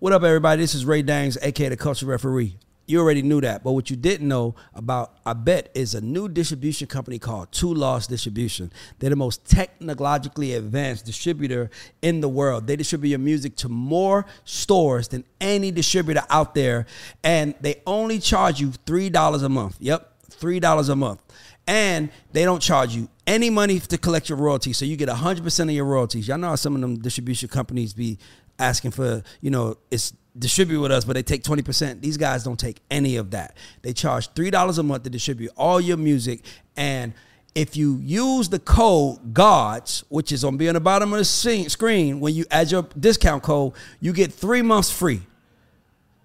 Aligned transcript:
What 0.00 0.12
up, 0.12 0.22
everybody? 0.22 0.62
This 0.62 0.76
is 0.76 0.86
Ray 0.86 1.02
Daniels, 1.02 1.36
aka 1.42 1.70
the 1.70 1.76
Culture 1.76 2.06
Referee. 2.06 2.56
You 2.86 3.00
already 3.00 3.20
knew 3.20 3.40
that, 3.40 3.64
but 3.64 3.72
what 3.72 3.90
you 3.90 3.96
didn't 3.96 4.28
know 4.28 4.54
about 4.72 5.18
I 5.26 5.32
bet 5.32 5.72
is 5.74 5.92
a 5.96 6.00
new 6.00 6.28
distribution 6.28 6.86
company 6.86 7.18
called 7.18 7.50
TooLost 7.50 8.06
Distribution. 8.06 8.72
They're 9.00 9.10
the 9.10 9.16
most 9.16 9.44
technologically 9.44 10.54
advanced 10.54 11.04
distributor 11.04 11.68
in 12.00 12.20
the 12.20 12.28
world. 12.28 12.68
They 12.68 12.76
distribute 12.76 13.10
your 13.10 13.18
music 13.18 13.56
to 13.56 13.68
more 13.68 14.24
stores 14.44 15.08
than 15.08 15.24
any 15.40 15.72
distributor 15.72 16.22
out 16.30 16.54
there, 16.54 16.86
and 17.24 17.56
they 17.60 17.82
only 17.84 18.20
charge 18.20 18.60
you 18.60 18.70
three 18.86 19.10
dollars 19.10 19.42
a 19.42 19.48
month. 19.48 19.78
Yep, 19.80 20.12
three 20.30 20.60
dollars 20.60 20.90
a 20.90 20.94
month 20.94 21.20
and 21.66 22.08
they 22.32 22.44
don't 22.44 22.62
charge 22.62 22.94
you 22.94 23.10
any 23.26 23.50
money 23.50 23.78
to 23.78 23.98
collect 23.98 24.30
your 24.30 24.38
royalties. 24.38 24.78
So 24.78 24.86
you 24.86 24.96
get 24.96 25.10
100% 25.10 25.60
of 25.64 25.70
your 25.70 25.84
royalties. 25.84 26.26
Y'all 26.26 26.38
know 26.38 26.48
how 26.48 26.54
some 26.54 26.74
of 26.74 26.80
them 26.80 26.98
distribution 26.98 27.50
companies 27.50 27.92
be 27.92 28.18
asking 28.58 28.92
for, 28.92 29.22
you 29.40 29.50
know, 29.50 29.76
it's 29.90 30.12
distribute 30.38 30.80
with 30.80 30.92
us, 30.92 31.04
but 31.04 31.14
they 31.14 31.22
take 31.22 31.42
20%. 31.42 32.00
These 32.00 32.16
guys 32.16 32.44
don't 32.44 32.58
take 32.58 32.80
any 32.90 33.16
of 33.16 33.32
that. 33.32 33.56
They 33.82 33.92
charge 33.92 34.32
$3 34.34 34.78
a 34.78 34.82
month 34.82 35.02
to 35.04 35.10
distribute 35.10 35.50
all 35.56 35.80
your 35.80 35.96
music. 35.96 36.44
And 36.76 37.12
if 37.54 37.76
you 37.76 37.98
use 38.02 38.48
the 38.48 38.58
code 38.58 39.34
GAUDS, 39.34 40.04
which 40.08 40.30
is 40.30 40.44
on 40.44 40.56
be 40.56 40.68
on 40.68 40.74
the 40.74 40.80
bottom 40.80 41.12
of 41.12 41.18
the 41.18 41.24
screen, 41.24 42.20
when 42.20 42.34
you 42.34 42.44
add 42.50 42.70
your 42.70 42.82
discount 42.98 43.42
code, 43.42 43.72
you 44.00 44.12
get 44.12 44.32
three 44.32 44.62
months 44.62 44.90
free. 44.90 45.22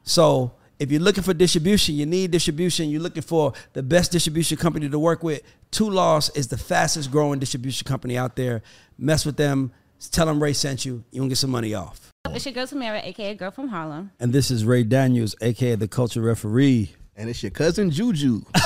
So 0.03 0.51
if 0.79 0.91
you're 0.91 1.01
looking 1.01 1.23
for 1.23 1.33
distribution, 1.33 1.95
you 1.95 2.05
need 2.05 2.29
distribution, 2.29 2.89
you're 2.89 3.01
looking 3.01 3.23
for 3.23 3.53
the 3.73 3.81
best 3.81 4.11
distribution 4.11 4.57
company 4.57 4.89
to 4.89 4.99
work 4.99 5.23
with, 5.23 5.41
TooLost 5.71 6.37
is 6.37 6.49
the 6.49 6.57
fastest 6.57 7.09
growing 7.09 7.39
distribution 7.39 7.87
company 7.87 8.15
out 8.15 8.35
there. 8.35 8.61
Mess 8.97 9.25
with 9.25 9.37
them, 9.37 9.71
tell 10.11 10.27
them 10.27 10.43
Ray 10.43 10.53
sent 10.53 10.85
you, 10.85 11.03
you're 11.11 11.21
gonna 11.21 11.29
get 11.29 11.37
some 11.37 11.49
money 11.49 11.73
off. 11.73 12.12
It's 12.31 12.45
your 12.45 12.53
girl 12.53 12.65
Tamara, 12.65 13.01
aka 13.03 13.35
Girl 13.35 13.51
from 13.51 13.67
Harlem. 13.67 14.11
And 14.19 14.31
this 14.31 14.49
is 14.49 14.63
Ray 14.63 14.83
Daniels, 14.83 15.35
aka 15.41 15.75
the 15.75 15.89
Culture 15.89 16.21
Referee. 16.21 16.95
And 17.17 17.29
it's 17.29 17.43
your 17.43 17.51
cousin 17.51 17.91
Juju. 17.91 18.35
and 18.55 18.63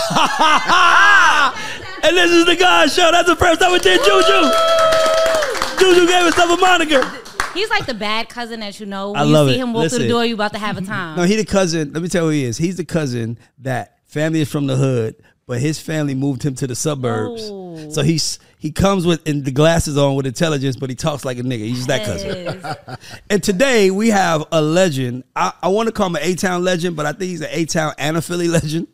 this 2.16 2.32
is 2.32 2.46
the 2.46 2.56
GAUDS 2.58 2.96
Show. 2.96 3.12
That's 3.12 3.28
the 3.28 3.36
first 3.36 3.60
time 3.60 3.72
we 3.74 3.80
did 3.80 4.00
Juju. 4.06 4.52
Juju 5.80 6.08
gave 6.08 6.24
himself 6.24 6.52
a 6.52 6.62
moniker. 6.62 7.02
He's 7.56 7.70
like 7.72 7.88
the 7.88 7.96
bad 7.96 8.30
cousin 8.30 8.60
that 8.60 8.80
you 8.80 8.86
know. 8.86 9.12
When 9.12 9.22
I 9.22 9.24
love 9.24 9.48
you 9.48 9.54
see 9.56 9.60
it. 9.60 9.64
him 9.64 9.74
walk 9.74 9.84
Listen. 9.84 10.00
through 10.00 10.08
the 10.08 10.14
door, 10.14 10.24
you 10.24 10.36
about 10.36 10.54
to 10.54 10.60
have 10.60 10.78
a 10.78 10.82
time. 10.82 11.18
No, 11.18 11.24
he 11.24 11.36
the 11.36 11.44
cousin. 11.44 11.92
Let 11.94 12.04
me 12.04 12.10
tell 12.10 12.26
you 12.26 12.30
who 12.30 12.34
he 12.36 12.44
is. 12.46 12.58
He's 12.58 12.78
the 12.78 12.86
cousin 12.86 13.40
that 13.58 13.98
family 14.06 14.40
is 14.42 14.52
from 14.52 14.68
the 14.68 14.76
hood, 14.78 15.16
but 15.48 15.62
his 15.62 15.80
family 15.80 16.14
moved 16.14 16.44
him 16.44 16.54
to 16.56 16.68
the 16.68 16.76
suburbs. 16.76 17.50
Oh. 17.50 17.90
So 17.90 18.04
he's 18.04 18.38
he 18.60 18.72
comes 18.72 19.06
with 19.06 19.26
in 19.26 19.44
the 19.44 19.52
glasses 19.52 19.98
on 19.98 20.16
with 20.16 20.26
intelligence, 20.26 20.76
but 20.76 20.90
he 20.90 20.96
talks 20.96 21.24
like 21.24 21.40
a 21.40 21.42
nigga. 21.42 21.60
He's 21.60 21.86
just 21.86 21.88
that 21.88 22.06
cousin. 22.06 22.98
and 23.30 23.42
today 23.42 23.90
we 23.90 24.10
have 24.10 24.46
a 24.52 24.62
legend. 24.62 25.24
I, 25.36 25.54
I 25.64 25.70
want 25.70 25.88
to 25.88 25.94
call 25.94 26.08
him 26.08 26.18
an 26.18 26.24
A 26.24 26.36
Town 26.36 26.64
legend, 26.64 26.96
but 26.98 27.06
I 27.06 27.14
think 27.14 27.30
he's 27.30 27.42
an 27.42 27.50
A 27.52 27.66
Town 27.66 27.94
and 27.98 28.18
a 28.18 28.22
Philly 28.22 28.48
legend. 28.50 28.88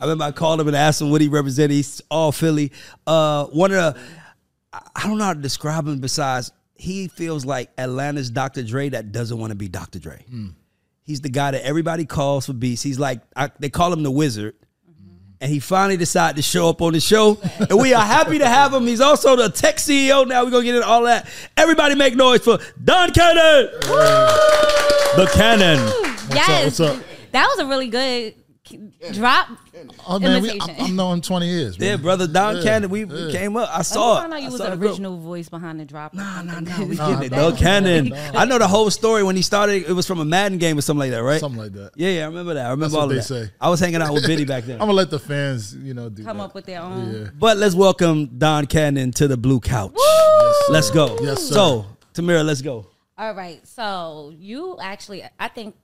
I 0.00 0.04
remember 0.04 0.24
I 0.24 0.32
called 0.32 0.60
him 0.60 0.68
and 0.68 0.76
asked 0.76 1.02
him 1.02 1.10
what 1.10 1.20
he 1.20 1.28
represented. 1.28 1.72
He's 1.72 2.00
all 2.10 2.32
Philly. 2.32 2.72
Uh, 3.06 3.44
one 3.46 3.70
of 3.70 3.94
the 3.94 4.00
I 4.72 5.02
don't 5.06 5.18
know 5.18 5.24
how 5.24 5.34
to 5.34 5.40
describe 5.40 5.86
him 5.86 5.98
besides 5.98 6.52
he 6.74 7.08
feels 7.08 7.44
like 7.44 7.70
Atlanta's 7.76 8.30
Dr. 8.30 8.62
Dre 8.62 8.88
that 8.88 9.12
doesn't 9.12 9.38
want 9.38 9.50
to 9.50 9.56
be 9.56 9.68
Dr. 9.68 9.98
Dre. 9.98 10.24
Mm. 10.32 10.54
He's 11.02 11.20
the 11.20 11.28
guy 11.28 11.50
that 11.50 11.66
everybody 11.66 12.06
calls 12.06 12.46
for 12.46 12.54
beats. 12.54 12.82
He's 12.82 12.98
like 12.98 13.20
I, 13.36 13.50
they 13.58 13.68
call 13.68 13.92
him 13.92 14.02
the 14.02 14.10
Wizard. 14.10 14.54
And 15.42 15.50
he 15.50 15.58
finally 15.58 15.96
decided 15.96 16.36
to 16.36 16.42
show 16.42 16.68
up 16.68 16.82
on 16.82 16.92
the 16.92 17.00
show. 17.00 17.38
And 17.58 17.80
we 17.80 17.94
are 17.94 18.04
happy 18.04 18.38
to 18.38 18.46
have 18.46 18.74
him. 18.74 18.86
He's 18.86 19.00
also 19.00 19.36
the 19.36 19.48
tech 19.48 19.76
CEO 19.76 20.28
now. 20.28 20.44
We're 20.44 20.50
going 20.50 20.64
to 20.64 20.66
get 20.66 20.74
into 20.74 20.86
all 20.86 21.04
that. 21.04 21.28
Everybody 21.56 21.94
make 21.94 22.14
noise 22.14 22.42
for 22.42 22.58
Don 22.84 23.10
Cannon. 23.12 23.70
The 25.16 25.30
Cannon. 25.32 25.78
Yes. 26.34 26.48
Up, 26.48 26.64
what's 26.64 26.80
up? 26.80 27.04
That 27.32 27.46
was 27.46 27.58
a 27.58 27.66
really 27.66 27.88
good 27.88 28.34
drop. 29.12 29.48
Oh 30.06 30.18
man, 30.18 30.42
we, 30.42 30.50
I'm, 30.60 30.70
I'm 30.78 30.96
knowing 30.96 31.20
20 31.20 31.46
years. 31.46 31.78
Man. 31.78 31.88
Yeah, 31.88 31.96
brother 31.96 32.26
Don 32.26 32.56
yeah, 32.56 32.62
Cannon, 32.62 32.90
we, 32.90 33.04
yeah. 33.04 33.30
came 33.30 33.56
up. 33.56 33.68
I 33.70 33.80
oh, 33.80 33.82
saw 33.82 34.18
I 34.18 34.26
it. 34.26 34.32
I 34.32 34.38
you 34.38 34.46
I 34.46 34.50
was 34.50 34.60
the 34.60 34.72
original 34.74 35.18
voice 35.18 35.48
behind 35.48 35.80
the 35.80 35.84
drop. 35.84 36.14
Nah, 36.14 36.42
nah, 36.42 36.60
nah. 36.60 36.84
We 36.84 36.94
nah, 36.96 37.20
it. 37.20 37.30
Don 37.30 37.56
Cannon. 37.56 38.12
I 38.14 38.44
know 38.44 38.58
the 38.58 38.68
whole 38.68 38.90
story 38.90 39.22
when 39.22 39.36
he 39.36 39.42
started. 39.42 39.84
It 39.88 39.92
was 39.92 40.06
from 40.06 40.20
a 40.20 40.24
Madden 40.24 40.58
game 40.58 40.78
or 40.78 40.82
something 40.82 41.00
like 41.00 41.10
that, 41.10 41.22
right? 41.22 41.40
Something 41.40 41.60
like 41.60 41.72
that. 41.72 41.92
Yeah, 41.96 42.10
yeah, 42.10 42.22
I 42.22 42.26
remember 42.26 42.54
that. 42.54 42.66
I 42.66 42.70
remember 42.70 42.84
That's 42.86 42.94
all 42.94 43.00
what 43.00 43.16
of 43.16 43.28
they 43.28 43.34
that. 43.34 43.46
say. 43.48 43.52
I 43.60 43.68
was 43.68 43.80
hanging 43.80 44.02
out 44.02 44.12
with 44.12 44.26
Biddy 44.26 44.44
back 44.44 44.64
then. 44.66 44.74
I'm 44.74 44.86
gonna 44.86 44.92
let 44.92 45.10
the 45.10 45.18
fans, 45.18 45.74
you 45.74 45.94
know, 45.94 46.10
come 46.10 46.38
that. 46.38 46.44
up 46.44 46.54
with 46.54 46.66
their 46.66 46.80
own. 46.80 47.14
Yeah. 47.14 47.30
But 47.38 47.56
let's 47.56 47.74
welcome 47.74 48.26
Don 48.38 48.66
Cannon 48.66 49.12
to 49.12 49.28
the 49.28 49.36
blue 49.36 49.60
couch. 49.60 49.92
Yes, 49.96 50.64
let's 50.70 50.90
go. 50.90 51.18
Yes, 51.20 51.42
sir. 51.42 51.54
So, 51.54 51.86
Tamira, 52.14 52.44
let's 52.44 52.62
go. 52.62 52.86
All 53.20 53.34
right. 53.34 53.66
So 53.66 54.32
you 54.38 54.78
actually, 54.80 55.22
I 55.38 55.48
think 55.48 55.74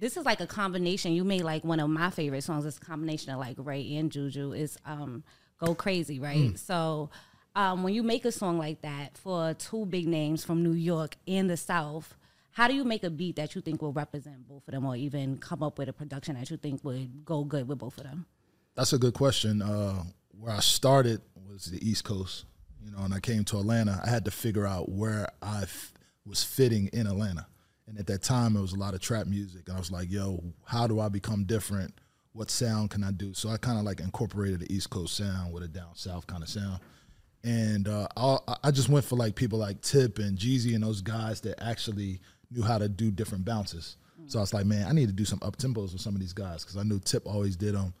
this 0.00 0.16
is 0.16 0.24
like 0.24 0.40
a 0.40 0.46
combination. 0.46 1.12
You 1.12 1.24
made 1.24 1.42
like 1.42 1.62
one 1.62 1.78
of 1.78 1.88
my 1.88 2.10
favorite 2.10 2.42
songs. 2.42 2.64
It's 2.64 2.78
a 2.78 2.80
combination 2.80 3.32
of 3.32 3.38
like 3.38 3.56
Ray 3.58 3.96
and 3.96 4.10
Juju. 4.10 4.52
Is 4.52 4.78
um 4.84 5.22
Go 5.58 5.74
Crazy, 5.74 6.18
right? 6.18 6.52
Mm. 6.52 6.58
So 6.58 7.10
um, 7.54 7.82
when 7.82 7.92
you 7.92 8.02
make 8.02 8.24
a 8.24 8.32
song 8.32 8.58
like 8.58 8.80
that 8.82 9.18
for 9.18 9.54
two 9.54 9.84
big 9.86 10.08
names 10.08 10.44
from 10.44 10.62
New 10.62 10.72
York 10.72 11.16
and 11.28 11.50
the 11.50 11.56
South, 11.56 12.14
how 12.52 12.66
do 12.66 12.74
you 12.74 12.84
make 12.84 13.04
a 13.04 13.10
beat 13.10 13.36
that 13.36 13.54
you 13.54 13.60
think 13.60 13.82
will 13.82 13.92
represent 13.92 14.48
both 14.48 14.66
of 14.66 14.72
them, 14.72 14.86
or 14.86 14.96
even 14.96 15.38
come 15.38 15.62
up 15.62 15.78
with 15.78 15.88
a 15.88 15.92
production 15.92 16.34
that 16.34 16.50
you 16.50 16.56
think 16.56 16.82
would 16.84 17.24
go 17.24 17.44
good 17.44 17.68
with 17.68 17.78
both 17.78 17.98
of 17.98 18.04
them? 18.04 18.26
That's 18.74 18.92
a 18.92 18.98
good 18.98 19.14
question. 19.14 19.62
Uh, 19.62 20.04
where 20.30 20.52
I 20.52 20.60
started 20.60 21.20
was 21.46 21.66
the 21.66 21.86
East 21.86 22.04
Coast, 22.04 22.46
you 22.82 22.90
know, 22.90 22.98
and 23.00 23.12
I 23.12 23.20
came 23.20 23.44
to 23.44 23.58
Atlanta. 23.58 24.00
I 24.04 24.08
had 24.08 24.24
to 24.24 24.30
figure 24.30 24.66
out 24.66 24.88
where 24.88 25.28
I 25.42 25.62
f- 25.62 25.92
was 26.24 26.42
fitting 26.42 26.88
in 26.92 27.06
Atlanta. 27.06 27.46
And 27.90 27.98
at 27.98 28.06
that 28.06 28.22
time, 28.22 28.56
it 28.56 28.60
was 28.60 28.72
a 28.72 28.78
lot 28.78 28.94
of 28.94 29.00
trap 29.00 29.26
music. 29.26 29.62
And 29.66 29.76
I 29.76 29.80
was 29.80 29.90
like, 29.90 30.10
yo, 30.10 30.42
how 30.64 30.86
do 30.86 31.00
I 31.00 31.08
become 31.08 31.44
different? 31.44 31.92
What 32.32 32.48
sound 32.50 32.90
can 32.90 33.02
I 33.02 33.10
do? 33.10 33.34
So 33.34 33.48
I 33.48 33.56
kind 33.56 33.78
of 33.78 33.84
like 33.84 33.98
incorporated 33.98 34.60
the 34.60 34.72
East 34.72 34.90
Coast 34.90 35.16
sound 35.16 35.52
with 35.52 35.64
a 35.64 35.68
down 35.68 35.94
south 35.94 36.26
kind 36.28 36.42
of 36.42 36.48
sound. 36.48 36.78
And 37.42 37.88
uh, 37.88 38.06
I 38.62 38.70
just 38.70 38.88
went 38.88 39.04
for 39.04 39.16
like 39.16 39.34
people 39.34 39.58
like 39.58 39.80
Tip 39.80 40.18
and 40.18 40.38
Jeezy 40.38 40.74
and 40.74 40.84
those 40.84 41.02
guys 41.02 41.40
that 41.40 41.60
actually 41.60 42.20
knew 42.50 42.62
how 42.62 42.78
to 42.78 42.88
do 42.88 43.10
different 43.10 43.44
bounces. 43.44 43.96
So 44.26 44.38
I 44.38 44.42
was 44.42 44.54
like, 44.54 44.66
man, 44.66 44.86
I 44.86 44.92
need 44.92 45.06
to 45.06 45.12
do 45.12 45.24
some 45.24 45.40
up 45.42 45.56
tempos 45.56 45.92
with 45.92 46.00
some 46.00 46.14
of 46.14 46.20
these 46.20 46.32
guys 46.32 46.62
because 46.62 46.76
I 46.76 46.84
knew 46.84 47.00
Tip 47.00 47.26
always 47.26 47.56
did 47.56 47.74
them. 47.74 47.92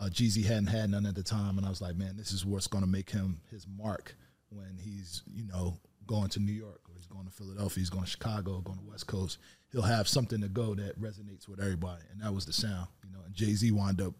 Uh, 0.00 0.06
Jeezy 0.06 0.44
hadn't 0.44 0.66
had 0.66 0.90
none 0.90 1.06
at 1.06 1.14
the 1.14 1.22
time, 1.22 1.58
and 1.58 1.66
I 1.66 1.70
was 1.70 1.80
like, 1.80 1.94
man, 1.94 2.16
this 2.16 2.32
is 2.32 2.44
what's 2.44 2.66
going 2.66 2.82
to 2.82 2.90
make 2.90 3.08
him 3.08 3.40
his 3.50 3.66
mark 3.78 4.16
when 4.50 4.78
he's 4.78 5.22
you 5.32 5.44
know 5.46 5.78
going 6.06 6.28
to 6.30 6.40
New 6.40 6.52
York 6.52 6.80
or 6.88 6.94
he's 6.96 7.06
going 7.06 7.24
to 7.24 7.32
Philadelphia, 7.32 7.80
he's 7.80 7.90
going 7.90 8.04
to 8.04 8.10
Chicago, 8.10 8.60
going 8.60 8.78
to 8.78 8.84
West 8.84 9.06
Coast. 9.06 9.38
He'll 9.72 9.82
have 9.82 10.08
something 10.08 10.40
to 10.40 10.48
go 10.48 10.74
that 10.74 11.00
resonates 11.00 11.48
with 11.48 11.60
everybody, 11.60 12.02
and 12.12 12.22
that 12.22 12.32
was 12.32 12.46
the 12.46 12.52
sound, 12.52 12.86
you 13.04 13.10
know. 13.12 13.24
And 13.24 13.34
Jay 13.34 13.52
Z 13.52 13.70
wound 13.72 14.00
up 14.00 14.14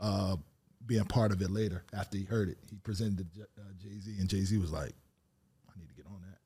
uh, 0.00 0.36
being 0.84 1.04
part 1.04 1.32
of 1.32 1.40
it 1.42 1.50
later 1.50 1.84
after 1.94 2.18
he 2.18 2.24
heard 2.24 2.48
it. 2.48 2.58
He 2.68 2.76
presented 2.78 3.28
uh, 3.38 3.62
Jay 3.78 3.98
Z, 4.00 4.16
and 4.18 4.28
Jay 4.28 4.40
Z 4.40 4.58
was 4.58 4.72
like, 4.72 4.92
"I 5.68 5.78
need 5.78 5.88
to 5.88 5.94
get 5.94 6.06
on 6.06 6.20
that." 6.22 6.38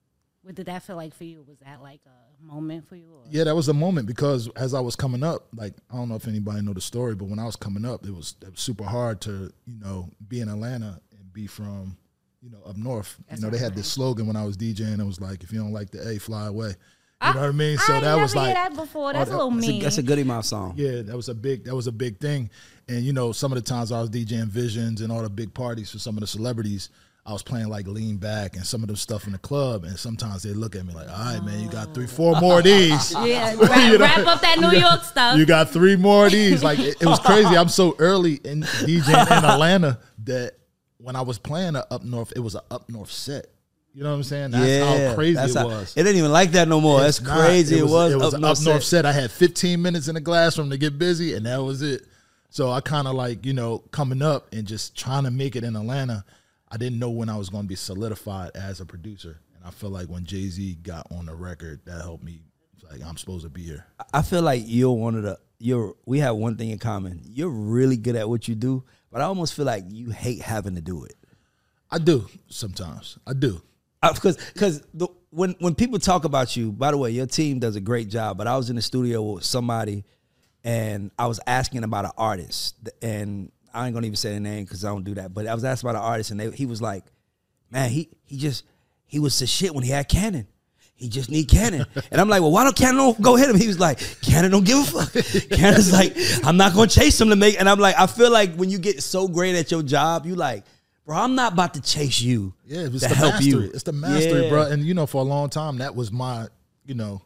What 0.42 0.54
did 0.54 0.66
that 0.66 0.82
feel 0.82 0.96
like 0.96 1.14
for 1.14 1.24
you? 1.24 1.42
Was 1.48 1.58
that 1.60 1.80
like 1.82 2.00
a 2.06 2.24
moment 2.44 2.86
for 2.86 2.96
you? 2.96 3.10
Or? 3.12 3.22
Yeah, 3.30 3.44
that 3.44 3.56
was 3.56 3.68
a 3.68 3.74
moment 3.74 4.06
because 4.06 4.48
as 4.56 4.74
I 4.74 4.80
was 4.80 4.94
coming 4.94 5.22
up, 5.22 5.48
like 5.56 5.74
I 5.90 5.96
don't 5.96 6.08
know 6.08 6.16
if 6.16 6.28
anybody 6.28 6.60
know 6.62 6.74
the 6.74 6.80
story, 6.80 7.14
but 7.14 7.26
when 7.26 7.38
I 7.38 7.46
was 7.46 7.56
coming 7.56 7.84
up, 7.84 8.04
it 8.06 8.14
was, 8.14 8.34
it 8.42 8.50
was 8.50 8.60
super 8.60 8.84
hard 8.84 9.20
to 9.22 9.52
you 9.66 9.80
know 9.80 10.10
be 10.28 10.40
in 10.40 10.48
Atlanta 10.48 11.00
and 11.18 11.32
be 11.32 11.46
from 11.46 11.96
you 12.44 12.50
know, 12.50 12.62
up 12.66 12.76
north. 12.76 13.16
That's 13.28 13.40
you 13.40 13.46
know, 13.46 13.50
they 13.50 13.58
had 13.58 13.74
this 13.74 13.90
slogan 13.90 14.26
when 14.26 14.36
I 14.36 14.44
was 14.44 14.56
DJing. 14.56 15.00
It 15.00 15.04
was 15.04 15.20
like, 15.20 15.42
if 15.42 15.50
you 15.50 15.58
don't 15.58 15.72
like 15.72 15.90
the 15.90 16.06
A, 16.06 16.18
fly 16.18 16.46
away. 16.46 16.68
You 16.68 16.74
I, 17.30 17.32
know 17.32 17.40
what 17.40 17.48
I 17.48 17.52
mean? 17.52 17.78
So 17.78 17.94
I 17.94 18.00
that 18.00 18.16
was 18.16 18.36
like 18.36 18.52
that 18.52 18.76
before. 18.76 19.14
That's 19.14 19.30
oh, 19.30 19.32
that, 19.32 19.36
a 19.36 19.44
little 19.44 19.50
mean. 19.50 19.60
That's 19.60 19.78
a, 19.78 19.82
that's 19.82 19.98
a 19.98 20.02
Goodie 20.02 20.24
Mob 20.24 20.44
song. 20.44 20.74
Yeah, 20.76 21.00
that 21.02 21.16
was 21.16 21.30
a 21.30 21.34
big 21.34 21.64
that 21.64 21.74
was 21.74 21.86
a 21.86 21.92
big 21.92 22.18
thing. 22.18 22.50
And 22.86 23.02
you 23.02 23.14
know, 23.14 23.32
some 23.32 23.50
of 23.50 23.56
the 23.56 23.62
times 23.62 23.92
I 23.92 24.00
was 24.00 24.10
DJing 24.10 24.48
Visions 24.48 25.00
and 25.00 25.10
all 25.10 25.22
the 25.22 25.30
big 25.30 25.54
parties 25.54 25.90
for 25.90 25.98
some 25.98 26.16
of 26.16 26.20
the 26.20 26.26
celebrities, 26.26 26.90
I 27.24 27.32
was 27.32 27.42
playing 27.42 27.68
like 27.68 27.86
lean 27.86 28.18
back 28.18 28.56
and 28.56 28.66
some 28.66 28.82
of 28.82 28.90
the 28.90 28.96
stuff 28.96 29.26
in 29.26 29.32
the 29.32 29.38
club, 29.38 29.84
and 29.84 29.98
sometimes 29.98 30.42
they 30.42 30.50
look 30.50 30.76
at 30.76 30.84
me 30.84 30.92
like, 30.92 31.08
"All 31.08 31.16
right, 31.16 31.42
man, 31.42 31.62
you 31.62 31.70
got 31.70 31.94
three, 31.94 32.06
four 32.06 32.38
more 32.42 32.58
of 32.58 32.64
these." 32.64 33.12
yeah, 33.24 33.54
wrap, 33.58 33.92
you 33.92 33.98
know? 33.98 34.04
wrap, 34.04 34.18
up 34.26 34.42
that 34.42 34.58
New 34.58 34.78
York 34.78 35.02
stuff. 35.04 35.38
You 35.38 35.46
got 35.46 35.70
three 35.70 35.96
more 35.96 36.26
of 36.26 36.32
these. 36.32 36.62
Like 36.62 36.78
it, 36.78 37.00
it 37.00 37.06
was 37.06 37.20
crazy. 37.20 37.56
I'm 37.56 37.70
so 37.70 37.96
early 37.98 38.34
in 38.44 38.62
DJing 38.62 39.38
in 39.38 39.44
Atlanta 39.46 39.98
that 40.24 40.56
when 41.04 41.16
I 41.16 41.20
was 41.20 41.38
playing 41.38 41.76
a 41.76 41.86
up 41.90 42.02
north, 42.02 42.32
it 42.34 42.40
was 42.40 42.54
an 42.54 42.62
up 42.70 42.88
north 42.88 43.10
set. 43.10 43.46
You 43.92 44.02
know 44.02 44.10
what 44.10 44.16
I'm 44.16 44.22
saying? 44.24 44.50
That's 44.52 44.66
yeah, 44.66 45.08
how 45.08 45.14
crazy 45.14 45.38
it 45.38 45.54
how, 45.54 45.66
was. 45.66 45.94
It 45.96 46.04
ain't 46.04 46.16
even 46.16 46.32
like 46.32 46.50
that 46.52 46.66
no 46.66 46.80
more. 46.80 47.04
It's 47.04 47.18
that's 47.18 47.28
not, 47.28 47.46
crazy. 47.46 47.78
It 47.78 47.82
was, 47.82 47.90
it 47.90 47.94
was, 47.94 48.12
it 48.12 48.16
was 48.16 48.34
up, 48.34 48.40
north, 48.40 48.58
up 48.58 48.64
north 48.64 48.82
set. 48.82 49.04
set. 49.04 49.06
I 49.06 49.12
had 49.12 49.30
15 49.30 49.80
minutes 49.80 50.08
in 50.08 50.14
the 50.14 50.20
classroom 50.20 50.70
to 50.70 50.78
get 50.78 50.98
busy, 50.98 51.34
and 51.34 51.46
that 51.46 51.62
was 51.62 51.82
it. 51.82 52.06
So 52.48 52.70
I 52.70 52.80
kind 52.80 53.06
of 53.06 53.14
like, 53.14 53.44
you 53.44 53.52
know, 53.52 53.78
coming 53.90 54.22
up 54.22 54.52
and 54.52 54.66
just 54.66 54.96
trying 54.96 55.24
to 55.24 55.30
make 55.30 55.54
it 55.54 55.62
in 55.62 55.76
Atlanta. 55.76 56.24
I 56.70 56.76
didn't 56.76 56.98
know 56.98 57.10
when 57.10 57.28
I 57.28 57.36
was 57.36 57.50
going 57.50 57.64
to 57.64 57.68
be 57.68 57.76
solidified 57.76 58.52
as 58.54 58.80
a 58.80 58.86
producer. 58.86 59.40
And 59.54 59.64
I 59.64 59.70
feel 59.70 59.90
like 59.90 60.08
when 60.08 60.24
Jay 60.24 60.48
Z 60.48 60.78
got 60.82 61.06
on 61.12 61.26
the 61.26 61.34
record, 61.34 61.80
that 61.84 62.00
helped 62.00 62.24
me. 62.24 62.42
Like, 62.90 63.02
I'm 63.04 63.16
supposed 63.16 63.44
to 63.44 63.50
be 63.50 63.62
here. 63.62 63.86
I 64.12 64.22
feel 64.22 64.42
like 64.42 64.62
you're 64.66 64.92
one 64.92 65.14
of 65.14 65.22
the, 65.22 65.38
you're, 65.58 65.94
we 66.04 66.18
have 66.18 66.36
one 66.36 66.56
thing 66.56 66.70
in 66.70 66.78
common. 66.78 67.20
You're 67.24 67.48
really 67.48 67.96
good 67.96 68.16
at 68.16 68.28
what 68.28 68.48
you 68.48 68.54
do, 68.54 68.84
but 69.14 69.22
I 69.22 69.26
almost 69.26 69.54
feel 69.54 69.64
like 69.64 69.84
you 69.90 70.10
hate 70.10 70.42
having 70.42 70.74
to 70.74 70.80
do 70.80 71.04
it. 71.04 71.14
I 71.88 71.98
do 71.98 72.26
sometimes. 72.48 73.16
I 73.24 73.32
do 73.32 73.62
uh, 74.02 74.12
because 74.12 74.36
because 74.52 74.82
the 74.92 75.06
when 75.30 75.54
when 75.60 75.76
people 75.76 76.00
talk 76.00 76.24
about 76.24 76.56
you, 76.56 76.72
by 76.72 76.90
the 76.90 76.96
way, 76.96 77.12
your 77.12 77.26
team 77.26 77.60
does 77.60 77.76
a 77.76 77.80
great 77.80 78.08
job. 78.08 78.36
But 78.36 78.48
I 78.48 78.56
was 78.56 78.70
in 78.70 78.76
the 78.76 78.82
studio 78.82 79.22
with 79.22 79.44
somebody, 79.44 80.04
and 80.64 81.12
I 81.16 81.28
was 81.28 81.38
asking 81.46 81.84
about 81.84 82.06
an 82.06 82.10
artist, 82.18 82.74
and 83.02 83.52
I 83.72 83.86
ain't 83.86 83.94
gonna 83.94 84.04
even 84.04 84.16
say 84.16 84.34
the 84.34 84.40
name 84.40 84.64
because 84.64 84.84
I 84.84 84.88
don't 84.88 85.04
do 85.04 85.14
that. 85.14 85.32
But 85.32 85.46
I 85.46 85.54
was 85.54 85.64
asking 85.64 85.88
about 85.88 86.02
an 86.02 86.06
artist, 86.06 86.32
and 86.32 86.40
they, 86.40 86.50
he 86.50 86.66
was 86.66 86.82
like, 86.82 87.04
"Man, 87.70 87.90
he 87.90 88.08
he 88.24 88.36
just 88.36 88.64
he 89.06 89.20
was 89.20 89.38
the 89.38 89.46
shit 89.46 89.72
when 89.72 89.84
he 89.84 89.90
had 89.90 90.08
Cannon." 90.08 90.48
He 90.96 91.08
just 91.08 91.30
need 91.30 91.48
Cannon. 91.48 91.84
And 92.10 92.20
I'm 92.20 92.28
like, 92.28 92.40
well, 92.40 92.52
why 92.52 92.64
don't 92.64 92.76
Cannon 92.76 93.14
go 93.20 93.34
hit 93.36 93.50
him? 93.50 93.58
He 93.58 93.66
was 93.66 93.80
like, 93.80 93.98
Cannon 94.22 94.50
don't 94.52 94.64
give 94.64 94.78
a 94.78 94.84
fuck. 95.04 95.48
Cannon's 95.50 95.92
like, 95.92 96.16
I'm 96.44 96.56
not 96.56 96.72
gonna 96.74 96.88
chase 96.88 97.20
him 97.20 97.30
to 97.30 97.36
make. 97.36 97.58
And 97.58 97.68
I'm 97.68 97.78
like, 97.80 97.98
I 97.98 98.06
feel 98.06 98.30
like 98.30 98.54
when 98.54 98.70
you 98.70 98.78
get 98.78 99.02
so 99.02 99.26
great 99.28 99.56
at 99.56 99.70
your 99.70 99.82
job, 99.82 100.24
you 100.24 100.34
like, 100.36 100.64
bro, 101.04 101.16
I'm 101.16 101.34
not 101.34 101.52
about 101.54 101.74
to 101.74 101.82
chase 101.82 102.20
you. 102.20 102.54
Yeah, 102.64 102.82
it's 102.82 103.00
to 103.02 103.08
the 103.08 103.14
help 103.14 103.34
mastery. 103.34 103.50
you. 103.50 103.60
It's 103.74 103.82
the 103.82 103.92
mastery, 103.92 104.44
Yeah. 104.44 104.48
bro. 104.50 104.62
And 104.62 104.84
you 104.84 104.94
know, 104.94 105.06
for 105.06 105.20
a 105.20 105.24
long 105.24 105.50
time, 105.50 105.78
that 105.78 105.94
was 105.96 106.12
my, 106.12 106.46
you 106.86 106.94
know, 106.94 107.20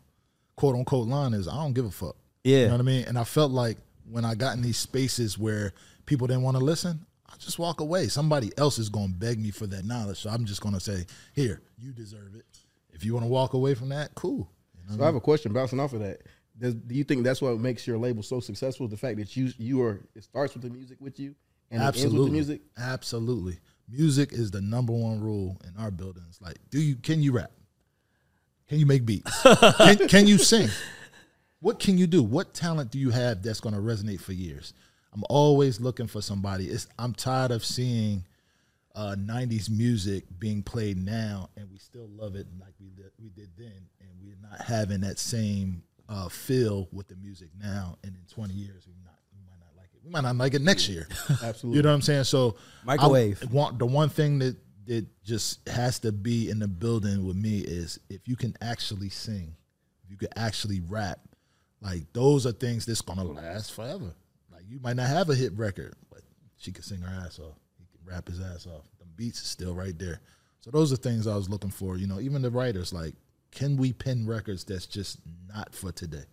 quote 0.57 0.75
unquote 0.75 1.07
line 1.07 1.35
is 1.35 1.47
I 1.47 1.55
don't 1.55 1.75
give 1.75 1.85
a 1.85 1.91
fuck. 1.91 2.17
Yeah. 2.45 2.61
You 2.61 2.65
know 2.67 2.73
what 2.73 2.81
I 2.81 2.85
mean? 2.85 3.05
And 3.05 3.19
I 3.19 3.25
felt 3.25 3.53
like 3.53 3.77
when 4.11 4.25
I 4.25 4.35
got 4.35 4.57
in 4.57 4.63
these 4.63 4.79
spaces 4.79 5.37
where 5.39 5.75
people 6.07 6.27
didn't 6.27 6.43
want 6.43 6.57
to 6.57 6.65
listen, 6.65 7.05
I 7.29 7.35
just 7.39 7.59
walk 7.59 7.81
away. 7.81 8.09
Somebody 8.09 8.51
else 8.57 8.79
is 8.79 8.89
gonna 8.89 9.09
beg 9.13 9.39
me 9.39 9.51
for 9.51 9.67
that 9.67 9.85
knowledge. 9.85 10.19
So 10.21 10.31
I'm 10.31 10.47
just 10.47 10.63
gonna 10.63 10.81
say, 10.81 11.05
here, 11.35 11.61
you 11.79 11.93
deserve 11.93 12.35
it. 12.35 12.47
If 12.99 13.05
you 13.05 13.15
want 13.15 13.25
to 13.25 13.29
walk 13.29 13.53
away 13.55 13.75
from 13.75 13.91
that, 13.91 14.13
cool. 14.17 14.51
You 14.75 14.91
know? 14.91 14.97
So 14.97 15.03
I 15.05 15.07
have 15.07 15.15
a 15.15 15.21
question 15.21 15.53
bouncing 15.53 15.79
off 15.79 15.93
of 15.93 16.01
that. 16.01 16.23
Does, 16.59 16.75
do 16.75 16.97
you 16.97 17.05
think 17.05 17.23
that's 17.23 17.41
what 17.41 17.57
makes 17.61 17.87
your 17.87 17.97
label 17.97 18.25
so 18.25 18.41
successful? 18.41 18.89
The 18.89 18.97
fact 18.97 19.19
that 19.19 19.37
you 19.37 19.53
you 19.57 19.81
are 19.83 20.01
it 20.17 20.25
starts 20.25 20.55
with 20.55 20.65
the 20.65 20.71
music 20.71 20.99
with 21.01 21.21
you 21.21 21.37
and 21.71 21.81
it 21.81 21.87
ends 21.87 22.13
with 22.13 22.27
the 22.27 22.33
music. 22.33 22.63
Absolutely. 22.77 23.59
Music 23.89 24.33
is 24.33 24.51
the 24.51 24.61
number 24.61 24.93
one 24.93 25.21
rule 25.21 25.61
in 25.65 25.81
our 25.81 25.93
buildings. 25.93 26.41
Like, 26.43 26.57
do 26.71 26.81
you 26.81 26.97
can 26.97 27.23
you 27.23 27.31
rap? 27.31 27.53
Can 28.69 28.81
you 28.81 28.87
make 28.87 29.07
beats? 29.07 29.43
can, 29.77 30.09
can 30.09 30.27
you 30.27 30.37
sing? 30.37 30.69
What 31.61 31.79
can 31.79 31.97
you 31.97 32.09
do? 32.09 32.23
What 32.23 32.53
talent 32.53 32.91
do 32.91 32.99
you 32.99 33.11
have 33.11 33.43
that's 33.43 33.61
going 33.61 33.75
to 33.75 33.81
resonate 33.81 34.21
for 34.21 34.33
years? 34.33 34.75
I'm 35.13 35.25
always 35.31 35.81
looking 35.81 36.09
for 36.09 36.21
somebody. 36.21 36.67
It's 36.67 36.89
I'm 36.99 37.15
tired 37.15 37.53
of 37.53 37.65
seeing 37.65 38.25
uh, 38.99 39.15
90s 39.15 39.71
music 39.71 40.25
being 40.41 40.61
played 40.61 40.99
now 40.99 41.49
and 41.57 41.71
we 41.71 41.79
still 41.79 42.09
love 42.17 42.35
it 42.35 42.49
like 42.61 42.75
we 42.81 42.89
did, 42.91 43.13
we 43.23 43.29
did 43.29 43.49
then 43.57 43.87
and 44.01 44.11
we're 44.21 44.37
not 44.43 44.61
having 44.61 45.01
that 45.01 45.21
same 45.21 45.81
uh, 46.09 46.29
feel 46.29 46.89
with 46.91 47.07
the 47.07 47.15
music 47.15 47.49
now 47.63 47.97
and 48.03 48.13
in 48.13 48.21
20 48.35 48.53
years 48.55 48.89
we 48.89 48.95
not 49.05 49.15
we 49.33 49.41
might 49.47 49.61
not 49.61 49.71
like 49.77 49.87
it. 49.95 50.01
We 50.05 50.11
might 50.11 50.23
not 50.23 50.35
like 50.35 50.55
it 50.55 50.63
next 50.63 50.89
year. 50.89 51.07
Absolutely. 51.43 51.77
You 51.77 51.83
know 51.85 51.91
what 51.91 51.95
I'm 51.95 52.03
saying? 52.03 52.25
So 52.25 52.57
Microwave. 52.85 53.41
I 53.41 53.47
want 53.47 53.79
the 53.79 53.87
one 53.87 54.09
thing 54.09 54.41
that 54.41 54.57
that 54.89 55.07
just 55.23 55.69
has 55.69 56.01
to 56.01 56.11
be 56.11 56.51
in 56.51 56.59
the 56.59 56.67
building 56.67 57.25
with 57.25 57.37
me 57.37 57.59
is 57.59 58.01
if 58.11 58.27
you 58.27 58.35
can 58.35 58.57
actually 58.61 59.11
sing, 59.11 59.55
if 60.03 60.11
you 60.11 60.17
can 60.17 60.31
actually 60.35 60.81
rap, 60.81 61.21
like 61.81 62.13
those 62.15 62.47
are 62.47 62.53
things 62.53 62.85
that's 62.85 63.03
gonna 63.03 63.23
last 63.23 63.75
forever. 63.75 64.13
Like 64.53 64.65
you 64.69 64.81
might 64.81 64.97
not 64.97 65.07
have 65.07 65.31
a 65.31 65.37
hit 65.37 65.53
record, 65.57 65.95
but 66.11 66.23
she 66.57 66.73
could 66.73 66.85
sing 66.85 67.01
her 67.03 67.23
ass 67.25 67.39
off. 67.39 67.55
He 68.09 68.15
can 68.15 68.15
rap 68.15 68.29
his 68.29 68.41
ass 68.41 68.67
off. 68.67 68.87
The 68.99 69.07
beats 69.17 69.41
is 69.41 69.47
still 69.47 69.75
right 69.75 69.99
there. 69.99 70.21
So 70.61 70.71
those 70.71 70.93
are 70.93 70.97
things 70.97 71.27
I 71.27 71.37
was 71.37 71.49
looking 71.49 71.71
for. 71.71 71.97
You 71.97 72.07
know, 72.07 72.21
even 72.21 72.43
the 72.43 72.51
writers, 72.51 72.93
like, 72.93 73.15
can 73.51 73.77
we 73.77 73.93
pin 73.93 74.27
records 74.27 74.65
that's 74.65 74.87
just 74.87 75.19
not 75.49 75.75
for 75.75 75.93
today? 75.93 76.25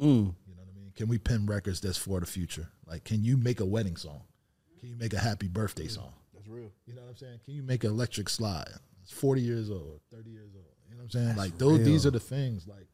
Mm. 0.00 0.06
You 0.06 0.14
know 0.14 0.34
what 0.56 0.68
I 0.68 0.78
mean? 0.78 0.92
Can 0.96 1.08
we 1.08 1.18
pin 1.18 1.46
records 1.46 1.80
that's 1.80 1.98
for 1.98 2.20
the 2.20 2.26
future? 2.26 2.68
Like, 2.86 3.04
can 3.04 3.24
you 3.24 3.36
make 3.36 3.60
a 3.60 3.64
wedding 3.64 3.96
song? 3.96 4.22
Can 4.80 4.88
you 4.88 4.96
make 4.96 5.12
a 5.12 5.18
happy 5.18 5.48
birthday 5.48 5.86
song? 5.86 6.12
That's 6.34 6.48
real. 6.48 6.72
You 6.86 6.94
know 6.94 7.02
what 7.02 7.10
I'm 7.10 7.16
saying? 7.16 7.40
Can 7.44 7.54
you 7.54 7.62
make 7.62 7.84
an 7.84 7.90
electric 7.90 8.28
slide? 8.28 8.68
It's 9.02 9.12
40 9.12 9.40
years 9.40 9.70
old, 9.70 10.00
30 10.10 10.30
years 10.30 10.50
old. 10.54 10.64
You 10.88 10.96
know 10.96 11.04
what 11.04 11.14
I'm 11.14 11.26
saying? 11.26 11.36
like 11.36 11.58
those 11.58 11.84
these 11.84 12.04
are 12.04 12.10
the 12.10 12.20
things 12.20 12.66
like 12.66 12.86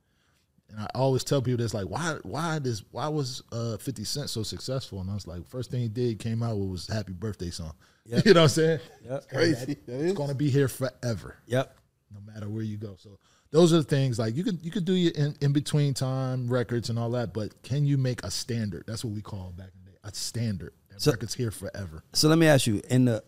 and 0.69 0.81
I 0.81 0.87
always 0.95 1.23
tell 1.25 1.41
people 1.43 1.59
this 1.63 1.75
like 1.75 1.87
why 1.87 2.17
why 2.23 2.59
this 2.59 2.83
why 2.91 3.09
was 3.09 3.43
uh 3.53 3.77
50 3.77 4.05
Cent 4.05 4.31
so 4.31 4.43
successful? 4.43 5.01
And 5.01 5.11
I 5.11 5.15
was 5.15 5.27
like, 5.27 5.47
first 5.49 5.71
thing 5.71 5.81
he 5.83 5.89
did 5.89 6.19
came 6.19 6.43
out 6.43 6.57
with 6.59 6.69
was 6.69 6.87
happy 6.89 7.13
birthday 7.13 7.51
song. 7.51 7.73
You 8.07 8.17
know 8.17 8.23
what 8.25 8.37
I'm 8.43 8.49
saying? 8.49 8.81
Yep. 9.05 9.29
Crazy. 9.29 9.77
That 9.87 10.01
It's 10.05 10.13
gonna 10.17 10.35
be 10.35 10.49
here 10.51 10.69
forever 10.69 11.37
Yep. 11.47 11.77
no 12.15 12.33
matter 12.33 12.49
where 12.49 12.63
you 12.63 12.77
go. 12.77 12.95
So 12.99 13.19
those 13.51 13.73
are 13.73 13.79
the 13.79 13.83
things 13.85 14.19
like 14.19 14.35
you 14.37 14.45
could 14.45 14.63
you 14.65 14.71
could 14.71 14.85
do 14.85 14.93
your 14.93 15.13
in, 15.13 15.35
in 15.41 15.53
between 15.53 15.93
time 15.95 16.49
records 16.49 16.89
and 16.91 16.99
all 16.99 17.11
that, 17.11 17.33
but 17.35 17.63
can 17.63 17.85
you 17.87 17.97
make 17.99 18.23
a 18.25 18.31
standard? 18.31 18.85
That's 18.87 19.05
what 19.05 19.13
we 19.15 19.23
call 19.23 19.53
back 19.57 19.71
in 19.75 19.85
the 19.85 19.91
day. 19.93 19.97
A 20.05 20.13
standard. 20.15 20.73
That 20.91 21.01
So- 21.03 21.13
record's 21.13 21.35
here 21.35 21.51
forever. 21.51 22.05
So 22.13 22.29
let 22.29 22.39
me 22.39 22.47
ask 22.47 22.67
you, 22.67 22.81
in 22.91 23.07
the 23.07 23.25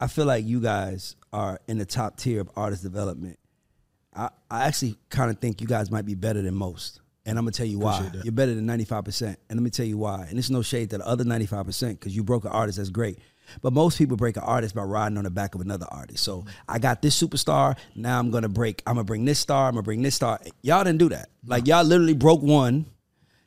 I 0.00 0.06
feel 0.06 0.26
like 0.26 0.44
you 0.44 0.60
guys 0.60 1.16
are 1.32 1.60
in 1.68 1.78
the 1.78 1.86
top 1.86 2.16
tier 2.16 2.40
of 2.40 2.50
artist 2.56 2.82
development. 2.82 3.38
I, 4.14 4.30
I 4.50 4.64
actually 4.64 4.96
kind 5.10 5.30
of 5.30 5.38
think 5.38 5.60
you 5.60 5.66
guys 5.66 5.90
might 5.90 6.06
be 6.06 6.14
better 6.14 6.42
than 6.42 6.54
most. 6.54 7.00
And 7.26 7.38
I'm 7.38 7.44
gonna 7.44 7.52
tell 7.52 7.66
you 7.66 7.78
why. 7.78 8.10
You're 8.22 8.32
better 8.32 8.54
than 8.54 8.66
95%. 8.66 9.22
And 9.22 9.36
let 9.50 9.62
me 9.62 9.70
tell 9.70 9.86
you 9.86 9.96
why. 9.96 10.26
And 10.28 10.38
it's 10.38 10.50
no 10.50 10.62
shade 10.62 10.90
to 10.90 10.98
the 10.98 11.06
other 11.06 11.24
95% 11.24 11.90
because 11.90 12.14
you 12.14 12.22
broke 12.22 12.44
an 12.44 12.50
artist, 12.50 12.76
that's 12.78 12.90
great. 12.90 13.18
But 13.62 13.72
most 13.72 13.98
people 13.98 14.16
break 14.16 14.36
an 14.36 14.42
artist 14.42 14.74
by 14.74 14.82
riding 14.82 15.18
on 15.18 15.24
the 15.24 15.30
back 15.30 15.54
of 15.54 15.60
another 15.60 15.86
artist. 15.90 16.22
So 16.22 16.44
I 16.68 16.78
got 16.78 17.02
this 17.02 17.20
superstar. 17.20 17.76
Now 17.94 18.18
I'm 18.18 18.30
gonna 18.30 18.48
break. 18.48 18.82
I'm 18.86 18.94
gonna 18.94 19.04
bring 19.04 19.24
this 19.24 19.38
star. 19.38 19.68
I'm 19.68 19.74
gonna 19.74 19.82
bring 19.82 20.02
this 20.02 20.14
star. 20.14 20.40
Y'all 20.62 20.84
didn't 20.84 20.98
do 20.98 21.08
that. 21.10 21.30
Like 21.46 21.66
y'all 21.66 21.84
literally 21.84 22.14
broke 22.14 22.42
one, 22.42 22.86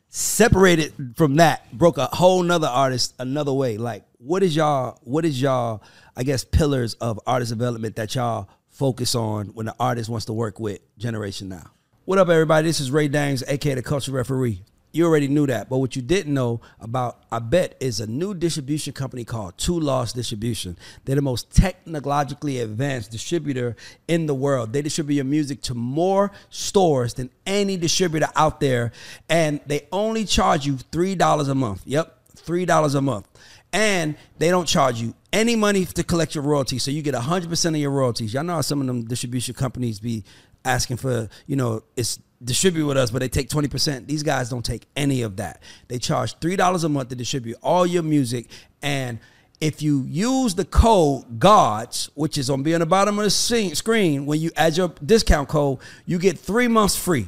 separated 0.08 0.92
from 1.16 1.36
that, 1.36 1.70
broke 1.72 1.98
a 1.98 2.06
whole 2.06 2.42
nother 2.42 2.66
artist 2.66 3.14
another 3.18 3.52
way. 3.52 3.76
Like, 3.76 4.04
what 4.18 4.42
is 4.42 4.56
y'all, 4.56 4.98
what 5.02 5.24
is 5.24 5.40
y'all, 5.40 5.82
I 6.16 6.22
guess, 6.24 6.44
pillars 6.44 6.94
of 6.94 7.20
artist 7.26 7.50
development 7.50 7.96
that 7.96 8.14
y'all 8.14 8.48
focus 8.78 9.16
on 9.16 9.48
when 9.48 9.66
the 9.66 9.74
artist 9.80 10.08
wants 10.08 10.26
to 10.26 10.32
work 10.32 10.60
with 10.60 10.78
Generation 10.98 11.48
Now? 11.48 11.72
What 12.04 12.18
up, 12.18 12.28
everybody? 12.28 12.68
This 12.68 12.78
is 12.78 12.92
Ray 12.92 13.08
Daniels, 13.08 13.42
aka 13.48 13.74
the 13.74 13.82
Culture 13.82 14.12
Referee. 14.12 14.62
You 14.92 15.04
already 15.04 15.26
knew 15.26 15.48
that, 15.48 15.68
but 15.68 15.78
what 15.78 15.96
you 15.96 16.00
didn't 16.00 16.32
know 16.32 16.60
about 16.80 17.24
I 17.30 17.40
Bet 17.40 17.76
is 17.80 17.98
a 17.98 18.06
new 18.06 18.34
distribution 18.34 18.92
company 18.92 19.24
called 19.24 19.56
TooLost 19.58 20.14
Distribution. 20.14 20.78
They're 21.04 21.16
the 21.16 21.22
most 21.22 21.50
technologically 21.50 22.60
advanced 22.60 23.10
distributor 23.10 23.74
in 24.06 24.26
the 24.26 24.34
world. 24.34 24.72
They 24.72 24.80
distribute 24.80 25.16
your 25.16 25.24
music 25.24 25.60
to 25.62 25.74
more 25.74 26.30
stores 26.48 27.14
than 27.14 27.30
any 27.44 27.76
distributor 27.76 28.28
out 28.36 28.60
there, 28.60 28.92
and 29.28 29.60
they 29.66 29.88
only 29.90 30.24
charge 30.24 30.66
you 30.66 30.78
three 30.92 31.16
dollars 31.16 31.48
a 31.48 31.54
month. 31.54 31.82
Yep, 31.84 32.16
three 32.36 32.64
dollars 32.64 32.94
a 32.94 33.02
month, 33.02 33.26
and 33.72 34.16
they 34.38 34.50
don't 34.50 34.66
charge 34.66 35.02
you 35.02 35.14
any 35.32 35.56
money 35.56 35.84
to 35.84 36.02
collect 36.02 36.34
your 36.34 36.44
royalties. 36.44 36.82
So 36.82 36.90
you 36.90 37.02
get 37.02 37.14
hundred 37.14 37.50
percent 37.50 37.76
of 37.76 37.82
your 37.82 37.90
royalties. 37.90 38.32
Y'all 38.34 38.44
know 38.44 38.54
how 38.54 38.60
some 38.60 38.80
of 38.80 38.86
them 38.86 39.04
distribution 39.04 39.54
companies 39.54 40.00
be 40.00 40.24
asking 40.64 40.96
for, 40.98 41.28
you 41.46 41.56
know, 41.56 41.82
it's 41.96 42.18
distribute 42.42 42.86
with 42.86 42.96
us, 42.96 43.10
but 43.10 43.20
they 43.20 43.28
take 43.28 43.48
20%. 43.48 44.06
These 44.06 44.22
guys 44.22 44.48
don't 44.48 44.64
take 44.64 44.86
any 44.96 45.22
of 45.22 45.36
that. 45.36 45.62
They 45.88 45.98
charge 45.98 46.38
$3 46.38 46.84
a 46.84 46.88
month 46.88 47.08
to 47.08 47.16
distribute 47.16 47.56
all 47.62 47.86
your 47.86 48.02
music. 48.02 48.46
And 48.82 49.18
if 49.60 49.82
you 49.82 50.04
use 50.04 50.54
the 50.54 50.64
code 50.64 51.40
GAUDS, 51.40 52.10
which 52.14 52.38
is 52.38 52.48
on 52.48 52.62
be 52.62 52.74
on 52.74 52.80
the 52.80 52.86
bottom 52.86 53.18
of 53.18 53.24
the 53.24 53.30
screen, 53.30 54.24
when 54.26 54.40
you 54.40 54.50
add 54.56 54.76
your 54.76 54.92
discount 55.04 55.48
code, 55.48 55.78
you 56.06 56.18
get 56.18 56.38
three 56.38 56.68
months 56.68 56.94
free. 56.94 57.26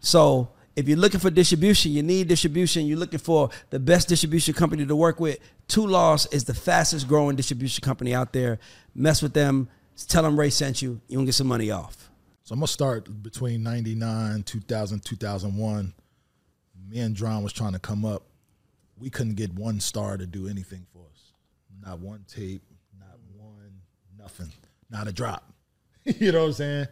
So 0.00 0.50
if 0.76 0.86
you're 0.86 0.98
looking 0.98 1.20
for 1.20 1.30
distribution, 1.30 1.92
you 1.92 2.02
need 2.02 2.28
distribution, 2.28 2.84
you're 2.86 2.98
looking 2.98 3.20
for 3.20 3.48
the 3.70 3.78
best 3.78 4.08
distribution 4.08 4.52
company 4.52 4.84
to 4.84 4.96
work 4.96 5.18
with, 5.18 5.38
TooLost 5.68 6.32
is 6.32 6.44
the 6.44 6.54
fastest 6.54 7.08
growing 7.08 7.36
distribution 7.36 7.82
company 7.82 8.14
out 8.14 8.32
there. 8.32 8.58
Mess 8.94 9.22
with 9.22 9.34
them. 9.34 9.68
Tell 10.08 10.22
them 10.22 10.38
Ray 10.38 10.50
sent 10.50 10.82
you. 10.82 11.00
You 11.08 11.18
can 11.18 11.24
get 11.24 11.34
some 11.34 11.46
money 11.46 11.70
off. 11.70 12.10
So 12.42 12.52
I'm 12.52 12.58
gonna 12.58 12.66
start 12.66 13.22
between 13.22 13.62
'99, 13.62 14.42
2000, 14.42 15.04
2001. 15.04 15.94
Me 16.88 16.98
and 17.00 17.16
Drama 17.16 17.40
was 17.40 17.52
trying 17.52 17.72
to 17.72 17.78
come 17.78 18.04
up. 18.04 18.24
We 18.98 19.08
couldn't 19.08 19.34
get 19.34 19.54
one 19.54 19.80
star 19.80 20.16
to 20.16 20.26
do 20.26 20.48
anything 20.48 20.86
for 20.92 21.00
us. 21.12 21.32
Not 21.84 22.00
one 22.00 22.24
tape, 22.28 22.62
not 22.98 23.18
one 23.36 23.80
nothing, 24.18 24.52
not 24.90 25.08
a 25.08 25.12
drop. 25.12 25.50
you 26.04 26.32
know 26.32 26.40
what 26.40 26.46
I'm 26.46 26.52
saying? 26.52 26.86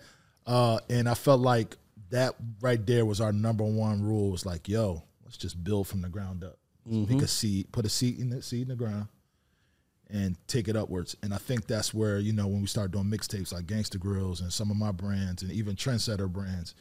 Uh, 0.47 0.79
and 0.88 1.09
I 1.09 1.14
felt 1.14 1.41
like 1.41 1.76
that 2.11 2.35
right 2.61 2.85
there 2.87 3.05
was 3.05 3.21
our 3.21 3.33
number 3.33 3.64
one 3.64 4.02
rule. 4.02 4.31
Was 4.31 4.47
like, 4.47 4.69
yo, 4.69 5.02
let's 5.25 5.37
just 5.37 5.62
build 5.62 5.87
from 5.87 6.00
the 6.00 6.09
ground 6.09 6.45
up. 6.45 6.59
Make 6.85 7.23
a 7.23 7.29
seed, 7.29 7.71
put 7.73 7.87
a 7.87 7.89
seed 7.89 8.19
in 8.19 8.31
the 8.31 8.43
seed 8.43 8.62
in 8.62 8.69
the 8.69 8.77
ground, 8.77 9.09
and 10.11 10.37
take 10.49 10.69
it 10.69 10.77
upwards. 10.77 11.17
And 11.23 11.33
I 11.33 11.39
think 11.39 11.67
that's 11.67 11.95
where, 11.95 12.19
you 12.19 12.33
know, 12.33 12.47
when 12.47 12.61
we 12.61 12.67
start 12.67 12.91
doing 12.91 13.05
mixtapes 13.05 13.53
like 13.53 13.67
Gangsta 13.67 13.99
Grillz 13.99 14.41
and 14.41 14.53
some 14.53 14.71
of 14.71 14.77
my 14.77 14.93
brands 14.93 15.43
and 15.43 15.53
even 15.53 15.77
Trendsetter 15.77 16.31
brands, 16.31 16.75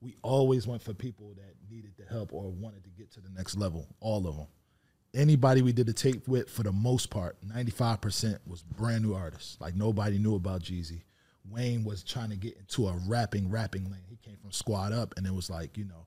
we 0.00 0.16
always 0.22 0.66
went 0.66 0.82
for 0.82 0.92
people 0.92 1.32
that 1.36 1.54
needed 1.70 1.92
the 1.96 2.04
help 2.04 2.32
or 2.32 2.50
wanted 2.50 2.84
to 2.84 2.90
get 2.90 3.10
to 3.12 3.20
the 3.20 3.30
next 3.30 3.56
level, 3.56 3.86
all 4.00 4.26
of 4.26 4.36
them. 4.36 4.46
Anybody 5.14 5.62
we 5.62 5.72
did 5.72 5.88
a 5.88 5.92
tape 5.92 6.26
with, 6.26 6.50
for 6.50 6.62
the 6.62 6.72
most 6.72 7.10
part, 7.10 7.36
95% 7.46 8.38
was 8.46 8.62
brand 8.62 9.04
new 9.04 9.14
artists. 9.14 9.56
Like 9.60 9.74
nobody 9.74 10.18
knew 10.18 10.34
about 10.34 10.62
Jeezy. 10.62 11.02
Wayne 11.48 11.84
was 11.84 12.02
trying 12.02 12.30
to 12.30 12.36
get 12.36 12.56
into 12.56 12.86
a 12.88 12.96
rapping, 13.06 13.50
rapping 13.50 13.84
lane. 13.84 14.04
He 14.08 14.16
came 14.16 14.36
from 14.36 14.52
Squad 14.52 14.92
Up 14.92 15.14
and 15.16 15.26
it 15.26 15.34
was 15.34 15.50
like, 15.50 15.76
you 15.76 15.84
know, 15.84 16.06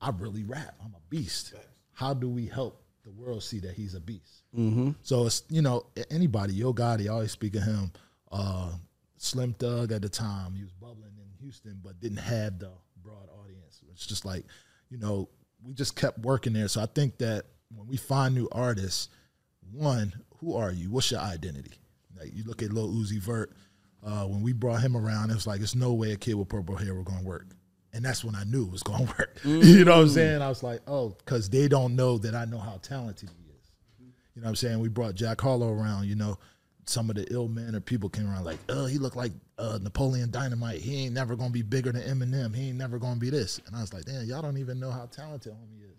I 0.00 0.10
really 0.10 0.42
rap. 0.42 0.74
I'm 0.82 0.94
a 0.94 1.00
beast. 1.10 1.54
How 1.92 2.14
do 2.14 2.28
we 2.28 2.46
help 2.46 2.82
the 3.04 3.10
world 3.10 3.42
see 3.42 3.58
that 3.60 3.72
he's 3.72 3.94
a 3.94 4.00
beast? 4.00 4.44
Mm-hmm. 4.56 4.90
So 5.02 5.26
it's 5.26 5.42
you 5.48 5.62
know 5.62 5.86
anybody. 6.10 6.54
Yo 6.54 6.72
Gotti, 6.72 7.06
I 7.06 7.08
always 7.08 7.32
speak 7.32 7.54
of 7.56 7.62
him. 7.62 7.92
Uh, 8.30 8.72
Slim 9.18 9.54
Thug 9.54 9.92
at 9.92 10.02
the 10.02 10.08
time, 10.08 10.54
he 10.54 10.62
was 10.62 10.72
bubbling 10.72 11.12
in 11.16 11.28
Houston, 11.40 11.80
but 11.82 12.00
didn't 12.00 12.18
have 12.18 12.58
the 12.58 12.70
broad 13.02 13.28
audience. 13.40 13.80
It's 13.92 14.06
just 14.06 14.24
like, 14.24 14.44
you 14.90 14.98
know, 14.98 15.28
we 15.64 15.74
just 15.74 15.94
kept 15.94 16.18
working 16.20 16.52
there. 16.52 16.68
So 16.68 16.80
I 16.80 16.86
think 16.86 17.18
that 17.18 17.44
when 17.74 17.86
we 17.86 17.96
find 17.96 18.34
new 18.34 18.48
artists, 18.50 19.08
one, 19.70 20.12
who 20.38 20.56
are 20.56 20.72
you? 20.72 20.90
What's 20.90 21.10
your 21.10 21.20
identity? 21.20 21.78
Like 22.18 22.30
you 22.34 22.44
look 22.44 22.62
at 22.62 22.72
Lil 22.72 22.88
Uzi 22.90 23.18
Vert. 23.18 23.52
Uh, 24.04 24.24
when 24.24 24.42
we 24.42 24.52
brought 24.52 24.80
him 24.80 24.96
around, 24.96 25.30
it 25.30 25.34
was 25.34 25.46
like, 25.46 25.60
it's 25.60 25.76
no 25.76 25.92
way 25.92 26.10
a 26.10 26.16
kid 26.16 26.34
with 26.34 26.48
purple 26.48 26.74
hair 26.74 26.92
was 26.94 27.04
going 27.04 27.20
to 27.20 27.24
work. 27.24 27.46
And 27.94 28.04
that's 28.04 28.24
when 28.24 28.34
I 28.34 28.44
knew 28.44 28.64
it 28.64 28.72
was 28.72 28.82
going 28.82 29.06
to 29.06 29.14
work. 29.18 29.38
you 29.44 29.84
know 29.84 29.96
what 29.96 30.02
I'm 30.02 30.08
saying? 30.08 30.42
I 30.42 30.48
was 30.48 30.62
like, 30.62 30.80
oh, 30.86 31.10
because 31.10 31.50
they 31.50 31.68
don't 31.68 31.94
know 31.94 32.18
that 32.18 32.34
I 32.34 32.44
know 32.44 32.58
how 32.58 32.78
talented 32.82 33.28
he 33.30 33.50
is. 33.50 33.70
You 34.34 34.40
know 34.42 34.46
what 34.46 34.50
I'm 34.50 34.56
saying? 34.56 34.78
We 34.80 34.88
brought 34.88 35.14
Jack 35.14 35.40
Harlow 35.40 35.72
around, 35.72 36.08
you 36.08 36.14
know, 36.14 36.38
some 36.86 37.10
of 37.10 37.16
the 37.16 37.32
ill 37.32 37.48
mannered 37.48 37.84
people 37.84 38.08
came 38.08 38.28
around 38.28 38.44
like, 38.44 38.58
oh, 38.68 38.86
he 38.86 38.98
looked 38.98 39.16
like 39.16 39.32
uh, 39.58 39.78
Napoleon 39.80 40.30
Dynamite. 40.30 40.80
He 40.80 41.04
ain't 41.04 41.14
never 41.14 41.36
gonna 41.36 41.50
be 41.50 41.62
bigger 41.62 41.92
than 41.92 42.02
Eminem. 42.02 42.54
He 42.54 42.70
ain't 42.70 42.78
never 42.78 42.98
gonna 42.98 43.20
be 43.20 43.30
this. 43.30 43.60
And 43.66 43.76
I 43.76 43.80
was 43.80 43.92
like, 43.92 44.04
damn, 44.04 44.24
y'all 44.24 44.42
don't 44.42 44.58
even 44.58 44.80
know 44.80 44.90
how 44.90 45.06
talented 45.06 45.52
homie 45.52 45.84
is. 45.84 45.92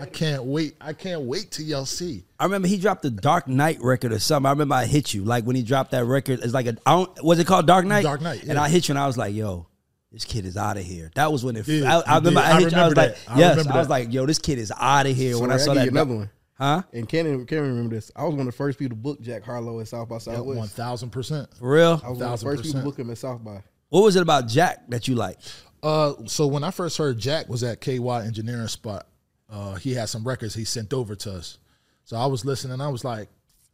I 0.00 0.06
can't 0.06 0.44
wait. 0.44 0.76
I 0.80 0.94
can't 0.94 1.22
wait 1.22 1.50
till 1.50 1.66
y'all 1.66 1.84
see. 1.84 2.24
I 2.38 2.44
remember 2.44 2.68
he 2.68 2.78
dropped 2.78 3.02
the 3.02 3.10
Dark 3.10 3.46
Knight 3.46 3.82
record 3.82 4.12
or 4.12 4.18
something. 4.18 4.46
I 4.46 4.50
remember 4.50 4.74
I 4.74 4.86
hit 4.86 5.12
you 5.12 5.24
like 5.24 5.44
when 5.44 5.56
he 5.56 5.62
dropped 5.62 5.90
that 5.90 6.06
record. 6.06 6.40
It's 6.42 6.54
like 6.54 6.66
a 6.66 6.76
I 6.86 6.92
don't 6.92 7.22
was 7.22 7.38
it 7.38 7.46
called 7.46 7.66
Dark 7.66 7.84
Knight? 7.84 8.02
Dark 8.02 8.22
Knight, 8.22 8.44
And. 8.44 8.58
I 8.58 8.70
hit 8.70 8.88
you 8.88 8.92
and 8.92 8.98
I 8.98 9.06
was 9.06 9.18
like, 9.18 9.34
yo. 9.34 9.66
This 10.12 10.24
kid 10.24 10.44
is 10.44 10.56
out 10.56 10.76
of 10.76 10.82
here. 10.84 11.10
That 11.14 11.30
was 11.30 11.44
when 11.44 11.54
it. 11.56 11.68
Yeah, 11.68 11.98
I, 12.06 12.14
I 12.14 12.16
remember. 12.18 12.40
I, 12.40 12.42
I 12.52 12.60
hit 12.60 12.72
you. 12.72 12.78
I 12.78 12.86
was 12.88 12.94
remember 12.94 12.94
like, 12.96 13.14
that. 13.24 13.30
I 13.32 13.38
yes. 13.38 13.50
remember 13.56 13.72
I 13.74 13.78
was 13.78 13.88
like, 13.88 14.12
yo, 14.12 14.26
this 14.26 14.38
kid 14.40 14.58
is 14.58 14.72
out 14.76 15.06
of 15.06 15.14
here. 15.16 15.34
So 15.34 15.40
when 15.40 15.50
I 15.52 15.54
I 15.54 15.56
saw 15.58 15.74
that, 15.74 15.84
you 15.84 15.90
another 15.90 16.16
one. 16.16 16.30
huh? 16.54 16.82
And 16.92 17.08
Cannon, 17.08 17.46
Cannon 17.46 17.68
remember 17.70 17.94
this. 17.94 18.10
I 18.16 18.24
was 18.24 18.32
one 18.32 18.40
of 18.40 18.46
the 18.46 18.52
first 18.52 18.78
people 18.78 18.96
to 18.96 19.00
book 19.00 19.20
Jack 19.20 19.44
Harlow 19.44 19.78
at 19.80 19.86
South 19.88 20.08
by 20.08 20.14
One 20.14 20.20
Southwest. 20.20 20.72
thousand 20.74 21.10
percent. 21.10 21.48
For 21.56 21.70
real. 21.74 22.00
I 22.04 22.08
was 22.10 22.18
one 22.18 22.32
of 22.32 22.40
the 22.40 22.44
first 22.46 22.64
people 22.64 22.80
to 22.80 22.84
book 22.84 22.98
him 22.98 23.10
at 23.10 23.18
South 23.18 23.42
by. 23.44 23.62
What 23.90 24.02
was 24.02 24.16
it 24.16 24.22
about 24.22 24.48
Jack 24.48 24.88
that 24.88 25.06
you 25.06 25.14
liked? 25.14 25.52
Uh, 25.82 26.14
so 26.26 26.46
when 26.48 26.64
I 26.64 26.70
first 26.72 26.98
heard 26.98 27.18
Jack 27.18 27.48
was 27.48 27.62
at 27.62 27.80
KY 27.80 27.98
Engineering 28.24 28.68
Spot, 28.68 29.06
uh, 29.48 29.74
he 29.76 29.94
had 29.94 30.08
some 30.08 30.24
records 30.26 30.54
he 30.54 30.64
sent 30.64 30.92
over 30.92 31.14
to 31.16 31.32
us. 31.34 31.58
So 32.04 32.16
I 32.16 32.26
was 32.26 32.44
listening. 32.44 32.80
I 32.80 32.88
was 32.88 33.04
like, 33.04 33.28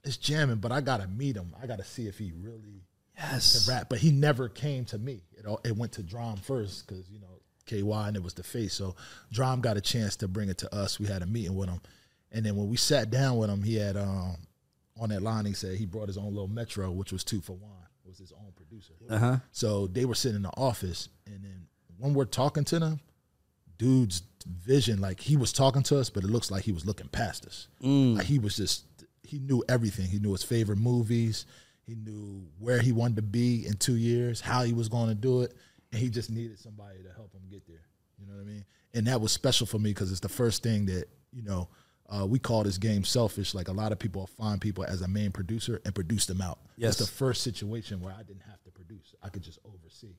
it's 0.05 0.16
jamming, 0.19 0.57
but 0.57 0.71
I 0.71 0.83
gotta 0.83 1.09
meet 1.09 1.35
him. 1.37 1.55
I 1.62 1.66
gotta 1.66 1.83
see 1.85 2.07
if 2.07 2.19
he 2.19 2.33
really 2.38 2.83
Yes. 3.19 3.66
can 3.66 3.75
rap. 3.75 3.88
But 3.88 3.99
he 3.99 4.11
never 4.12 4.49
came 4.50 4.85
to 4.87 4.99
me. 4.99 5.23
It 5.47 5.69
it 5.69 5.76
went 5.76 5.93
to 5.93 6.03
Drama 6.03 6.37
first 6.37 6.87
because 6.87 7.09
you 7.11 7.21
know 7.21 7.26
KY 7.67 8.09
and 8.09 8.17
it 8.17 8.23
was 8.23 8.35
the 8.35 8.43
face. 8.43 8.75
So 8.75 8.95
Drama 9.33 9.62
got 9.62 9.76
a 9.76 9.81
chance 9.81 10.17
to 10.17 10.29
bring 10.29 10.49
it 10.49 10.59
to 10.59 10.75
us. 10.75 10.99
We 11.00 11.07
had 11.07 11.23
a 11.23 11.26
meeting 11.26 11.55
with 11.55 11.69
him, 11.69 11.81
and 12.33 12.45
then 12.45 12.57
when 12.57 12.69
we 12.69 12.76
sat 12.76 13.11
down 13.11 13.37
with 13.38 13.50
him, 13.50 13.62
he 13.62 13.76
had 13.76 13.97
um 13.97 14.37
on 15.00 15.11
that 15.11 15.23
line 15.23 15.45
he 15.45 15.53
said 15.53 15.76
he 15.76 15.87
brought 15.87 16.09
his 16.09 16.17
own 16.19 16.33
little 16.33 16.49
Metro, 16.49 16.91
which 16.91 17.12
was 17.12 17.25
two 17.25 17.41
for 17.41 17.53
one. 17.53 17.73
Was 18.07 18.19
his 18.19 18.33
own 18.33 18.53
producer. 18.55 18.93
Uh 19.11 19.19
huh. 19.19 19.37
So 19.50 19.88
they 19.88 20.05
were 20.05 20.15
sitting 20.15 20.37
in 20.37 20.43
the 20.43 20.57
office, 20.57 21.09
and 21.26 21.43
then 21.43 21.67
when 21.99 22.15
we're 22.15 22.25
talking 22.25 22.62
to 22.65 22.79
them, 22.79 23.00
dude's 23.79 24.23
vision, 24.47 25.00
like 25.00 25.21
he 25.21 25.37
was 25.37 25.53
talking 25.53 25.83
to 25.85 25.99
us, 25.99 26.09
but 26.09 26.23
it 26.23 26.31
looks 26.31 26.50
like 26.50 26.62
he 26.62 26.73
was 26.73 26.87
looking 26.87 27.09
past 27.09 27.47
us. 27.47 27.67
Like 27.83 28.26
he 28.26 28.38
was 28.38 28.57
just, 28.57 28.85
he 29.25 29.38
knew 29.41 29.65
everything. 29.69 30.07
He 30.07 30.19
knew 30.21 30.31
his 30.33 30.45
favorite 30.45 30.79
movies. 30.79 31.47
He 31.87 31.95
knew 31.95 32.47
where 32.59 32.81
he 32.81 32.93
wanted 32.93 33.16
to 33.16 33.23
be 33.23 33.66
in 33.66 33.75
two 33.75 33.97
years, 33.97 34.40
how 34.40 34.64
he 34.64 34.73
was 34.73 34.88
going 34.88 35.09
to 35.09 35.14
do 35.14 35.43
it, 35.43 35.55
and 35.93 36.00
he 36.00 36.11
just 36.11 36.31
needed 36.31 36.59
somebody 36.59 37.02
to 37.02 37.12
help 37.14 37.33
him 37.33 37.43
get 37.50 37.66
there. 37.66 37.87
You 38.19 38.26
know 38.26 38.35
what 38.35 38.43
I 38.43 38.45
mean? 38.45 38.64
And 38.95 39.07
that 39.07 39.21
was 39.21 39.31
special 39.33 39.66
for 39.66 39.78
me 39.78 39.90
because 39.90 40.11
it's 40.11 40.21
the 40.21 40.28
first 40.28 40.62
thing 40.62 40.87
that 40.87 41.07
you 41.33 41.43
know. 41.43 41.69
Uh, 42.09 42.25
we 42.25 42.38
call 42.38 42.62
this 42.62 42.78
game 42.78 43.02
selfish. 43.02 43.52
Like 43.52 43.66
a 43.66 43.73
lot 43.73 43.90
of 43.90 43.99
people 43.99 44.28
find 44.38 44.61
people 44.61 44.85
as 44.85 45.02
a 45.02 45.09
main 45.09 45.33
producer 45.33 45.81
and 45.85 45.93
produce 45.93 46.25
them 46.26 46.40
out. 46.40 46.61
Yes. 46.76 47.00
It's 47.00 47.11
the 47.11 47.16
first 47.16 47.43
situation 47.43 48.00
where 48.00 48.12
I 48.12 48.23
didn't 48.23 48.45
have 48.49 48.62
to 48.62 48.71
produce. 48.71 49.12
I 49.25 49.28
could 49.28 49.43
just 49.43 49.59
oversee. 49.64 50.14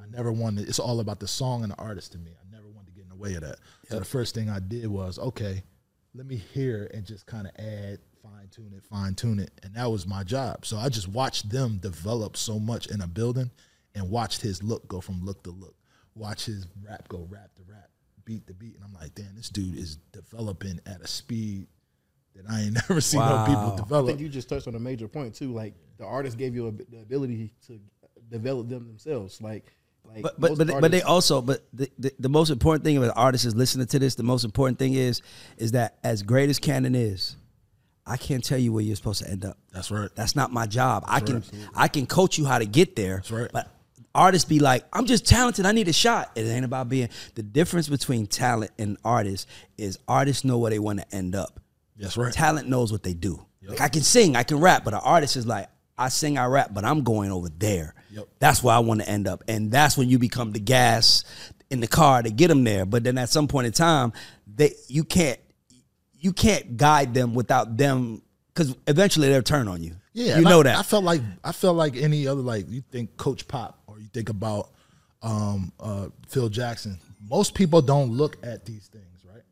I 0.00 0.06
never 0.16 0.30
wanted. 0.30 0.68
It's 0.68 0.78
all 0.78 1.00
about 1.00 1.18
the 1.18 1.26
song 1.26 1.62
and 1.64 1.72
the 1.72 1.76
artist 1.76 2.12
to 2.12 2.18
me. 2.18 2.30
I 2.30 2.54
never 2.54 2.68
wanted 2.68 2.86
to 2.86 2.92
get 2.92 3.02
in 3.02 3.08
the 3.08 3.16
way 3.16 3.34
of 3.34 3.40
that. 3.40 3.56
So 3.88 3.98
the 3.98 4.04
first 4.04 4.34
thing 4.34 4.48
I 4.48 4.60
did 4.60 4.86
was 4.86 5.18
okay, 5.18 5.64
let 6.14 6.26
me 6.26 6.36
hear 6.36 6.88
and 6.94 7.04
just 7.04 7.26
kind 7.26 7.46
of 7.48 7.52
add, 7.58 7.98
fine 8.24 8.48
tune 8.50 8.72
it, 8.76 8.84
fine 8.84 9.14
tune 9.14 9.38
it, 9.38 9.50
and 9.62 9.74
that 9.74 9.90
was 9.90 10.06
my 10.06 10.24
job. 10.24 10.64
So 10.64 10.76
I 10.78 10.88
just 10.88 11.08
watched 11.08 11.50
them 11.50 11.78
develop 11.78 12.36
so 12.36 12.58
much 12.58 12.86
in 12.86 13.00
a 13.02 13.06
building, 13.06 13.50
and 13.94 14.10
watched 14.10 14.40
his 14.40 14.62
look 14.62 14.88
go 14.88 15.00
from 15.00 15.24
look 15.24 15.42
to 15.44 15.50
look, 15.50 15.74
watch 16.14 16.46
his 16.46 16.66
rap 16.82 17.08
go 17.08 17.26
rap 17.30 17.50
to 17.56 17.62
rap, 17.70 17.90
beat 18.24 18.46
to 18.46 18.54
beat, 18.54 18.76
and 18.76 18.84
I'm 18.84 18.94
like, 18.94 19.14
damn, 19.14 19.34
this 19.36 19.48
dude 19.50 19.76
is 19.76 19.98
developing 20.12 20.80
at 20.86 21.00
a 21.00 21.06
speed 21.06 21.66
that 22.34 22.44
I 22.50 22.62
ain't 22.62 22.74
never 22.88 23.00
seen 23.00 23.20
no 23.20 23.44
people 23.46 23.62
Wow. 23.62 23.72
I 23.74 23.76
develop. 23.76 24.06
think 24.08 24.20
you 24.20 24.28
just 24.28 24.48
touched 24.48 24.66
on 24.66 24.74
a 24.74 24.80
major 24.80 25.08
point 25.08 25.34
too. 25.34 25.52
Like 25.52 25.74
the 25.98 26.04
artist 26.04 26.38
gave 26.38 26.54
you 26.54 26.68
a, 26.68 26.72
the 26.72 27.02
ability 27.02 27.52
to 27.66 27.78
develop 28.30 28.68
them 28.68 28.86
themselves. 28.86 29.40
Like, 29.40 29.72
like 30.04 30.22
But 30.22 30.40
but 30.40 30.50
most 30.50 30.66
but, 30.66 30.80
but 30.80 30.90
they 30.90 31.02
also 31.02 31.40
but 31.40 31.64
the, 31.72 31.90
the, 31.98 32.12
the 32.18 32.28
most 32.28 32.50
important 32.50 32.84
thing 32.84 32.96
of 32.96 33.12
artists 33.14 33.44
is 33.46 33.54
listening 33.54 33.86
to 33.88 33.98
this. 33.98 34.14
The 34.16 34.22
most 34.22 34.44
important 34.44 34.78
thing 34.78 34.94
is 34.94 35.22
is 35.58 35.72
that 35.72 35.98
as 36.02 36.22
great 36.22 36.50
as 36.50 36.58
Cannon 36.58 36.94
is, 36.94 37.36
I 38.06 38.16
can't 38.16 38.44
tell 38.44 38.58
you 38.58 38.72
where 38.72 38.82
you're 38.82 38.96
supposed 38.96 39.22
to 39.24 39.30
end 39.30 39.44
up. 39.44 39.56
That's 39.72 39.90
right. 39.90 40.10
That's 40.14 40.36
not 40.36 40.52
my 40.52 40.66
job. 40.66 41.04
I 41.06 41.20
can 41.20 41.42
I 41.74 41.88
can 41.88 42.06
coach 42.06 42.38
you 42.38 42.44
how 42.44 42.58
to 42.58 42.66
get 42.66 42.96
there. 42.96 43.16
That's 43.16 43.30
right. 43.30 43.50
But 43.52 43.70
artists 44.14 44.48
be 44.48 44.60
like, 44.60 44.84
I'm 44.92 45.06
just 45.06 45.26
talented. 45.26 45.64
I 45.66 45.72
need 45.72 45.88
a 45.88 45.92
shot. 45.92 46.30
It 46.34 46.42
ain't 46.42 46.64
about 46.64 46.88
being. 46.88 47.08
The 47.34 47.42
difference 47.42 47.88
between 47.88 48.26
talent 48.26 48.72
and 48.78 48.98
artists 49.04 49.46
is 49.78 49.98
artists 50.06 50.44
know 50.44 50.58
where 50.58 50.70
they 50.70 50.78
want 50.78 51.00
to 51.00 51.14
end 51.14 51.34
up. 51.34 51.60
That's 51.96 52.16
right. 52.16 52.32
Talent 52.32 52.68
knows 52.68 52.92
what 52.92 53.02
they 53.02 53.14
do. 53.14 53.44
Like 53.66 53.80
I 53.80 53.88
can 53.88 54.02
sing, 54.02 54.36
I 54.36 54.42
can 54.42 54.60
rap, 54.60 54.84
but 54.84 54.92
an 54.92 55.00
artist 55.02 55.36
is 55.36 55.46
like, 55.46 55.68
I 55.96 56.08
sing, 56.08 56.36
I 56.36 56.46
rap, 56.46 56.70
but 56.74 56.84
I'm 56.84 57.02
going 57.02 57.30
over 57.30 57.48
there. 57.48 57.94
Yep. 58.10 58.28
That's 58.38 58.62
where 58.62 58.74
I 58.74 58.80
want 58.80 59.00
to 59.00 59.08
end 59.08 59.26
up, 59.26 59.42
and 59.48 59.70
that's 59.70 59.96
when 59.96 60.08
you 60.08 60.18
become 60.18 60.52
the 60.52 60.60
gas 60.60 61.24
in 61.70 61.80
the 61.80 61.86
car 61.86 62.22
to 62.22 62.30
get 62.30 62.48
them 62.48 62.64
there. 62.64 62.84
But 62.84 63.04
then 63.04 63.16
at 63.16 63.30
some 63.30 63.48
point 63.48 63.66
in 63.66 63.72
time, 63.72 64.12
they 64.46 64.74
you 64.88 65.04
can't 65.04 65.38
you 66.24 66.32
can't 66.32 66.78
guide 66.78 67.12
them 67.12 67.34
without 67.34 67.76
them 67.76 68.22
because 68.48 68.74
eventually 68.88 69.28
they'll 69.28 69.42
turn 69.42 69.68
on 69.68 69.82
you. 69.82 69.94
Yeah, 70.14 70.38
you 70.38 70.44
know 70.44 70.60
I, 70.60 70.62
that. 70.64 70.78
I 70.78 70.82
felt 70.82 71.04
like 71.04 71.20
I 71.44 71.52
felt 71.52 71.76
like 71.76 71.96
any 71.96 72.26
other 72.26 72.40
like 72.40 72.64
you 72.70 72.80
think 72.80 73.18
Coach 73.18 73.46
Pop 73.46 73.82
or 73.86 74.00
you 74.00 74.06
think 74.06 74.30
about 74.30 74.70
um, 75.22 75.70
uh, 75.78 76.08
Phil 76.26 76.48
Jackson. 76.48 76.98
Most 77.28 77.54
people 77.54 77.82
don't 77.82 78.10
look 78.10 78.38
at 78.42 78.64
these 78.64 78.86
things, 78.86 79.22
right? 79.30 79.42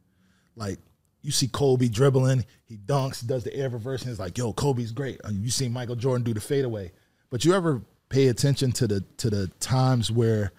Like 0.57 0.79
you 1.21 1.31
see 1.31 1.47
Kobe 1.47 1.88
dribbling, 1.88 2.47
he 2.64 2.79
dunks, 2.79 3.25
does 3.26 3.45
the 3.45 3.55
air 3.55 3.69
reverse, 3.69 4.02
and 4.02 4.11
it's 4.11 4.19
like, 4.19 4.38
yo, 4.38 4.55
Kobe's 4.55 4.93
great. 4.93 5.21
And 5.25 5.45
you 5.45 5.50
see 5.50 5.69
Michael 5.69 5.97
Jordan 5.97 6.25
do 6.25 6.33
the 6.33 6.41
fadeaway, 6.41 6.91
but 7.29 7.45
you 7.45 7.52
ever 7.52 7.83
pay 8.09 8.29
attention 8.29 8.73
to 8.73 8.87
the 8.87 9.02
to 9.19 9.29
the 9.29 9.49
times 9.61 10.11
where 10.11 10.52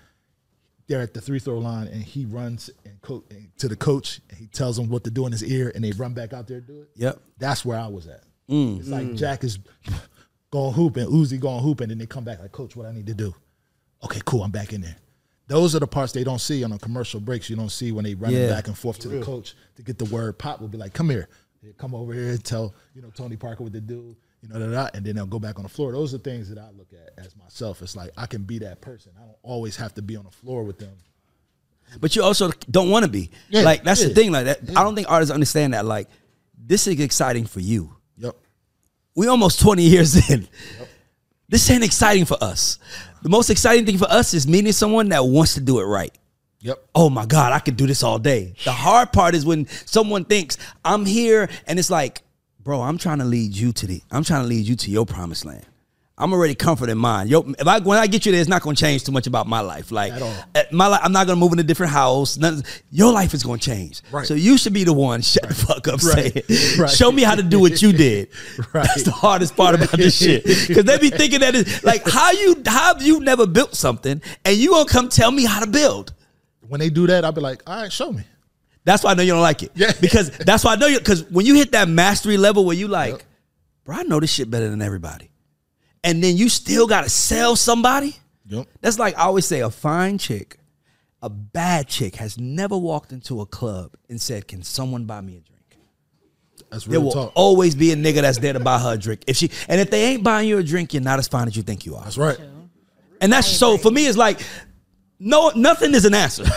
they're 0.88 1.02
at 1.02 1.14
the 1.14 1.22
three 1.22 1.40
throw 1.40 1.60
line 1.60 1.88
and 1.88 2.04
he 2.04 2.26
runs 2.26 2.70
and 2.86 3.02
co- 3.02 3.24
to 3.58 3.68
the 3.68 3.76
coach 3.76 4.20
and 4.30 4.38
he 4.38 4.48
tells 4.48 4.76
them 4.78 4.90
what 4.90 5.04
to 5.06 5.12
do 5.12 5.26
in 5.26 5.32
his 5.32 5.44
ear 5.44 5.72
and 5.74 5.84
they 5.84 5.92
run 5.94 6.14
back 6.14 6.34
out 6.34 6.48
there 6.48 6.58
and 6.58 6.68
do 6.68 6.82
it. 6.82 6.90
Yep. 6.96 7.20
That's 7.38 7.64
where 7.64 7.80
I 7.80 7.88
was 7.88 8.08
at. 8.08 8.24
Mm. 8.50 8.80
It's 8.80 8.90
like 8.90 9.16
Jack 9.16 9.44
is 9.44 9.60
going 10.52 10.74
hooping, 10.74 11.08
Uzi 11.08 11.40
going 11.40 11.64
hooping, 11.64 11.92
and 11.92 12.00
they 12.00 12.06
come 12.06 12.24
back 12.24 12.40
like, 12.40 12.52
Coach, 12.52 12.76
what 12.76 12.86
I 12.86 12.92
need 12.92 13.08
to 13.08 13.14
do? 13.14 13.34
Okay, 14.04 14.22
cool, 14.26 14.44
I'm 14.44 14.52
back 14.52 14.74
in 14.74 14.82
there. 14.82 14.98
Those 15.48 15.76
are 15.76 15.80
the 15.80 15.88
parts 15.88 16.12
they 16.14 16.24
don't 16.24 16.40
see 16.40 16.64
on 16.64 16.72
the 16.72 16.78
commercial 16.80 17.20
breaks. 17.20 17.50
You 17.50 17.56
don't 17.56 17.70
see 17.70 17.92
when 17.92 18.04
they 18.04 18.16
running 18.16 18.40
Yeah. 18.42 18.50
back 18.50 18.68
and 18.68 18.78
forth 18.78 19.00
to 19.00 19.08
the 19.08 19.22
coach 19.22 19.56
to 19.76 19.82
get 19.82 19.98
the 19.98 20.06
word. 20.06 20.38
Pop 20.38 20.62
will 20.62 20.68
be 20.70 20.78
like, 20.78 20.94
"Come 20.94 21.10
here, 21.10 21.28
come 21.78 21.94
over 21.96 22.14
here 22.14 22.30
and 22.32 22.44
tell 22.44 22.74
you 22.96 23.02
know 23.02 23.10
Tony 23.10 23.36
Parker 23.36 23.64
what 23.64 23.74
to 23.74 23.82
do." 23.82 24.16
You 24.44 24.50
know, 24.50 24.60
da, 24.60 24.84
da, 24.84 24.90
and 24.94 25.06
then 25.06 25.16
they'll 25.16 25.26
go 25.26 25.40
back 25.40 25.58
on 25.58 25.64
the 25.64 25.70
floor. 25.70 25.94
Those 25.94 26.14
are 26.14 26.18
things 26.18 26.50
that 26.50 26.58
I 26.58 26.70
look 26.78 26.90
at 26.92 27.24
as 27.24 27.34
myself. 27.38 27.82
It's 27.82 27.96
like 27.96 28.12
I 28.18 28.26
can 28.26 28.44
be 28.44 28.60
that 28.60 28.82
person. 28.82 29.14
I 29.18 29.22
don't 29.22 29.38
always 29.42 29.78
have 29.78 29.96
to 29.96 30.02
be 30.02 30.18
on 30.18 30.26
the 30.26 30.32
floor 30.32 30.64
with 30.64 30.80
them. 30.80 30.92
but 32.02 32.16
you 32.16 32.24
also 32.24 32.52
don't 32.70 32.90
want 32.90 33.06
to 33.06 33.12
be. 33.12 33.32
Yeah, 33.50 33.62
like 33.62 33.84
that's 33.84 34.04
the 34.04 34.14
thing. 34.14 34.32
Like 34.34 34.46
that, 34.46 34.60
I 34.76 34.84
don't 34.84 34.96
think 34.96 35.10
artists 35.10 35.32
understand 35.34 35.74
that. 35.74 35.86
Like 35.86 36.10
this 36.58 36.88
is 36.88 37.00
exciting 37.00 37.46
for 37.46 37.62
you. 37.62 37.96
Yep. 38.18 38.36
We 39.16 39.28
almost 39.28 39.62
twenty 39.62 39.84
years 39.84 40.16
in. 40.30 40.42
Yep. 40.42 40.88
This 41.48 41.70
ain't 41.70 41.84
exciting 41.84 42.26
for 42.26 42.38
us. 42.44 42.80
The 43.22 43.30
most 43.30 43.50
exciting 43.50 43.86
thing 43.86 43.98
for 43.98 44.10
us 44.12 44.34
is 44.34 44.46
meeting 44.46 44.74
someone 44.74 45.08
that 45.10 45.24
wants 45.24 45.54
to 45.54 45.62
do 45.62 45.80
it 45.80 45.86
right. 45.86 46.14
Yep. 46.60 46.84
Oh 46.96 47.10
my 47.10 47.26
God, 47.26 47.54
I 47.54 47.60
could 47.60 47.78
do 47.78 47.88
this 47.88 48.04
all 48.04 48.20
day. 48.20 48.56
The 48.66 48.72
hard 48.72 49.14
part 49.14 49.36
is 49.36 49.46
when 49.46 49.68
someone 49.86 50.26
thinks 50.26 50.58
I'm 50.84 51.06
here 51.06 51.50
and 51.68 51.78
it's 51.78 51.90
like, 51.90 52.22
bro, 52.64 52.82
I'm 52.82 52.98
trying 52.98 53.20
to 53.20 53.26
lead 53.26 53.56
you 53.56 53.72
to 53.74 53.88
the, 53.88 54.02
I'm 54.12 54.24
trying 54.24 54.42
to 54.44 54.48
lead 54.48 54.66
you 54.68 54.76
to 54.76 54.92
your 54.92 55.06
promised 55.06 55.46
land. 55.46 55.66
I'm 56.16 56.32
already 56.32 56.54
comfort 56.54 56.90
in 56.90 56.98
mind. 57.00 57.32
Yo, 57.32 57.40
if 57.58 57.66
I 57.66 57.80
when 57.80 57.98
I 57.98 58.06
get 58.06 58.24
you 58.28 58.32
there, 58.32 58.40
it's 58.40 58.48
not 58.50 58.62
gonna 58.62 58.76
change 58.76 59.04
too 59.04 59.12
much 59.12 59.26
about 59.26 59.48
my 59.48 59.62
life. 59.62 59.92
Like 59.92 60.14
my 60.72 60.86
life, 60.86 61.02
I'm 61.04 61.12
not 61.12 61.26
gonna 61.26 61.40
move 61.40 61.54
in 61.54 61.60
a 61.60 61.64
different 61.64 61.92
house. 61.92 62.38
None, 62.38 62.62
your 62.92 63.12
life 63.12 63.34
is 63.34 63.42
gonna 63.42 63.58
change. 63.58 64.02
Right. 64.12 64.26
So 64.28 64.36
you 64.36 64.60
should 64.60 64.74
be 64.74 64.84
the 64.84 64.94
one. 64.94 65.24
Shut 65.24 65.48
the 65.50 65.56
fuck 65.56 65.88
up. 65.88 66.00
Say 66.00 66.24
Right. 66.26 66.36
it. 66.48 66.78
Right. 66.80 66.90
Show 66.92 67.12
me 67.12 67.24
how 67.24 67.34
to 67.34 67.42
do 67.42 67.60
what 67.60 67.82
you 67.82 67.92
did. 67.94 68.30
Right. 68.74 68.86
That's 68.86 69.04
the 69.04 69.12
hardest 69.12 69.56
part 69.58 69.74
about 69.74 69.92
this 69.92 70.16
shit. 70.16 70.44
Because 70.68 70.86
they 70.86 71.00
be 71.00 71.10
thinking 71.10 71.40
that 71.40 71.56
it's 71.56 71.84
like 71.84 72.08
how 72.08 72.32
you 72.32 72.62
how 72.64 72.94
you 73.00 73.20
never 73.20 73.48
built 73.48 73.74
something 73.74 74.22
and 74.46 74.56
you 74.56 74.70
gonna 74.70 74.88
come 74.88 75.10
tell 75.10 75.32
me 75.32 75.46
how 75.46 75.62
to 75.62 75.68
build. 75.68 76.14
When 76.68 76.80
they 76.80 76.92
do 76.92 77.08
that, 77.08 77.26
I'll 77.26 77.32
be 77.32 77.42
like, 77.42 77.64
"All 77.66 77.82
right, 77.82 77.92
show 77.92 78.14
me." 78.14 78.24
That's 78.86 79.04
why 79.04 79.12
I 79.12 79.14
know 79.14 79.24
you 79.24 79.32
don't 79.34 79.42
like 79.42 79.64
it. 79.64 79.72
Yeah. 79.76 79.92
Because 80.02 80.30
that's 80.30 80.64
why 80.64 80.74
I 80.74 80.76
know 80.76 80.88
you. 80.88 81.00
Because 81.00 81.24
when 81.30 81.46
you 81.46 81.56
hit 81.56 81.72
that 81.72 81.88
mastery 81.88 82.38
level 82.38 82.66
where 82.66 82.76
you 82.76 82.88
like, 82.88 83.26
bro, 83.86 83.96
I 83.98 84.04
know 84.04 84.20
this 84.20 84.32
shit 84.32 84.50
better 84.50 84.70
than 84.70 84.82
everybody, 84.82 85.32
and 86.04 86.24
then 86.24 86.36
you 86.38 86.50
still 86.50 86.88
got 86.88 87.04
to 87.04 87.10
sell 87.10 87.56
somebody. 87.56 88.16
Yep. 88.48 88.68
That's 88.82 89.00
like 89.00 89.18
I 89.18 89.22
always 89.24 89.46
say, 89.46 89.62
a 89.62 89.70
fine 89.70 90.18
chick, 90.18 90.58
a 91.22 91.30
bad 91.30 91.88
chick 91.88 92.16
has 92.16 92.38
never 92.38 92.78
walked 92.78 93.14
into 93.14 93.40
a 93.42 93.46
club 93.46 93.96
and 94.10 94.20
said, 94.20 94.48
"Can 94.48 94.64
someone 94.64 95.06
buy 95.06 95.22
me 95.22 95.38
a 95.38 95.40
drink?" 95.40 95.50
That's 96.70 96.86
There 96.86 96.94
real 97.00 97.04
will 97.04 97.12
talk. 97.12 97.32
always 97.36 97.76
be 97.76 97.92
a 97.92 97.96
nigga 97.96 98.22
that's 98.22 98.40
there 98.40 98.54
to 98.54 98.60
buy 98.60 98.80
her 98.80 98.94
a 98.94 98.98
drink. 98.98 99.24
If 99.28 99.38
she 99.38 99.50
and 99.70 99.80
if 99.80 99.90
they 99.92 100.06
ain't 100.06 100.24
buying 100.24 100.50
you 100.50 100.58
a 100.58 100.64
drink, 100.64 100.94
you're 100.94 101.04
not 101.04 101.20
as 101.20 101.28
fine 101.28 101.48
as 101.48 101.56
you 101.56 101.64
think 101.64 101.86
you 101.86 101.96
are. 101.96 102.04
That's 102.04 102.18
right. 102.18 102.38
And 103.22 103.32
that's 103.32 103.48
so 103.48 103.78
for 103.78 103.92
me, 103.92 104.08
it's 104.08 104.18
like 104.18 104.42
no, 105.26 105.52
nothing 105.56 105.94
is 105.96 106.04
an 106.06 106.14
answer. 106.14 106.44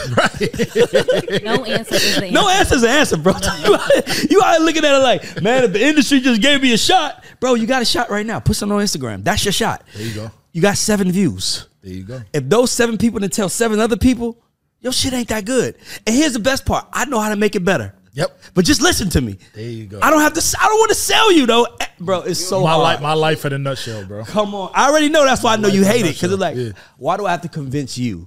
No 1.43 1.65
answer 1.65 1.95
is 1.95 2.17
the 2.17 2.31
no 2.33 2.49
answer. 2.49 2.59
answer 2.61 2.75
is 2.77 2.83
an 2.83 2.89
answer, 2.91 3.17
bro. 3.17 3.33
you, 3.65 3.75
out, 3.75 4.31
you 4.31 4.43
out 4.43 4.61
looking 4.61 4.85
at 4.85 4.95
it 4.95 4.99
like, 4.99 5.43
man, 5.43 5.65
if 5.65 5.73
the 5.73 5.83
industry 5.83 6.21
just 6.21 6.43
gave 6.43 6.63
me 6.63 6.73
a 6.73 6.79
shot, 6.79 7.25
bro, 7.41 7.55
you 7.55 7.67
got 7.67 7.83
a 7.83 7.85
shot 7.85 8.11
right 8.11 8.27
now. 8.27 8.41
Put 8.41 8.57
something 8.57 8.77
on 8.77 8.83
Instagram. 8.83 9.23
That's 9.23 9.45
your 9.45 9.53
shot. 9.53 9.85
There 9.95 10.07
you 10.07 10.15
go. 10.15 10.31
You 10.53 10.63
got 10.63 10.77
seven 10.77 11.13
views. 11.13 11.69
There 11.83 11.93
you 11.93 12.03
go. 12.05 12.23
If 12.33 12.49
those 12.49 12.71
seven 12.73 12.99
people 12.99 13.21
didn't 13.21 13.35
tell 13.35 13.49
seven 13.49 13.79
other 13.79 13.97
people, 13.97 14.43
your 14.81 14.93
shit 14.93 15.13
ain't 15.13 15.29
that 15.29 15.45
good. 15.45 15.77
And 16.07 16.15
here's 16.17 16.33
the 16.33 16.41
best 16.41 16.67
part: 16.67 16.87
I 16.93 17.05
know 17.05 17.21
how 17.21 17.29
to 17.29 17.37
make 17.37 17.55
it 17.55 17.65
better. 17.65 17.95
Yep. 18.15 18.41
But 18.55 18.65
just 18.65 18.81
listen 18.81 19.11
to 19.11 19.21
me. 19.21 19.39
There 19.55 19.63
you 19.65 19.87
go. 19.87 20.01
I 20.03 20.11
don't 20.11 20.21
have 20.21 20.33
to. 20.35 20.57
I 20.61 20.67
don't 20.69 20.79
want 20.79 20.89
to 20.89 20.95
sell 20.97 21.31
you 21.33 21.47
though, 21.47 21.67
Eh, 21.81 21.87
bro. 22.01 22.23
It's 22.23 22.41
so 22.45 22.63
my 22.63 22.71
hard. 22.71 22.83
life, 22.83 23.01
my 23.03 23.13
life 23.13 23.45
in 23.45 23.53
a 23.53 23.59
nutshell, 23.59 24.07
bro. 24.07 24.25
Come 24.25 24.55
on, 24.55 24.73
I 24.75 24.89
already 24.89 25.11
know. 25.11 25.25
That's 25.25 25.43
why 25.43 25.53
I 25.53 25.57
know 25.57 25.69
you 25.69 25.85
hate 25.85 26.07
it 26.07 26.15
because 26.15 26.33
it's 26.33 26.41
like, 26.41 26.57
yeah. 26.57 26.71
why 26.97 27.17
do 27.19 27.27
I 27.27 27.31
have 27.33 27.43
to 27.43 27.49
convince 27.49 27.99
you 27.99 28.27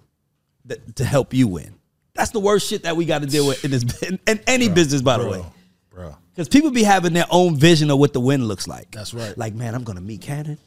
that, 0.69 0.95
to 0.95 1.05
help 1.05 1.33
you 1.33 1.47
win? 1.47 1.75
That's 2.13 2.31
the 2.31 2.39
worst 2.39 2.67
shit 2.67 2.83
that 2.83 2.95
we 2.97 3.05
got 3.05 3.21
to 3.21 3.27
deal 3.27 3.47
with 3.47 3.63
in 3.63 3.71
this 3.71 3.83
in, 4.01 4.19
in 4.27 4.39
any 4.47 4.69
business, 4.69 5.01
by 5.01 5.17
the 5.17 5.27
way. 5.27 5.39
Bro, 5.39 6.03
bro. 6.03 6.15
Because 6.31 6.49
people 6.49 6.71
be 6.71 6.83
having 6.83 7.13
their 7.13 7.27
own 7.29 7.55
vision 7.55 7.91
of 7.91 7.99
what 7.99 8.13
the 8.13 8.19
win 8.19 8.45
looks 8.45 8.67
like. 8.67 8.91
That's 8.91 9.13
right. 9.13 9.38
Like, 9.38 9.53
man, 9.53 9.75
I'm 9.75 9.83
gonna 9.83 10.01
meet 10.01 10.21
Cannon. 10.21 10.57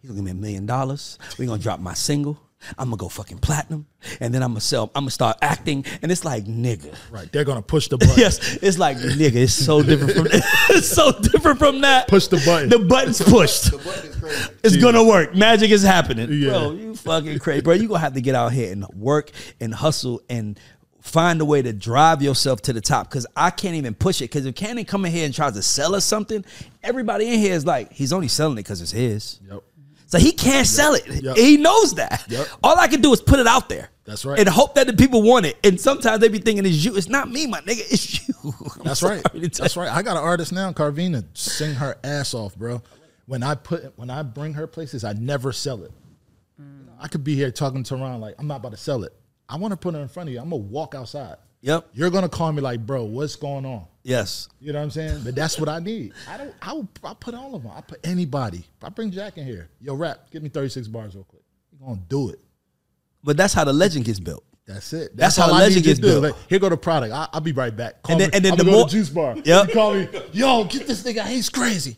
He's 0.00 0.10
gonna 0.10 0.18
give 0.18 0.24
me 0.24 0.30
a 0.32 0.34
million 0.34 0.66
dollars. 0.66 1.18
We're 1.38 1.46
gonna 1.46 1.62
drop 1.62 1.80
my 1.80 1.94
single. 1.94 2.38
I'm 2.78 2.86
gonna 2.88 2.96
go 2.96 3.08
fucking 3.08 3.38
platinum, 3.38 3.86
and 4.20 4.34
then 4.34 4.42
I'm 4.42 4.50
gonna 4.50 4.60
sell. 4.60 4.90
I'm 4.94 5.02
gonna 5.04 5.10
start 5.10 5.38
acting, 5.42 5.84
and 6.02 6.12
it's 6.12 6.24
like, 6.24 6.44
nigga. 6.44 6.94
Right. 7.10 7.30
They're 7.32 7.44
gonna 7.44 7.62
push 7.62 7.88
the 7.88 7.98
button. 7.98 8.14
Yes, 8.18 8.56
it's 8.62 8.78
like 8.78 8.98
nigga. 8.98 9.36
It's 9.36 9.52
so 9.52 9.82
different 9.82 10.12
from. 10.12 10.26
it's 10.30 10.88
so 10.88 11.12
different 11.12 11.58
from 11.58 11.80
that. 11.80 12.08
Push 12.08 12.26
the 12.28 12.42
button. 12.44 12.68
The 12.68 12.78
button's 12.78 13.20
pushed. 13.22 13.70
The 13.70 13.78
button 13.78 14.10
it's 14.62 14.76
gonna 14.76 15.04
work. 15.04 15.34
Magic 15.34 15.70
is 15.70 15.82
happening, 15.82 16.28
Yeah. 16.32 16.50
bro. 16.50 16.72
You 16.72 16.94
fucking 16.94 17.38
crazy, 17.38 17.62
bro. 17.62 17.74
You 17.74 17.88
gonna 17.88 18.00
have 18.00 18.14
to 18.14 18.20
get 18.20 18.34
out 18.34 18.52
here 18.52 18.72
and 18.72 18.86
work 18.88 19.30
and 19.60 19.74
hustle 19.74 20.20
and 20.28 20.58
find 21.00 21.40
a 21.40 21.44
way 21.44 21.62
to 21.62 21.72
drive 21.72 22.22
yourself 22.22 22.60
to 22.62 22.72
the 22.72 22.80
top. 22.80 23.08
Because 23.08 23.26
I 23.34 23.50
can't 23.50 23.74
even 23.74 23.94
push 23.94 24.20
it. 24.20 24.24
Because 24.24 24.46
if 24.46 24.54
Cannon 24.54 24.84
come 24.84 25.04
in 25.06 25.12
here 25.12 25.24
and 25.24 25.34
tries 25.34 25.54
to 25.54 25.62
sell 25.62 25.94
us 25.94 26.04
something, 26.04 26.44
everybody 26.82 27.32
in 27.32 27.38
here 27.38 27.54
is 27.54 27.64
like, 27.64 27.92
he's 27.92 28.12
only 28.12 28.28
selling 28.28 28.54
it 28.58 28.62
because 28.62 28.82
it's 28.82 28.90
his. 28.92 29.40
Yep. 29.50 29.62
So 30.10 30.18
he 30.18 30.32
can't 30.32 30.66
sell 30.66 30.94
it. 30.94 31.06
Yep. 31.06 31.36
He 31.36 31.56
knows 31.56 31.94
that. 31.94 32.24
Yep. 32.28 32.48
All 32.64 32.76
I 32.76 32.88
can 32.88 33.00
do 33.00 33.12
is 33.12 33.20
put 33.20 33.38
it 33.38 33.46
out 33.46 33.68
there. 33.68 33.90
That's 34.04 34.24
right. 34.24 34.40
And 34.40 34.48
hope 34.48 34.74
that 34.74 34.88
the 34.88 34.92
people 34.92 35.22
want 35.22 35.46
it. 35.46 35.56
And 35.62 35.80
sometimes 35.80 36.20
they 36.20 36.28
be 36.28 36.38
thinking 36.40 36.66
it's 36.66 36.84
you. 36.84 36.96
It's 36.96 37.08
not 37.08 37.30
me, 37.30 37.46
my 37.46 37.60
nigga. 37.60 37.80
It's 37.92 38.26
you. 38.26 38.34
I'm 38.44 38.82
That's 38.82 39.04
right. 39.04 39.22
sorry 39.24 39.40
to 39.40 39.48
tell 39.48 39.64
That's 39.64 39.76
right. 39.76 39.88
I 39.88 40.02
got 40.02 40.16
an 40.16 40.24
artist 40.24 40.52
now, 40.52 40.72
Carvina, 40.72 41.22
sing 41.34 41.74
her 41.74 41.96
ass 42.02 42.34
off, 42.34 42.56
bro. 42.56 42.82
When 43.26 43.44
I 43.44 43.54
put 43.54 43.96
when 43.96 44.10
I 44.10 44.24
bring 44.24 44.54
her 44.54 44.66
places, 44.66 45.04
I 45.04 45.12
never 45.12 45.52
sell 45.52 45.84
it. 45.84 45.92
I 46.98 47.06
could 47.06 47.22
be 47.22 47.36
here 47.36 47.52
talking 47.52 47.84
to 47.84 47.96
Ron 47.96 48.20
like 48.20 48.34
I'm 48.38 48.48
not 48.48 48.56
about 48.56 48.72
to 48.72 48.78
sell 48.78 49.04
it. 49.04 49.12
I 49.48 49.56
want 49.56 49.70
to 49.72 49.76
put 49.76 49.94
her 49.94 50.00
in 50.00 50.08
front 50.08 50.28
of 50.28 50.32
you. 50.32 50.40
I'm 50.40 50.50
gonna 50.50 50.56
walk 50.56 50.96
outside. 50.96 51.36
Yep. 51.60 51.88
You're 51.92 52.10
gonna 52.10 52.28
call 52.28 52.50
me 52.52 52.62
like, 52.62 52.84
bro, 52.84 53.04
what's 53.04 53.36
going 53.36 53.64
on? 53.64 53.86
Yes. 54.10 54.48
You 54.60 54.72
know 54.72 54.80
what 54.80 54.84
I'm 54.86 54.90
saying? 54.90 55.20
But 55.24 55.34
that's 55.36 55.58
what 55.58 55.68
I 55.68 55.78
need. 55.78 56.12
I 56.28 56.36
don't. 56.36 56.52
I 56.60 56.72
will. 56.72 56.88
I 57.04 57.14
put 57.14 57.34
all 57.34 57.54
of 57.54 57.62
them. 57.62 57.72
I 57.74 57.80
put 57.80 58.00
anybody. 58.04 58.64
I 58.82 58.88
bring 58.88 59.10
Jack 59.10 59.38
in 59.38 59.46
here. 59.46 59.68
Yo, 59.80 59.94
rap. 59.94 60.30
Give 60.30 60.42
me 60.42 60.48
36 60.48 60.88
bars 60.88 61.14
real 61.14 61.24
quick. 61.24 61.42
You 61.72 61.78
gonna 61.86 62.00
do 62.08 62.30
it? 62.30 62.40
But 63.22 63.36
that's 63.36 63.54
how 63.54 63.64
the 63.64 63.72
legend 63.72 64.04
gets 64.06 64.18
built. 64.18 64.44
That's 64.66 64.92
it. 64.92 65.16
That's 65.16 65.38
all 65.38 65.52
how 65.52 65.60
legend 65.60 65.84
gets 65.84 66.00
built. 66.00 66.22
Like, 66.22 66.34
here 66.48 66.58
go 66.58 66.68
the 66.68 66.76
product. 66.76 67.12
I, 67.12 67.28
I'll 67.32 67.40
be 67.40 67.52
right 67.52 67.74
back. 67.76 68.02
Call 68.02 68.12
And 68.14 68.20
then- 68.20 68.30
me. 68.30 68.36
and 68.36 68.44
then 68.44 68.52
I'm 68.52 68.58
the 68.58 68.64
more- 68.64 68.88
juice 68.88 69.08
bar. 69.10 69.36
Yep. 69.44 69.68
You 69.68 69.74
call 69.74 69.94
me. 69.94 70.08
Yo, 70.32 70.64
get 70.64 70.86
this 70.86 71.02
nigga. 71.02 71.24
He's 71.26 71.48
crazy. 71.48 71.96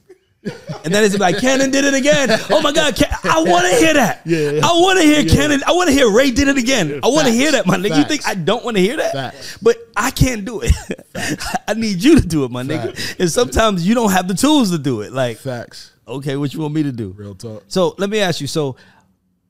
And 0.85 0.93
then 0.93 1.05
it's 1.05 1.17
like 1.19 1.39
Cannon 1.39 1.71
did 1.71 1.85
it 1.85 1.95
again. 1.95 2.29
Oh 2.51 2.61
my 2.63 2.73
God, 2.73 2.97
Can- 2.97 3.13
I 3.25 3.43
want 3.43 3.65
to 3.71 3.77
hear 3.77 3.95
that. 3.95 4.23
Yeah. 4.25 4.61
I 4.65 4.73
want 4.81 4.99
to 4.99 5.05
hear 5.05 5.25
Cannon. 5.25 5.63
I 5.67 5.73
want 5.73 5.89
to 5.89 5.95
hear 5.95 6.11
Ray 6.11 6.33
did 6.33 6.49
it 6.49 6.59
again. 6.59 6.99
I 7.03 7.07
want 7.09 7.29
to 7.29 7.33
hear 7.33 7.53
that, 7.53 7.65
my 7.67 7.77
nigga. 7.77 7.99
You 7.99 8.05
think 8.05 8.27
I 8.27 8.35
don't 8.35 8.65
want 8.65 8.77
to 8.77 8.83
hear 8.83 8.97
that? 8.97 9.13
Facts. 9.13 9.59
But 9.63 9.77
I 9.97 10.11
can't 10.11 10.45
do 10.45 10.61
it. 10.63 10.73
I 11.69 11.75
need 11.75 12.03
you 12.03 12.21
to 12.21 12.27
do 12.27 12.45
it, 12.45 12.51
my 12.51 12.63
nigga. 12.65 13.21
And 13.21 13.31
sometimes 13.31 13.87
you 13.87 13.95
don't 13.95 14.11
have 14.11 14.27
the 14.27 14.35
tools 14.35 14.71
to 14.73 14.79
do 14.79 15.03
it. 15.03 15.13
Like, 15.13 15.39
Facts. 15.39 15.93
okay, 16.09 16.37
what 16.37 16.53
you 16.53 16.61
want 16.61 16.75
me 16.75 16.83
to 16.83 16.93
do? 16.93 17.11
Real 17.17 17.35
talk. 17.37 17.63
So 17.69 17.95
let 17.99 18.11
me 18.11 18.19
ask 18.19 18.41
you. 18.41 18.49
So, 18.49 18.77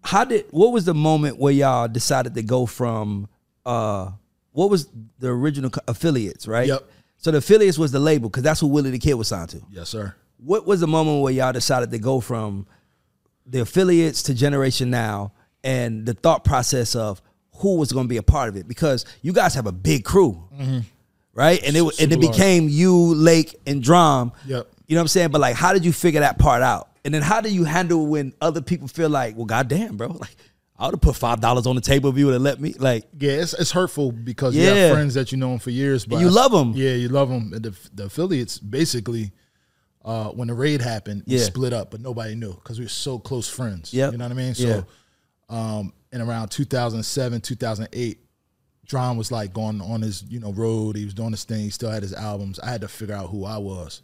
how 0.03 0.25
did? 0.25 0.47
What 0.51 0.73
was 0.73 0.85
the 0.85 0.95
moment 0.95 1.39
where 1.39 1.53
y'all 1.55 1.89
decided 1.89 2.35
to 2.35 2.43
go 2.43 2.67
from? 2.67 3.29
uh 3.65 4.11
What 4.51 4.69
was 4.69 4.89
the 5.19 5.29
original 5.29 5.71
affiliates? 5.89 6.47
Right. 6.47 6.69
Yep. 6.69 6.83
So 7.17 7.31
the 7.31 7.39
affiliates 7.39 7.79
was 7.79 7.93
the 7.93 8.01
label 8.01 8.29
because 8.29 8.43
that's 8.43 8.61
who 8.61 8.67
Willie 8.67 8.91
the 8.91 8.99
Kid 8.99 9.15
was 9.15 9.29
signed 9.29 9.49
to. 9.51 9.63
Yes, 9.71 9.89
sir. 9.89 10.15
What 10.45 10.67
was 10.67 10.81
the 10.81 10.87
moment 10.87 11.23
where 11.23 11.33
y'all 11.33 11.53
decided 11.53 11.91
to 11.93 11.99
go 11.99 12.21
from 12.21 12.67
the 13.47 13.61
affiliates 13.61 14.25
to 14.25 14.35
Generation 14.35 14.91
Now 14.91 15.33
and 15.63 16.05
the 16.05 16.15
thought 16.15 16.45
process 16.45 16.97
of 16.97 17.23
who 17.57 17.77
was 17.77 17.93
going 17.93 18.07
to 18.07 18.09
be 18.09 18.17
a 18.17 18.23
part 18.23 18.49
of 18.49 18.57
it? 18.57 18.67
Because 18.67 19.05
you 19.23 19.33
guys 19.33 19.55
have 19.55 19.67
a 19.67 19.73
big 19.73 20.05
crew, 20.05 20.49
mm-hmm. 20.53 20.81
right? 21.35 21.63
And 21.63 21.77
it 21.77 21.83
and 21.83 21.93
Super 21.93 22.15
it 22.15 22.21
large. 22.21 22.37
became 22.37 22.69
you, 22.69 23.15
Lake, 23.15 23.55
and 23.67 23.83
Drama. 23.83 24.33
Yep. 24.47 24.69
You 24.89 24.97
know 24.97 25.01
what 25.01 25.05
I'm 25.05 25.09
saying? 25.09 25.31
But 25.31 25.41
like, 25.41 25.55
how 25.55 25.73
did 25.73 25.85
you 25.85 25.93
figure 25.93 26.21
that 26.21 26.39
part 26.39 26.63
out? 26.63 26.91
And 27.05 27.15
then 27.15 27.23
how 27.23 27.41
do 27.41 27.49
you 27.49 27.65
handle 27.65 28.07
when 28.07 28.33
other 28.41 28.61
people 28.61 28.89
feel 28.89 29.11
like, 29.11 29.37
well, 29.37 29.47
goddamn, 29.47 29.97
bro, 29.97 30.09
like 30.09 30.37
I 30.79 30.87
would 30.87 30.95
have 30.95 31.01
put 31.01 31.15
five 31.15 31.41
dollars 31.41 31.69
on 31.69 31.77
the 31.77 31.81
table 31.81 32.11
if 32.11 32.19
you 32.19 32.27
would 32.27 32.33
have 32.33 32.43
let 32.43 32.61
me. 32.61 32.75
Like, 32.77 33.07
Yeah, 33.17 33.35
it's, 33.35 33.55
it's 33.55 33.71
hurtful 33.71 34.11
because 34.11 34.57
you 34.57 34.67
have 34.67 34.93
friends 34.93 35.15
that 35.15 35.31
you 35.31 35.39
know 35.39 35.53
'em 35.53 35.61
for 35.61 35.71
years, 35.71 36.05
but 36.05 36.21
you 36.21 36.29
love 36.29 36.51
them. 36.51 36.73
Yeah, 36.75 36.95
you 36.95 37.09
love 37.09 37.29
them. 37.29 37.51
The, 37.51 37.73
the 37.95 38.05
affiliates 38.07 38.59
basically, 38.59 39.31
uh, 40.05 40.29
when 40.31 40.49
the 40.49 40.55
raid 40.55 40.81
happened, 40.81 41.23
we 41.27 41.39
split 41.39 41.73
up, 41.73 41.91
but 41.91 42.01
nobody 42.01 42.35
knew 42.35 42.53
because 42.55 42.79
we 42.79 42.85
were 42.85 42.89
so 42.89 43.19
close 43.19 43.49
friends. 43.49 43.93
Yep. 43.95 44.13
you 44.13 44.19
know 44.19 44.25
what 44.25 44.33
I 44.33 44.35
mean. 44.35 44.55
Yeah. 44.57 44.83
So, 44.83 44.87
um, 45.55 45.93
in 46.13 46.21
around 46.21 46.49
2007, 46.51 47.41
2008, 47.41 48.19
John 48.85 49.17
was 49.17 49.31
like 49.31 49.53
going 49.53 49.81
on 49.81 50.03
his 50.03 50.23
you 50.25 50.41
know 50.41 50.53
road. 50.53 50.97
He 50.97 51.05
was 51.05 51.15
doing 51.15 51.31
his 51.31 51.45
thing. 51.45 51.61
He 51.61 51.71
still 51.71 51.91
had 51.91 52.03
his 52.03 52.13
albums. 52.13 52.59
I 52.59 52.71
had 52.71 52.81
to 52.83 52.89
figure 52.89 53.15
out 53.15 53.31
who 53.31 53.45
I 53.45 53.59
was, 53.59 54.03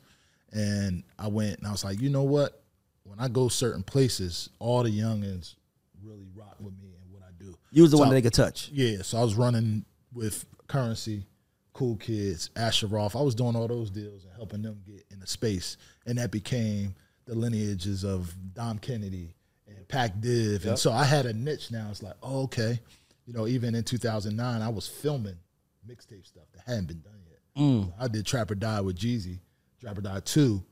and 0.52 1.02
I 1.18 1.28
went 1.28 1.58
and 1.58 1.66
I 1.66 1.72
was 1.72 1.84
like, 1.84 2.00
you 2.00 2.08
know 2.10 2.22
what? 2.22 2.62
When 3.04 3.18
I 3.18 3.28
go 3.28 3.48
certain 3.48 3.82
places, 3.82 4.50
all 4.58 4.82
the 4.82 4.90
youngins 4.90 5.54
really 6.02 6.26
rock 6.36 6.56
with 6.60 6.74
me 6.80 6.90
and 7.02 7.12
what 7.12 7.22
I 7.22 7.30
do. 7.42 7.56
you 7.72 7.82
was 7.82 7.90
the 7.90 7.96
So- 7.96 8.00
one 8.02 8.10
that 8.10 8.14
they 8.14 8.22
could 8.22 8.32
touch. 8.34 8.70
yeah, 8.72 9.02
so 9.02 9.18
I 9.18 9.22
was 9.22 9.34
running 9.34 9.84
with 10.12 10.44
Currency, 10.68 11.26
Cool 11.78 11.94
Kids, 11.94 12.50
Asher 12.56 12.88
Roth. 12.88 13.14
I 13.14 13.20
was 13.20 13.36
doing 13.36 13.54
all 13.54 13.68
those 13.68 13.88
deals 13.88 14.24
and 14.24 14.34
helping 14.34 14.62
them 14.62 14.82
get 14.84 15.04
in 15.12 15.20
the 15.20 15.28
space, 15.28 15.76
and 16.06 16.18
that 16.18 16.32
became 16.32 16.96
the 17.24 17.36
lineages 17.36 18.02
of 18.02 18.34
Dom 18.52 18.80
Kennedy 18.80 19.36
and 19.68 19.86
Pac 19.86 20.20
Div. 20.20 20.66
And 20.66 20.76
so 20.76 20.90
I 20.90 21.04
had 21.04 21.24
a 21.24 21.32
niche 21.32 21.70
now. 21.70 21.86
It's 21.88 22.02
like, 22.02 22.16
oh, 22.20 22.42
okay, 22.42 22.80
you 23.26 23.32
know, 23.32 23.46
even 23.46 23.76
in 23.76 23.84
2009, 23.84 24.60
I 24.60 24.68
was 24.68 24.88
filming 24.88 25.36
mixtape 25.88 26.26
stuff 26.26 26.46
that 26.52 26.62
hadn't 26.66 26.88
been 26.88 27.00
done 27.00 27.20
yet. 27.30 27.62
Mm. 27.62 27.92
I 27.96 28.08
did 28.08 28.26
Trap 28.26 28.50
or 28.50 28.56
Die 28.56 28.80
with 28.80 28.98
Jeezy, 28.98 29.38
Trap 29.80 29.98
or 29.98 30.00
Die 30.00 30.20
Two. 30.24 30.64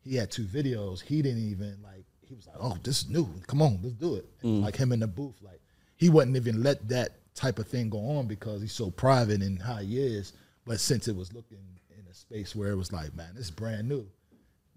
He 0.00 0.16
had 0.16 0.30
two 0.30 0.44
videos. 0.44 1.02
He 1.02 1.20
didn't 1.20 1.46
even 1.46 1.76
like. 1.82 2.06
He 2.26 2.34
was 2.34 2.46
like, 2.46 2.56
"Oh, 2.58 2.78
this 2.82 3.02
is 3.02 3.10
new. 3.10 3.28
Come 3.46 3.60
on, 3.60 3.80
let's 3.82 3.96
do 3.96 4.14
it." 4.14 4.24
And 4.42 4.62
Like 4.62 4.76
him 4.76 4.92
in 4.92 5.00
the 5.00 5.08
booth, 5.08 5.36
like 5.42 5.60
he 5.96 6.08
wouldn't 6.08 6.38
even 6.38 6.62
let 6.62 6.88
that 6.88 7.18
type 7.34 7.58
of 7.58 7.68
thing 7.68 7.90
go 7.90 7.98
on 8.16 8.26
because 8.26 8.62
he's 8.62 8.72
so 8.72 8.90
private 8.90 9.42
and 9.42 9.60
how 9.60 9.76
he 9.76 9.98
is. 9.98 10.32
But 10.66 10.80
since 10.80 11.08
it 11.08 11.16
was 11.16 11.32
looking 11.32 11.58
in 11.90 12.04
a 12.10 12.14
space 12.14 12.54
where 12.54 12.70
it 12.70 12.76
was 12.76 12.92
like, 12.92 13.14
man, 13.14 13.30
this 13.34 13.46
is 13.46 13.50
brand 13.50 13.88
new, 13.88 14.06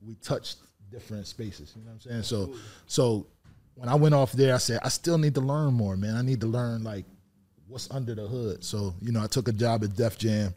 we 0.05 0.15
touched 0.15 0.57
different 0.91 1.27
spaces. 1.27 1.73
You 1.75 1.83
know 1.83 1.91
what 1.91 2.05
I'm 2.05 2.11
saying? 2.11 2.23
So, 2.23 2.55
so 2.85 3.27
when 3.75 3.89
I 3.89 3.95
went 3.95 4.15
off 4.15 4.31
there, 4.31 4.53
I 4.53 4.57
said, 4.57 4.79
I 4.83 4.89
still 4.89 5.17
need 5.17 5.35
to 5.35 5.41
learn 5.41 5.73
more, 5.73 5.95
man. 5.95 6.15
I 6.15 6.21
need 6.21 6.41
to 6.41 6.47
learn 6.47 6.83
like 6.83 7.05
what's 7.67 7.89
under 7.91 8.15
the 8.15 8.27
hood. 8.27 8.63
So, 8.63 8.93
you 9.01 9.11
know, 9.11 9.23
I 9.23 9.27
took 9.27 9.47
a 9.47 9.53
job 9.53 9.83
at 9.83 9.95
Def 9.95 10.17
Jam, 10.17 10.53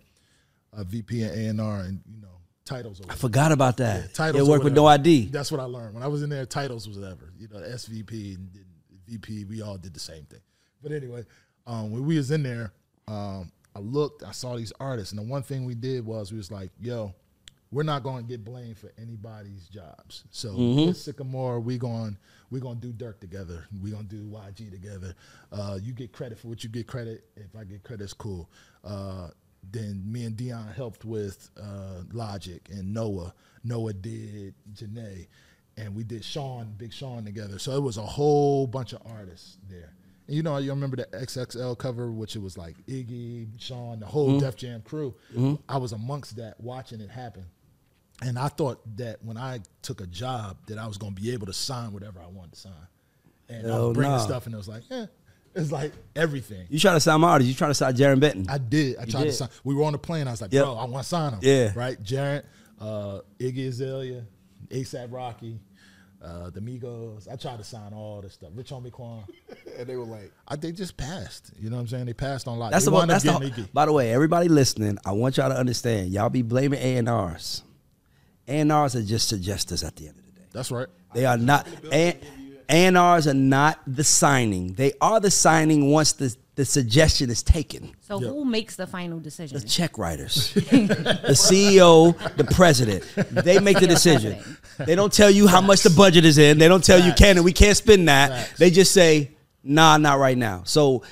uh, 0.73 0.85
VP 0.85 1.23
and 1.23 1.33
A 1.33 1.47
and 1.49 1.61
R, 1.61 1.81
and 1.81 2.01
you 2.13 2.21
know, 2.21 2.29
titles. 2.65 3.01
I 3.09 3.15
forgot 3.15 3.53
about 3.53 3.77
that. 3.79 4.15
titles. 4.15 4.43
Yeah, 4.43 4.49
or 4.49 4.57
work 4.57 4.65
with 4.65 4.75
no. 4.75 4.87
ID. 4.87 5.27
That's 5.27 5.53
what 5.53 5.61
I 5.61 5.65
learned 5.65 5.95
when 5.95 6.03
I 6.03 6.07
was 6.07 6.23
in 6.23 6.31
there. 6.31 6.47
Titles 6.47 6.89
was 6.89 6.99
whatever. 6.99 7.33
You 7.39 7.49
know, 7.49 7.57
SVP 7.57 8.37
and 8.37 8.51
VP. 9.07 9.45
We 9.45 9.63
all 9.63 9.77
did 9.77 9.95
the 9.95 10.01
same 10.01 10.25
thing. 10.25 10.41
But 10.83 10.93
anyway, 10.93 11.25
um, 11.67 11.91
when 11.91 12.07
we 12.07 12.17
was 12.17 12.31
in 12.31 12.43
there, 12.43 12.73
um, 13.07 13.51
I 13.75 13.79
looked. 13.79 14.23
I 14.23 14.33
saw 14.33 14.57
these 14.57 14.73
artists, 14.81 15.13
and 15.13 15.19
the 15.19 15.31
one 15.31 15.43
thing 15.43 15.65
we 15.65 15.75
did 15.75 16.05
was 16.05 16.33
we 16.33 16.39
was 16.39 16.51
like, 16.51 16.71
"Yo, 16.81 17.15
we're 17.73 17.85
not 17.85 18.03
going 18.03 18.25
to 18.25 18.29
get 18.29 18.45
blamed 18.45 18.79
for 18.79 18.91
anybody's 19.01 19.69
jobs. 19.69 20.25
So 20.31 20.53
with 20.87 20.97
Sickamore, 20.97 21.63
we 21.63 21.79
going 21.79 22.17
we 22.51 22.59
going 22.61 22.81
to 22.81 22.93
do 22.93 22.93
Durk 22.93 23.21
together. 23.21 23.67
We 23.81 23.93
going 23.93 24.09
to 24.09 24.17
do 24.17 24.25
YG 24.25 24.71
together. 24.71 25.15
Uh, 25.53 25.79
you 25.81 25.93
get 25.93 26.13
credit 26.13 26.39
for 26.39 26.49
what 26.49 26.65
you 26.65 26.71
get 26.71 26.87
credit. 26.89 27.25
If 27.37 27.55
I 27.59 27.65
get 27.65 27.85
credit, 27.85 28.05
it's 28.05 28.13
cool. 28.13 28.51
Uh, 28.83 29.29
then 29.71 30.03
me 30.05 30.25
and 30.25 30.37
Dion 30.37 30.67
helped 30.75 31.05
with 31.05 31.51
uh, 31.61 32.03
Logic 32.13 32.67
and 32.73 32.93
Noah. 32.93 33.35
Noah 33.63 33.93
did 33.93 34.55
Jhené, 34.75 35.29
and 35.77 35.95
we 35.95 36.03
did 36.03 36.25
Sean, 36.25 36.75
Big 36.77 36.93
Sean 36.93 37.25
together. 37.25 37.59
So 37.59 37.73
it 37.73 37.83
was 37.83 37.99
a 37.99 38.03
whole 38.03 38.67
bunch 38.67 38.95
of 38.95 39.03
artists 39.05 39.59
there. 39.69 39.93
You 40.31 40.43
know, 40.43 40.57
you 40.59 40.71
remember 40.71 40.97
the 40.97 41.05
XXL 41.07 41.77
cover, 41.77 42.11
which 42.13 42.37
it 42.37 42.39
was 42.43 42.57
like 42.57 42.77
Iggy, 42.87 43.49
Sean, 43.59 44.01
the 44.01 44.07
whole 44.07 44.39
Def 44.39 44.57
Jam 44.57 44.81
crew. 44.83 45.15
I 45.69 45.77
was 45.77 45.93
amongst 45.93 46.37
that, 46.37 46.61
watching 46.61 47.01
it 47.01 47.11
happen. 47.11 47.45
And 48.23 48.39
I 48.39 48.49
thought 48.49 48.81
that 48.99 49.25
when 49.25 49.37
I 49.37 49.61
took 49.83 50.01
a 50.01 50.07
job, 50.07 50.59
that 50.67 50.79
I 50.79 50.87
was 50.87 50.99
going 50.99 51.15
to 51.15 51.21
be 51.21 51.33
able 51.33 51.47
to 51.47 51.53
sign 51.55 51.93
whatever 51.93 52.21
I 52.21 52.27
wanted 52.27 52.53
to 52.53 52.61
sign. 52.61 52.73
And 53.49 53.67
I 53.67 53.71
Hell 53.71 53.87
would 53.89 53.95
bring 53.95 54.11
the 54.11 54.17
nah. 54.19 54.23
stuff, 54.23 54.45
and 54.47 54.55
it 54.55 54.59
was 54.59 54.69
like, 54.69 54.83
eh, 54.91 55.07
it's 55.55 55.73
like 55.73 55.93
everything. 56.15 56.67
You 56.69 56.79
try 56.79 56.93
to 56.93 57.01
sign 57.01 57.21
my 57.21 57.31
artist. 57.31 57.49
You 57.49 57.55
try 57.55 57.69
to 57.69 57.75
sign 57.75 57.95
Jarren 57.95 58.21
Benton. 58.21 58.47
I 58.49 58.59
did. 58.59 58.99
I 58.99 59.07
tried 59.07 59.23
did. 59.23 59.31
to 59.31 59.33
sign. 59.33 59.49
We 59.65 59.75
were 59.75 59.85
on 59.85 59.93
the 59.93 59.99
plane. 59.99 60.29
I 60.29 60.33
was 60.33 60.41
like, 60.43 60.53
Yep. 60.53 60.65
bro, 60.65 60.75
I 60.77 60.85
want 60.85 61.03
to 61.03 61.09
sign 61.09 61.33
him. 61.33 61.41
Yeah. 61.43 61.73
Right? 61.75 62.01
Jared, 62.03 62.45
uh, 62.79 63.21
Iggy 63.39 63.69
Azalea, 63.69 64.25
ASAP 64.69 65.11
Rocky, 65.11 65.59
uh, 66.23 66.51
the 66.51 66.61
Migos. 66.61 67.31
I 67.31 67.37
tried 67.37 67.59
to 67.59 67.65
sign 67.65 67.93
all 67.93 68.21
this 68.21 68.35
stuff. 68.35 68.51
Rich 68.55 68.71
Homie 68.71 68.93
Quan. 68.93 69.25
and 69.79 69.87
they 69.87 69.97
were 69.97 70.05
like, 70.05 70.33
I, 70.47 70.57
they 70.57 70.73
just 70.73 70.97
passed. 70.97 71.53
You 71.59 71.71
know 71.71 71.77
what 71.77 71.83
I'm 71.83 71.89
saying? 71.89 72.07
They 72.07 72.13
passed 72.13 72.47
on 72.49 72.57
a 72.57 72.61
lot. 72.61 72.73
That's 72.73 72.85
they 72.85 72.91
the 72.91 72.93
one. 72.93 73.09
wound 73.09 73.11
That's 73.11 73.25
the. 73.25 73.33
getting 73.33 73.65
Iggy. 73.65 73.73
By 73.73 73.87
the 73.87 73.93
way, 73.93 74.13
everybody 74.13 74.49
listening, 74.49 74.99
I 75.05 75.13
want 75.13 75.37
y'all 75.37 75.49
to 75.49 75.57
understand. 75.57 76.11
Y'all 76.11 76.29
be 76.29 76.43
blaming 76.43 76.81
A 76.81 76.97
and 76.97 77.09
R's. 77.09 77.63
A 78.49 78.61
and 78.61 78.73
R's 78.73 78.97
are 78.97 79.03
just 79.03 79.33
suggestors 79.33 79.87
at 79.87 79.97
the 79.97 80.09
end 80.09 80.19
of 80.19 80.25
the 80.25 80.33
day. 80.33 80.47
That's 80.53 80.71
right. 80.71 80.89
They 81.15 81.25
are 81.25 81.37
not. 81.39 81.67
And 81.93 82.17
R's 82.71 83.27
are 83.27 83.35
not 83.35 83.81
the 83.87 84.05
signing. 84.05 84.75
They 84.75 84.93
are 85.01 85.21
the 85.21 85.31
signing 85.31 85.91
once 85.91 86.13
the 86.13 86.35
the 86.61 86.65
suggestion 86.67 87.31
is 87.31 87.43
taken. 87.43 87.95
So 88.03 88.19
who 88.19 88.45
makes 88.45 88.77
the 88.77 88.87
final 88.87 89.19
decision? 89.19 89.59
The 89.59 89.67
check 89.67 89.97
writers, 89.97 90.53
the 90.55 91.33
CEO, 91.33 92.37
the 92.37 92.45
president, 92.45 93.03
they 93.31 93.59
make 93.61 93.81
the 93.81 93.87
decision. 93.87 94.39
They 94.79 94.95
don't 94.95 95.13
tell 95.13 95.31
you 95.31 95.47
how 95.47 95.63
much 95.63 95.83
the 95.83 95.91
budget 95.91 96.27
is 96.27 96.37
in. 96.37 96.59
They 96.59 96.69
don't 96.69 96.85
tell 96.85 97.01
you 97.01 97.13
can 97.15 97.37
and 97.37 97.45
we 97.47 97.55
can't 97.55 97.77
spend 97.77 98.09
that. 98.09 98.57
They 98.59 98.71
just 98.71 98.93
say, 98.93 99.31
nah, 99.63 99.97
not 99.97 100.19
right 100.19 100.37
now. 100.37 100.63
So 100.65 101.03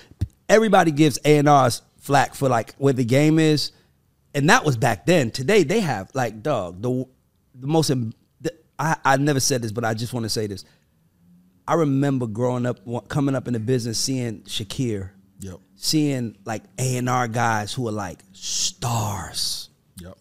everybody 0.50 0.90
gives 0.90 1.18
ANRs 1.20 1.80
and 1.80 1.88
flack 1.96 2.34
for 2.34 2.48
like 2.48 2.74
where 2.76 2.92
the 2.92 3.04
game 3.04 3.38
is, 3.38 3.72
and 4.34 4.50
that 4.50 4.64
was 4.64 4.76
back 4.76 5.06
then. 5.06 5.30
Today 5.30 5.62
they 5.62 5.80
have 5.80 6.10
like 6.14 6.42
dog 6.42 6.82
the 6.82 7.06
the 7.54 7.66
most. 7.66 7.88
The, 7.88 8.54
I 8.78 8.96
I 9.04 9.16
never 9.16 9.40
said 9.40 9.62
this, 9.62 9.72
but 9.72 9.84
I 9.84 9.94
just 9.94 10.12
want 10.12 10.24
to 10.24 10.30
say 10.30 10.46
this. 10.46 10.64
I 11.68 11.74
remember 11.74 12.26
growing 12.26 12.64
up, 12.64 12.78
coming 13.08 13.34
up 13.34 13.46
in 13.46 13.52
the 13.52 13.60
business, 13.60 13.98
seeing 13.98 14.40
Shakir, 14.44 15.10
Yep. 15.40 15.58
seeing 15.76 16.36
like 16.46 16.62
A 16.78 16.96
and 16.96 17.08
R 17.10 17.28
guys 17.28 17.74
who 17.74 17.86
are 17.88 17.92
like 17.92 18.20
stars, 18.32 19.68
Yep. 20.00 20.16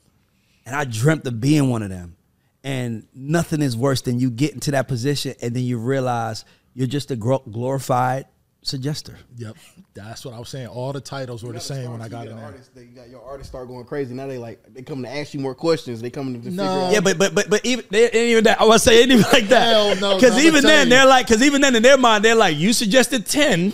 and 0.65 0.75
I 0.75 0.83
dreamt 0.83 1.25
of 1.25 1.39
being 1.39 1.69
one 1.69 1.81
of 1.83 1.89
them. 1.89 2.17
And 2.63 3.07
nothing 3.13 3.61
is 3.61 3.77
worse 3.77 4.01
than 4.01 4.19
you 4.19 4.29
get 4.29 4.53
into 4.53 4.71
that 4.71 4.89
position 4.89 5.35
and 5.41 5.55
then 5.55 5.63
you 5.63 5.77
realize 5.77 6.43
you're 6.73 6.85
just 6.85 7.11
a 7.11 7.15
glorified 7.15 8.25
suggester. 8.67 9.15
Yep. 9.37 9.55
That's 9.93 10.25
what 10.25 10.33
I 10.33 10.39
was 10.39 10.49
saying. 10.49 10.67
All 10.67 10.93
the 10.93 11.01
titles 11.01 11.43
were 11.43 11.53
the 11.53 11.59
same 11.59 11.91
when 11.91 12.01
I 12.01 12.07
got 12.09 12.25
in 12.25 12.31
got 12.31 12.35
there. 12.37 12.45
artists, 12.45 12.69
they 12.75 12.83
got 12.85 13.09
your 13.09 13.21
artists 13.23 13.49
start 13.49 13.67
going 13.67 13.85
crazy. 13.85 14.13
Now 14.13 14.27
they 14.27 14.37
like 14.37 14.61
they 14.73 14.81
come 14.81 15.01
to 15.03 15.09
ask 15.09 15.33
you 15.33 15.39
more 15.39 15.55
questions. 15.55 16.01
They 16.01 16.09
come 16.09 16.33
to 16.33 16.39
figure 16.39 16.51
No. 16.63 16.63
out. 16.87 16.93
Yeah, 16.93 16.99
but 16.99 17.17
but 17.17 17.33
but 17.33 17.49
but 17.49 17.65
even 17.65 17.85
they 17.89 18.05
ain't 18.05 18.15
even 18.15 18.43
that. 18.43 18.61
I 18.61 18.65
want 18.65 18.81
to 18.81 18.87
say 18.87 19.01
anything 19.03 19.25
like 19.31 19.47
that. 19.49 19.63
Hell 19.67 19.95
no, 19.95 20.15
Because 20.15 20.43
even 20.43 20.63
then 20.63 20.87
you. 20.87 20.91
they're 20.91 21.05
like, 21.07 21.27
because 21.27 21.41
even 21.41 21.61
then 21.61 21.75
in 21.75 21.83
their 21.83 21.97
mind 21.97 22.23
they're 22.25 22.35
like, 22.35 22.57
you 22.57 22.73
suggested 22.73 23.25
ten, 23.25 23.73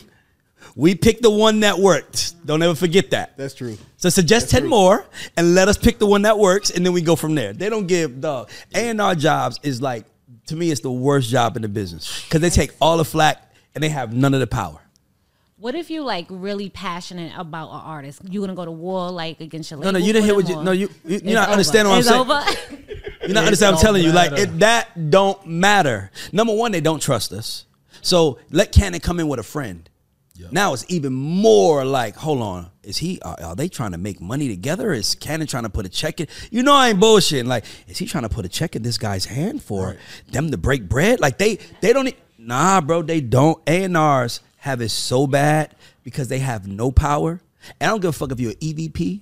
we 0.76 0.96
picked 0.96 1.22
the 1.22 1.32
one 1.32 1.60
that 1.62 1.78
worked. 1.80 2.36
Don't 2.46 2.62
ever 2.62 2.76
forget 2.76 3.12
that. 3.12 3.38
that's 3.38 3.54
true. 3.54 3.78
So 3.98 4.10
suggest 4.10 4.46
That's 4.46 4.52
ten 4.52 4.62
true. 4.62 4.70
more 4.70 5.06
and 5.38 5.56
let 5.56 5.68
us 5.68 5.78
pick 5.78 5.98
the 6.00 6.06
one 6.08 6.24
that 6.24 6.38
works, 6.38 6.70
and 6.72 6.86
then 6.86 6.94
we 6.94 7.02
go 7.02 7.16
from 7.16 7.36
there. 7.36 7.54
They 7.54 7.70
don't 7.70 7.88
give 7.88 8.22
dog. 8.22 8.50
A 8.76 8.90
and 8.90 9.00
R 9.02 9.16
jobs 9.16 9.60
is 9.64 9.82
like 9.82 10.06
to 10.48 10.56
me, 10.58 10.72
it's 10.72 10.82
the 10.82 10.92
worst 10.92 11.30
job 11.30 11.56
in 11.56 11.62
the 11.62 11.70
business 11.70 12.24
because 12.26 12.42
they 12.42 12.50
take 12.50 12.72
all 12.82 12.98
the 12.98 13.06
flack 13.06 13.50
and 13.76 13.84
they 13.84 13.88
have 13.90 14.14
none 14.14 14.34
of 14.34 14.42
the 14.42 14.48
power. 14.48 14.78
What 15.64 15.76
if 15.76 15.90
you 15.90 16.04
like 16.04 16.26
really 16.30 16.70
passionate 16.70 17.32
about 17.38 17.70
an 17.70 17.80
artist? 17.86 18.20
You 18.30 18.42
gonna 18.42 18.54
go 18.54 18.66
to 18.66 18.72
war 18.72 19.10
like 19.12 19.40
against 19.40 19.72
your 19.72 19.80
No, 19.80 19.86
label? 19.86 20.00
no, 20.02 20.06
you 20.06 20.12
didn't 20.12 20.26
hear 20.26 20.34
for 20.34 20.40
what 20.40 20.46
them, 20.46 20.54
you. 20.56 20.60
or- 20.60 20.64
No, 20.66 20.72
you. 20.74 20.90
you 21.06 21.16
It's 21.16 21.24
you're 21.24 21.34
not 21.36 21.44
over. 21.44 21.52
understanding 21.54 21.90
what 21.90 21.94
I'm 21.96 22.00
it's 22.00 22.10
saying. 22.10 22.22
over. 22.22 22.94
You're 23.24 23.34
not 23.36 23.44
It 23.44 23.48
understanding. 23.48 23.68
I'm 23.68 23.74
don't 23.76 23.82
telling 23.82 24.04
you, 24.04 24.12
like 24.12 24.32
matter. 24.32 24.44
it, 24.44 24.60
that 24.60 25.10
don't 25.10 25.48
matter. 25.48 26.12
Number 26.34 26.54
one, 26.54 26.74
they 26.74 26.82
don't 26.82 27.02
trust 27.02 27.32
us. 27.32 27.64
So 28.02 28.40
let 28.52 28.74
Cannon 28.74 29.00
come 29.00 29.22
in 29.22 29.30
with 29.30 29.40
a 29.40 29.44
friend. 29.44 29.90
Yep. 30.36 30.52
Now 30.52 30.74
it's 30.74 30.84
even 30.90 31.14
more 31.14 31.86
like, 31.86 32.18
hold 32.18 32.42
on, 32.42 32.70
is 32.84 32.98
he? 32.98 33.22
Are, 33.22 33.38
are 33.42 33.56
they 33.56 33.70
trying 33.70 33.94
to 33.94 33.98
make 33.98 34.20
money 34.20 34.50
together? 34.50 34.92
Is 34.92 35.16
Cannon 35.16 35.48
trying 35.48 35.64
to 35.64 35.70
put 35.70 35.86
a 35.86 35.90
check 35.90 36.20
in? 36.20 36.28
You 36.52 36.64
know, 36.64 36.74
I 36.74 36.90
ain't 36.90 37.00
bullshitting. 37.00 37.48
Like, 37.48 37.64
is 37.88 37.98
he 37.98 38.06
trying 38.06 38.24
to 38.24 38.30
put 38.30 38.44
a 38.44 38.50
check 38.50 38.76
in 38.76 38.82
this 38.84 38.98
guy's 38.98 39.24
hand 39.24 39.64
for 39.64 39.86
Right. 39.92 39.98
them 40.30 40.52
to 40.52 40.58
break 40.58 40.90
bread? 40.90 41.22
Like 41.22 41.38
they, 41.38 41.60
they 41.80 41.94
don't. 41.94 42.10
e- 42.10 42.18
Nah, 42.38 42.82
bro, 42.82 43.04
they 43.04 43.22
don't. 43.22 43.58
A 43.68 43.86
and 43.86 43.96
R's 43.96 44.42
have 44.64 44.80
it 44.80 44.90
so 44.90 45.28
bad 45.28 45.76
because 46.04 46.30
they 46.30 46.40
have 46.40 46.66
no 46.66 46.90
power. 46.90 47.42
And 47.82 47.90
I 47.90 47.92
don't 47.92 48.00
give 48.00 48.10
a 48.10 48.14
fuck 48.14 48.32
if 48.32 48.40
you're 48.40 48.52
an 48.52 48.58
EVP 48.58 49.20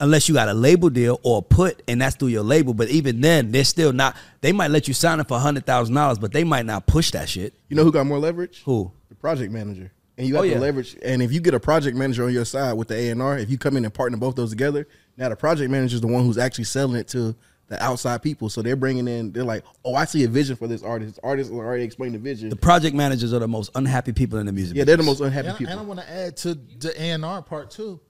unless 0.00 0.28
you 0.28 0.34
got 0.34 0.48
a 0.48 0.54
label 0.54 0.90
deal 0.90 1.20
or 1.22 1.38
a 1.38 1.42
put 1.42 1.82
and 1.86 2.02
that's 2.02 2.16
through 2.16 2.28
your 2.28 2.42
label. 2.42 2.74
But 2.74 2.88
even 2.88 3.20
then, 3.20 3.52
they're 3.52 3.62
still 3.62 3.92
not. 3.92 4.16
They 4.40 4.50
might 4.50 4.72
let 4.72 4.88
you 4.88 4.94
sign 4.94 5.20
it 5.20 5.28
for 5.28 5.38
hundred 5.38 5.66
thousand 5.66 5.94
dollars, 5.94 6.18
but 6.18 6.32
they 6.32 6.42
might 6.42 6.66
not 6.66 6.84
push 6.88 7.12
that 7.12 7.28
shit. 7.28 7.54
You 7.68 7.76
know 7.76 7.84
who 7.84 7.92
got 7.92 8.06
more 8.06 8.18
leverage? 8.18 8.62
Who? 8.64 8.90
The 9.08 9.14
project 9.14 9.52
manager. 9.52 9.92
And 10.18 10.26
you 10.26 10.34
oh, 10.34 10.38
got 10.38 10.40
Oh, 10.40 10.48
the 10.48 10.54
yeah. 10.54 10.58
leverage. 10.58 10.96
And 11.00 11.22
if 11.22 11.30
you 11.32 11.38
get 11.38 11.54
a 11.54 11.60
project 11.60 11.96
manager 11.96 12.24
on 12.24 12.32
your 12.32 12.44
side 12.44 12.72
with 12.72 12.88
the 12.88 12.96
A 12.96 13.10
and 13.10 13.22
R, 13.22 13.38
if 13.38 13.48
you 13.48 13.58
come 13.58 13.76
in 13.76 13.84
and 13.84 13.94
partner 13.94 14.18
both 14.18 14.34
those 14.34 14.50
together, 14.50 14.88
now 15.16 15.28
the 15.28 15.36
project 15.36 15.70
manager 15.70 15.94
is 15.94 16.00
the 16.00 16.08
one 16.08 16.24
who's 16.24 16.38
actually 16.38 16.64
selling 16.64 16.96
it 16.96 17.06
to 17.08 17.36
the 17.68 17.82
outside 17.82 18.22
people. 18.22 18.48
So 18.48 18.62
they're 18.62 18.76
bringing 18.76 19.08
in. 19.08 19.32
They're 19.32 19.44
like, 19.44 19.64
oh, 19.84 19.94
I 19.94 20.04
see 20.04 20.24
a 20.24 20.28
vision 20.28 20.56
for 20.56 20.68
this 20.68 20.82
artist. 20.82 21.14
This 21.16 21.20
artist 21.24 21.50
already 21.50 21.82
explained 21.84 22.14
the 22.14 22.18
vision. 22.18 22.48
The 22.48 22.56
project 22.56 22.94
managers 22.94 23.32
are 23.32 23.38
the 23.40 23.48
most 23.48 23.70
unhappy 23.74 24.12
people 24.12 24.38
in 24.38 24.46
the 24.46 24.52
music. 24.52 24.76
yeah, 24.76 24.84
they're 24.84 24.96
the 24.96 25.02
most 25.02 25.20
unhappy 25.20 25.48
And, 25.48 25.54
I- 25.54 25.58
people. 25.58 25.72
and 25.72 25.80
I 25.80 25.84
want 25.84 26.00
to 26.00 26.10
add 26.10 26.36
to 26.38 26.54
the 26.54 26.92
A 27.00 27.10
and 27.10 27.24
R 27.24 27.42
part 27.42 27.70
too. 27.70 28.00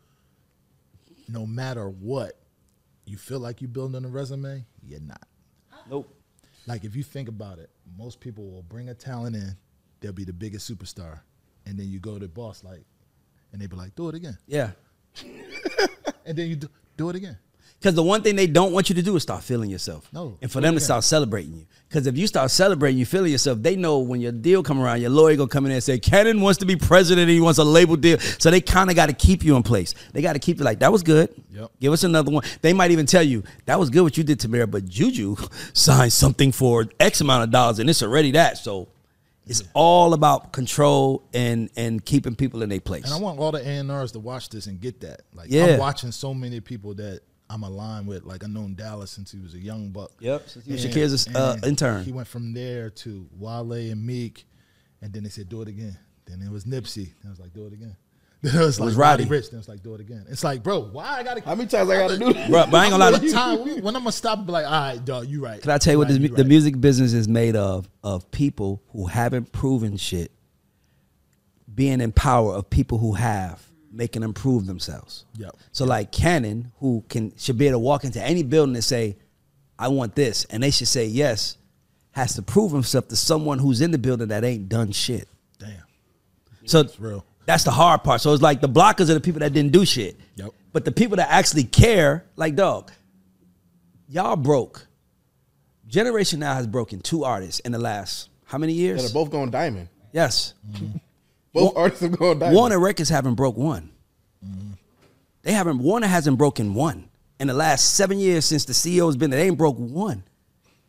No 1.29 1.47
matter 1.47 1.89
what, 1.89 2.39
you 3.05 3.17
feel 3.17 3.41
like 3.41 3.61
you're 3.61 3.69
building 3.69 4.05
a 4.05 4.09
resume, 4.09 4.65
you're 4.83 5.01
not. 5.01 5.23
Nope. 5.91 6.13
Like 6.67 6.85
if 6.85 6.95
you 6.97 7.03
think 7.03 7.29
about 7.29 7.59
it, 7.59 7.71
most 7.99 8.21
people 8.21 8.49
will 8.51 8.63
bring 8.63 8.89
a 8.89 8.95
talent 8.95 9.37
in, 9.37 9.57
they'll 10.01 10.13
be 10.13 10.25
the 10.25 10.33
biggest 10.33 10.71
superstar, 10.71 11.21
and 11.65 11.79
then 11.79 11.89
you 11.89 11.99
go 12.01 12.15
to 12.15 12.21
the 12.21 12.29
boss 12.29 12.63
like, 12.65 12.85
and 13.53 13.61
they 13.61 13.67
be 13.67 13.77
like, 13.77 13.95
do 13.95 14.09
it 14.09 14.15
again, 14.15 14.37
Yeah. 14.47 14.71
and 16.27 16.37
then 16.37 16.49
you 16.49 16.57
do, 16.57 16.69
do 16.97 17.09
it 17.11 17.17
again. 17.17 17.39
Because 17.79 17.95
the 17.95 18.03
one 18.03 18.23
thing 18.23 18.37
they 18.37 18.47
don't 18.47 18.73
want 18.73 18.89
you 18.89 18.95
to 18.95 19.03
do 19.03 19.15
is 19.17 19.23
start 19.23 19.43
feeling 19.43 19.71
yourself. 19.71 20.09
No. 20.13 20.39
And 20.41 20.51
for 20.51 20.61
them 20.61 20.75
to 20.75 20.81
start 20.81 21.05
celebrating 21.05 21.55
you. 21.55 21.67
Because 21.89 22.07
if 22.07 22.17
you 22.17 22.27
start 22.27 22.51
celebrating 22.51 22.99
you 22.99 23.07
feeling 23.07 23.31
yourself, 23.31 23.63
they 23.63 23.77
know 23.77 23.99
when 23.99 24.21
your 24.21 24.33
deal 24.33 24.63
come 24.63 24.81
around, 24.81 25.03
your 25.03 25.11
lawyer 25.11 25.37
gonna 25.37 25.49
come 25.49 25.67
in 25.67 25.69
there 25.69 25.77
and 25.77 25.85
say, 25.85 25.99
Cannon 25.99 26.41
wants 26.41 26.59
to 26.59 26.67
be 26.67 26.75
president 26.75 27.23
and 27.23 27.31
he 27.31 27.41
wants 27.41 27.59
a 27.59 27.65
label 27.65 27.95
deal. 27.97 28.19
So 28.19 28.51
they 28.51 28.61
kind 28.61 28.91
of 28.91 28.97
got 28.97 29.07
to 29.07 29.13
keep 29.13 29.45
you 29.45 29.57
in 29.57 29.63
place. 29.63 29.95
They 30.13 30.21
got 30.23 30.33
to 30.33 30.39
keep 30.39 30.59
you 30.59 30.65
like, 30.65 30.81
that 30.81 30.91
was 30.91 31.03
good. 31.03 31.31
Yep. 31.53 31.71
Give 31.79 31.93
us 31.93 32.03
another 32.03 32.31
one. 32.31 32.45
They 32.61 32.73
might 32.73 32.91
even 32.91 33.07
tell 33.07 33.23
you, 33.23 33.45
that 33.67 33.79
was 33.79 33.91
good 33.91 34.03
what 34.03 34.17
you 34.17 34.25
did, 34.25 34.41
Tamira, 34.41 34.69
but 34.69 34.87
Juju 34.87 35.37
signed 35.75 36.13
something 36.13 36.51
for 36.53 36.87
X 36.99 37.21
amount 37.21 37.45
of 37.45 37.51
dollars 37.51 37.79
and 37.79 37.89
it's 37.89 38.03
already 38.03 38.33
that. 38.33 38.59
So 38.59 38.89
it's 39.47 39.63
all 39.75 40.13
about 40.13 40.53
control 40.53 41.23
and 41.33 41.71
and 41.77 42.05
keeping 42.05 42.35
people 42.35 42.63
in 42.63 42.69
their 42.69 42.81
place. 42.81 43.05
And 43.05 43.15
I 43.15 43.19
want 43.19 43.39
all 43.39 43.53
the 43.53 43.61
A&Rs 43.65 44.13
to 44.13 44.19
watch 44.19 44.49
this 44.49 44.67
and 44.67 44.81
get 44.81 45.01
that. 45.03 45.21
Like 45.35 45.51
Yeah. 45.51 45.67
I'm 45.67 45.79
watching 45.79 46.11
so 46.11 46.35
many 46.35 46.59
people 46.59 46.95
that 46.95 47.21
I'm 47.49 47.63
aligned 47.63 48.07
with. 48.07 48.25
Like 48.25 48.45
I 48.45 48.49
known 48.49 48.75
Dallas 48.75 49.11
since 49.11 49.31
he 49.31 49.39
was 49.39 49.55
a 49.55 49.59
young 49.59 49.91
buck. 49.91 50.13
Yep, 50.21 50.49
since 50.49 50.67
he 50.67 50.73
was 50.73 50.85
And- 50.85 50.95
Shakir's, 50.95 51.29
uh, 51.35 51.57
intern. 51.65 52.05
He 52.05 52.13
went 52.13 52.29
from 52.29 52.53
there 52.55 52.91
to 52.91 53.27
Wale 53.39 53.73
and 53.73 54.05
Meek, 54.05 54.47
and 55.01 55.13
then 55.13 55.23
they 55.23 55.29
said 55.31 55.49
do 55.49 55.63
it 55.63 55.69
again. 55.69 55.97
Then 56.27 56.43
it 56.43 56.51
was 56.51 56.65
Nipsey. 56.65 57.13
Then 57.23 57.27
it 57.27 57.31
was 57.31 57.41
like 57.41 57.55
do 57.55 57.67
it 57.67 57.73
again. 57.73 57.97
Then 58.43 58.55
it 58.55 58.65
was 58.65 58.79
like 58.79 58.87
was 58.87 58.97
Roddy 58.97 59.25
Roddy. 59.25 59.35
Ricch. 59.37 59.51
Then 59.51 59.57
it 59.59 59.61
was 59.61 59.69
like 59.69 59.83
do 59.83 59.95
it 59.95 60.01
again. 60.01 60.27
It's 60.29 60.45
like 60.45 60.63
bro, 60.63 60.81
why 60.81 61.19
I 61.19 61.23
gotta? 61.23 61.41
How 61.41 61.55
many 61.55 61.69
times 61.69 61.89
I 61.89 61.97
got 61.97 62.11
to 62.11 62.19
do 62.19 62.33
that? 62.35 62.51
Bro, 62.51 62.67
but 62.67 62.75
I 62.75 62.85
ain't 62.85 62.91
gonna 62.93 63.11
lie. 63.11 63.11
What 63.19 63.31
time? 63.33 63.59
When 63.83 63.97
I'm 63.97 64.03
gonna 64.03 64.13
stop? 64.13 64.39
and 64.39 64.47
Be 64.47 64.53
like, 64.53 64.67
all 64.67 64.71
right, 64.73 65.05
dog, 65.05 65.27
you 65.27 65.43
right. 65.43 65.61
Can 65.61 65.71
I 65.71 65.79
tell 65.79 65.95
you 65.95 65.99
what 65.99 66.09
right, 66.09 66.15
this, 66.21 66.23
you 66.23 66.29
the 66.29 66.43
right. 66.43 66.47
music 66.47 66.81
business 66.81 67.13
is 67.15 67.29
made 67.29 67.57
of? 67.57 67.89
Of 68.05 68.31
people 68.31 68.83
who 68.89 69.07
haven't 69.07 69.53
proven 69.53 69.97
shit, 69.97 70.33
being 71.75 72.01
in 72.01 72.13
power 72.13 72.53
of 72.55 72.69
people 72.71 72.99
who 72.99 73.15
have, 73.15 73.66
making 73.97 74.23
them 74.23 74.31
improve 74.31 74.67
themselves. 74.67 75.25
Yep. 75.39 75.57
So 75.73 75.85
like 75.85 76.13
Cannon, 76.13 76.73
who 76.81 77.05
can 77.09 77.33
should 77.37 77.59
be 77.59 77.67
able 77.67 77.75
to 77.75 77.79
walk 77.81 78.05
into 78.05 78.23
any 78.23 78.43
building 78.43 78.75
and 78.75 78.85
say, 78.85 79.17
"I 79.79 79.89
want 79.89 80.15
this," 80.15 80.45
and 80.47 80.63
they 80.63 80.71
should 80.71 80.89
say 80.89 81.07
yes, 81.07 81.57
has 82.13 82.35
to 82.35 82.43
prove 82.43 82.73
himself 82.73 83.09
to 83.09 83.17
someone 83.17 83.59
who's 83.59 83.81
in 83.81 83.91
the 83.91 83.99
building 83.99 84.29
that 84.29 84.45
ain't 84.45 84.69
done 84.69 84.93
shit. 84.93 85.29
Damn. 85.59 85.71
So 86.67 86.81
It's 86.81 86.99
real. 87.01 87.25
that's 87.47 87.65
the 87.65 87.71
hard 87.71 88.03
part. 88.05 88.21
So 88.21 88.33
it's 88.33 88.43
like 88.43 88.61
the 88.61 88.69
blockers 88.69 89.09
are 89.11 89.15
the 89.15 89.21
people 89.21 89.41
that 89.41 89.53
didn't 89.53 89.73
do 89.73 89.85
shit. 89.85 90.17
Yep. 90.37 90.51
But 90.73 90.85
the 90.85 90.93
people 90.93 91.17
that 91.17 91.29
actually 91.31 91.65
care, 91.65 92.25
like 92.37 92.55
dog, 92.55 92.91
y'all 94.09 94.37
broke. 94.37 94.87
Generation 95.87 96.41
Now 96.41 96.55
has 96.55 96.67
broken 96.67 97.01
two 97.01 97.25
artists 97.25 97.61
in 97.61 97.73
the 97.73 97.79
last 97.79 98.29
how 98.45 98.59
many 98.59 98.73
That 98.89 99.03
they're 99.03 99.09
both 99.13 99.31
going 99.31 99.51
diamond. 99.51 99.89
yes. 100.13 100.55
Mm-hmm. 100.71 100.97
Both 101.57 101.77
artists 101.77 102.01
diamond. 102.03 102.55
Warner 102.55 102.79
Records 102.79 103.09
haven't 103.09 103.35
broke 103.35 103.57
one. 103.57 103.91
They 105.43 105.53
haven't. 105.53 105.79
Warner 105.79 106.07
hasn't 106.07 106.39
broken 106.39 106.75
one 106.75 107.09
in 107.39 107.49
the 107.49 107.55
last 107.55 107.95
seven 107.95 108.19
years 108.19 108.45
since 108.45 108.65
the 108.65 108.73
CEO's 108.73 109.17
been 109.17 109.31
there. 109.31 109.41
They 109.41 109.47
ain't 109.47 109.59
broke 109.59 109.77
one. 109.77 110.25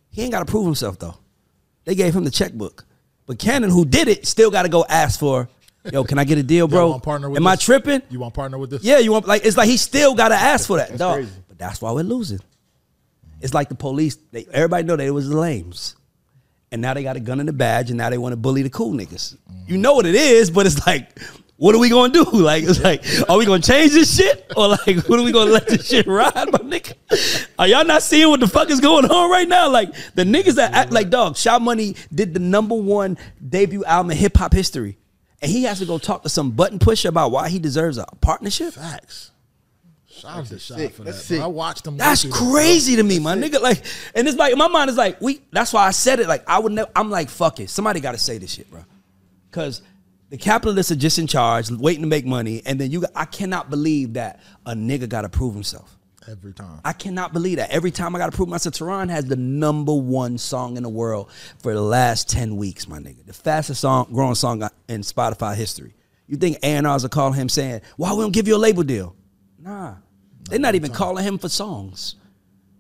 He 0.10 0.24
ain't 0.24 0.32
got 0.32 0.40
to 0.40 0.52
prove 0.52 0.66
himself 0.66 0.98
though. 1.00 1.18
They 1.86 1.96
gave 1.96 2.16
him 2.16 2.24
the 2.24 2.32
checkbook, 2.32 2.86
but 3.26 3.40
Cannon, 3.40 3.70
who 3.70 3.86
did 3.86 4.08
it, 4.08 4.26
still 4.28 4.52
got 4.52 4.64
to 4.64 4.70
go 4.70 4.84
ask 4.90 5.20
for 5.20 5.48
Yo, 5.92 6.04
can 6.04 6.20
I 6.20 6.24
get 6.24 6.38
a 6.38 6.44
deal, 6.44 6.68
bro? 6.68 6.90
want 6.90 7.04
partner 7.04 7.30
with 7.30 7.38
Am 7.38 7.48
I 7.48 7.56
tripping? 7.56 8.02
You 8.10 8.20
want 8.20 8.34
partner 8.34 8.58
with 8.58 8.70
this? 8.70 8.84
Yeah, 8.84 8.98
you 8.98 9.12
want 9.12 9.28
like 9.28 9.46
it's 9.46 9.58
like 9.58 9.70
he 9.70 9.78
still 9.78 10.16
got 10.16 10.30
to 10.30 10.36
ask 10.36 10.68
for 10.68 10.78
that, 10.78 10.98
dog. 10.98 11.16
crazy. 11.16 11.32
But 11.48 11.58
that's 11.58 11.82
why 11.82 11.92
we're 11.92 12.04
losing. 12.04 12.40
It's 13.42 13.54
like 13.54 13.70
the 13.70 13.76
police. 13.76 14.16
They, 14.32 14.46
everybody 14.52 14.84
know 14.84 14.96
they 14.96 15.12
was 15.12 15.30
the 15.30 15.38
lames, 15.38 15.96
and 16.72 16.82
now 16.82 16.94
they 16.94 17.04
got 17.04 17.16
a 17.16 17.20
gun 17.20 17.40
in 17.40 17.46
the 17.46 17.54
badge, 17.54 17.90
and 17.90 17.98
now 17.98 18.10
they 18.10 18.18
want 18.18 18.34
to 18.34 18.38
bully 18.38 18.62
the 18.62 18.70
cool 18.70 18.94
niggas. 18.94 19.38
You 19.68 19.78
know 19.78 19.94
what 19.94 20.06
it 20.06 20.16
is, 20.16 20.52
but 20.52 20.66
it's 20.66 20.86
like, 20.86 21.20
what 21.58 21.74
are 21.74 21.80
we 21.80 21.90
gonna 21.90 22.14
do? 22.14 22.26
Like, 22.34 22.64
it's 22.64 22.82
like, 22.82 23.04
are 23.30 23.38
we 23.38 23.46
gonna 23.46 23.62
change 23.62 23.92
this 23.94 24.16
shit, 24.16 24.52
or 24.58 24.70
like, 24.70 25.08
what 25.08 25.20
are 25.20 25.24
we 25.24 25.32
gonna 25.32 25.52
let 25.52 25.68
this 25.68 25.88
shit 25.88 26.08
ride, 26.08 26.34
my 26.52 26.60
nigga? 26.60 27.48
Are 27.58 27.68
y'all 27.68 27.86
not 27.86 28.04
seeing 28.04 28.30
what 28.30 28.40
the 28.40 28.48
fuck 28.48 28.70
is 28.70 28.80
going 28.80 29.06
on 29.06 29.32
right 29.32 29.48
now? 29.48 29.70
Like 29.70 29.94
the 30.16 30.24
niggas 30.24 30.56
that 30.56 30.74
act 30.74 30.92
like 30.92 31.10
dog. 31.10 31.36
Shot 31.36 31.62
Money 31.62 31.96
did 32.14 32.34
the 32.34 32.40
number 32.40 32.76
one 32.76 33.18
debut 33.48 33.84
album 33.86 34.12
in 34.12 34.18
hip 34.18 34.38
hop 34.38 34.54
history, 34.54 34.98
and 35.42 35.52
he 35.52 35.64
has 35.64 35.80
to 35.80 35.86
go 35.86 35.98
talk 35.98 36.24
to 36.24 36.30
some 36.30 36.52
button 36.52 36.80
pusher 36.80 37.10
about 37.10 37.32
why 37.32 37.50
he 37.50 37.60
deserves 37.60 37.98
a 37.98 38.06
partnership. 38.22 38.74
Facts. 38.74 39.32
Shout 40.18 40.38
out 40.38 40.46
to 40.48 40.60
Shot 40.60 40.92
for 40.92 41.04
That's 41.04 41.28
that. 41.28 41.36
bro. 41.38 41.44
I 41.44 41.48
watched 41.48 41.84
them. 41.84 41.98
That's 41.98 42.22
through 42.24 42.32
that, 42.32 42.38
crazy 42.38 42.96
to 42.96 43.04
me, 43.04 43.20
my 43.20 43.36
nigga. 43.36 43.62
Like, 43.62 43.84
and 44.16 44.28
it's 44.28 44.38
like 44.38 44.56
my 44.58 44.68
mind 44.68 44.90
is 44.90 44.98
like 44.98 45.22
we. 45.22 45.42
That's 45.52 45.74
why 45.74 45.86
I 45.88 45.92
said 45.92 46.20
it. 46.20 46.28
Like 46.28 46.44
I 46.48 46.60
would 46.60 46.72
never. 46.72 46.90
I'm 46.96 47.10
like 47.10 47.30
fuck 47.30 47.60
it. 47.60 47.70
Somebody 47.70 48.00
got 48.00 48.12
to 48.14 48.18
say 48.18 48.38
this 48.38 48.52
shit, 48.54 48.70
bro. 48.72 48.84
Because 49.50 49.82
the 50.30 50.38
capitalists 50.38 50.92
are 50.92 50.96
just 50.96 51.20
in 51.20 51.28
charge, 51.28 51.70
waiting 51.72 52.02
to 52.02 52.08
make 52.08 52.26
money, 52.26 52.62
and 52.66 52.80
then 52.80 52.92
you. 52.92 53.06
I 53.16 53.26
cannot 53.26 53.70
believe 53.70 54.14
that 54.14 54.42
a 54.66 54.74
nigga 54.74 55.08
got 55.08 55.22
to 55.22 55.30
prove 55.30 55.54
himself. 55.54 55.98
every 56.28 56.54
time. 56.54 56.82
I 56.84 56.94
cannot 56.94 57.34
believe 57.34 57.58
that. 57.58 57.72
Every 57.72 57.92
time 57.92 58.16
I 58.16 58.20
got 58.20 58.32
to 58.32 58.36
prove 58.36 58.50
myself, 58.50 58.76
Tehran 58.76 59.10
has 59.10 59.26
the 59.26 59.36
number 59.36 59.94
one 59.94 60.38
song 60.38 60.78
in 60.78 60.84
the 60.84 60.90
world 60.90 61.32
for 61.60 61.74
the 61.74 61.82
last 61.82 62.30
10 62.30 62.56
weeks, 62.58 62.88
my 62.88 63.00
nigga. 63.00 63.26
The 63.26 63.34
fastest 63.34 63.82
song, 63.82 64.08
growing 64.12 64.36
song 64.36 64.68
in 64.88 65.02
Spotify 65.02 65.56
history. 65.56 65.94
You 66.28 66.38
think 66.38 66.58
A&Rs 66.64 67.06
are 67.06 67.10
calling 67.10 67.36
him 67.36 67.48
saying, 67.50 67.82
why 67.96 68.14
we 68.14 68.22
don't 68.22 68.34
give 68.34 68.48
you 68.48 68.56
a 68.56 68.58
label 68.58 68.84
deal? 68.84 69.16
Nah. 69.60 69.96
They're 70.50 70.60
not 70.60 70.76
even 70.76 70.92
calling 70.92 71.24
him 71.24 71.38
for 71.38 71.50
songs. 71.50 72.16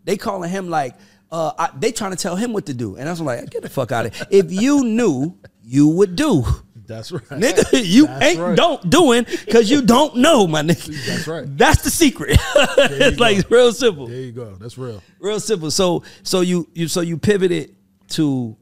They 0.04 0.18
calling 0.18 0.50
him 0.50 0.70
like, 0.70 0.96
uh, 1.32 1.52
I, 1.58 1.70
they 1.78 1.92
trying 1.92 2.12
to 2.12 2.18
tell 2.18 2.36
him 2.36 2.54
what 2.54 2.66
to 2.68 2.74
do. 2.74 2.96
And 2.96 3.08
I 3.08 3.12
was 3.12 3.20
like, 3.20 3.50
get 3.50 3.62
the 3.62 3.70
fuck 3.70 3.92
out 3.92 4.06
of 4.06 4.16
here. 4.16 4.28
If 4.30 4.52
you 4.52 4.84
knew, 4.84 5.38
you 5.64 5.88
would 5.90 6.16
do. 6.16 6.46
That's 6.88 7.12
right. 7.12 7.24
Nigga, 7.24 7.66
you 7.84 8.08
That's 8.08 8.26
ain't 8.26 8.40
right. 8.40 8.56
don't 8.56 8.90
doing 8.90 9.26
because 9.26 9.70
you 9.70 9.82
don't 9.82 10.16
know, 10.16 10.48
my 10.48 10.62
nigga. 10.62 11.06
That's 11.06 11.28
right. 11.28 11.46
That's 11.58 11.84
the 11.84 11.92
secret. 11.92 12.40
it's 12.56 13.20
like 13.20 13.50
real 13.50 13.74
simple. 13.74 14.08
There 14.08 14.22
you 14.22 14.32
go. 14.32 14.56
That's 14.56 14.78
real. 14.78 15.04
Real 15.20 15.42
simple. 15.42 15.70
So 15.70 16.04
so 16.24 16.40
you 16.40 16.70
you 16.74 16.88
so 16.88 17.02
you 17.02 17.18
pivoted 17.18 17.76
to 18.12 18.56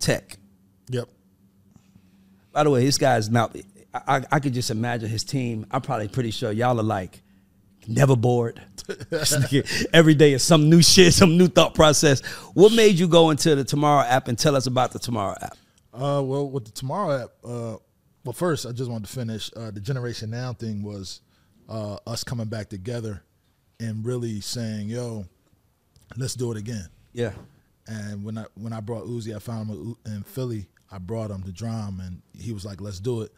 tech. 0.00 0.36
Yep. 0.88 1.08
By 2.50 2.64
the 2.64 2.70
way, 2.70 2.84
this 2.84 2.98
guy's 2.98 3.30
now. 3.30 3.50
I, 3.94 4.16
I, 4.16 4.24
I 4.32 4.40
could 4.40 4.54
just 4.54 4.70
imagine 4.72 5.08
his 5.08 5.22
team. 5.22 5.64
I'm 5.70 5.82
probably 5.82 6.08
pretty 6.08 6.32
sure 6.32 6.50
y'all 6.50 6.80
are 6.80 6.82
like 6.82 7.22
never 7.88 8.16
bored. 8.16 8.60
Every 9.92 10.14
day 10.14 10.32
is 10.32 10.42
some 10.42 10.68
new 10.68 10.82
shit, 10.82 11.14
some 11.14 11.36
new 11.36 11.48
thought 11.48 11.74
process. 11.74 12.20
What 12.54 12.72
made 12.72 12.98
you 12.98 13.08
go 13.08 13.30
into 13.30 13.54
the 13.54 13.64
TMRO 13.64 14.04
app 14.04 14.28
and 14.28 14.38
tell 14.38 14.56
us 14.56 14.66
about 14.66 14.92
the 14.92 14.98
TMRO 14.98 15.42
app? 15.42 15.56
Uh, 15.92 16.22
well, 16.24 16.48
with 16.48 16.64
the 16.64 16.72
TMRO 16.72 17.24
app, 17.24 17.30
uh, 17.44 17.76
well, 18.24 18.32
first, 18.32 18.66
I 18.66 18.72
just 18.72 18.90
wanted 18.90 19.06
to 19.06 19.12
finish. 19.12 19.50
Uh, 19.56 19.70
the 19.70 19.80
Generation 19.80 20.30
Now 20.30 20.52
thing 20.52 20.82
was 20.82 21.20
uh, 21.68 21.96
us 22.06 22.24
coming 22.24 22.46
back 22.46 22.68
together 22.68 23.22
and 23.80 24.04
really 24.04 24.40
saying, 24.40 24.88
yo, 24.88 25.26
let's 26.16 26.34
do 26.34 26.52
it 26.52 26.58
again. 26.58 26.88
Yeah. 27.12 27.32
And 27.86 28.24
when 28.24 28.38
I 28.38 28.44
when 28.54 28.72
I 28.72 28.80
brought 28.80 29.06
Uzi, 29.06 29.34
I 29.34 29.38
found 29.40 29.70
him 29.70 29.96
in 30.06 30.22
Philly. 30.22 30.68
I 30.90 30.98
brought 30.98 31.30
him 31.30 31.42
to 31.42 31.52
Drama, 31.52 32.04
and 32.04 32.22
he 32.38 32.52
was 32.52 32.64
like, 32.64 32.80
"Let's 32.80 33.00
do 33.00 33.22
it." 33.22 33.32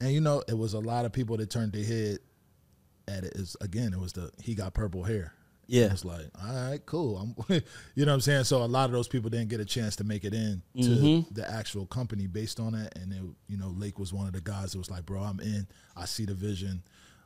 And 0.00 0.10
you 0.10 0.22
know, 0.22 0.42
it 0.48 0.56
was 0.56 0.72
a 0.72 0.78
lot 0.78 1.04
of 1.04 1.12
people 1.12 1.36
that 1.36 1.50
turned 1.50 1.72
their 1.72 1.84
head 1.84 2.18
at 3.08 3.24
it. 3.24 3.32
Is 3.36 3.56
again, 3.60 3.92
it 3.92 4.00
was 4.00 4.12
the 4.12 4.30
he 4.42 4.54
got 4.54 4.74
purple 4.74 5.04
hair. 5.04 5.32
Yeah. 5.66 5.86
It's 5.86 6.04
like, 6.04 6.26
all 6.46 6.70
right, 6.70 6.84
cool. 6.84 7.16
I'm, 7.16 7.34
you 7.94 8.04
know 8.04 8.12
what 8.12 8.16
I'm 8.16 8.20
saying. 8.20 8.44
So 8.44 8.62
a 8.62 8.66
lot 8.66 8.84
of 8.84 8.92
those 8.92 9.08
people 9.08 9.30
didn't 9.30 9.48
get 9.48 9.60
a 9.60 9.64
chance 9.64 9.96
to 9.96 10.04
make 10.04 10.24
it 10.24 10.34
in 10.34 10.60
to 10.76 10.88
Mm-hmm. 10.88 11.34
the 11.34 11.50
actual 11.50 11.86
company 11.86 12.26
based 12.26 12.60
on 12.60 12.72
that. 12.74 12.98
And 12.98 13.10
it, 13.14 13.22
you 13.48 13.56
know, 13.56 13.68
Lake 13.68 13.98
was 13.98 14.12
one 14.12 14.26
of 14.26 14.34
the 14.34 14.42
guys 14.42 14.72
that 14.72 14.78
was 14.78 14.90
like, 14.90 15.06
"Bro, 15.06 15.22
I'm 15.22 15.40
in. 15.40 15.66
I 15.96 16.04
see 16.04 16.26
the 16.26 16.34
vision. 16.34 16.82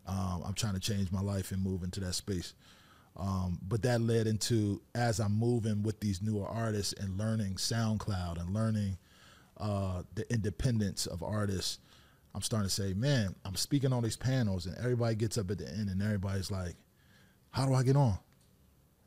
Um, 0.07 0.43
I'm 0.47 0.55
trying 0.55 0.75
to 0.75 0.81
change 0.81 1.11
my 1.11 1.21
life 1.21 1.51
and 1.51 1.61
move 1.62 1.83
into 1.83 1.99
that 2.01 2.14
space." 2.14 2.55
Um, 3.17 3.59
but 3.67 3.83
that 3.83 4.01
led 4.01 4.29
into 4.29 4.81
as 4.95 5.19
I'm 5.19 5.37
moving 5.37 5.83
with 5.83 5.99
these 5.99 6.23
newer 6.23 6.47
artists 6.47 6.93
and 6.93 7.19
learning 7.19 7.55
SoundCloud 7.57 8.41
and 8.41 8.55
learning 8.55 8.99
uh, 9.57 10.03
the 10.14 10.33
independence 10.33 11.07
of 11.07 11.25
artists. 11.25 11.79
I'm 12.35 12.43
starting 12.43 12.69
to 12.69 12.75
say, 12.75 12.95
man, 12.95 13.35
I'm 13.45 13.57
speaking 13.57 13.93
on 13.93 14.03
these 14.03 14.17
panels, 14.17 14.67
and 14.67 14.77
everybody 14.79 15.14
gets 15.14 15.38
up 15.38 15.51
at 15.51 15.59
the 15.59 15.69
end, 15.69 15.88
and 15.88 16.03
everybody's 16.03 16.51
like, 16.51 16.75
"How 17.51 17.67
do 17.67 17.75
I 17.75 17.83
get 17.83 17.97
on?" 17.97 18.19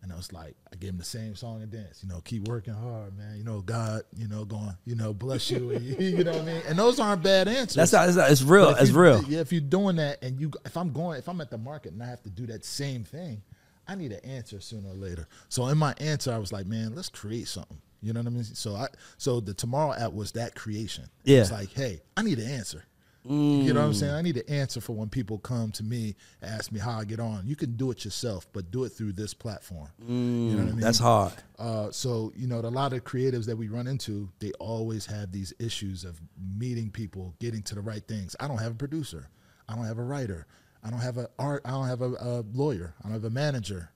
And 0.03 0.11
I 0.11 0.15
was 0.15 0.33
like, 0.33 0.55
I 0.73 0.75
gave 0.77 0.89
him 0.89 0.97
the 0.97 1.03
same 1.03 1.35
song 1.35 1.61
and 1.61 1.71
dance. 1.71 2.01
You 2.01 2.09
know, 2.09 2.21
keep 2.21 2.47
working 2.47 2.73
hard, 2.73 3.15
man. 3.15 3.37
You 3.37 3.43
know, 3.43 3.61
God, 3.61 4.01
you 4.17 4.27
know, 4.27 4.45
going, 4.45 4.75
you 4.83 4.95
know, 4.95 5.13
bless 5.13 5.51
you. 5.51 5.71
You, 6.01 6.23
know 6.23 6.31
what 6.31 6.41
I 6.41 6.45
mean? 6.45 6.61
And 6.67 6.77
those 6.77 6.99
aren't 6.99 7.21
bad 7.21 7.47
answers. 7.47 7.75
That's 7.75 7.93
not, 7.93 8.07
it's, 8.07 8.17
not, 8.17 8.31
it's 8.31 8.41
real. 8.41 8.69
It's 8.69 8.89
you- 8.89 8.99
real. 8.99 9.23
Yeah, 9.23 9.39
if 9.41 9.51
you're 9.51 9.61
doing 9.61 9.97
that 9.97 10.23
and 10.23 10.39
you, 10.39 10.51
if 10.65 10.75
I'm 10.75 10.91
going, 10.91 11.19
if 11.19 11.29
I'm 11.29 11.39
at 11.41 11.51
the 11.51 11.57
market 11.57 11.93
and 11.93 12.01
I 12.01 12.07
have 12.07 12.23
to 12.23 12.29
do 12.29 12.47
that 12.47 12.65
same 12.65 13.03
thing, 13.03 13.43
I 13.87 13.95
need 13.95 14.11
an 14.11 14.25
answer 14.25 14.59
sooner 14.59 14.89
or 14.89 14.95
later. 14.95 15.27
So 15.49 15.67
in 15.67 15.77
my 15.77 15.93
answer, 15.99 16.33
I 16.33 16.39
was 16.39 16.51
like, 16.51 16.65
man, 16.65 16.95
let's 16.95 17.09
create 17.09 17.47
something. 17.47 17.77
You 18.01 18.13
know 18.13 18.21
what 18.21 18.27
I 18.27 18.31
mean? 18.31 18.43
So 18.43 18.75
I, 18.75 18.87
so 19.17 19.39
the 19.39 19.53
TMRO 19.53 19.99
app 19.99 20.13
was 20.13 20.31
that 20.31 20.55
creation. 20.55 21.05
Yeah. 21.23 21.41
It's 21.41 21.51
like, 21.51 21.71
hey, 21.73 22.01
I 22.17 22.23
need 22.23 22.39
an 22.39 22.49
answer. 22.49 22.83
You 23.23 23.71
know 23.73 23.81
what 23.81 23.85
I'm 23.87 23.93
saying? 23.93 24.13
I 24.13 24.21
need 24.23 24.37
an 24.37 24.49
answer 24.49 24.81
for 24.81 24.93
when 24.93 25.07
people 25.07 25.37
come 25.37 25.71
to 25.73 25.83
me 25.83 26.15
ask 26.41 26.71
me 26.71 26.79
how 26.79 26.97
I 26.99 27.05
get 27.05 27.19
on. 27.19 27.43
You 27.45 27.55
can 27.55 27.75
do 27.75 27.91
it 27.91 28.03
yourself, 28.03 28.47
but 28.51 28.71
do 28.71 28.83
it 28.83 28.89
through 28.89 29.13
this 29.13 29.33
platform. 29.35 29.89
you 30.07 30.15
know 30.55 30.63
what 30.63 30.69
I 30.69 30.71
mean? 30.71 30.79
That's 30.79 30.97
hard. 30.97 31.33
Uh, 31.59 31.91
so 31.91 32.33
you 32.35 32.47
know, 32.47 32.59
a 32.59 32.61
lot 32.61 32.93
of 32.93 33.03
creatives 33.03 33.45
that 33.45 33.55
we 33.55 33.67
run 33.67 33.85
into, 33.85 34.29
they 34.39 34.51
always 34.59 35.05
have 35.05 35.31
these 35.31 35.53
issues 35.59 36.03
of 36.03 36.19
meeting 36.57 36.89
people, 36.89 37.35
getting 37.39 37.61
to 37.63 37.75
the 37.75 37.81
right 37.81 38.03
things. 38.07 38.35
I 38.39 38.47
don't 38.47 38.57
have 38.57 38.71
a 38.71 38.75
producer. 38.75 39.29
I 39.69 39.75
don't 39.75 39.85
have 39.85 39.99
a 39.99 40.03
writer. 40.03 40.47
I 40.83 40.89
don't 40.89 40.99
have 41.01 41.17
a 41.19 41.29
art. 41.37 41.61
I 41.63 41.69
don't 41.71 41.87
have 41.87 42.01
a, 42.01 42.09
a 42.19 42.43
lawyer. 42.53 42.95
I 43.01 43.03
don't 43.03 43.13
have 43.13 43.23
a 43.25 43.29
manager. 43.29 43.91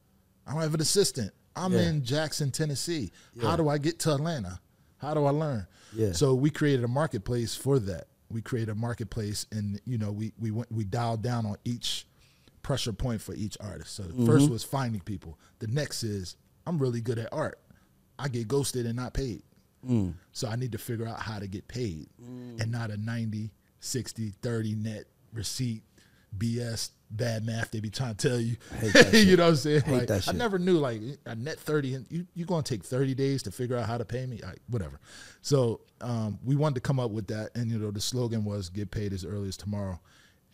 I 0.45 0.53
don't 0.53 0.61
have 0.61 0.75
an 0.75 0.81
assistant. 0.81 1.31
I'm 1.55 1.73
Yeah. 1.73 1.81
in 1.89 2.03
Jackson, 2.03 2.51
Tennessee. 2.51 3.11
How 3.41 3.55
do 3.55 3.69
I 3.69 3.79
get 3.79 3.97
to 4.01 4.13
Atlanta? 4.13 4.59
How 4.97 5.13
do 5.15 5.25
I 5.25 5.31
learn? 5.31 5.65
Yeah. 5.95 6.11
So 6.11 6.35
we 6.35 6.51
created 6.51 6.83
a 6.83 6.87
marketplace 6.87 7.55
for 7.55 7.79
that. 7.79 8.05
We 8.35 8.41
created 8.41 8.69
a 8.71 8.75
marketplace, 8.75 9.45
and 9.51 9.79
you 9.85 9.97
know, 9.97 10.11
we 10.11 10.33
we 10.37 10.51
went 10.51 10.69
we 10.71 10.83
dialed 10.83 11.21
down 11.23 11.45
on 11.45 11.55
each 11.63 12.05
pressure 12.61 12.91
point 12.93 13.21
for 13.21 13.33
each 13.33 13.55
artist. 13.61 13.95
So 13.95 14.03
the 14.03 14.13
Mm-hmm. 14.13 14.25
first 14.25 14.49
was 14.49 14.63
finding 14.63 14.99
people. 15.01 15.39
The 15.59 15.67
next 15.67 16.03
is 16.03 16.35
I'm 16.67 16.77
really 16.77 16.99
good 16.99 17.17
at 17.17 17.29
art. 17.31 17.59
I 18.19 18.27
get 18.27 18.47
ghosted 18.47 18.85
and 18.85 18.95
not 18.97 19.13
paid. 19.13 19.41
Mm. 19.87 20.15
So 20.33 20.47
I 20.49 20.55
need 20.57 20.71
to 20.73 20.77
figure 20.77 21.07
out 21.07 21.19
how 21.21 21.39
to 21.39 21.47
get 21.47 21.67
paid 21.67 22.09
and 22.59 22.71
not 22.71 22.89
a 22.91 22.97
90, 22.97 23.51
60, 23.79 24.29
30 24.41 24.75
net 24.75 25.05
receipt 25.31 25.83
BS 26.37 26.89
bad 27.11 27.45
math 27.45 27.71
they 27.71 27.79
be 27.79 27.89
trying 27.89 28.15
to 28.15 28.27
tell 28.29 28.39
you. 28.39 28.57
hate 28.79 28.93
that 28.93 29.05
shit. 29.11 29.27
you 29.27 29.37
know 29.37 29.43
what 29.43 29.49
I'm 29.51 29.55
saying? 29.57 29.81
Hate 29.83 30.09
Like, 30.09 30.27
I 30.27 30.31
never 30.31 30.57
knew 30.59 30.77
like 30.79 31.01
a 31.25 31.35
net 31.35 31.59
30 31.59 31.93
and 31.93 32.05
you 32.09 32.25
you 32.33 32.45
going 32.45 32.63
to 32.63 32.73
take 32.73 32.83
30 32.83 33.13
days 33.15 33.43
to 33.43 33.51
figure 33.51 33.77
out 33.77 33.85
how 33.87 33.97
to 33.97 34.05
pay 34.05 34.25
me? 34.25 34.41
Like, 34.43 34.59
whatever. 34.69 34.99
So, 35.41 35.81
um, 36.01 36.39
we 36.43 36.55
wanted 36.55 36.75
to 36.75 36.81
come 36.81 36.99
up 36.99 37.11
with 37.11 37.27
that 37.27 37.51
and 37.55 37.69
you 37.71 37.77
know 37.77 37.91
the 37.91 38.01
slogan 38.01 38.43
was 38.43 38.69
get 38.69 38.91
paid 38.91 39.13
as 39.13 39.23
early 39.23 39.47
as 39.47 39.57
tomorrow. 39.57 39.99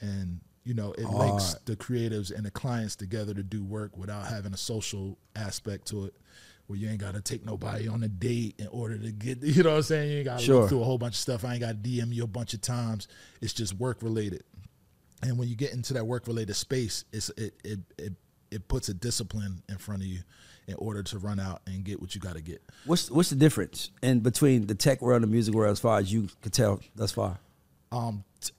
And 0.02 0.40
you 0.64 0.74
know, 0.76 0.92
it 0.98 1.06
links 1.06 1.56
the 1.66 1.76
creatives 1.76 2.32
and 2.36 2.46
the 2.46 2.52
clients 2.52 2.96
together 2.96 3.34
to 3.34 3.42
do 3.44 3.64
work 3.64 3.98
without 3.98 4.28
having 4.28 4.54
a 4.54 4.58
social 4.58 5.18
aspect 5.36 5.88
to 5.88 6.06
it. 6.06 6.14
Where 6.68 6.78
you 6.78 6.88
ain't 6.90 7.00
got 7.00 7.16
to 7.16 7.22
take 7.22 7.44
nobody 7.46 7.88
on 7.90 8.02
a 8.04 8.08
date 8.08 8.56
in 8.60 8.68
order 8.68 8.98
to 8.98 9.12
get, 9.12 9.40
you 9.44 9.64
know 9.64 9.72
what 9.72 9.78
I'm 9.78 9.82
saying? 9.84 10.10
You 10.12 10.18
ain't 10.20 10.26
got 10.26 10.40
to 10.40 10.46
Sure. 10.46 10.60
look 10.62 10.70
through 10.70 10.82
a 10.82 10.86
whole 10.86 10.98
bunch 11.00 11.16
of 11.16 11.20
stuff. 11.20 11.44
I 11.44 11.54
ain't 11.54 11.62
got 11.62 11.84
to 11.84 11.90
DM 11.90 12.14
you 12.14 12.24
a 12.24 12.28
bunch 12.28 12.54
of 12.54 12.62
times. 12.62 13.08
It's 13.42 13.52
just 13.54 13.74
work 13.74 14.02
related. 14.04 14.44
And 15.24 15.38
when 15.38 15.48
you 15.48 15.56
get 15.56 15.74
into 15.74 15.94
that 15.94 16.06
work 16.06 16.28
related 16.28 16.56
space, 16.56 17.06
it's 17.14 17.30
it, 17.38 17.54
it 17.64 17.80
it 17.98 18.14
it 18.52 18.68
puts 18.68 18.90
a 18.90 18.94
discipline 18.94 19.64
in 19.70 19.78
front 19.78 20.02
of 20.02 20.08
you 20.08 20.20
in 20.68 20.76
order 20.76 21.04
to 21.04 21.18
run 21.18 21.40
out 21.40 21.62
and 21.68 21.84
get 21.84 22.00
what 22.02 22.14
you 22.16 22.22
got 22.22 22.36
to 22.36 22.42
get. 22.42 22.62
What's 22.86 23.10
what's 23.12 23.30
the 23.30 23.36
difference 23.36 23.92
in 24.02 24.20
between 24.20 24.68
the 24.68 24.76
tech 24.76 25.02
world 25.02 25.22
and 25.24 25.32
the 25.32 25.34
music 25.34 25.54
world 25.54 25.72
as 25.72 25.80
far 25.80 26.00
as 26.00 26.12
you 26.12 26.30
could 26.42 26.54
tell 26.54 26.80
thus 26.96 27.12
far? 27.12 27.40
Um, 27.92 28.24
t- 28.40 28.52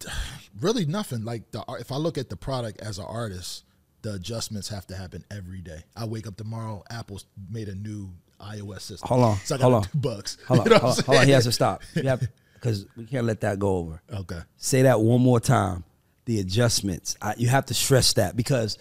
t- 0.00 0.08
really 0.60 0.86
nothing. 0.86 1.24
Like 1.24 1.50
the 1.50 1.64
if 1.80 1.92
I 1.92 1.96
look 1.96 2.18
at 2.18 2.28
the 2.28 2.36
product 2.36 2.80
as 2.80 2.98
an 2.98 3.06
artist, 3.06 3.64
the 4.02 4.14
adjustments 4.14 4.68
have 4.68 4.86
to 4.88 4.96
happen 4.96 5.24
every 5.30 5.60
day. 5.60 5.82
I 5.96 6.04
wake 6.06 6.26
up 6.26 6.36
tomorrow, 6.36 6.82
Apple's 6.90 7.26
made 7.50 7.68
a 7.68 7.74
new 7.74 8.10
iOS 8.40 8.82
system. 8.82 9.08
Hold 9.08 9.24
on, 9.24 9.36
so 9.38 9.56
I 9.56 9.58
hold 9.58 9.74
on. 9.74 9.84
bucks. 9.94 10.38
Hold 10.46 10.60
on, 10.60 10.66
You 10.66 10.70
know 10.70 10.78
hold, 10.78 10.98
on, 10.98 11.04
hold 11.04 11.18
on. 11.18 11.26
He 11.26 11.32
has 11.32 11.44
to 11.44 11.52
stop. 11.52 11.82
Because 12.54 12.86
we 12.96 13.04
can't 13.04 13.24
let 13.26 13.40
that 13.42 13.58
go 13.58 13.76
over. 13.76 14.02
Okay. 14.12 14.40
Say 14.56 14.82
that 14.82 15.00
one 15.00 15.20
more 15.20 15.38
time. 15.40 15.84
The 16.28 16.40
adjustments. 16.40 17.16
I, 17.22 17.36
you 17.38 17.48
have 17.48 17.64
to 17.66 17.74
stress 17.74 18.12
that 18.12 18.36
because 18.36 18.76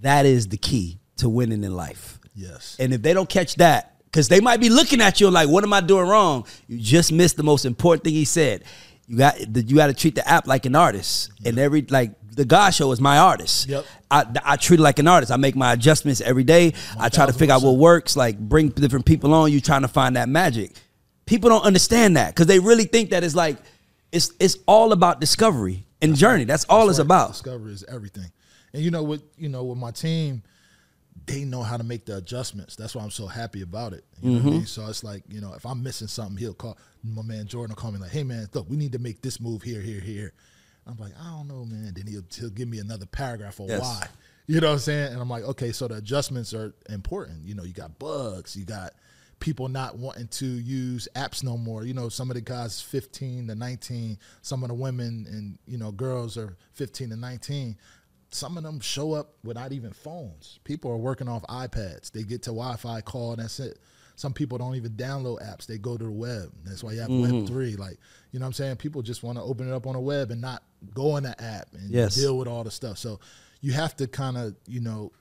that 0.00 0.24
is 0.24 0.48
the 0.48 0.56
key 0.56 0.98
to 1.18 1.28
winning 1.28 1.62
in 1.62 1.76
life. 1.76 2.18
Yes. 2.34 2.74
And 2.80 2.94
if 2.94 3.02
they 3.02 3.12
don't 3.12 3.28
catch 3.28 3.56
that, 3.56 4.00
because 4.06 4.28
they 4.28 4.40
might 4.40 4.60
be 4.60 4.70
looking 4.70 5.02
at 5.02 5.20
you 5.20 5.30
like, 5.30 5.46
what 5.46 5.62
am 5.62 5.74
I 5.74 5.82
doing 5.82 6.08
wrong? 6.08 6.46
You 6.68 6.78
just 6.78 7.12
missed 7.12 7.36
the 7.36 7.42
most 7.42 7.66
important 7.66 8.04
thing 8.04 8.14
he 8.14 8.24
said. 8.24 8.64
You 9.06 9.18
got 9.18 9.38
you 9.38 9.76
got 9.76 9.88
to 9.88 9.92
treat 9.92 10.14
the 10.14 10.26
app 10.26 10.46
like 10.46 10.64
an 10.64 10.74
artist, 10.74 11.32
and 11.44 11.58
every 11.58 11.82
like 11.82 12.12
the 12.34 12.46
GAUDS 12.46 12.76
Show 12.76 12.92
is 12.92 13.00
my 13.00 13.18
artist. 13.18 13.68
Yep. 13.68 13.84
I, 14.10 14.24
I 14.42 14.56
treat 14.56 14.80
it 14.80 14.82
like 14.82 14.98
an 14.98 15.06
artist. 15.06 15.30
I 15.30 15.36
make 15.36 15.54
my 15.54 15.74
adjustments 15.74 16.22
every 16.22 16.44
day. 16.44 16.72
I 16.98 17.10
try 17.10 17.26
to 17.26 17.32
figure 17.34 17.54
out 17.54 17.62
what 17.62 17.76
works. 17.76 18.16
Like 18.16 18.38
bring 18.38 18.70
different 18.70 19.04
people 19.04 19.34
on. 19.34 19.52
You 19.52 19.60
trying 19.60 19.82
to 19.82 19.88
find 19.88 20.16
that 20.16 20.30
magic. 20.30 20.72
People 21.26 21.50
don't 21.50 21.64
understand 21.64 22.16
that 22.16 22.34
because 22.34 22.46
they 22.46 22.58
really 22.58 22.84
think 22.84 23.10
that 23.10 23.22
it's 23.22 23.34
like 23.34 23.58
it's 24.12 24.32
it's 24.40 24.56
all 24.66 24.92
about 24.92 25.20
discovery 25.20 25.85
and 26.10 26.16
journey. 26.16 26.44
That's 26.44 26.64
all 26.64 26.88
it's 26.88 26.98
Right. 26.98 27.04
about. 27.04 27.28
Discovery 27.32 27.72
is 27.72 27.84
everything. 27.84 28.30
And 28.72 28.82
you 28.82 28.90
know 28.90 29.02
what? 29.02 29.22
You 29.36 29.48
know 29.48 29.64
with 29.64 29.78
my 29.78 29.90
team, 29.90 30.42
they 31.26 31.44
know 31.44 31.62
how 31.62 31.76
to 31.76 31.84
make 31.84 32.04
the 32.04 32.16
adjustments. 32.18 32.76
That's 32.76 32.94
why 32.94 33.02
I'm 33.02 33.10
so 33.10 33.26
happy 33.26 33.62
about 33.62 33.92
it. 33.92 34.04
You 34.20 34.30
know 34.30 34.36
what 34.36 34.40
I 34.40 34.40
Mm-hmm. 34.42 34.50
mean? 34.58 34.66
So 34.66 34.86
it's 34.86 35.02
like 35.02 35.22
you 35.28 35.40
know, 35.40 35.54
if 35.54 35.64
I'm 35.66 35.82
missing 35.82 36.08
something, 36.08 36.36
he'll 36.36 36.54
call 36.54 36.76
my 37.02 37.22
man 37.22 37.46
Jordan. 37.46 37.74
Will 37.74 37.80
call 37.80 37.92
me 37.92 37.98
like, 37.98 38.10
"Hey 38.10 38.22
man, 38.24 38.48
look, 38.52 38.68
we 38.68 38.76
need 38.76 38.92
to 38.92 38.98
make 38.98 39.22
this 39.22 39.40
move 39.40 39.62
here, 39.62 39.80
here, 39.80 40.00
here." 40.00 40.32
I'm 40.86 40.96
like, 40.98 41.12
I 41.20 41.30
don't 41.30 41.48
know, 41.48 41.64
man. 41.64 41.92
Then 41.94 42.06
he'll 42.06 42.22
he'll 42.38 42.50
give 42.50 42.68
me 42.68 42.78
another 42.78 43.06
paragraph 43.06 43.58
of 43.60 43.66
Yes. 43.66 43.80
why. 43.80 44.08
You 44.46 44.60
know 44.60 44.68
what 44.68 44.74
I'm 44.74 44.78
saying? 44.78 45.12
And 45.12 45.20
I'm 45.20 45.28
like, 45.28 45.42
okay, 45.42 45.72
so 45.72 45.88
the 45.88 45.96
adjustments 45.96 46.54
are 46.54 46.72
important. 46.88 47.44
You 47.44 47.56
know, 47.56 47.64
you 47.64 47.72
got 47.72 47.98
bugs, 47.98 48.54
you 48.56 48.64
got 48.64 48.92
people 49.40 49.68
not 49.68 49.98
wanting 49.98 50.28
to 50.28 50.46
use 50.46 51.08
apps 51.14 51.42
no 51.42 51.56
more. 51.56 51.84
You 51.84 51.94
know, 51.94 52.08
some 52.08 52.30
of 52.30 52.34
the 52.34 52.40
guys 52.40 52.80
15 52.80 53.48
to 53.48 53.54
19, 53.54 54.18
some 54.42 54.62
of 54.62 54.68
the 54.68 54.74
women 54.74 55.26
and 55.28 55.58
you 55.66 55.78
know 55.78 55.92
girls 55.92 56.36
are 56.36 56.56
15 56.72 57.10
to 57.10 57.16
19. 57.16 57.76
Some 58.30 58.56
of 58.56 58.64
them 58.64 58.80
show 58.80 59.12
up 59.12 59.34
without 59.44 59.72
even 59.72 59.92
phones. 59.92 60.58
People 60.64 60.90
are 60.90 60.96
working 60.96 61.28
off 61.28 61.42
iPads. 61.44 62.10
They 62.10 62.22
get 62.22 62.42
to 62.42 62.50
Wi-Fi 62.50 63.00
call 63.02 63.32
and 63.32 63.42
that's 63.42 63.60
it. 63.60 63.78
Some 64.16 64.32
people 64.32 64.56
don't 64.56 64.74
even 64.74 64.92
download 64.92 65.42
apps. 65.42 65.66
They 65.66 65.78
go 65.78 65.96
to 65.96 66.04
the 66.04 66.10
web. 66.10 66.50
That's 66.64 66.82
why 66.82 66.92
you 66.92 67.00
have 67.00 67.10
mm-hmm. 67.10 67.40
Web 67.40 67.46
three. 67.46 67.76
Like, 67.76 67.98
you 68.32 68.40
know 68.40 68.44
what 68.44 68.48
I'm 68.48 68.52
saying? 68.54 68.76
People 68.76 69.02
just 69.02 69.22
want 69.22 69.36
to 69.36 69.44
open 69.44 69.68
it 69.68 69.74
up 69.74 69.86
on 69.86 69.92
the 69.92 70.00
web 70.00 70.30
and 70.30 70.40
not 70.40 70.62
go 70.94 71.16
in 71.18 71.24
the 71.24 71.40
app 71.40 71.68
and 71.74 71.90
Yes. 71.90 72.16
deal 72.16 72.36
with 72.36 72.48
all 72.48 72.64
the 72.64 72.70
stuff. 72.70 72.96
So 72.96 73.20
you 73.60 73.72
have 73.72 73.94
to 73.96 74.06
kind 74.06 74.38
of, 74.38 74.56
you 74.66 74.80
know, 74.80 75.12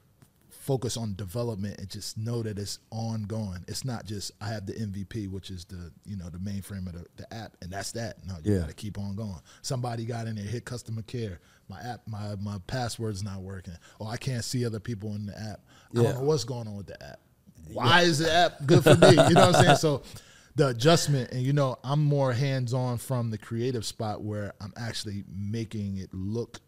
focus 0.66 0.98
on 0.98 1.14
development 1.16 1.78
and 1.80 1.88
just 1.90 2.18
know 2.18 2.42
that 2.42 2.58
it's 2.58 2.80
ongoing. 2.90 3.64
It's 3.68 3.86
not 3.86 4.06
just 4.06 4.32
I 4.42 4.48
have 4.48 4.66
the 4.66 4.74
MVP, 4.74 5.30
which 5.30 5.52
is 5.52 5.66
the 5.66 5.92
you 6.06 6.18
know 6.18 6.30
the 6.30 6.40
mainframe 6.40 6.88
of 6.88 6.94
the, 6.94 7.06
the 7.18 7.32
app, 7.34 7.56
and 7.62 7.72
that's 7.72 7.92
that. 7.94 8.26
No, 8.26 8.36
you 8.44 8.54
Yeah. 8.54 8.60
got 8.62 8.70
to 8.70 8.74
keep 8.74 8.98
on 8.98 9.16
going. 9.16 9.40
Somebody 9.62 10.06
got 10.06 10.28
in 10.28 10.36
there, 10.36 10.44
hit 10.46 10.66
customer 10.66 11.04
care. 11.04 11.40
My 11.70 11.80
app, 11.82 12.02
my 12.08 12.36
my 12.42 12.58
password's 12.68 13.24
not 13.24 13.42
working. 13.42 13.76
Or 14.00 14.10
I 14.10 14.18
can't 14.18 14.44
see 14.44 14.66
other 14.66 14.80
people 14.80 15.14
in 15.16 15.28
the 15.28 15.40
app. 15.40 15.62
I 15.96 16.02
Yeah. 16.02 16.04
don't 16.12 16.16
know 16.16 16.24
what's 16.24 16.44
going 16.44 16.68
on 16.68 16.76
with 16.78 16.88
the 16.88 17.02
app. 17.04 17.20
Why 17.72 18.02
is 18.02 18.20
the 18.20 18.32
app 18.32 18.66
good 18.66 18.84
for 18.84 18.96
me? 18.96 19.10
You 19.12 19.34
know 19.34 19.48
what 19.48 19.56
I'm 19.56 19.64
saying? 19.64 19.76
So 19.78 20.04
the 20.56 20.68
adjustment, 20.70 21.32
and 21.32 21.42
you 21.44 21.54
know, 21.54 21.78
I'm 21.84 22.04
more 22.04 22.32
hands 22.34 22.74
on 22.74 22.98
from 22.98 23.30
the 23.30 23.38
creative 23.38 23.86
spot 23.86 24.22
where 24.22 24.54
I'm 24.62 24.74
actually 24.78 25.24
making 25.28 25.98
it 25.98 26.14
look 26.14 26.60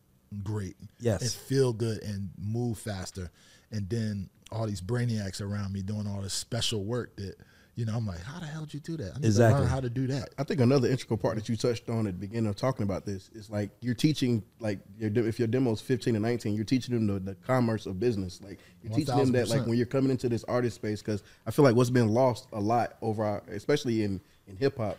great, 0.44 0.76
Yes. 1.00 1.22
and 1.22 1.32
feel 1.32 1.72
good, 1.72 2.02
and 2.04 2.30
move 2.38 2.78
faster. 2.80 3.32
And 3.72 3.90
then 3.90 4.30
all 4.52 4.66
these 4.66 4.82
brainiacs 4.82 5.42
around 5.42 5.74
me 5.74 5.82
doing 5.82 6.08
all 6.08 6.22
this 6.22 6.34
special 6.34 6.84
work 6.84 7.16
that 7.18 7.36
you 7.78 7.86
know, 7.86 7.96
I'm 7.96 8.08
like, 8.08 8.24
how 8.24 8.40
the 8.40 8.48
hell 8.48 8.62
did 8.66 8.74
you 8.74 8.80
do 8.80 8.98
that? 8.98 9.12
I 9.12 9.14
need 9.18 9.22
to 9.22 9.28
Exactly. 9.28 9.62
learn 9.62 9.70
how 9.70 9.80
to 9.80 9.90
do 9.90 10.08
that. 10.08 10.30
I 10.40 10.44
think 10.44 10.62
another 10.62 10.88
integral 10.88 11.16
part 11.16 11.36
that 11.36 11.48
you 11.48 11.56
touched 11.56 11.88
on 11.90 12.08
at 12.08 12.14
the 12.16 12.20
beginning 12.20 12.50
of 12.50 12.56
talking 12.56 12.82
about 12.82 13.06
this 13.06 13.30
is 13.36 13.52
like 13.52 13.70
you're 13.82 13.94
teaching 13.94 14.42
like 14.60 14.80
your 14.98 15.12
de- 15.12 15.28
if 15.28 15.38
your 15.38 15.48
demo's 15.48 15.80
15 15.80 16.16
to 16.16 16.20
19, 16.20 16.56
you're 16.56 16.66
teaching 16.66 16.96
them 16.96 17.06
the, 17.06 17.20
the 17.20 17.36
commerce 17.36 17.86
of 17.86 18.00
business. 18.00 18.42
Like 18.44 18.58
you're 18.82 18.94
teaching 18.96 19.16
them 19.16 19.32
that 19.34 19.50
like 19.50 19.68
when 19.68 19.78
you're 19.78 19.86
coming 19.86 20.10
into 20.10 20.28
this 20.28 20.44
artist 20.46 20.78
space 20.78 21.04
because 21.04 21.22
I 21.46 21.52
feel 21.52 21.64
like 21.64 21.76
what's 21.76 21.92
been 21.92 22.08
lost 22.10 22.48
a 22.52 22.60
lot 22.60 22.98
over 23.04 23.24
our, 23.24 23.44
especially 23.52 24.04
in 24.04 24.22
in 24.48 24.58
hip 24.58 24.78
hop, 24.78 24.98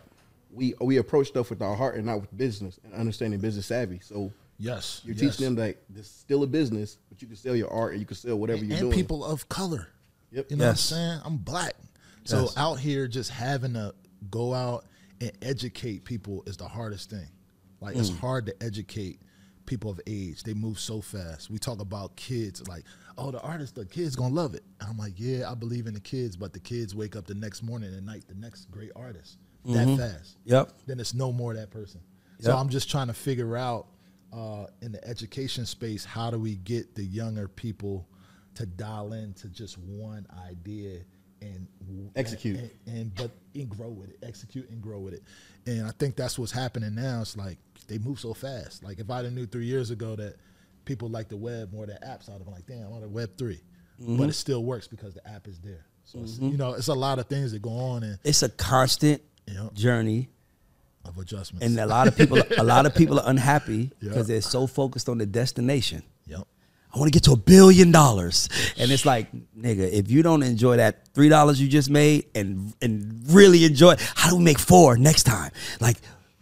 we 0.49 0.73
we 0.79 0.95
approach 0.97 1.27
stuff 1.27 1.49
with 1.49 1.61
our 1.61 1.75
heart 1.75 1.95
and 1.95 2.05
not 2.05 2.21
with 2.21 2.37
business 2.37 2.79
and 2.85 2.93
understanding 2.93 3.41
business 3.41 3.65
savvy. 3.65 3.99
So 4.01 4.31
Yes, 4.59 5.01
you're 5.05 5.15
yes. 5.15 5.37
teaching 5.37 5.45
them 5.45 5.55
that 5.65 5.77
this 5.89 6.05
is 6.05 6.11
still 6.11 6.43
a 6.43 6.47
business, 6.47 6.97
but 7.09 7.21
you 7.21 7.27
can 7.27 7.37
sell 7.37 7.55
your 7.55 7.71
art 7.71 7.91
and 7.93 7.99
you 8.01 8.05
can 8.05 8.17
sell 8.17 8.35
whatever 8.35 8.63
you're 8.63 8.73
and 8.77 8.81
doing. 8.81 8.93
people 8.93 9.23
of 9.23 9.47
color. 9.49 9.87
Yep. 10.31 10.51
You 10.51 10.57
know 10.57 10.65
Yes. 10.65 10.91
what 10.91 10.97
I'm 10.97 11.09
saying? 11.09 11.21
I'm 11.25 11.37
black. 11.37 11.75
So 12.25 12.41
Yes. 12.41 12.57
out 12.57 12.79
here 12.79 13.07
just 13.07 13.29
having 13.31 13.73
to 13.73 13.95
go 14.29 14.53
out 14.53 14.85
and 15.21 15.31
educate 15.41 16.03
people 16.03 16.43
is 16.45 16.57
the 16.57 16.67
hardest 16.67 17.09
thing. 17.09 17.27
Like 17.81 17.95
it's 17.95 18.09
Mm. 18.11 18.17
hard 18.19 18.45
to 18.47 18.63
educate 18.63 19.21
people 19.65 19.91
of 19.91 20.01
age. 20.07 20.43
They 20.43 20.53
move 20.53 20.79
so 20.79 20.99
fast. 20.99 21.49
We 21.49 21.57
talk 21.57 21.79
about 21.79 22.15
kids 22.17 22.67
like, 22.67 22.83
oh, 23.17 23.31
the 23.31 23.39
artist, 23.41 23.75
the 23.75 23.85
kids 23.85 24.15
gonna 24.15 24.33
love 24.33 24.55
it. 24.55 24.63
And 24.81 24.89
I'm 24.89 24.97
like, 24.97 25.13
yeah, 25.17 25.49
I 25.49 25.53
believe 25.55 25.87
in 25.87 25.93
the 25.93 25.99
kids, 26.01 26.35
but 26.35 26.51
the 26.53 26.59
kids 26.59 26.93
wake 26.93 27.15
up 27.15 27.27
the 27.27 27.33
next 27.35 27.63
morning 27.63 27.93
and 27.93 28.05
night 28.05 28.25
the 28.27 28.35
next 28.35 28.69
great 28.71 28.91
artist 28.95 29.37
that 29.65 29.97
fast. 29.97 30.37
Yep. 30.45 30.73
Then 30.85 30.99
it's 30.99 31.13
no 31.13 31.31
more 31.31 31.53
that 31.53 31.69
person. 31.71 32.01
So 32.41 32.55
I'm 32.55 32.69
just 32.69 32.89
trying 32.89 33.07
to 33.07 33.13
figure 33.13 33.55
out 33.57 33.87
uh, 34.33 34.65
in 34.81 34.91
the 34.91 35.05
education 35.07 35.65
space 35.65 36.05
how 36.05 36.29
do 36.29 36.37
we 36.37 36.55
get 36.55 36.95
the 36.95 37.03
younger 37.03 37.47
people 37.47 38.07
to 38.55 38.65
dial 38.65 39.13
in 39.13 39.33
to 39.33 39.47
just 39.49 39.77
one 39.77 40.27
idea 40.47 40.99
and 41.41 41.67
Execute. 42.15 42.57
and, 42.59 42.71
and 42.87 43.15
but 43.15 43.31
and 43.55 43.69
grow 43.69 43.89
with 43.89 44.09
it, 44.09 44.17
execute 44.23 44.69
and 44.69 44.81
grow 44.81 44.99
with 44.99 45.13
it. 45.13 45.23
And 45.65 45.87
I 45.87 45.91
think 45.91 46.15
that's 46.15 46.37
what's 46.37 46.51
happening 46.51 46.95
now. 46.95 47.21
It's 47.21 47.37
like 47.37 47.57
they 47.87 47.97
move 47.97 48.19
so 48.19 48.33
fast. 48.33 48.83
Like 48.83 48.99
if 48.99 49.09
I'd 49.09 49.23
have 49.25 49.33
knew 49.33 49.45
three 49.45 49.65
years 49.65 49.89
ago 49.91 50.15
that 50.17 50.35
people 50.85 51.07
like 51.09 51.29
the 51.29 51.37
web 51.37 51.71
more 51.71 51.85
than 51.85 51.97
apps, 51.97 52.29
I'd 52.29 52.33
have 52.33 52.43
been 52.45 52.53
like, 52.53 52.65
damn, 52.65 52.87
I'm 52.87 52.93
on 52.93 53.01
the 53.01 53.07
web 53.07 53.37
3 53.37 53.59
But 54.17 54.29
it 54.29 54.33
still 54.33 54.63
works 54.63 54.87
because 54.87 55.13
the 55.13 55.25
app 55.29 55.47
is 55.47 55.59
there. 55.59 55.85
So 56.03 56.19
it's, 56.21 56.39
you 56.39 56.57
know, 56.57 56.73
it's 56.73 56.87
a 56.87 56.93
lot 56.93 57.19
of 57.19 57.27
things 57.27 57.51
that 57.51 57.61
go 57.61 57.69
on 57.71 58.03
and 58.03 58.17
It's 58.23 58.41
a 58.43 58.49
constant 58.49 59.21
journey. 59.73 60.29
Of 61.05 61.17
adjustments. 61.17 61.65
And 61.65 61.79
a 61.79 61.85
lot 61.85 62.07
of 62.07 62.15
people, 62.17 62.39
a 62.57 62.63
lot 62.63 62.85
of 62.85 62.95
people 62.95 63.19
are 63.19 63.29
unhappy 63.29 63.91
because 63.99 64.27
they're 64.27 64.41
so 64.41 64.67
focused 64.67 65.09
on 65.09 65.17
the 65.17 65.25
destination. 65.25 66.03
yep. 66.25 66.47
I 66.93 66.97
want 66.97 67.11
to 67.11 67.15
get 67.15 67.23
to 67.25 67.33
a 67.33 67.37
billion 67.37 67.91
dollars, 67.91 68.49
and 68.75 68.89
it's 68.89 69.05
like, 69.05 69.31
nigga, 69.55 69.91
if 69.91 70.09
you 70.09 70.23
don't 70.23 70.41
enjoy 70.41 70.77
that 70.77 71.07
three 71.13 71.29
dollars 71.29 71.61
you 71.61 71.67
just 71.67 71.87
made 71.89 72.25
and 72.33 72.73
and 72.81 73.21
really 73.27 73.63
enjoy, 73.63 73.95
how 74.15 74.31
do 74.31 74.37
we 74.37 74.43
make 74.43 74.57
four 74.57 74.97
next 74.97 75.23
time? 75.23 75.51
Like, 75.79 75.97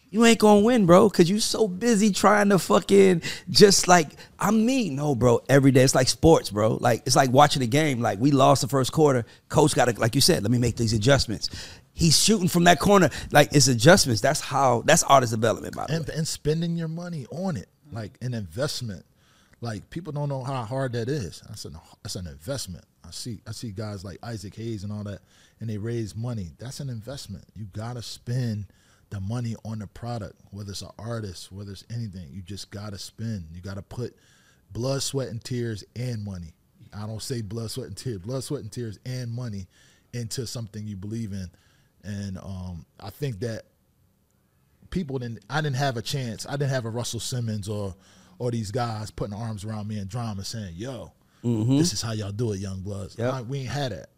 you 0.10 0.24
ain't 0.24 0.40
gonna 0.40 0.62
win, 0.62 0.86
bro, 0.86 1.10
because 1.10 1.30
you 1.30 1.42
so 1.42 1.68
busy 1.68 2.12
trying 2.12 2.48
to 2.50 2.60
fucking 2.60 3.24
just 3.50 3.90
like 3.90 4.08
I'm 4.40 4.66
me. 4.66 4.90
No, 4.90 5.16
bro, 5.16 5.42
every 5.50 5.72
day 5.72 5.82
it's 5.82 5.96
like 5.96 6.08
sports, 6.08 6.50
bro. 6.50 6.78
Like 6.80 7.04
it's 7.06 7.16
like 7.16 7.30
watching 7.32 7.62
a 7.62 7.68
game. 7.68 8.00
Like 8.00 8.18
we 8.20 8.32
lost 8.32 8.62
the 8.62 8.70
first 8.70 8.94
quarter, 8.94 9.26
coach 9.50 9.76
got 9.76 9.90
to, 9.90 10.00
like 10.00 10.16
you 10.16 10.22
said, 10.22 10.44
let 10.44 10.52
me 10.52 10.60
make 10.60 10.78
these 10.78 10.94
adjustments. 10.94 11.50
He's 11.98 12.16
shooting 12.16 12.48
from 12.48 12.66
that 12.66 12.80
corner, 12.80 13.10
like 13.32 13.50
it's 13.54 13.68
adjustments. 13.68 14.22
That's 14.22 14.40
how 14.40 14.84
that's 14.86 15.02
artist 15.02 15.34
development, 15.34 15.76
by 15.76 15.88
the 15.88 15.96
and, 15.96 16.08
way. 16.08 16.14
and 16.16 16.28
spending 16.28 16.78
your 16.78 16.88
money 16.88 17.26
on 17.32 17.58
it 17.58 17.70
like 17.92 18.20
an 18.22 18.36
investment. 18.36 19.04
Like 19.62 19.90
people 19.90 20.14
don't 20.14 20.30
know 20.30 20.44
how 20.44 20.64
hard 20.64 20.94
that 20.94 21.10
is. 21.10 21.42
That's 21.48 21.66
an 21.66 21.76
that's 22.04 22.16
an 22.16 22.28
investment. 22.28 22.86
I 23.04 23.10
see 23.10 23.40
i 23.48 23.52
see 23.52 23.72
guys 23.72 24.04
like 24.06 24.20
isaac 24.22 24.54
hayes 24.54 24.84
and 24.84 24.94
all 24.94 25.04
that 25.06 25.22
and 25.60 25.68
they 25.68 25.80
raise 25.80 26.16
money. 26.16 26.52
That's 26.60 26.82
an 26.82 26.90
investment. 26.90 27.46
You 27.56 27.66
gotta 27.74 28.04
spend 28.04 28.68
the 29.10 29.20
money 29.20 29.56
on 29.66 29.80
the 29.80 29.88
product 29.88 30.40
whether 30.52 30.70
it's 30.70 30.84
an 30.84 30.92
artist 31.00 31.52
whether 31.52 31.72
it's 31.72 31.84
anything. 31.92 32.28
You 32.30 32.44
just 32.44 32.70
gotta 32.70 33.00
spend. 33.00 33.48
You 33.56 33.62
gotta 33.62 33.82
put 33.82 34.16
blood 34.72 35.02
sweat 35.02 35.30
and 35.30 35.44
tears 35.44 35.84
and 35.96 36.24
money. 36.24 36.54
I 36.94 37.08
don't 37.08 37.24
say 37.24 37.42
blood 37.42 37.72
sweat 37.72 37.88
and 37.88 37.98
tears. 37.98 38.20
Blood 38.20 38.44
sweat 38.44 38.62
and 38.62 38.72
tears 38.72 39.00
and 39.04 39.32
money 39.32 39.66
into 40.14 40.46
something 40.46 40.86
you 40.86 40.96
believe 40.96 41.34
in 41.34 41.50
and 42.04 42.38
um, 42.38 42.86
i 43.00 43.10
think 43.10 43.40
that 43.40 43.64
people 44.90 45.20
didn't 45.20 45.44
I 45.50 45.62
didn't 45.62 45.76
have 45.76 45.98
a 45.98 46.02
chance. 46.02 46.46
I 46.48 46.52
didn't 46.52 46.70
have 46.70 46.86
a 46.86 46.90
Russell 46.90 47.20
Simmons 47.20 47.68
or 47.68 47.94
or 48.40 48.52
these 48.52 48.72
guys 48.72 49.12
putting 49.12 49.34
arms 49.36 49.66
around 49.66 49.88
me 49.88 49.98
and 49.98 50.10
drama 50.10 50.44
saying, 50.46 50.76
"Yo, 50.76 51.12
this 51.44 51.92
is 51.94 52.02
how 52.02 52.14
y'all 52.14 52.32
do 52.32 52.54
it, 52.54 52.60
young 52.60 52.82
bloods." 52.82 53.16
Yep. 53.18 53.46
We 53.48 53.60
ain't 53.60 53.70
had 53.70 53.92
that. 53.92 54.10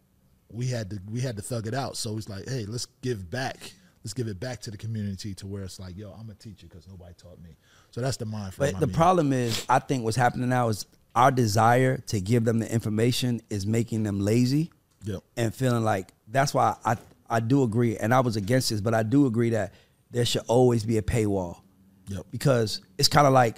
We 0.52 0.68
had 0.68 0.90
to 0.92 1.00
we 1.10 1.22
had 1.22 1.36
to 1.38 1.42
thug 1.42 1.68
it 1.68 1.74
out. 1.74 1.98
So 1.98 2.18
it's 2.18 2.30
like, 2.30 2.48
hey, 2.48 2.66
let's 2.68 2.86
give 3.02 3.30
back. 3.30 3.58
Let's 4.04 4.14
give 4.14 4.28
it 4.28 4.40
back 4.40 4.62
to 4.62 4.72
the 4.72 4.78
community 4.78 5.34
to 5.36 5.48
where 5.48 5.64
it's 5.64 5.80
like, 5.80 5.98
yo, 5.98 6.12
I'm 6.12 6.30
a 6.30 6.36
teacher 6.36 6.68
because 6.70 6.88
nobody 6.88 7.14
taught 7.18 7.42
me. 7.42 7.58
So 7.92 8.00
that's 8.02 8.18
the 8.18 8.26
mind 8.26 8.54
frame. 8.54 8.74
But 8.74 8.80
the 8.80 8.88
mean. 8.88 8.96
problem 8.96 9.34
is, 9.34 9.66
I 9.68 9.80
think 9.80 10.04
what's 10.04 10.16
happening 10.16 10.50
now 10.50 10.70
is 10.70 10.86
our 11.16 11.32
desire 11.32 11.98
to 11.98 12.22
give 12.22 12.46
them 12.46 12.60
the 12.60 12.72
information 12.72 13.42
is 13.50 13.66
making 13.66 14.04
them 14.04 14.20
lazy 14.20 14.72
Yep. 15.04 15.24
and 15.36 15.54
feeling 15.54 15.84
like 15.84 16.14
that's 16.28 16.54
why 16.54 16.76
I 16.86 16.96
I 17.30 17.40
do 17.40 17.64
agree, 17.64 17.98
and 17.98 18.14
I 18.14 18.20
was 18.22 18.36
against 18.36 18.70
this, 18.70 18.82
but 18.82 18.94
I 18.94 19.04
do 19.04 19.26
agree 19.26 19.52
that 19.52 19.74
there 20.12 20.26
should 20.26 20.42
always 20.48 20.84
be 20.84 20.98
a 20.98 21.02
paywall 21.02 21.60
Yep. 22.08 22.26
because 22.32 22.82
it's 22.98 23.08
kind 23.08 23.28
of 23.28 23.34
like 23.34 23.58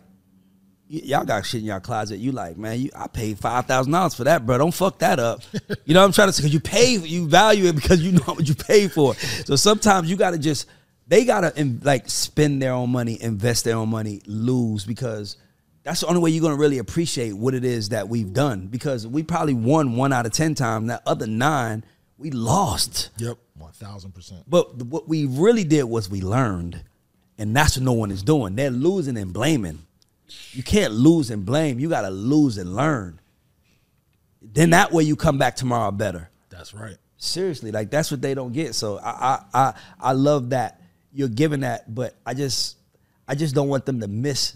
y- 0.89 1.01
y'all 1.05 1.24
got 1.24 1.45
shit 1.45 1.61
in 1.61 1.67
y'all 1.67 1.80
closet. 1.80 2.17
You 2.17 2.34
like, 2.34 2.57
man, 2.57 2.80
you 2.82 2.89
I 2.95 3.07
paid 3.07 3.39
five 3.39 3.65
thousand 3.65 3.93
dollars 3.93 4.13
for 4.13 4.26
that, 4.26 4.45
bro. 4.45 4.57
Don't 4.57 4.74
fuck 4.74 4.99
that 4.99 5.19
up. 5.19 5.41
you 5.86 5.93
know 5.93 6.01
what 6.01 6.07
I'm 6.07 6.11
trying 6.11 6.28
to 6.28 6.34
say? 6.34 6.41
Because 6.41 6.53
you 6.53 6.59
pay, 6.59 6.97
you 6.97 7.28
value 7.30 7.65
it 7.67 7.76
because 7.76 8.01
you 8.01 8.11
know 8.19 8.34
what 8.34 8.47
you 8.47 8.55
pay 8.55 8.88
for. 8.89 9.15
So 9.15 9.55
sometimes 9.55 10.09
you 10.09 10.17
got 10.17 10.32
to 10.32 10.38
just 10.38 10.67
they 11.07 11.24
gotta 11.26 11.53
in, 11.59 11.80
like 11.84 12.09
spend 12.09 12.61
their 12.61 12.74
own 12.74 12.89
money, 12.89 13.22
invest 13.22 13.63
their 13.65 13.76
own 13.78 13.89
money, 13.89 14.22
lose 14.26 14.86
because 14.86 15.38
that's 15.84 16.01
the 16.01 16.07
only 16.07 16.19
way 16.22 16.30
you're 16.30 16.41
gonna 16.43 16.55
really 16.55 16.78
appreciate 16.78 17.34
what 17.34 17.53
it 17.53 17.63
is 17.65 17.89
that 17.89 18.07
we've 18.09 18.34
done. 18.34 18.67
Because 18.67 19.07
we 19.07 19.24
probably 19.24 19.53
won 19.53 19.95
one 19.95 20.11
out 20.13 20.26
of 20.26 20.34
ten 20.34 20.55
times. 20.55 20.89
That 20.89 21.01
other 21.05 21.28
nine 21.28 21.86
we 22.22 22.32
lost. 22.32 23.09
Yep. 23.17 23.38
One 23.57 23.72
thousand 23.74 24.13
percent. 24.13 24.43
But 24.47 24.76
what 24.84 25.07
we 25.07 25.26
really 25.26 25.63
did 25.63 25.84
was 25.84 26.09
we 26.09 26.22
learned. 26.22 26.84
And 27.38 27.55
that's 27.55 27.76
what 27.76 27.84
no 27.84 27.93
one 27.93 28.11
is 28.11 28.22
doing. 28.22 28.55
They're 28.55 28.69
losing 28.69 29.17
and 29.17 29.34
blaming. 29.34 29.80
You 30.51 30.63
can't 30.63 30.93
lose 30.93 31.32
and 31.32 31.45
blame. 31.45 31.80
You 31.80 31.89
got 31.89 32.01
to 32.01 32.09
lose 32.09 32.57
and 32.57 32.76
learn. 32.76 33.19
Then 34.41 34.72
that 34.72 34.91
way 34.91 35.03
you 35.03 35.15
come 35.15 35.38
back 35.38 35.55
tomorrow 35.55 35.91
better. 35.91 36.30
That's 36.49 36.74
right. 36.74 36.97
Seriously, 37.17 37.72
like 37.72 37.91
that's 37.91 38.11
what 38.11 38.22
they 38.22 38.34
don't 38.34 38.51
get. 38.51 38.76
So 38.76 38.97
I 38.99 39.09
I 39.09 39.43
I, 39.53 39.74
I 39.99 40.11
love 40.13 40.51
that 40.51 40.82
you're 41.13 41.30
giving 41.30 41.61
that, 41.61 41.93
but 41.93 42.15
I 42.26 42.34
just 42.34 42.78
I 43.28 43.36
just 43.36 43.53
don't 43.53 43.69
want 43.69 43.86
them 43.86 43.99
to 44.01 44.07
miss 44.07 44.55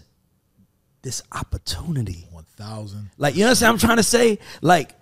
this 1.02 1.22
opportunity. 1.32 2.26
One 2.30 2.44
thousand. 2.56 3.10
Like 3.18 3.36
you 3.36 3.42
know 3.44 3.50
what 3.50 3.62
I'm 3.62 3.78
trying 3.78 3.98
to 3.98 4.02
say? 4.02 4.38
Like 4.62 4.94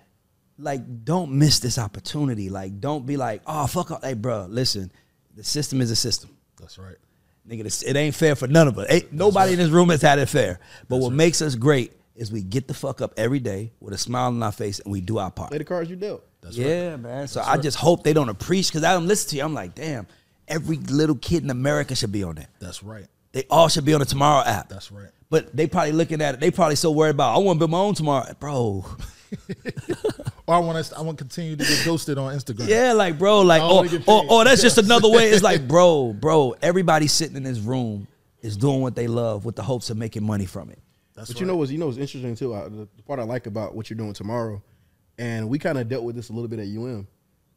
like 0.59 1.05
don't 1.05 1.33
miss 1.33 1.59
this 1.59 1.79
opportunity. 1.79 2.49
Like 2.51 2.81
don't 2.81 3.07
be 3.07 3.17
like, 3.17 3.43
oh 3.47 3.67
fuck 3.67 3.91
up. 3.91 4.05
Hey 4.05 4.15
bro, 4.15 4.47
listen, 4.49 4.91
the 5.35 5.45
system 5.45 5.81
is 5.81 5.91
a 5.91 5.97
system. 5.97 6.31
That's 6.61 6.79
right. 6.79 6.97
Nigga, 7.49 7.65
this- 7.65 7.83
it 7.83 7.97
ain't 7.97 8.15
fair 8.15 8.35
for 8.37 8.47
none 8.47 8.69
of 8.69 8.79
us. 8.79 8.87
Ain't, 8.89 9.13
nobody 9.13 9.53
in 9.53 9.59
this 9.59 9.69
room 9.71 9.91
has 9.91 10.01
had 10.01 10.19
it 10.19 10.29
fair. 10.29 10.61
But 10.89 10.97
what 10.99 11.13
makes 11.13 11.43
us 11.43 11.55
great 11.55 11.93
is 12.17 12.31
we 12.33 12.43
get 12.43 12.69
the 12.69 12.75
fuck 12.75 13.01
up 13.01 13.13
every 13.17 13.41
day 13.41 13.73
with 13.81 13.93
a 13.93 13.99
smile 13.99 14.29
on 14.29 14.43
our 14.43 14.53
face 14.53 14.79
and 14.81 14.91
we 14.93 15.01
do 15.01 15.19
our 15.19 15.31
part. 15.31 15.51
Play 15.51 15.59
the 15.59 15.65
cards 15.65 15.91
you 15.91 15.97
dealt. 15.97 16.25
That's 16.41 16.57
right. 16.57 16.67
yeah, 16.67 16.97
man. 16.97 17.27
So 17.29 17.43
I 17.45 17.57
just 17.59 17.77
hope 17.77 18.05
they 18.05 18.13
don't 18.13 18.29
appreciate 18.29 18.71
because 18.73 18.85
I 18.85 18.93
don't 18.93 19.07
listen 19.09 19.31
to 19.31 19.37
you. 19.37 19.43
I'm 19.43 19.53
like, 19.55 19.75
damn, 19.75 20.07
every 20.47 20.77
little 20.77 21.17
kid 21.17 21.43
in 21.43 21.51
America 21.51 21.95
should 21.97 22.13
be 22.13 22.23
on 22.23 22.37
that. 22.37 22.51
That's 22.61 22.83
right. 22.83 23.07
They 23.33 23.45
all 23.51 23.69
should 23.69 23.85
be 23.85 23.93
on 23.95 24.01
the 24.01 24.07
TMRO 24.07 24.47
app. 24.47 24.69
That's 24.69 24.93
right. 24.93 25.09
But 25.29 25.55
they 25.57 25.67
probably 25.67 25.93
looking 25.93 26.21
at 26.23 26.35
it. 26.35 26.41
They 26.41 26.51
probably 26.53 26.77
so 26.77 26.93
worried 26.93 27.11
about. 27.17 27.35
I 27.35 27.39
want 27.39 27.57
to 27.57 27.59
build 27.59 27.73
my 27.73 27.79
own 27.79 27.95
tomorrow, 27.95 28.33
bro. 28.39 28.85
Or 30.47 30.55
I 30.55 30.59
want 30.59 30.85
to. 30.85 30.97
I 30.97 31.01
want 31.01 31.17
to 31.19 31.25
continue 31.25 31.57
to 31.57 31.65
get 31.65 31.83
ghosted 31.85 32.19
on 32.19 32.35
Instagram. 32.35 32.69
Yeah, 32.69 32.93
like 32.93 33.19
bro, 33.19 33.41
like 33.41 33.63
I 33.63 33.67
or, 33.67 33.75
wanna 33.77 34.03
or, 34.07 34.31
or 34.31 34.45
that's 34.45 34.61
just 34.61 34.77
another 34.77 35.09
way. 35.09 35.31
It's 35.31 35.43
like, 35.43 35.67
bro, 35.69 36.13
bro, 36.13 36.55
everybody 36.61 37.07
sitting 37.07 37.37
in 37.37 37.43
this 37.45 37.59
room 37.59 38.07
is 38.43 38.57
doing 38.59 38.83
what 38.83 38.95
they 38.95 39.07
love 39.07 39.47
with 39.47 39.57
the 39.57 39.63
hopes 39.63 39.89
of 39.89 39.97
making 39.97 40.23
money 40.23 40.45
from 40.45 40.69
it. 40.69 40.79
That's 41.15 41.29
But 41.29 41.37
right. 41.37 41.41
you 41.41 41.47
know 41.47 41.57
what's 41.57 41.71
you 41.71 41.79
know 41.79 41.87
what's 41.87 41.97
interesting 41.99 42.35
too. 42.37 42.53
Uh, 42.53 42.69
the, 42.69 42.89
the 42.97 43.03
part 43.05 43.21
I 43.21 43.23
like 43.23 43.47
about 43.47 43.75
what 43.75 43.89
you're 43.89 43.97
doing 43.97 44.13
tomorrow, 44.13 44.63
and 45.19 45.49
we 45.49 45.59
kind 45.59 45.79
of 45.79 45.89
dealt 45.89 46.05
with 46.05 46.15
this 46.15 46.29
a 46.29 46.33
little 46.33 46.49
bit 46.49 46.59
at 46.59 46.67
UM. 46.67 47.07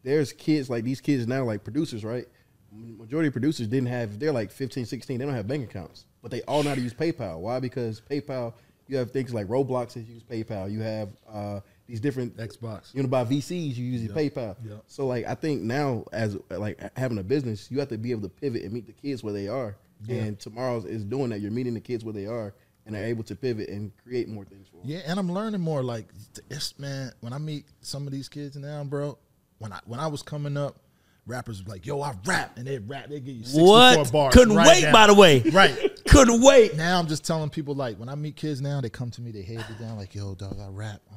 There's 0.03 0.31
kids 0.31 0.69
like 0.69 0.85
these 0.85 1.01
kids 1.01 1.27
now, 1.27 1.43
like 1.43 1.65
producers, 1.65 2.05
right? 2.05 2.25
Majority 2.71 3.27
of 3.27 3.33
producers 3.33 3.67
didn't 3.67 3.87
have. 3.87 4.19
They're 4.19 4.31
like 4.31 4.51
15, 4.51 4.85
16. 4.85 5.17
They 5.17 5.25
don't 5.25 5.33
have 5.33 5.47
bank 5.47 5.69
accounts, 5.69 6.05
but 6.21 6.31
they 6.31 6.41
all 6.43 6.63
know 6.63 6.69
how 6.69 6.75
to 6.75 6.81
use 6.81 6.93
PayPal. 6.93 7.39
Why? 7.39 7.59
Because 7.59 8.01
PayPal. 8.09 8.53
You 8.89 8.95
have 8.95 9.11
things 9.11 9.33
like 9.33 9.47
Roblox 9.47 9.93
that 9.93 10.01
use 10.01 10.23
PayPal. 10.23 10.71
You 10.71 10.79
have 10.79 11.09
uh, 11.29 11.59
these 11.87 11.99
different 11.99 12.37
Xbox. 12.37 12.93
You 12.93 13.01
know, 13.01 13.09
by 13.09 13.23
VCs, 13.23 13.75
you 13.77 13.85
use 13.85 14.03
your 14.03 14.13
PayPal. 14.13 14.55
Yep. 14.63 14.83
So 14.87 15.07
like, 15.07 15.25
I 15.25 15.35
think 15.35 15.61
now 15.61 16.05
as 16.11 16.37
like 16.49 16.79
having 16.97 17.17
a 17.17 17.23
business, 17.23 17.71
you 17.71 17.79
have 17.79 17.89
to 17.89 17.97
be 17.97 18.11
able 18.11 18.23
to 18.23 18.29
pivot 18.29 18.63
and 18.63 18.73
meet 18.73 18.85
the 18.85 18.93
kids 18.93 19.23
where 19.23 19.33
they 19.33 19.47
are. 19.47 19.75
And 20.07 20.37
TMRO's 20.37 20.85
is 20.85 21.03
doing 21.03 21.29
that. 21.29 21.39
You're 21.41 21.49
meeting 21.51 21.73
the 21.73 21.79
kids 21.79 22.03
where 22.05 22.13
they 22.13 22.27
are, 22.27 22.53
and 22.85 22.93
they're 22.93 23.05
able 23.05 23.23
to 23.23 23.35
pivot 23.35 23.67
and 23.69 23.91
create 24.03 24.27
more 24.29 24.45
things 24.45 24.67
for 24.67 24.77
them. 24.77 24.85
Yeah, 24.85 24.99
and 25.07 25.19
I'm 25.19 25.31
learning 25.31 25.61
more. 25.61 25.81
Like, 25.81 26.05
it's 26.51 26.77
man, 26.77 27.11
when 27.21 27.33
I 27.33 27.39
meet 27.39 27.65
some 27.81 28.05
of 28.05 28.13
these 28.13 28.29
kids 28.29 28.55
now, 28.57 28.83
bro. 28.83 29.17
When 29.57 29.73
I 29.73 29.79
when 29.85 29.99
I 29.99 30.05
was 30.05 30.21
coming 30.21 30.55
up, 30.55 30.77
rappers 31.25 31.63
were 31.63 31.71
like, 31.71 31.87
"Yo, 31.87 31.99
I 32.01 32.13
rap," 32.25 32.57
and 32.57 32.67
they 32.67 32.77
rap. 32.77 33.09
They 33.09 33.19
give 33.19 33.35
you 33.37 33.43
64 33.43 33.67
What? 33.67 34.11
bars. 34.11 34.33
Couldn't 34.35 34.55
right 34.55 34.67
wait, 34.67 34.83
now. 34.83 34.91
by 34.91 35.07
the 35.07 35.15
way. 35.15 35.39
Right. 35.51 35.75
Couldn't 36.07 36.41
wait. 36.43 36.75
Now 36.75 36.99
I'm 36.99 37.07
just 37.07 37.25
telling 37.25 37.49
people 37.49 37.73
like 37.73 37.97
when 37.97 38.07
I 38.07 38.13
meet 38.15 38.35
kids 38.35 38.61
now, 38.61 38.79
they 38.79 38.89
come 38.89 39.09
to 39.11 39.21
me, 39.21 39.31
they 39.31 39.41
head 39.41 39.65
it 39.67 39.79
down 39.79 39.97
like, 39.97 40.13
"Yo, 40.13 40.35
dog, 40.35 40.59
I 40.59 40.67
rap." 40.67 41.01
Uh, 41.11 41.15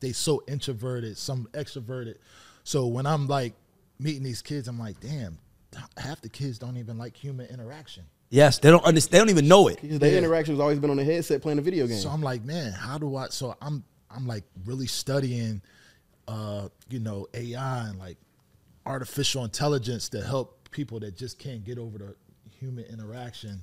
they 0.00 0.12
so 0.12 0.42
introverted, 0.48 1.16
some 1.16 1.48
extroverted. 1.52 2.16
So 2.64 2.86
when 2.86 3.06
I'm 3.06 3.26
like 3.26 3.54
meeting 3.98 4.22
these 4.22 4.42
kids, 4.42 4.68
I'm 4.68 4.78
like, 4.78 5.00
"Damn, 5.00 5.38
half 5.96 6.20
the 6.20 6.28
kids 6.28 6.58
don't 6.58 6.76
even 6.76 6.98
like 6.98 7.16
human 7.16 7.46
interaction." 7.46 8.04
Yes, 8.30 8.58
they 8.58 8.70
don't 8.70 8.84
understand. 8.84 9.12
They 9.12 9.18
don't 9.18 9.30
even 9.30 9.48
know 9.48 9.68
it. 9.68 9.80
Because 9.82 9.98
their 9.98 10.16
interaction 10.16 10.54
has 10.54 10.60
always 10.60 10.78
been 10.78 10.90
on 10.90 10.96
the 10.96 11.04
headset 11.04 11.42
playing 11.42 11.58
a 11.58 11.62
video 11.62 11.86
game. 11.86 11.98
So 11.98 12.10
I'm 12.10 12.22
like, 12.22 12.44
man, 12.44 12.72
how 12.72 12.96
do 12.96 13.16
I? 13.16 13.26
So 13.28 13.56
I'm 13.60 13.82
I'm 14.10 14.26
like 14.26 14.44
really 14.64 14.86
studying, 14.86 15.60
uh, 16.28 16.68
you 16.88 17.00
know, 17.00 17.26
AI 17.34 17.88
and 17.88 17.98
like 17.98 18.18
artificial 18.86 19.44
intelligence 19.44 20.08
to 20.10 20.22
help 20.22 20.68
people 20.70 21.00
that 21.00 21.16
just 21.16 21.38
can't 21.38 21.64
get 21.64 21.78
over 21.78 21.98
the 21.98 22.14
human 22.58 22.84
interaction 22.84 23.62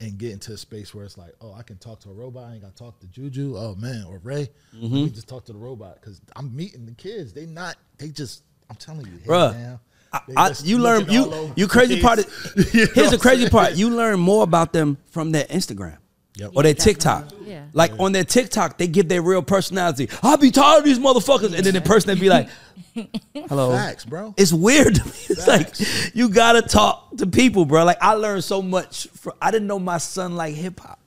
and 0.00 0.18
get 0.18 0.32
into 0.32 0.52
a 0.52 0.56
space 0.56 0.94
where 0.94 1.04
it's 1.04 1.16
like, 1.16 1.32
oh, 1.40 1.54
I 1.54 1.62
can 1.62 1.78
talk 1.78 2.00
to 2.00 2.10
a 2.10 2.12
robot. 2.12 2.44
I 2.50 2.52
ain't 2.54 2.62
got 2.62 2.76
to 2.76 2.82
talk 2.84 3.00
to 3.00 3.06
Juju. 3.06 3.56
Oh 3.56 3.74
man, 3.76 4.04
or 4.08 4.18
Ray. 4.22 4.48
Let 4.72 4.82
Mm-hmm. 4.82 4.94
me 4.94 5.10
just 5.10 5.28
talk 5.28 5.44
to 5.46 5.52
the 5.52 5.58
robot 5.58 5.98
because 6.00 6.20
I'm 6.36 6.54
meeting 6.54 6.84
the 6.86 6.92
kids. 6.92 7.32
They 7.32 7.46
not. 7.46 7.76
They 7.98 8.08
just. 8.08 8.42
I'm 8.68 8.76
telling 8.76 9.06
you, 9.06 9.18
hey, 9.22 9.28
Bruh, 9.28 9.78
I, 10.12 10.20
they 10.26 10.34
I, 10.34 10.48
just 10.48 10.66
you 10.66 10.78
learn 10.78 11.08
you 11.08 11.52
you 11.56 11.68
crazy 11.68 12.00
part. 12.02 12.18
You 12.18 12.86
here's 12.86 13.10
the 13.12 13.18
crazy 13.18 13.48
part. 13.50 13.74
You 13.74 13.90
learn 13.90 14.18
more 14.20 14.42
about 14.42 14.72
them 14.72 14.98
from 15.10 15.30
their 15.32 15.44
Instagram. 15.44 15.98
Yep. 16.36 16.50
Or 16.54 16.62
their 16.62 16.72
Yeah, 16.72 16.84
TikTok. 16.84 17.32
Yeah. 17.44 17.64
Like 17.72 17.92
on 17.98 18.12
their 18.12 18.24
TikTok, 18.24 18.76
they 18.78 18.86
give 18.86 19.08
their 19.08 19.22
real 19.22 19.42
personality. 19.42 20.08
I'll 20.22 20.36
be 20.36 20.50
tired 20.50 20.80
of 20.80 20.84
these 20.84 20.98
motherfuckers. 20.98 21.54
And 21.54 21.64
then 21.64 21.74
the 21.74 21.80
person 21.80 22.14
they 22.14 22.20
be 22.20 22.28
like, 22.28 22.48
hello. 23.34 23.72
Facts, 23.72 24.04
bro. 24.04 24.34
It's 24.36 24.52
weird 24.52 24.96
to 24.96 25.04
me. 25.04 25.10
It's 25.30 25.46
like 25.46 26.14
you 26.14 26.28
gotta 26.28 26.62
talk 26.62 27.16
to 27.18 27.26
people, 27.26 27.64
bro. 27.64 27.84
Like 27.84 27.98
I 28.02 28.12
learned 28.12 28.44
so 28.44 28.60
much. 28.62 29.08
From, 29.08 29.32
I 29.40 29.50
didn't 29.50 29.66
know 29.66 29.78
my 29.78 29.98
son 29.98 30.36
like 30.36 30.54
hip 30.54 30.80
hop 30.80 31.00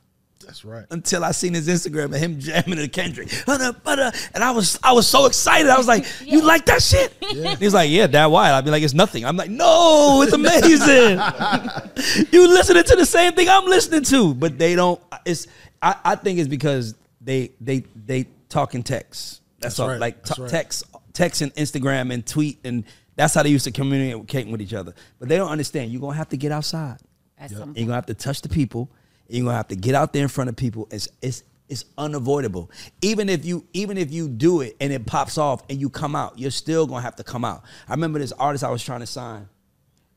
That's 0.50 0.66
right. 0.66 0.84
until 0.90 1.24
I 1.24 1.30
seen 1.32 1.54
his 1.54 1.68
Instagram 1.68 2.06
and 2.06 2.16
him 2.16 2.40
jamming 2.40 2.78
to 2.78 2.88
Kendrick. 2.88 3.32
And 3.48 4.44
I 4.44 4.50
was 4.50 4.80
I 4.82 4.94
was 4.94 5.08
so 5.08 5.28
excited. 5.28 5.70
I 5.70 5.78
was 5.78 5.88
like, 5.88 6.08
"You 6.26 6.42
like 6.42 6.66
that 6.66 6.82
shit?" 6.82 7.14
And 7.22 7.60
He's 7.60 7.76
like, 7.76 7.92
"Yeah, 7.92 8.08
Dad. 8.08 8.26
Why?" 8.28 8.52
I'd 8.52 8.66
be 8.66 8.72
like, 8.72 8.82
"It's 8.82 8.96
nothing." 8.96 9.26
I'm 9.26 9.38
like, 9.38 9.52
"No, 9.52 10.24
it's 10.24 10.34
amazing." 10.34 11.20
you 12.32 12.48
listening 12.48 12.84
to 12.84 12.96
the 12.96 13.06
same 13.06 13.34
thing 13.34 13.48
I'm 13.48 13.66
listening 13.66 14.04
to, 14.06 14.34
but 14.34 14.58
they 14.58 14.76
don't. 14.76 15.00
It's 15.24 15.46
I, 15.84 15.96
I 16.04 16.16
think 16.16 16.40
it's 16.40 16.50
because 16.50 16.96
they 17.22 17.52
they 17.62 17.84
they 18.08 18.26
talk 18.50 18.74
in 18.74 18.82
text. 18.82 19.42
That's, 19.60 19.76
That's 19.76 19.80
all. 19.80 19.90
right. 19.90 20.00
Like 20.00 20.24
That's 20.24 20.36
t- 20.36 20.42
right. 20.42 20.52
text 20.52 20.84
text 21.14 21.42
and 21.42 21.54
Instagram 21.56 22.12
and 22.12 22.26
tweet 22.26 22.60
and 22.64 22.86
that's 23.16 23.34
how 23.34 23.44
they 23.44 23.50
used 23.50 23.66
to 23.66 23.72
communicate 23.72 24.48
with 24.48 24.62
each 24.62 24.74
other. 24.74 24.94
But 25.20 25.28
they 25.30 25.38
don't 25.38 25.52
understand. 25.52 25.92
You're 25.92 26.02
gonna 26.02 26.16
have 26.16 26.30
to 26.30 26.38
get 26.38 26.52
outside. 26.52 26.98
At 27.38 27.52
some 27.52 27.74
You're 27.76 27.86
gonna 27.86 27.96
have 27.96 28.06
to 28.08 28.14
touch 28.14 28.42
the 28.42 28.50
people. 28.50 28.90
You're 29.30 29.46
gonna 29.46 29.58
have 29.58 29.68
to 29.70 29.76
get 29.76 29.96
out 29.96 30.14
there 30.14 30.24
in 30.24 30.30
front 30.30 30.50
of 30.50 30.56
people. 30.56 30.88
It's 30.92 31.08
it's 31.22 31.44
it's 31.70 31.86
unavoidable. 31.98 32.72
Even 33.02 33.30
if 33.30 33.46
you 33.46 33.66
even 33.74 33.98
if 33.98 34.12
you 34.12 34.28
do 34.28 34.62
it 34.62 34.76
and 34.80 34.92
it 34.92 35.06
pops 35.06 35.38
off 35.38 35.64
and 35.70 35.80
you 35.80 35.90
come 35.90 36.16
out, 36.16 36.38
you're 36.40 36.52
still 36.52 36.88
gonna 36.88 37.02
have 37.02 37.16
to 37.18 37.24
come 37.24 37.46
out. 37.46 37.64
I 37.88 37.94
remember 37.94 38.20
this 38.20 38.32
artist 38.34 38.64
I 38.64 38.72
was 38.72 38.84
trying 38.84 39.02
to 39.02 39.08
sign, 39.08 39.48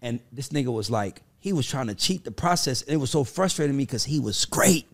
and 0.00 0.20
this 0.32 0.48
nigga 0.48 0.72
was 0.72 0.90
like, 0.90 1.22
he 1.38 1.52
was 1.52 1.68
trying 1.68 1.88
to 1.88 1.94
cheat 1.94 2.24
the 2.24 2.30
process, 2.30 2.82
and 2.82 2.92
it 2.92 2.96
was 2.96 3.10
so 3.10 3.22
frustrating 3.22 3.76
me 3.76 3.84
because 3.84 4.04
he 4.04 4.18
was 4.18 4.44
great, 4.46 4.86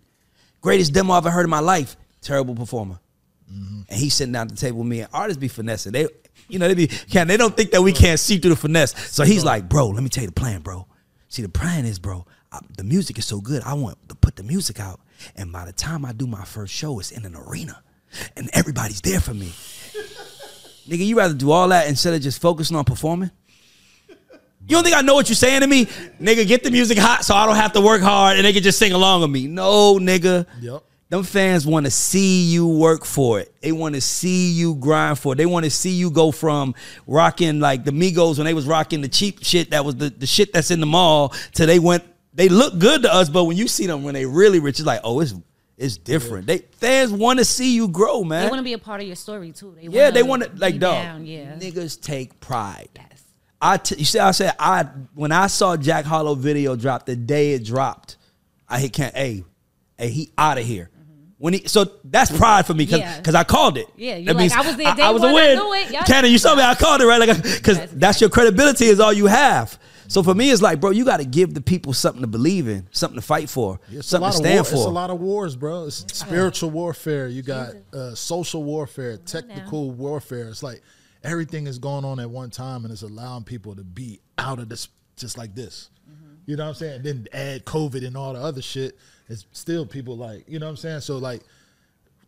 greatest 0.61 0.93
demo 0.93 1.15
I've 1.15 1.27
ever 1.27 1.31
heard 1.31 1.45
in 1.45 1.51
my 1.51 1.61
life. 1.61 1.97
Terrible 2.21 2.57
performer. 2.57 2.99
Mm-hmm. 3.51 3.81
And 3.89 3.99
he's 3.99 4.15
sitting 4.15 4.33
down 4.33 4.49
at 4.49 4.51
the 4.51 4.57
table 4.57 4.79
with 4.81 4.89
me, 4.89 5.01
and 5.01 5.09
artists 5.13 5.41
be 5.41 5.49
finessing. 5.49 5.93
They, 5.93 6.09
you 6.49 6.59
know, 6.59 6.67
they 6.67 6.75
be 6.75 6.89
can 6.89 7.29
they 7.29 7.37
don't 7.37 7.57
think 7.57 7.71
that 7.71 7.83
we 7.83 7.93
can't 7.93 8.19
see 8.19 8.39
through 8.39 8.51
the 8.51 8.57
finesse. 8.57 8.95
So 9.13 9.23
he's 9.25 9.45
like, 9.45 9.69
bro, 9.69 9.89
let 9.89 10.03
me 10.03 10.09
tell 10.09 10.23
you 10.23 10.29
the 10.29 10.35
plan, 10.35 10.61
bro. 10.61 10.87
See, 11.29 11.43
the 11.43 11.49
plan 11.49 11.85
is, 11.85 11.99
bro, 11.99 12.27
I, 12.53 12.61
the 12.77 12.85
music 12.85 13.19
is 13.19 13.27
so 13.27 13.41
good. 13.41 13.63
I 13.63 13.75
want 13.75 13.97
to 14.09 14.15
put 14.15 14.37
the 14.37 14.43
music 14.43 14.81
out, 14.81 15.01
and 15.37 15.53
by 15.53 15.65
the 15.65 15.73
time 15.73 16.05
I 16.05 16.13
do 16.13 16.27
my 16.27 16.45
first 16.45 16.73
show, 16.73 16.99
it's 16.99 17.11
in 17.11 17.25
an 17.25 17.37
arena, 17.37 17.83
and 18.37 18.51
everybody's 18.53 19.01
there 19.01 19.21
for 19.21 19.35
me. 19.35 19.53
Nigga, 20.89 21.07
you 21.07 21.19
rather 21.19 21.35
do 21.35 21.51
all 21.51 21.69
that 21.69 21.87
instead 21.89 22.15
of 22.15 22.23
just 22.23 22.41
focusing 22.41 22.77
on 22.77 22.85
performing? 22.85 23.31
You 24.69 24.77
don't 24.77 24.85
think 24.85 24.97
I 24.97 25.01
know 25.01 25.15
what 25.15 25.29
you're 25.29 25.37
saying 25.37 25.63
to 25.63 25.67
me? 25.67 25.87
Nigga, 26.21 26.47
get 26.47 26.63
the 26.63 26.71
music 26.71 26.99
hot 26.99 27.25
so 27.25 27.35
I 27.35 27.47
don't 27.47 27.57
have 27.57 27.73
to 27.73 27.81
work 27.81 28.03
hard 28.03 28.37
and 28.37 28.45
they 28.45 28.53
can 28.53 28.63
just 28.63 28.79
sing 28.79 28.93
along 28.93 29.23
with 29.23 29.31
me. 29.31 29.47
No, 29.47 29.99
nigga. 29.99 30.47
Yep. 30.61 30.83
Them 31.09 31.23
fans 31.23 31.67
want 31.67 31.87
to 31.87 31.91
see 31.91 32.43
you 32.45 32.67
work 32.69 33.07
for 33.07 33.41
it. 33.41 33.55
They 33.63 33.73
want 33.73 33.95
to 33.95 34.01
see 34.03 34.51
you 34.51 34.75
grind 34.75 35.19
for 35.19 35.33
it. 35.33 35.37
They 35.37 35.47
want 35.47 35.65
to 35.65 35.71
see 35.71 35.93
you 35.93 36.11
go 36.11 36.31
from 36.31 36.75
rocking 37.07 37.61
like 37.61 37.85
the 37.87 37.93
Migos 37.93 38.37
when 38.37 38.45
they 38.45 38.53
was 38.53 38.67
rocking 38.67 39.01
the 39.01 39.09
cheap 39.09 39.43
shit 39.43 39.71
that 39.71 39.87
was 39.87 39.97
the, 39.97 40.11
the 40.11 40.27
shit 40.27 40.53
that's 40.53 40.71
in 40.71 40.81
the 40.81 40.87
mall 40.87 41.31
to 41.55 41.65
they 41.65 41.79
went 41.79 42.05
they 42.39 42.49
look 42.49 42.79
good 42.79 43.03
to 43.03 43.13
us, 43.13 43.29
but 43.29 43.45
when 43.45 43.57
you 43.57 43.67
see 43.67 43.87
them 43.89 44.05
when 44.05 44.15
they 44.15 44.25
really 44.25 44.61
rich, 44.61 44.79
it's 44.79 44.87
like, 44.87 45.01
oh, 45.03 45.19
it's 45.21 45.35
it's 45.77 45.97
different. 45.97 46.47
They 46.47 46.59
fans 46.77 47.13
want 47.13 47.41
to 47.41 47.45
see 47.45 47.75
you 47.75 47.89
grow, 47.89 48.23
man. 48.25 48.45
They 48.45 48.49
want 48.49 48.61
to 48.61 48.65
be 48.65 48.73
a 48.75 48.79
part 48.79 49.01
of 49.01 49.07
your 49.09 49.17
story 49.17 49.51
too. 49.53 49.75
They 49.77 49.89
yeah, 49.89 50.11
they 50.11 50.23
want 50.23 50.45
to 50.45 50.51
like 50.57 50.75
be 50.75 50.79
dog. 50.79 51.03
down, 51.03 51.27
Yeah. 51.27 51.57
Niggas 51.57 52.01
take 52.01 52.39
pride. 52.41 52.89
Yes. 52.97 53.23
I 53.61 53.77
t- 53.77 53.97
you 53.97 54.05
see, 54.05 54.21
I 54.21 54.31
said 54.31 54.55
I 54.59 54.85
when 55.15 55.33
I 55.33 55.49
saw 55.49 55.77
Jack 55.77 56.05
Harlow 56.05 56.35
video 56.37 56.77
drop 56.77 57.07
the 57.07 57.17
day 57.17 57.55
it 57.55 57.65
dropped, 57.65 58.17
I 58.69 58.79
hit 58.79 58.93
can't 58.93 59.15
hey, 59.17 59.45
hey 59.99 60.09
he 60.11 60.31
out 60.39 60.59
of 60.59 60.65
here. 60.65 60.91
When 61.39 61.53
he 61.55 61.67
so 61.67 61.87
that's 62.05 62.37
pride 62.37 62.67
for 62.67 62.75
me 62.75 62.85
because 62.85 63.01
Mm-hmm. 63.01 63.31
Yeah. 63.33 63.41
I 63.41 63.45
called 63.45 63.79
it. 63.79 63.87
Yeah, 63.97 64.15
you're 64.17 64.27
That 64.27 64.35
like, 64.35 64.41
means 64.41 64.53
I 64.53 64.61
was 64.63 64.77
there 64.77 64.89
I, 64.89 64.95
day 64.95 65.03
I 65.03 65.11
was 65.11 65.23
a 65.25 65.33
win. 65.33 65.57
knew 65.59 65.99
Cannon, 66.07 66.31
you 66.33 66.39
saw 66.39 66.55
me. 66.57 66.63
I 66.63 66.75
called 66.75 67.01
it 67.01 67.07
right, 67.07 67.19
like 67.21 67.43
because 67.43 67.79
Yes. 67.79 67.91
that's 67.95 68.21
your 68.21 68.31
credibility 68.31 68.87
is 68.87 68.99
all 69.01 69.13
you 69.13 69.27
have. 69.27 69.77
So 70.09 70.23
for 70.23 70.35
me, 70.35 70.51
it's 70.51 70.63
like, 70.63 70.81
bro, 70.81 70.91
you 70.91 71.05
got 71.05 71.19
to 71.19 71.25
give 71.25 71.55
the 71.55 71.61
people 71.61 71.93
something 71.93 72.23
to 72.23 72.27
believe 72.27 72.67
in, 72.67 72.89
something 72.91 73.21
to 73.21 73.25
fight 73.25 73.49
for, 73.49 73.79
It's 73.89 73.99
a 73.99 74.03
something 74.03 74.23
lot 74.23 74.31
to 74.33 74.39
of 74.39 74.43
stand 74.45 74.57
war, 74.57 74.65
for. 74.65 74.75
It's 74.77 74.85
a 74.87 74.89
lot 74.89 75.11
of 75.11 75.21
wars, 75.21 75.55
bro. 75.55 75.85
It's 75.87 76.05
spiritual 76.19 76.71
warfare. 76.71 77.29
You 77.29 77.43
got 77.43 77.75
uh, 77.93 78.15
social 78.15 78.65
warfare, 78.65 79.19
technical 79.19 79.91
warfare. 79.91 80.49
It's 80.49 80.63
like 80.63 80.83
everything 81.23 81.67
is 81.67 81.79
going 81.79 82.05
on 82.05 82.19
at 82.21 82.29
one 82.31 82.51
time, 82.51 82.85
and 82.85 82.93
it's 82.93 83.03
allowing 83.03 83.45
people 83.45 83.77
to 83.77 83.85
be 83.85 84.21
out 84.39 84.59
of 84.59 84.69
this, 84.69 84.89
just 85.17 85.37
like 85.37 85.55
this. 85.55 85.91
You 86.47 86.57
know 86.57 86.65
what 86.65 86.69
I'm 86.71 86.75
saying? 86.77 87.03
Then 87.03 87.27
add 87.35 87.67
COVID 87.67 88.07
and 88.07 88.17
all 88.17 88.33
the 88.33 88.41
other 88.41 88.63
shit. 88.63 88.97
It's 89.29 89.45
still 89.53 89.85
people 89.85 90.17
like, 90.17 90.45
you 90.49 90.59
know 90.59 90.65
what 90.65 90.71
I'm 90.71 90.77
saying? 90.79 91.01
So 91.01 91.19
like 91.19 91.43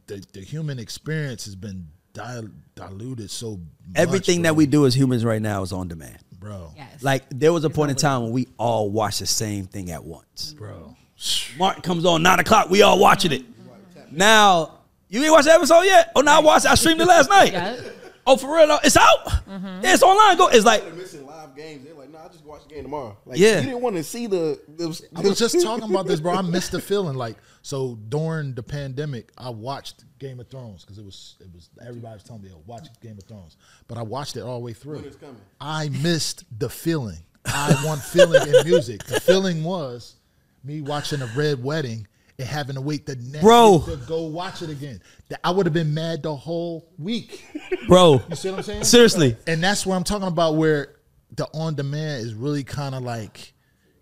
the 0.07 0.23
the 0.35 0.41
human 0.41 0.79
experience 0.79 1.47
has 1.47 1.55
been 1.57 1.89
dil- 2.13 2.51
diluted 2.75 3.31
so 3.31 3.53
much, 3.53 3.61
Everything 3.95 4.43
bro. 4.43 4.51
that 4.51 4.55
we 4.57 4.67
do 4.67 4.85
as 4.85 4.95
humans 4.95 5.25
right 5.25 5.41
now 5.41 5.63
is 5.63 5.73
on 5.73 5.89
demand. 5.89 6.19
Bro. 6.41 6.73
Yes. 6.77 7.03
Like 7.03 7.25
there 7.31 7.53
was 7.53 7.65
a 7.65 7.71
point 7.71 7.91
in 7.93 7.97
time 7.97 8.23
when 8.25 8.33
we 8.33 8.49
all 8.59 8.91
watched 8.91 9.21
the 9.21 9.27
same 9.27 9.67
thing 9.67 9.91
at 9.91 10.03
once. 10.03 10.55
Bro. 10.59 10.97
Martin 11.59 11.83
comes 11.83 12.05
on 12.07 12.23
nine 12.23 12.41
o'clock, 12.41 12.71
we 12.71 12.83
all 12.83 12.99
watching 12.99 13.31
it. 13.33 13.45
Now 14.11 14.79
you 15.09 15.23
ain't 15.23 15.33
watched 15.33 15.47
the 15.47 15.53
episode 15.53 15.83
yet? 15.83 16.13
Oh, 16.15 16.21
no, 16.21 16.33
I 16.33 16.39
watched. 16.41 16.67
I 16.67 16.75
streamed 16.77 17.01
it 17.01 17.07
last 17.07 17.29
night. 17.29 17.53
Yeah. 17.53 17.81
Oh, 18.27 18.37
for 18.37 18.55
real? 18.55 18.67
though? 18.69 18.79
It's 18.85 18.97
out. 18.97 19.27
Mm-hmm. 19.27 19.67
Yeah, 19.83 19.95
it's 19.95 20.03
online. 20.05 20.37
Go. 20.37 20.47
It's 20.49 20.65
like 20.65 20.85
They're 20.85 20.93
missing 20.93 21.27
live 21.27 21.57
games. 21.57 21.85
They're 21.85 21.95
like, 21.95 22.13
nah, 22.13 22.25
I 22.25 22.29
just 22.29 22.45
watch 22.45 22.63
the 22.69 22.75
game 22.75 22.85
tomorrow. 22.85 23.17
Like, 23.27 23.39
Yeah. 23.39 23.59
you 23.59 23.67
didn't 23.67 23.81
want 23.81 23.97
to 23.97 24.05
see 24.05 24.27
the. 24.29 24.61
the 24.77 25.09
I 25.17 25.21
was 25.23 25.39
just 25.39 25.61
talking 25.65 25.91
about 25.91 26.07
this, 26.07 26.21
bro. 26.21 26.35
I 26.35 26.43
missed 26.43 26.71
the 26.73 26.81
feeling. 26.81 27.17
Like, 27.17 27.37
so 27.63 27.99
during 28.09 28.55
the 28.55 28.63
pandemic, 28.63 29.31
I 29.37 29.51
watched 29.51 30.05
Game 30.19 30.41
of 30.41 30.49
Thrones 30.49 30.83
because 30.85 30.99
it 30.99 31.05
was 31.05 31.37
it 31.41 31.49
was 31.53 31.69
everybody 31.87 32.15
was 32.15 32.23
telling 32.23 32.43
me, 32.43 32.51
"Oh, 32.55 32.63
watch 32.67 32.89
Game 33.01 33.19
of 33.19 33.25
Thrones," 33.25 33.57
but 33.89 33.99
I 33.99 34.03
watched 34.03 34.37
it 34.37 34.41
all 34.41 34.59
the 34.59 34.65
way 34.65 34.73
through. 34.73 34.97
Winter's 34.97 35.17
coming. 35.17 35.37
I 35.61 35.89
missed 35.89 36.45
the 36.59 36.71
feeling. 36.71 37.19
I 37.47 37.75
want 37.85 38.01
feeling 38.03 38.43
in 38.49 38.65
music. 38.67 39.05
The 39.05 39.21
feeling 39.21 39.65
was 39.65 40.17
me 40.65 40.81
watching 40.81 41.23
a 41.23 41.27
red 41.37 41.63
wedding 41.63 42.07
and 42.39 42.49
having 42.49 42.75
to 42.75 42.81
wait 42.81 43.07
the 43.07 43.17
next 43.17 43.43
Bro. 43.43 43.77
week 43.79 43.85
to 43.87 43.97
go 44.07 44.23
watch 44.23 44.63
it 44.63 44.71
again. 44.71 45.01
That 45.29 45.41
I 45.45 45.51
would 45.51 45.67
have 45.67 45.73
been 45.73 45.95
mad 45.95 46.23
the 46.23 46.35
whole 46.35 46.89
week. 46.99 47.45
bro. 47.89 48.23
You 48.29 48.37
see 48.37 48.51
what 48.51 48.59
I'm 48.59 48.63
saying? 48.63 48.85
Seriously. 48.85 49.37
And 49.47 49.63
that's 49.63 49.85
where 49.87 49.97
I'm 49.97 50.05
talking 50.05 50.29
about 50.29 50.57
where 50.57 50.97
the 51.37 51.47
on 51.55 51.75
demand 51.75 52.25
is 52.25 52.35
really 52.35 52.65
kind 52.65 52.95
of 52.95 53.03
like 53.03 53.53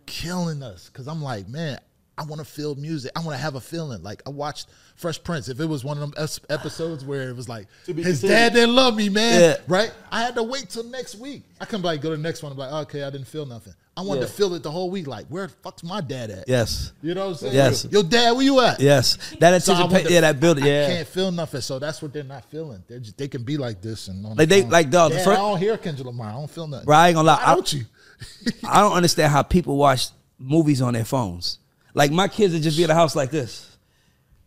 killing 0.06 0.62
us. 0.62 0.88
Cause 0.88 1.06
I'm 1.08 1.22
like, 1.22 1.48
man, 1.48 1.78
I 2.18 2.24
want 2.24 2.40
to 2.40 2.44
feel 2.44 2.74
music. 2.74 3.12
I 3.14 3.20
want 3.20 3.36
to 3.36 3.40
have 3.42 3.54
a 3.54 3.60
feeling. 3.60 4.02
Like 4.02 4.22
I 4.26 4.30
watched 4.30 4.66
Fresh 4.96 5.22
Prince. 5.22 5.48
If 5.48 5.60
it 5.60 5.66
was 5.66 5.84
one 5.84 5.96
of 6.02 6.12
them 6.14 6.26
episodes 6.50 7.04
where 7.04 7.28
it 7.30 7.36
was 7.36 7.48
like 7.48 7.66
To 7.86 7.94
be 7.94 8.02
his 8.02 8.20
continued. 8.20 8.36
dad 8.38 8.52
didn't 8.54 8.74
love 8.74 8.96
me, 8.96 9.08
man. 9.08 9.40
Yeah. 9.40 9.56
Right? 9.68 9.92
I 10.10 10.22
had 10.22 10.34
to 10.34 10.42
wait 10.42 10.68
till 10.68 10.84
next 10.84 11.14
week. 11.16 11.42
I 11.60 11.64
couldn't 11.64 11.84
like 11.84 12.00
go 12.00 12.10
to 12.10 12.16
the 12.16 12.22
next 12.22 12.42
one 12.42 12.50
and 12.52 12.56
be 12.58 12.62
like, 12.64 12.72
okay, 12.88 13.04
I 13.04 13.10
didn't 13.10 13.28
feel 13.28 13.46
nothing. 13.46 13.74
I 13.96 14.02
wanted 14.02 14.20
Yeah. 14.20 14.26
to 14.26 14.32
feel 14.32 14.54
it 14.54 14.62
the 14.62 14.70
whole 14.70 14.90
week. 14.90 15.06
Like, 15.08 15.26
where 15.26 15.48
the 15.48 15.52
fuck's 15.62 15.82
my 15.82 16.00
dad 16.00 16.30
at? 16.30 16.48
Yes. 16.48 16.92
You 17.02 17.14
know 17.14 17.26
what 17.26 17.30
I'm 17.30 17.36
saying? 17.38 17.54
Yes. 17.54 17.86
Your 17.90 18.04
dad, 18.04 18.32
where 18.32 18.42
you 18.44 18.60
at? 18.60 18.78
Yes. 18.80 19.16
That 19.40 19.60
So 19.62 19.72
I 19.74 19.80
want 19.80 19.92
anticipate. 19.92 20.08
to- 20.08 20.14
Yeah, 20.14 20.20
that 20.20 20.38
building. 20.40 20.64
I 20.64 20.66
Yeah. 20.68 20.86
can't 20.88 21.08
feel 21.08 21.32
nothing. 21.32 21.60
So 21.60 21.78
that's 21.80 22.00
what 22.00 22.12
they're 22.12 22.22
not 22.24 22.44
feeling. 22.50 22.82
They 22.88 22.98
just 23.00 23.16
they 23.16 23.26
can 23.28 23.42
be 23.42 23.56
like 23.56 23.80
this 23.80 24.06
and 24.08 24.24
on 24.24 24.36
the 24.36 24.42
Like 24.42 24.48
they- 24.48 24.62
phone. 24.62 24.70
like, 24.70 24.90
dog, 24.90 25.10
the 25.12 25.16
Dad, 25.18 25.24
fir- 25.24 25.32
I 25.32 25.36
don't 25.36 25.58
hear 25.58 25.76
Kendrick 25.78 26.06
Lamar. 26.06 26.28
I 26.28 26.32
don't 26.32 26.50
feel 26.50 26.66
nothing. 26.68 26.84
Bro, 26.86 26.96
I 26.96 27.08
ain't 27.08 27.14
gonna 27.16 27.26
lie. 27.26 27.36
Why 27.36 27.52
I- 27.52 27.54
don't 27.54 27.72
you? 27.72 27.84
I 28.64 28.80
don't 28.80 28.92
understand 28.92 29.32
how 29.32 29.42
people 29.42 29.76
watch 29.76 30.08
movies 30.38 30.80
on 30.80 30.94
their 30.94 31.04
phones. 31.04 31.58
Like 31.94 32.10
my 32.12 32.28
kids 32.28 32.52
would 32.54 32.62
just 32.62 32.76
be 32.76 32.84
in 32.84 32.88
the 32.88 32.94
house 32.94 33.16
like 33.16 33.30
this. 33.30 33.76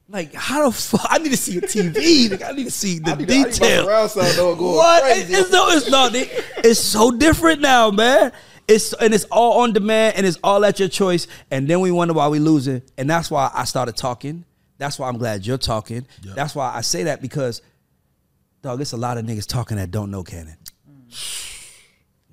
Like 0.09 0.33
how 0.33 0.65
the 0.69 0.71
fuck? 0.75 1.05
I 1.09 1.17
need 1.19 1.29
to 1.31 1.37
see 1.37 1.57
a 1.57 1.61
TV. 1.61 2.29
Nigga, 2.29 2.49
I 2.49 2.51
need 2.51 2.65
to 2.65 2.71
see 2.71 2.99
the 2.99 3.11
I 3.11 3.15
need 3.15 3.27
to- 3.27 3.33
I 3.33 3.37
need 3.37 3.45
detail. 3.53 3.83
surround 3.85 4.11
sound 4.11 4.37
though 4.37 4.55
going 4.55 4.75
what? 4.75 5.03
crazy. 5.03 5.33
It's 5.33 5.51
no. 5.51 5.69
It's 5.69 5.89
no. 5.89 6.09
they- 6.09 6.29
It's 6.57 6.79
so 6.79 7.11
different 7.11 7.61
now, 7.61 7.91
man. 7.91 8.31
It's 8.67 8.93
and 8.93 9.13
it's 9.13 9.23
all 9.25 9.61
on 9.61 9.73
demand 9.73 10.17
and 10.17 10.25
it's 10.25 10.37
all 10.43 10.63
at 10.65 10.79
your 10.79 10.89
choice. 10.89 11.27
And 11.49 11.67
then 11.67 11.79
we 11.79 11.91
wonder 11.91 12.13
why 12.13 12.27
we 12.27 12.39
losing. 12.39 12.81
And 12.97 13.09
that's 13.09 13.31
why 13.31 13.49
I 13.53 13.63
started 13.65 13.95
talking. 13.97 14.45
That's 14.77 14.97
why 14.99 15.07
I'm 15.07 15.17
glad 15.17 15.45
you're 15.45 15.57
talking. 15.57 16.05
Yep. 16.23 16.35
That's 16.35 16.55
why 16.55 16.73
I 16.75 16.81
say 16.81 17.03
that 17.03 17.21
because, 17.21 17.61
dog, 18.61 18.81
it's 18.81 18.93
a 18.93 18.97
lot 18.97 19.17
of 19.17 19.25
niggas 19.25 19.45
talking 19.47 19.77
that 19.77 19.91
don't 19.91 20.09
know 20.11 20.23
Cannon. 20.23 20.57
Mm. 20.89 21.50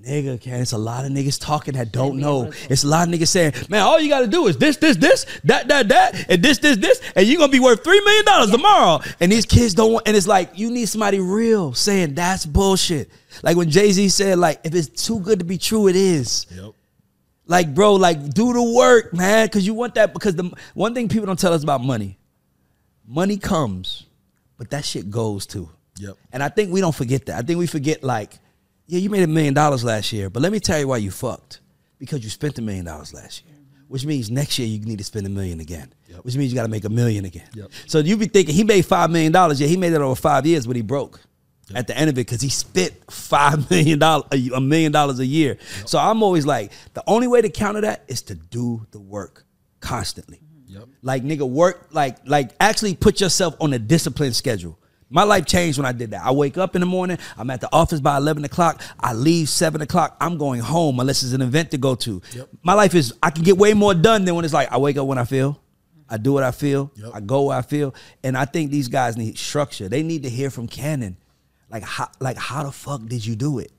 Nigga, 0.06 0.40
can 0.40 0.60
it's 0.60 0.72
a 0.72 0.78
lot 0.78 1.04
of 1.04 1.10
niggas 1.10 1.40
talking 1.40 1.74
that 1.74 1.90
don't 1.90 2.18
know. 2.18 2.52
It's 2.70 2.84
a 2.84 2.86
lot 2.86 3.08
of 3.08 3.14
niggas 3.14 3.28
saying, 3.28 3.52
man, 3.68 3.82
all 3.82 3.98
you 3.98 4.08
gotta 4.08 4.28
do 4.28 4.46
is 4.46 4.56
this, 4.56 4.76
this, 4.76 4.96
this, 4.96 5.26
that, 5.44 5.66
that, 5.68 5.88
that, 5.88 6.30
and 6.30 6.40
this, 6.40 6.58
this, 6.58 6.76
this, 6.76 7.02
and 7.16 7.26
you're 7.26 7.38
gonna 7.38 7.50
be 7.50 7.58
worth 7.58 7.82
three 7.82 8.00
million 8.00 8.24
dollars 8.24 8.50
tomorrow. 8.50 9.00
And 9.18 9.32
these 9.32 9.44
kids 9.44 9.74
don't 9.74 9.94
want, 9.94 10.06
and 10.06 10.16
it's 10.16 10.28
like, 10.28 10.56
you 10.56 10.70
need 10.70 10.86
somebody 10.86 11.18
real 11.18 11.74
saying 11.74 12.14
that's 12.14 12.46
bullshit. 12.46 13.10
Like 13.42 13.56
when 13.56 13.70
Jay-Z 13.70 14.08
said, 14.10 14.38
like, 14.38 14.60
if 14.62 14.72
it's 14.72 15.04
too 15.04 15.18
good 15.18 15.40
to 15.40 15.44
be 15.44 15.58
true, 15.58 15.88
it 15.88 15.96
is. 15.96 16.46
Yep. 16.54 16.74
Like, 17.46 17.74
bro, 17.74 17.94
like 17.94 18.32
do 18.32 18.52
the 18.52 18.62
work, 18.62 19.12
man. 19.12 19.48
Cause 19.48 19.66
you 19.66 19.74
want 19.74 19.96
that 19.96 20.14
because 20.14 20.36
the 20.36 20.52
one 20.74 20.94
thing 20.94 21.08
people 21.08 21.26
don't 21.26 21.38
tell 21.38 21.52
us 21.52 21.64
about 21.64 21.82
money, 21.82 22.18
money 23.04 23.36
comes, 23.36 24.06
but 24.56 24.70
that 24.70 24.84
shit 24.84 25.10
goes 25.10 25.44
too. 25.44 25.68
Yep. 25.98 26.16
And 26.32 26.40
I 26.40 26.50
think 26.50 26.70
we 26.72 26.80
don't 26.80 26.94
forget 26.94 27.26
that. 27.26 27.38
I 27.38 27.42
think 27.42 27.58
we 27.58 27.66
forget 27.66 28.04
like, 28.04 28.38
yeah, 28.88 28.98
you 28.98 29.10
made 29.10 29.22
a 29.22 29.26
million 29.26 29.54
dollars 29.54 29.84
last 29.84 30.12
year, 30.12 30.30
but 30.30 30.42
let 30.42 30.50
me 30.50 30.58
tell 30.58 30.80
you 30.80 30.88
why 30.88 30.96
you 30.96 31.10
fucked. 31.10 31.60
Because 31.98 32.24
you 32.24 32.30
spent 32.30 32.58
a 32.58 32.62
million 32.62 32.86
dollars 32.86 33.12
last 33.12 33.44
year. 33.44 33.54
Which 33.86 34.04
means 34.04 34.30
next 34.30 34.58
year 34.58 34.68
you 34.68 34.80
need 34.80 34.98
to 34.98 35.04
spend 35.04 35.26
a 35.26 35.30
million 35.30 35.60
again. 35.60 35.92
Yep. 36.08 36.24
Which 36.24 36.36
means 36.36 36.52
you 36.52 36.56
gotta 36.56 36.68
make 36.68 36.84
a 36.84 36.90
million 36.90 37.24
again. 37.24 37.48
Yep. 37.54 37.70
So 37.86 37.98
you 37.98 38.16
be 38.16 38.26
thinking 38.26 38.54
he 38.54 38.64
made 38.64 38.84
five 38.84 39.10
million 39.10 39.32
dollars. 39.32 39.60
Yeah, 39.60 39.66
he 39.66 39.76
made 39.76 39.92
it 39.92 40.00
over 40.00 40.14
five 40.14 40.46
years, 40.46 40.66
but 40.66 40.76
he 40.76 40.82
broke 40.82 41.20
at 41.74 41.86
the 41.86 41.96
end 41.96 42.08
of 42.08 42.14
it 42.14 42.26
because 42.26 42.40
he 42.40 42.48
spent 42.48 42.92
five 43.10 43.68
million 43.70 43.98
dollars 43.98 44.26
a 44.32 44.60
million 44.60 44.92
dollars 44.92 45.18
a 45.20 45.26
year. 45.26 45.58
So 45.86 45.98
I'm 45.98 46.22
always 46.22 46.46
like, 46.46 46.70
the 46.94 47.02
only 47.06 47.26
way 47.26 47.42
to 47.42 47.48
counter 47.50 47.80
that 47.82 48.04
is 48.08 48.22
to 48.22 48.34
do 48.34 48.86
the 48.90 49.00
work 49.00 49.44
constantly. 49.80 50.40
Yep. 50.66 50.84
Like 51.02 51.24
nigga, 51.24 51.48
work 51.48 51.88
like 51.90 52.18
like 52.26 52.50
actually 52.60 52.94
put 52.94 53.20
yourself 53.20 53.56
on 53.60 53.72
a 53.72 53.78
disciplined 53.78 54.36
schedule. 54.36 54.78
My 55.10 55.22
life 55.22 55.46
changed 55.46 55.78
when 55.78 55.86
I 55.86 55.92
did 55.92 56.10
that. 56.10 56.22
I 56.24 56.32
wake 56.32 56.58
up 56.58 56.74
in 56.74 56.80
the 56.80 56.86
morning. 56.86 57.18
I'm 57.36 57.48
at 57.50 57.60
the 57.60 57.68
office 57.72 58.00
by 58.00 58.16
eleven 58.16 58.44
o'clock. 58.44 58.82
I 59.00 59.14
leave 59.14 59.48
seven 59.48 59.80
o'clock. 59.80 60.16
I'm 60.20 60.36
going 60.36 60.60
home 60.60 61.00
unless 61.00 61.22
it's 61.22 61.32
an 61.32 61.42
event 61.42 61.70
to 61.70 61.78
go 61.78 61.94
to. 61.96 62.20
Yep. 62.34 62.48
My 62.62 62.74
life 62.74 62.94
is 62.94 63.14
I 63.22 63.30
can 63.30 63.42
get 63.44 63.56
way 63.56 63.74
more 63.74 63.94
done 63.94 64.24
than 64.24 64.34
when 64.34 64.44
it's 64.44 64.54
like 64.54 64.70
I 64.70 64.78
wake 64.78 64.96
up 64.96 65.06
when 65.06 65.18
I 65.18 65.24
feel. 65.24 65.60
I 66.10 66.16
do 66.16 66.32
what 66.32 66.42
I 66.42 66.50
feel. 66.50 66.90
Yep. 66.96 67.10
I 67.14 67.20
go 67.20 67.44
where 67.44 67.58
I 67.58 67.62
feel. 67.62 67.94
And 68.24 68.36
I 68.36 68.44
think 68.44 68.70
these 68.70 68.88
guys 68.88 69.16
need 69.16 69.38
structure. 69.38 69.88
They 69.88 70.02
need 70.02 70.22
to 70.22 70.30
hear 70.30 70.50
from 70.50 70.66
Cannon, 70.66 71.16
like 71.70 71.82
how 71.82 72.08
like 72.20 72.36
how 72.36 72.64
the 72.64 72.72
fuck 72.72 73.04
did 73.06 73.24
you 73.24 73.36
do 73.36 73.58
it? 73.58 73.72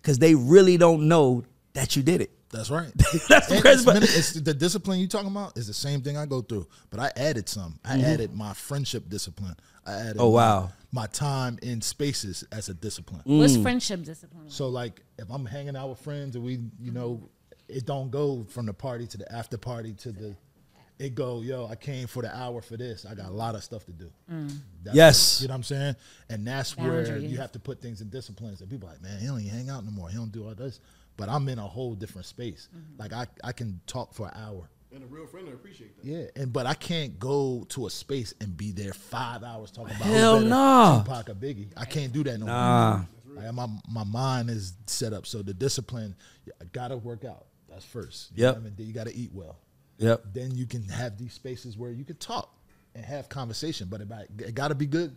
Because 0.00 0.18
they 0.18 0.34
really 0.34 0.76
don't 0.76 1.08
know 1.08 1.44
that 1.74 1.96
you 1.96 2.02
did 2.02 2.20
it. 2.20 2.30
That's 2.54 2.70
right. 2.70 2.92
That's 3.28 3.50
And 3.50 3.60
crazy, 3.60 3.90
it's, 3.90 4.32
the 4.34 4.54
discipline 4.54 5.00
you 5.00 5.08
talking 5.08 5.30
about 5.30 5.58
is 5.58 5.66
the 5.66 5.74
same 5.74 6.02
thing 6.02 6.16
I 6.16 6.24
go 6.24 6.40
through, 6.40 6.68
but 6.88 7.00
I 7.00 7.10
added 7.16 7.48
some. 7.48 7.80
I 7.84 7.96
mm-hmm. 7.96 8.04
added 8.04 8.32
my 8.32 8.54
friendship 8.54 9.08
discipline. 9.08 9.56
I 9.86 9.92
added. 9.92 10.06
Mm-hmm. 10.12 10.20
Oh, 10.20 10.28
wow. 10.30 10.70
My, 10.92 11.06
time 11.06 11.58
in 11.62 11.80
spaces 11.80 12.44
as 12.52 12.68
a 12.68 12.74
discipline. 12.74 13.22
What's 13.24 13.56
friendship 13.56 14.02
discipline? 14.04 14.48
So 14.48 14.68
like, 14.68 15.02
if 15.18 15.28
I'm 15.30 15.44
hanging 15.44 15.76
out 15.76 15.88
with 15.90 15.98
friends 15.98 16.36
and 16.36 16.44
we, 16.44 16.60
you 16.80 16.92
know, 16.92 17.28
it 17.68 17.84
don't 17.84 18.10
go 18.10 18.44
from 18.48 18.66
the 18.66 18.74
party 18.74 19.06
to 19.08 19.18
the 19.18 19.32
after 19.32 19.58
party 19.58 19.92
to 19.94 20.12
the. 20.12 20.36
It 20.96 21.16
go, 21.16 21.40
yo, 21.42 21.66
I 21.66 21.74
came 21.74 22.06
for 22.06 22.22
the 22.22 22.34
hour 22.36 22.62
for 22.62 22.76
this. 22.76 23.04
I 23.04 23.14
got 23.14 23.26
a 23.26 23.32
lot 23.32 23.56
of 23.56 23.64
stuff 23.64 23.84
to 23.86 23.92
do. 23.92 24.08
That's 24.84 24.96
Yes. 24.96 25.40
You 25.42 25.48
know 25.48 25.54
what 25.54 25.56
I'm 25.56 25.62
saying? 25.64 25.96
And 26.30 26.46
that's 26.46 26.76
where 26.76 27.18
you 27.18 27.36
have 27.38 27.50
to 27.52 27.58
put 27.58 27.80
things 27.82 28.00
in 28.00 28.10
disciplines. 28.10 28.60
And 28.60 28.70
people 28.70 28.88
are 28.88 28.92
like, 28.92 29.02
man, 29.02 29.18
he 29.18 29.26
don't 29.26 29.42
hang 29.44 29.70
out 29.70 29.84
no 29.84 29.90
more. 29.90 30.08
He 30.08 30.16
don't 30.16 30.30
do 30.30 30.44
all 30.46 30.54
this. 30.54 30.78
But 31.16 31.28
I'm 31.28 31.48
in 31.48 31.58
a 31.58 31.66
whole 31.66 31.94
different 31.96 32.26
space. 32.26 32.68
Like 32.96 33.12
I, 33.12 33.26
I 33.42 33.50
can 33.50 33.80
talk 33.88 34.14
for 34.14 34.28
an 34.28 34.34
hour. 34.40 34.68
And 34.94 35.02
a 35.02 35.06
real 35.06 35.26
friend 35.26 35.46
will 35.46 35.54
appreciate 35.54 35.96
that. 35.96 36.04
Yeah, 36.06 36.26
and 36.36 36.52
but 36.52 36.66
I 36.66 36.74
can't 36.74 37.18
go 37.18 37.66
to 37.70 37.86
a 37.86 37.90
space 37.90 38.32
and 38.40 38.56
be 38.56 38.70
there 38.70 38.92
five 38.92 39.42
hours 39.42 39.70
talking 39.72 39.94
about 39.96 40.06
who 40.06 40.12
Hell 40.14 40.40
no 40.40 40.48
nah. 40.48 41.02
Tupac 41.02 41.30
or 41.30 41.34
Biggie. 41.34 41.68
I 41.76 41.84
can't 41.84 42.12
do 42.12 42.22
that 42.24 42.38
no 42.38 42.46
Nah. 42.46 42.96
more. 42.98 43.08
Like, 43.42 43.52
my 43.52 43.66
my 43.90 44.04
mind 44.04 44.50
is 44.50 44.74
set 44.86 45.12
up 45.12 45.26
so 45.26 45.42
the 45.42 45.52
discipline. 45.52 46.14
I 46.60 46.64
gotta 46.72 46.96
work 46.96 47.24
out. 47.24 47.46
That's 47.68 47.84
first. 47.84 48.30
You 48.36 48.42
know 48.42 48.48
Yep. 48.50 48.54
what 48.54 48.60
I 48.60 48.64
mean? 48.78 48.86
You 48.88 48.92
gotta 48.94 49.12
eat 49.16 49.30
well. 49.34 49.56
Yep. 49.98 50.24
Then 50.32 50.54
you 50.54 50.66
can 50.66 50.84
have 50.84 51.18
these 51.18 51.32
spaces 51.32 51.76
where 51.76 51.90
you 51.90 52.04
can 52.04 52.16
talk 52.16 52.54
and 52.94 53.04
have 53.04 53.28
conversation, 53.28 53.88
but 53.90 54.00
it, 54.00 54.08
it 54.38 54.54
gotta 54.54 54.76
be 54.76 54.86
good 54.86 55.16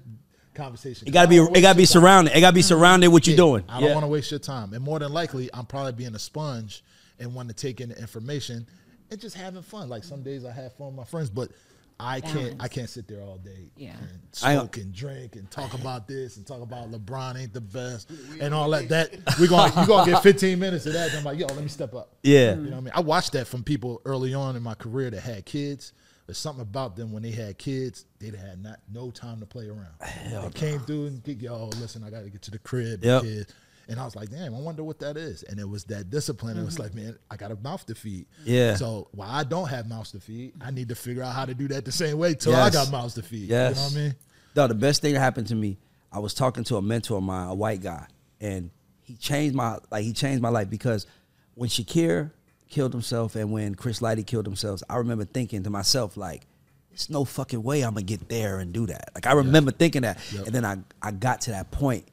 conversation. 0.55 1.07
It 1.07 1.11
gotta 1.11 1.27
be 1.27 1.39
I 1.39 1.43
it 1.43 1.61
gotta 1.61 1.75
be 1.77 1.81
waste 1.83 1.93
time. 1.93 2.01
surrounded. 2.01 2.35
It 2.35 2.41
gotta 2.41 2.55
be 2.55 2.63
surrounded 2.63 3.09
what 3.09 3.27
you're 3.27 3.33
Yeah, 3.33 3.37
doing. 3.37 3.63
I 3.69 3.79
don't 3.79 3.89
Yeah. 3.89 3.93
want 3.93 4.03
to 4.05 4.07
waste 4.07 4.31
your 4.31 4.39
time. 4.39 4.73
And 4.73 4.83
more 4.83 4.97
than 4.97 5.13
likely, 5.13 5.51
I'm 5.53 5.67
probably 5.67 5.91
being 5.91 6.15
a 6.15 6.19
sponge 6.19 6.83
and 7.19 7.35
want 7.35 7.49
to 7.49 7.53
take 7.53 7.79
in 7.81 7.89
the 7.89 7.99
information 7.99 8.67
and 9.11 9.19
just 9.19 9.35
having 9.35 9.61
fun. 9.61 9.89
Like 9.89 10.03
some 10.03 10.23
days 10.23 10.45
I 10.45 10.51
have 10.51 10.73
fun 10.75 10.87
with 10.87 10.95
my 10.95 11.03
friends, 11.03 11.29
but 11.29 11.51
I 11.99 12.21
can't 12.21 12.33
Balance. 12.35 12.55
I 12.59 12.67
can't 12.67 12.89
sit 12.89 13.07
there 13.07 13.21
all 13.21 13.37
day 13.37 13.71
Yeah. 13.75 13.93
and 13.97 14.19
I- 14.43 14.53
smoke 14.55 14.77
and 14.77 14.93
drink 14.93 15.35
and 15.35 15.49
talk 15.49 15.73
about 15.81 16.07
this 16.07 16.37
and 16.37 16.45
talk 16.45 16.61
about 16.61 16.91
LeBron 16.91 17.41
ain't 17.41 17.53
the 17.53 17.61
best 17.61 18.11
and 18.39 18.53
all 18.53 18.69
that. 18.69 18.87
That 18.89 19.15
we're 19.39 19.47
going 19.47 19.71
you 19.75 19.87
gonna 19.87 20.11
get 20.11 20.21
15 20.23 20.59
minutes 20.59 20.85
of 20.85 20.93
that. 20.93 21.09
And 21.09 21.17
I'm 21.19 21.23
like, 21.23 21.39
yo, 21.39 21.47
let 21.47 21.61
me 21.61 21.67
step 21.67 21.95
up. 21.95 22.13
Yeah. 22.21 22.51
You 22.51 22.55
know 22.57 22.69
what 22.71 22.77
I 22.77 22.81
mean? 22.81 22.93
I 22.95 22.99
watched 22.99 23.31
that 23.33 23.47
from 23.47 23.63
people 23.63 24.01
early 24.05 24.33
on 24.35 24.55
in 24.55 24.61
my 24.61 24.75
career 24.75 25.09
that 25.09 25.21
had 25.21 25.45
kids. 25.45 25.93
There's 26.27 26.37
something 26.37 26.61
about 26.61 26.97
them 26.97 27.13
when 27.13 27.23
they 27.23 27.31
had 27.31 27.57
kids, 27.57 28.05
they 28.19 28.27
had 28.27 28.61
not 28.61 28.79
no 28.93 29.09
time 29.11 29.39
to 29.39 29.45
play 29.45 29.69
around. 29.69 29.87
they 30.29 30.49
came 30.59 30.79
through 30.81 31.05
and 31.07 31.23
get 31.23 31.37
yo, 31.37 31.67
listen, 31.79 32.03
I 32.03 32.09
got 32.09 32.23
to 32.25 32.29
get 32.29 32.41
to 32.43 32.51
the 32.51 32.59
crib, 32.59 33.01
Yep. 33.03 33.21
kid. 33.23 33.53
And 33.89 33.99
I 33.99 34.05
was 34.05 34.15
like, 34.15 34.29
damn, 34.29 34.53
I 34.53 34.59
wonder 34.59 34.83
what 34.83 34.99
that 34.99 35.15
is. 35.15 35.43
And 35.43 35.59
it 35.59 35.67
was 35.67 35.85
that 35.85 36.09
discipline. 36.09 36.57
It 36.57 36.65
was 36.65 36.75
mm-hmm. 36.75 36.83
like, 36.83 36.93
man, 36.93 37.17
I 37.31 37.37
got 37.37 37.51
a 37.51 37.55
mouth 37.55 37.85
to 37.85 37.95
feed. 37.95 38.25
Yeah. 38.43 38.75
So 38.75 39.07
while 39.11 39.29
I 39.29 39.43
don't 39.43 39.69
have 39.69 39.87
mouths 39.87 40.11
to 40.11 40.19
feed, 40.19 40.53
I 40.59 40.71
need 40.71 40.89
to 40.89 40.95
figure 40.95 41.23
out 41.23 41.33
how 41.33 41.45
to 41.45 41.53
do 41.53 41.67
that 41.69 41.85
the 41.85 41.91
same 41.91 42.17
way 42.17 42.33
till 42.33 42.55
I 42.55 42.69
got 42.69 42.91
mouths 42.91 43.13
to 43.15 43.23
feed. 43.23 43.49
Yes. 43.49 43.75
You 43.75 43.81
know 43.81 43.87
what 43.87 43.93
I 43.93 44.07
mean? 44.07 44.15
No, 44.55 44.67
the 44.67 44.75
best 44.75 45.01
thing 45.01 45.13
that 45.13 45.19
happened 45.19 45.47
to 45.47 45.55
me, 45.55 45.77
I 46.11 46.19
was 46.19 46.33
talking 46.33 46.63
to 46.65 46.77
a 46.77 46.81
mentor 46.81 47.17
of 47.17 47.23
mine, 47.23 47.47
a 47.47 47.53
white 47.53 47.81
guy, 47.81 48.07
and 48.41 48.71
he 49.01 49.15
changed 49.15 49.55
my 49.55 49.77
like 49.91 50.03
he 50.03 50.13
changed 50.13 50.41
my 50.41 50.49
life 50.49 50.69
because 50.69 51.05
when 51.53 51.69
Shakir 51.69 52.31
killed 52.67 52.91
himself 52.91 53.35
and 53.35 53.51
when 53.51 53.75
Chris 53.75 53.99
Lighty 53.99 54.25
killed 54.25 54.45
themselves, 54.45 54.83
I 54.89 54.97
remember 54.97 55.25
thinking 55.25 55.63
to 55.63 55.69
myself 55.69 56.17
like, 56.17 56.47
"There's 56.89 57.09
no 57.09 57.23
fucking 57.23 57.61
way 57.61 57.83
I'm 57.83 57.93
gonna 57.93 58.03
get 58.03 58.27
there 58.29 58.59
and 58.59 58.73
do 58.73 58.87
that." 58.87 59.11
Like 59.15 59.27
I 59.27 59.33
remember 59.33 59.71
thinking 59.71 60.01
that, 60.01 60.17
and 60.33 60.47
then 60.47 60.65
I 60.65 60.77
I 61.01 61.11
got 61.11 61.41
to 61.41 61.51
that 61.51 61.71
point 61.71 62.05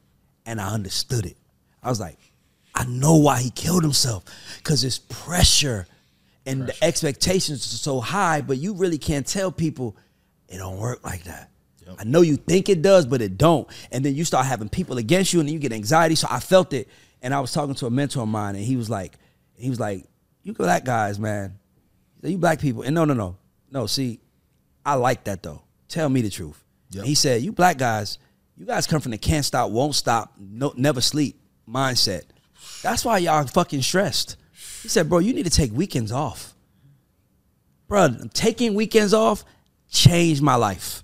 and 0.45 0.61
I 0.61 0.69
understood 0.69 1.25
it. 1.25 1.37
I 1.85 1.89
was 1.89 1.99
like, 1.99 2.17
I 2.73 2.85
know 2.85 3.15
why 3.15 3.39
he 3.39 3.51
killed 3.51 3.83
himself 3.83 4.25
because 4.57 4.83
it's 4.83 4.97
pressure 4.97 5.85
and 6.45 6.67
the 6.67 6.83
expectations 6.83 7.63
are 7.73 7.77
so 7.77 8.01
high, 8.01 8.41
but 8.41 8.57
you 8.57 8.73
really 8.73 8.97
can't 8.97 9.25
tell 9.25 9.51
people 9.51 9.95
it 10.49 10.57
don't 10.57 10.77
work 10.77 11.03
like 11.03 11.23
that. 11.23 11.51
I 11.97 12.03
know 12.03 12.21
you 12.21 12.35
think 12.35 12.67
it 12.67 12.81
does, 12.81 13.05
but 13.05 13.21
it 13.21 13.37
don't. 13.37 13.67
And 13.91 14.03
then 14.03 14.15
you 14.15 14.25
start 14.25 14.47
having 14.47 14.69
people 14.69 14.97
against 14.97 15.33
you, 15.33 15.39
and 15.39 15.49
you 15.49 15.59
get 15.59 15.71
anxiety. 15.71 16.15
So 16.15 16.27
I 16.29 16.39
felt 16.39 16.73
it, 16.73 16.89
and 17.21 17.33
I 17.33 17.39
was 17.39 17.51
talking 17.51 17.75
to 17.75 17.85
a 17.85 17.91
mentor 17.91 18.23
of 18.23 18.27
mine, 18.27 18.55
and 18.55 18.63
he 18.63 18.75
was 18.75 18.89
like, 18.89 19.13
he 19.55 19.69
was 19.69 19.79
like, 19.79 20.03
"You 20.41 20.53
black 20.53 20.83
guys, 20.83 21.19
man, 21.19 21.59
you 22.23 22.39
black 22.39 22.59
people." 22.59 22.81
And 22.81 22.95
no, 22.95 23.05
no, 23.05 23.13
no, 23.13 23.37
no. 23.69 23.85
See, 23.85 24.19
I 24.83 24.95
like 24.95 25.25
that 25.25 25.43
though. 25.43 25.61
Tell 25.87 26.09
me 26.09 26.21
the 26.21 26.31
truth. 26.31 26.63
Yep. 26.89 27.05
He 27.05 27.13
said, 27.13 27.43
"You 27.43 27.51
black 27.51 27.77
guys, 27.77 28.17
you 28.57 28.65
guys 28.65 28.87
come 28.87 28.99
from 28.99 29.11
the 29.11 29.19
can't 29.19 29.45
stop, 29.45 29.69
won't 29.69 29.93
stop, 29.93 30.33
no, 30.39 30.73
never 30.75 31.01
sleep 31.01 31.39
mindset. 31.69 32.23
That's 32.81 33.05
why 33.05 33.19
y'all 33.19 33.45
fucking 33.45 33.81
stressed." 33.81 34.37
He 34.81 34.89
said, 34.89 35.09
"Bro, 35.09 35.19
you 35.19 35.33
need 35.33 35.43
to 35.43 35.49
take 35.49 35.71
weekends 35.71 36.11
off." 36.11 36.55
bro, 37.87 38.09
taking 38.33 38.73
weekends 38.73 39.13
off 39.13 39.43
changed 39.89 40.41
my 40.41 40.55
life. 40.55 41.03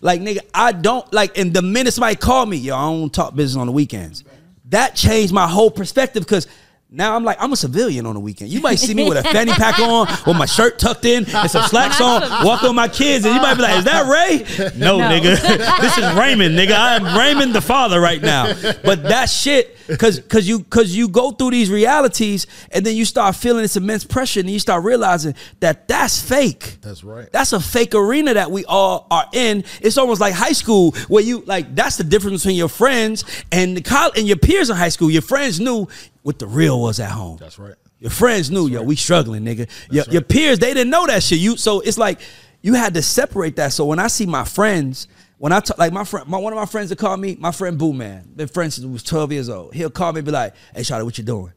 Like 0.00 0.20
nigga, 0.20 0.40
I 0.52 0.72
don't 0.72 1.10
like. 1.12 1.38
And 1.38 1.54
the 1.54 1.62
minute 1.62 1.94
somebody 1.94 2.16
called 2.16 2.48
me, 2.48 2.56
yo, 2.56 2.76
I 2.76 2.82
don't 2.82 3.12
talk 3.12 3.34
business 3.34 3.60
on 3.60 3.66
the 3.66 3.72
weekends. 3.72 4.24
That 4.66 4.96
changed 4.96 5.32
my 5.32 5.46
whole 5.46 5.70
perspective 5.70 6.24
because 6.24 6.46
now 6.92 7.16
I'm 7.16 7.24
like 7.24 7.38
I'm 7.40 7.52
a 7.52 7.56
civilian 7.56 8.06
on 8.06 8.14
the 8.14 8.20
weekend. 8.20 8.50
You 8.50 8.60
might 8.60 8.78
see 8.78 8.92
me 8.94 9.08
with 9.08 9.18
a 9.18 9.22
fanny 9.22 9.52
pack 9.52 9.78
on, 9.78 10.06
with 10.26 10.36
my 10.36 10.46
shirt 10.46 10.78
tucked 10.78 11.04
in, 11.04 11.24
and 11.34 11.50
some 11.50 11.62
slacks 11.68 12.00
on, 12.00 12.20
walking 12.44 12.68
with 12.68 12.76
my 12.76 12.88
kids, 12.88 13.24
and 13.24 13.34
you 13.34 13.40
might 13.40 13.54
be 13.54 13.62
like, 13.62 13.78
"Is 13.78 13.84
that 13.84 14.06
Ray?" 14.06 14.70
No, 14.76 14.98
No. 14.98 15.04
nigga, 15.08 15.40
this 15.80 15.98
is 15.98 16.04
Raymond, 16.14 16.56
nigga. 16.56 16.72
I 16.72 16.96
am 16.96 17.18
Raymond 17.18 17.54
the 17.54 17.60
father 17.62 18.00
right 18.00 18.20
now. 18.20 18.52
But 18.84 19.04
that 19.04 19.26
shit, 19.30 19.76
cause 19.98 20.20
cause 20.28 20.46
you 20.46 20.64
cause 20.64 20.90
you 20.94 21.08
go 21.08 21.30
through 21.30 21.50
these 21.52 21.70
realities, 21.70 22.46
and 22.70 22.84
then 22.84 22.94
you 22.94 23.04
start 23.04 23.36
feeling 23.36 23.62
this 23.62 23.76
immense 23.76 24.04
pressure, 24.04 24.40
and 24.40 24.50
you 24.50 24.58
start 24.58 24.84
realizing 24.84 25.34
that 25.60 25.88
that's 25.88 26.20
fake. 26.20 26.76
That's 26.82 27.02
right. 27.02 27.28
That's 27.32 27.52
a 27.54 27.60
fake 27.60 27.94
arena 27.94 28.34
that 28.34 28.50
we 28.50 28.64
all 28.66 29.06
are 29.10 29.26
in. 29.32 29.64
It's 29.80 29.96
almost 29.96 30.20
like 30.20 30.34
high 30.34 30.52
school 30.52 30.92
where 31.08 31.22
you 31.22 31.42
like 31.46 31.74
that's 31.74 31.96
the 31.96 32.04
difference 32.04 32.42
between 32.42 32.56
your 32.56 32.68
friends 32.68 33.24
and 33.50 33.76
the 33.76 33.80
college 33.82 34.18
and 34.18 34.26
your 34.28 34.36
peers 34.36 34.68
in 34.68 34.76
high 34.76 34.90
school. 34.90 35.10
Your 35.10 35.22
friends 35.22 35.58
knew 35.58 35.88
what 36.22 36.38
the 36.38 36.46
real 36.46 36.80
was 36.80 37.00
at 37.00 37.10
home. 37.10 37.36
That's 37.38 37.58
right. 37.58 37.74
Your 37.98 38.10
friends 38.10 38.50
knew, 38.50 38.66
yo, 38.66 38.82
we 38.82 38.96
struggling, 38.96 39.44
nigga. 39.44 39.68
Your, 39.90 40.04
your 40.10 40.22
peers, 40.22 40.58
they 40.58 40.74
didn't 40.74 40.90
know 40.90 41.06
that 41.06 41.22
shit. 41.22 41.38
You 41.38 41.56
so 41.56 41.80
it's 41.80 41.98
like 41.98 42.20
you 42.62 42.74
had 42.74 42.94
to 42.94 43.02
separate 43.02 43.56
that. 43.56 43.72
So 43.72 43.84
when 43.84 43.98
I 43.98 44.06
see 44.08 44.26
my 44.26 44.44
friends, 44.44 45.08
when 45.38 45.52
I 45.52 45.60
talk, 45.60 45.78
like 45.78 45.92
my 45.92 46.04
friend, 46.04 46.28
my, 46.28 46.38
one 46.38 46.52
of 46.52 46.56
my 46.56 46.66
friends 46.66 46.90
that 46.90 46.98
called 46.98 47.20
me, 47.20 47.36
my 47.38 47.52
friend 47.52 47.78
Boo 47.78 47.92
Man, 47.92 48.32
been 48.34 48.48
friends 48.48 48.74
since 48.74 48.84
he 48.84 48.90
was 48.90 49.02
12 49.02 49.32
years 49.32 49.48
old. 49.48 49.74
He'll 49.74 49.90
call 49.90 50.12
me 50.12 50.20
and 50.20 50.26
be 50.26 50.32
like, 50.32 50.54
hey, 50.74 50.82
Charlotte, 50.82 51.04
what 51.04 51.18
you 51.18 51.24
doing? 51.24 51.52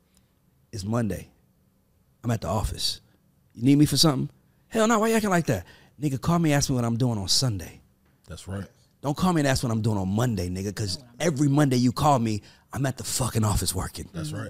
It's 0.71 0.83
Monday. 0.83 1.29
I'm 2.23 2.31
at 2.31 2.41
the 2.41 2.47
office. 2.47 3.01
You 3.53 3.63
need 3.63 3.77
me 3.77 3.85
for 3.85 3.97
something? 3.97 4.29
Hell 4.67 4.87
no, 4.87 4.99
why 4.99 5.07
you 5.07 5.15
acting 5.15 5.29
like 5.29 5.45
that? 5.45 5.65
Nigga, 6.01 6.19
call 6.19 6.39
me, 6.39 6.53
ask 6.53 6.69
me 6.69 6.75
what 6.75 6.83
I'm 6.83 6.97
doing 6.97 7.17
on 7.17 7.27
Sunday. 7.27 7.81
That's 8.27 8.47
right. 8.47 8.65
Don't 9.05 9.15
call 9.15 9.33
me 9.33 9.41
and 9.41 9.47
ask 9.47 9.61
what 9.61 9.71
I'm 9.71 9.83
doing 9.83 9.99
on 9.99 10.09
Monday, 10.09 10.49
nigga, 10.49 10.65
because 10.65 10.97
every 11.19 11.47
Monday 11.47 11.75
you 11.75 11.91
call 11.91 12.17
me, 12.17 12.41
I'm 12.73 12.87
at 12.87 12.97
the 12.97 13.03
fucking 13.03 13.43
office 13.43 13.75
working. 13.75 14.09
That's 14.11 14.31
right. 14.31 14.49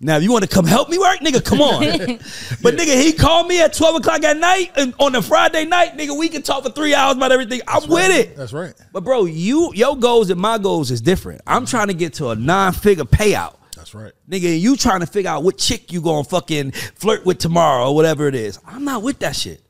Now, 0.00 0.16
if 0.16 0.22
you 0.22 0.32
want 0.32 0.42
to 0.42 0.48
come 0.48 0.64
help 0.64 0.88
me 0.88 0.96
work, 0.96 1.18
nigga, 1.18 1.44
come 1.44 1.60
on. 1.60 1.82
but 2.62 2.76
nigga, 2.76 2.98
he 2.98 3.12
called 3.12 3.46
me 3.46 3.60
at 3.60 3.74
12 3.74 3.96
o'clock 3.96 4.24
at 4.24 4.38
night 4.38 4.72
and 4.76 4.94
on 4.98 5.14
a 5.16 5.20
Friday 5.20 5.66
night, 5.66 5.98
nigga, 5.98 6.18
we 6.18 6.30
can 6.30 6.40
talk 6.40 6.64
for 6.64 6.70
three 6.70 6.94
hours 6.94 7.18
about 7.18 7.30
everything. 7.30 7.60
I'm 7.68 7.90
with 7.90 8.10
it. 8.10 8.36
That's 8.36 8.54
right. 8.54 8.72
But 8.90 9.04
bro, 9.04 9.26
you 9.26 9.70
your 9.74 9.98
goals 9.98 10.30
and 10.30 10.40
my 10.40 10.56
goals 10.56 10.90
is 10.90 11.02
different. 11.02 11.42
I'm 11.46 11.66
trying 11.66 11.88
to 11.88 11.94
get 11.94 12.14
to 12.14 12.30
a 12.30 12.34
nine-figure 12.34 13.04
payout. 13.04 13.56
That's 13.76 13.94
right. 13.94 14.14
Nigga, 14.30 14.58
you 14.58 14.78
trying 14.78 15.00
to 15.00 15.06
figure 15.06 15.30
out 15.30 15.42
what 15.42 15.58
chick 15.58 15.92
you 15.92 16.00
gonna 16.00 16.24
fucking 16.24 16.70
flirt 16.70 17.26
with 17.26 17.36
tomorrow 17.36 17.90
or 17.90 17.94
whatever 17.94 18.28
it 18.28 18.34
is. 18.34 18.58
I'm 18.64 18.86
not 18.86 19.02
with 19.02 19.18
that 19.18 19.36
shit. 19.36 19.60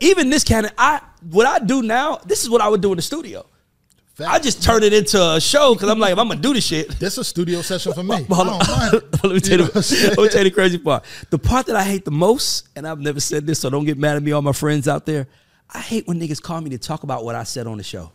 Even 0.00 0.28
this 0.28 0.44
kind 0.44 0.66
of 0.66 0.72
I 0.76 1.00
what 1.30 1.46
I 1.46 1.64
do 1.64 1.80
now, 1.80 2.18
this 2.26 2.42
is 2.42 2.50
what 2.50 2.60
I 2.60 2.68
would 2.68 2.82
do 2.82 2.92
in 2.92 2.96
the 2.96 3.02
studio. 3.02 3.46
I 4.20 4.38
just 4.38 4.62
turn 4.62 4.84
it 4.84 4.92
into 4.92 5.20
a 5.20 5.40
show 5.40 5.74
because 5.74 5.88
I'm 5.88 5.98
like, 5.98 6.12
if 6.12 6.18
I'm 6.18 6.28
gonna 6.28 6.40
do 6.40 6.54
this 6.54 6.64
shit. 6.64 6.88
This 7.00 7.14
is 7.14 7.18
a 7.18 7.24
studio 7.24 7.62
session 7.62 7.92
for 7.92 8.04
me. 8.04 8.24
But 8.28 8.34
hold 8.36 8.48
I 8.48 8.52
on. 8.52 8.58
don't 8.58 8.68
mind. 8.68 8.92
let, 9.24 9.32
me 9.32 9.40
tell 9.40 9.58
you, 9.58 9.64
You 9.64 9.72
know 9.72 9.74
what 9.74 9.74
let 10.02 10.18
me 10.18 10.28
tell 10.28 10.44
you 10.44 10.44
the 10.44 10.50
crazy 10.52 10.78
part. 10.78 11.04
The 11.30 11.38
part 11.38 11.66
that 11.66 11.74
I 11.76 11.82
hate 11.82 12.04
the 12.04 12.12
most, 12.12 12.68
and 12.76 12.86
I've 12.86 13.00
never 13.00 13.18
said 13.18 13.46
this, 13.46 13.58
so 13.58 13.70
don't 13.70 13.84
get 13.84 13.98
mad 13.98 14.16
at 14.16 14.22
me, 14.22 14.30
all 14.32 14.42
my 14.42 14.52
friends 14.52 14.86
out 14.86 15.04
there. 15.04 15.26
I 15.68 15.80
hate 15.80 16.06
when 16.06 16.20
niggas 16.20 16.40
call 16.40 16.60
me 16.60 16.70
to 16.70 16.78
talk 16.78 17.02
about 17.02 17.24
what 17.24 17.34
I 17.34 17.42
said 17.42 17.66
on 17.66 17.76
the 17.78 17.82
show. 17.82 18.12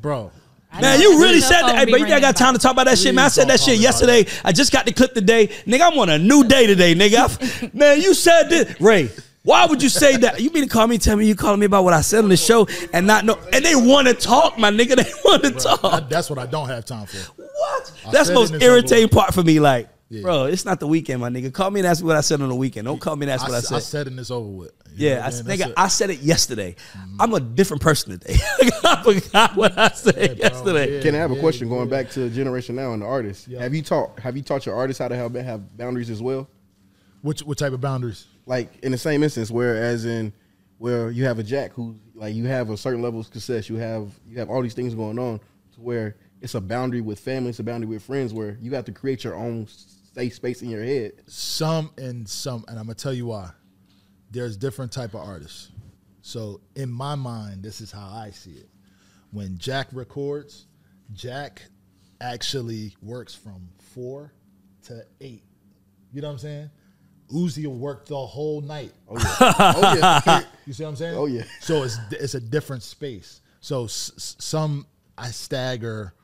Bro, 0.00 0.30
I 0.72 0.80
Man, 0.80 1.00
you 1.00 1.20
really 1.20 1.40
said 1.40 1.62
that. 1.62 1.76
Hey, 1.76 1.84
be 1.84 1.92
bro, 1.92 1.98
you 1.98 2.04
ain't 2.04 2.12
ringing 2.14 2.28
got 2.28 2.36
time 2.36 2.54
to 2.54 2.60
talk 2.60 2.72
about 2.72 2.86
that 2.86 2.98
shit, 2.98 3.14
man. 3.14 3.24
I 3.24 3.28
said 3.28 3.48
that 3.48 3.58
shit 3.58 3.78
yesterday. 3.78 4.24
I 4.44 4.52
just 4.52 4.72
got 4.72 4.86
the 4.86 4.92
clip 4.92 5.14
today. 5.14 5.48
Nigga, 5.48 5.90
I'm 5.90 5.98
on 5.98 6.08
a 6.10 6.18
new 6.18 6.44
day 6.44 6.66
today, 6.66 6.94
nigga. 6.94 7.74
Man, 7.74 8.00
you 8.00 8.14
said 8.14 8.44
this. 8.48 8.80
Ray, 8.80 9.10
why 9.42 9.66
would 9.66 9.82
you 9.82 9.88
say 9.88 10.16
that? 10.18 10.40
You 10.40 10.50
mean 10.50 10.64
to 10.64 10.68
call 10.68 10.86
me 10.86 10.98
tell 10.98 11.16
me 11.16 11.26
you 11.26 11.34
calling 11.34 11.60
me 11.60 11.66
about 11.66 11.84
what 11.84 11.94
I 11.94 12.02
said 12.02 12.22
on 12.24 12.28
the 12.30 12.36
show 12.36 12.68
and 12.92 13.06
not 13.06 13.24
know? 13.24 13.38
And 13.52 13.64
they 13.64 13.74
want 13.74 14.06
to 14.08 14.14
talk, 14.14 14.58
my 14.58 14.70
nigga. 14.70 14.96
They 14.96 15.10
want 15.24 15.42
to 15.44 15.50
talk. 15.52 15.80
I- 15.84 16.00
that's 16.00 16.28
what 16.28 16.38
I 16.38 16.46
don't 16.46 16.68
have 16.68 16.84
time 16.84 17.06
for. 17.06 17.16
What? 17.42 17.92
I 18.06 18.10
That's 18.10 18.28
the 18.28 18.34
most 18.34 18.52
irritating 18.62 19.08
some- 19.10 19.18
part 19.18 19.32
for 19.34 19.42
me. 19.42 19.58
Like, 19.60 19.88
Yeah. 20.10 20.22
bro, 20.22 20.44
it's 20.44 20.64
not 20.64 20.78
the 20.80 20.86
weekend, 20.86 21.20
my 21.20 21.28
nigga. 21.30 21.52
Call 21.52 21.70
me 21.70 21.80
and 21.80 21.86
ask 21.86 22.02
me 22.02 22.06
what 22.08 22.16
I 22.16 22.20
said 22.20 22.40
on 22.42 22.48
the 22.48 22.54
weekend. 22.54 22.84
Don't 22.86 23.00
call 23.00 23.16
me 23.16 23.24
and 23.24 23.30
ask 23.32 23.42
what 23.42 23.52
I, 23.52 23.54
what 23.54 23.56
I 23.56 23.58
s- 23.58 23.68
said. 23.68 23.76
I 23.76 23.80
said 23.80 24.06
and 24.08 24.18
it's 24.20 24.30
over 24.30 24.48
with. 24.48 24.72
You 24.94 25.08
yeah, 25.10 25.24
I, 25.26 25.30
mean? 25.30 25.44
Nigga, 25.58 25.68
it. 25.68 25.74
I 25.76 25.88
said 25.88 26.10
it 26.10 26.18
yesterday. 26.20 26.74
Mm-hmm. 26.92 27.22
I'm 27.22 27.32
a 27.34 27.40
different 27.40 27.80
person 27.82 28.18
today. 28.18 28.34
I 28.84 29.02
forgot 29.04 29.56
what 29.56 29.78
I 29.78 29.88
said 29.90 30.14
bro, 30.38 30.48
yesterday. 30.48 30.96
yeah. 30.96 31.02
Can 31.02 31.14
I 31.14 31.18
have 31.18 31.30
a 31.30 31.36
question 31.40 31.68
going 31.68 31.88
back 31.88 32.10
to 32.10 32.28
Generation 32.28 32.74
Now 32.76 32.92
and 32.92 33.00
the 33.02 33.06
artists? 33.06 33.46
Yeah. 33.48 33.62
Have 33.62 33.72
you 33.74 33.82
taught 33.82 34.18
Have 34.20 34.36
you 34.36 34.42
taught 34.42 34.66
your 34.66 34.74
artists 34.74 34.98
how 35.00 35.08
to 35.08 35.16
have 35.16 35.32
have 35.34 35.76
boundaries 35.78 36.10
as 36.10 36.20
well? 36.20 36.48
Which 37.22 37.42
what 37.42 37.56
type 37.58 37.72
of 37.72 37.80
boundaries? 37.80 38.26
Like 38.50 38.80
in 38.82 38.90
the 38.90 38.98
same 38.98 39.22
instance, 39.22 39.48
where 39.48 39.76
as 39.76 40.04
in 40.04 40.32
where 40.78 41.08
you 41.08 41.24
have 41.24 41.38
a 41.38 41.42
Jack 41.44 41.72
who 41.72 42.00
like 42.16 42.34
you 42.34 42.46
have 42.46 42.70
a 42.70 42.76
certain 42.76 43.00
level 43.00 43.20
of 43.20 43.26
success, 43.26 43.70
you 43.70 43.76
have 43.76 44.10
you 44.26 44.40
have 44.40 44.50
all 44.50 44.60
these 44.60 44.74
things 44.74 44.92
going 44.92 45.20
on 45.20 45.38
to 45.74 45.80
where 45.80 46.16
it's 46.40 46.56
a 46.56 46.60
boundary 46.60 47.00
with 47.00 47.20
family, 47.20 47.50
it's 47.50 47.60
a 47.60 47.62
boundary 47.62 47.86
with 47.86 48.02
friends, 48.02 48.34
where 48.34 48.58
you 48.60 48.74
have 48.74 48.86
to 48.86 48.92
create 48.92 49.22
your 49.22 49.36
own 49.36 49.68
safe 49.68 50.34
space 50.34 50.62
in 50.62 50.68
your 50.68 50.82
head. 50.82 51.12
Some 51.28 51.92
and 51.96 52.28
some, 52.28 52.64
and 52.66 52.76
I'm 52.76 52.86
gonna 52.86 52.96
tell 52.96 53.14
you 53.14 53.26
why. 53.26 53.50
There's 54.32 54.56
different 54.56 54.90
type 54.90 55.14
of 55.14 55.20
artists. 55.20 55.70
So 56.22 56.60
in 56.74 56.90
my 56.90 57.14
mind, 57.14 57.62
this 57.62 57.80
is 57.80 57.92
how 57.92 58.10
I 58.12 58.32
see 58.32 58.54
it. 58.54 58.68
When 59.30 59.58
Jack 59.58 59.86
records, 59.92 60.66
Jack 61.12 61.62
actually 62.20 62.96
works 63.00 63.32
from 63.32 63.68
four 63.94 64.32
to 64.86 65.04
eight. 65.20 65.44
You 66.12 66.20
know 66.20 66.26
what 66.26 66.32
I'm 66.32 66.38
saying? 66.40 66.70
Uzi 67.32 67.66
will 67.66 67.74
work 67.78 68.06
the 68.06 68.16
whole 68.16 68.60
night. 68.60 68.92
Oh 69.08 69.16
yeah, 69.18 69.72
oh 69.76 69.94
yeah. 70.26 70.42
You 70.66 70.72
see 70.74 70.82
what 70.84 70.90
I'm 70.90 70.96
saying? 70.96 71.16
Oh, 71.16 71.26
yeah. 71.26 71.42
So 71.60 71.82
it's 71.82 71.98
it's 72.12 72.34
a 72.34 72.40
different 72.40 72.82
space. 72.82 73.40
So 73.60 73.84
s- 73.84 74.36
some 74.38 74.86
I 75.18 75.28
stagger 75.28 76.14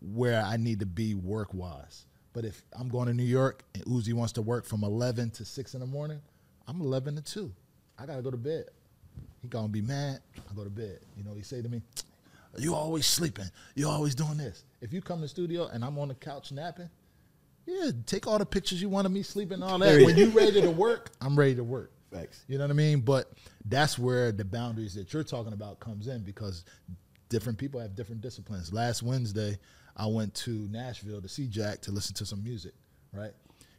where 0.00 0.42
I 0.42 0.56
need 0.58 0.80
to 0.80 0.86
be 0.86 1.14
work 1.14 1.54
wise. 1.54 2.04
But 2.32 2.44
if 2.44 2.62
I'm 2.78 2.88
going 2.88 3.06
to 3.06 3.14
New 3.14 3.22
York 3.24 3.64
and 3.74 3.82
Uzi 3.86 4.12
wants 4.12 4.32
to 4.34 4.42
work 4.42 4.66
from 4.66 4.84
11 4.84 5.30
to 5.30 5.44
6 5.46 5.74
in 5.74 5.80
the 5.80 5.86
morning, 5.86 6.20
I'm 6.68 6.80
11 6.82 7.16
to 7.16 7.22
2. 7.22 7.50
I 7.98 8.04
got 8.04 8.16
to 8.16 8.22
go 8.22 8.30
to 8.30 8.36
bed. 8.36 8.66
He 9.40 9.48
going 9.48 9.66
to 9.66 9.72
be 9.72 9.80
mad. 9.80 10.20
I 10.36 10.54
go 10.54 10.62
to 10.62 10.68
bed. 10.70 10.98
You 11.16 11.24
know, 11.24 11.32
he 11.34 11.40
say 11.42 11.62
to 11.62 11.68
me, 11.68 11.80
you 12.58 12.74
always 12.74 13.06
sleeping. 13.06 13.46
You 13.74 13.88
always 13.88 14.14
doing 14.14 14.36
this. 14.36 14.64
If 14.82 14.92
you 14.92 15.00
come 15.00 15.18
to 15.18 15.22
the 15.22 15.28
studio 15.28 15.68
and 15.68 15.82
I'm 15.82 15.98
on 15.98 16.08
the 16.08 16.14
couch 16.14 16.52
napping, 16.52 16.90
yeah, 17.66 17.90
take 18.06 18.26
all 18.26 18.38
the 18.38 18.46
pictures 18.46 18.80
you 18.80 18.88
want 18.88 19.06
of 19.06 19.12
me 19.12 19.22
sleeping 19.22 19.54
and 19.54 19.64
all 19.64 19.78
that. 19.78 20.04
When 20.04 20.16
you 20.16 20.30
ready 20.30 20.60
to 20.62 20.70
work, 20.70 21.10
I'm 21.20 21.38
ready 21.38 21.56
to 21.56 21.64
work. 21.64 21.92
Facts. 22.12 22.44
You 22.48 22.58
know 22.58 22.64
what 22.64 22.70
I 22.70 22.74
mean? 22.74 23.00
But 23.00 23.32
that's 23.64 23.98
where 23.98 24.30
the 24.32 24.44
boundaries 24.44 24.94
that 24.94 25.12
you're 25.12 25.24
talking 25.24 25.52
about 25.52 25.80
comes 25.80 26.06
in 26.06 26.22
because 26.22 26.64
different 27.28 27.58
people 27.58 27.80
have 27.80 27.96
different 27.96 28.20
disciplines. 28.20 28.72
Last 28.72 29.02
Wednesday, 29.02 29.58
I 29.96 30.06
went 30.06 30.34
to 30.36 30.68
Nashville 30.70 31.20
to 31.20 31.28
see 31.28 31.48
Jack 31.48 31.80
to 31.82 31.92
listen 31.92 32.14
to 32.16 32.26
some 32.26 32.42
music, 32.42 32.72
right? 33.12 33.32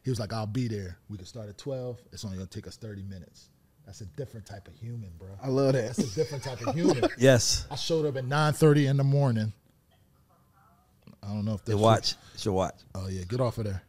He 0.04 0.10
was 0.10 0.20
like, 0.20 0.32
I'll 0.32 0.46
be 0.46 0.68
there. 0.68 0.98
We 1.08 1.16
can 1.16 1.26
start 1.26 1.48
at 1.48 1.58
12. 1.58 1.98
It's 2.12 2.24
only 2.24 2.36
going 2.36 2.48
to 2.48 2.54
take 2.54 2.66
us 2.66 2.76
30 2.76 3.02
minutes. 3.04 3.48
That's 3.86 4.02
a 4.02 4.06
different 4.06 4.44
type 4.44 4.68
of 4.68 4.74
human, 4.74 5.10
bro. 5.18 5.28
I 5.42 5.48
love 5.48 5.72
that. 5.72 5.96
That's 5.96 6.12
a 6.12 6.14
different 6.14 6.44
type 6.44 6.60
of 6.66 6.74
human. 6.74 7.04
Yes. 7.18 7.66
I 7.70 7.76
showed 7.76 8.04
up 8.04 8.16
at 8.16 8.24
9.30 8.24 8.90
in 8.90 8.96
the 8.98 9.04
morning. 9.04 9.52
I 11.28 11.32
don't 11.34 11.44
know 11.44 11.54
if 11.54 11.58
that's 11.64 11.68
Your 11.70 11.78
watch. 11.78 12.14
It's 12.34 12.44
your 12.44 12.54
watch. 12.54 12.76
Oh 12.94 13.08
yeah, 13.08 13.22
get 13.24 13.40
off 13.40 13.58
of 13.58 13.64
there. 13.64 13.82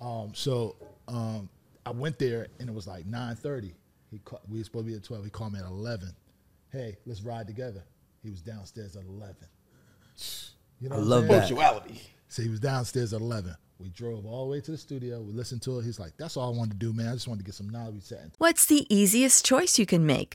Um, 0.00 0.32
so 0.34 0.76
um, 1.08 1.48
I 1.84 1.90
went 1.90 2.18
there 2.18 2.46
and 2.58 2.68
it 2.68 2.74
was 2.74 2.86
like 2.86 3.06
nine 3.06 3.36
thirty. 3.36 3.74
He 4.10 4.18
ca- 4.24 4.38
we 4.48 4.58
were 4.58 4.64
supposed 4.64 4.86
to 4.86 4.90
be 4.92 4.96
at 4.96 5.04
twelve. 5.04 5.24
He 5.24 5.30
called 5.30 5.52
me 5.52 5.58
at 5.58 5.66
eleven. 5.66 6.10
Hey, 6.72 6.96
let's 7.06 7.20
ride 7.22 7.46
together. 7.46 7.82
He 8.22 8.30
was 8.30 8.40
downstairs 8.40 8.96
at 8.96 9.04
eleven. 9.04 9.36
You 10.80 10.88
know, 10.88 10.96
I 10.96 10.98
what 10.98 11.04
I'm 11.04 11.08
love 11.10 11.20
saying? 11.20 11.32
that. 11.32 11.38
Punctuality. 11.40 12.00
So 12.28 12.42
he 12.42 12.48
was 12.48 12.60
downstairs 12.60 13.12
at 13.12 13.20
eleven. 13.20 13.54
We 13.78 13.88
drove 13.88 14.26
all 14.26 14.44
the 14.46 14.50
way 14.52 14.60
to 14.60 14.70
the 14.70 14.78
studio. 14.78 15.20
We 15.20 15.32
listened 15.32 15.62
to 15.62 15.78
it. 15.78 15.84
He's 15.84 15.98
like, 15.98 16.12
"That's 16.18 16.36
all 16.36 16.52
I 16.52 16.56
wanted 16.56 16.72
to 16.72 16.76
do, 16.78 16.92
man. 16.92 17.08
I 17.08 17.12
just 17.12 17.28
wanted 17.28 17.40
to 17.40 17.44
get 17.44 17.54
some 17.54 17.68
knowledge." 17.70 17.94
We 18.10 18.16
What's 18.38 18.66
the 18.66 18.86
easiest 18.94 19.44
choice 19.44 19.78
you 19.78 19.86
can 19.86 20.04
make? 20.06 20.34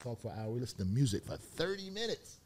Talk 0.00 0.20
for 0.22 0.32
an 0.32 0.38
hour. 0.40 0.50
We 0.50 0.60
listen 0.60 0.78
to 0.78 0.84
music 0.86 1.24
for 1.26 1.36
30 1.36 1.90
minutes. 1.90 2.38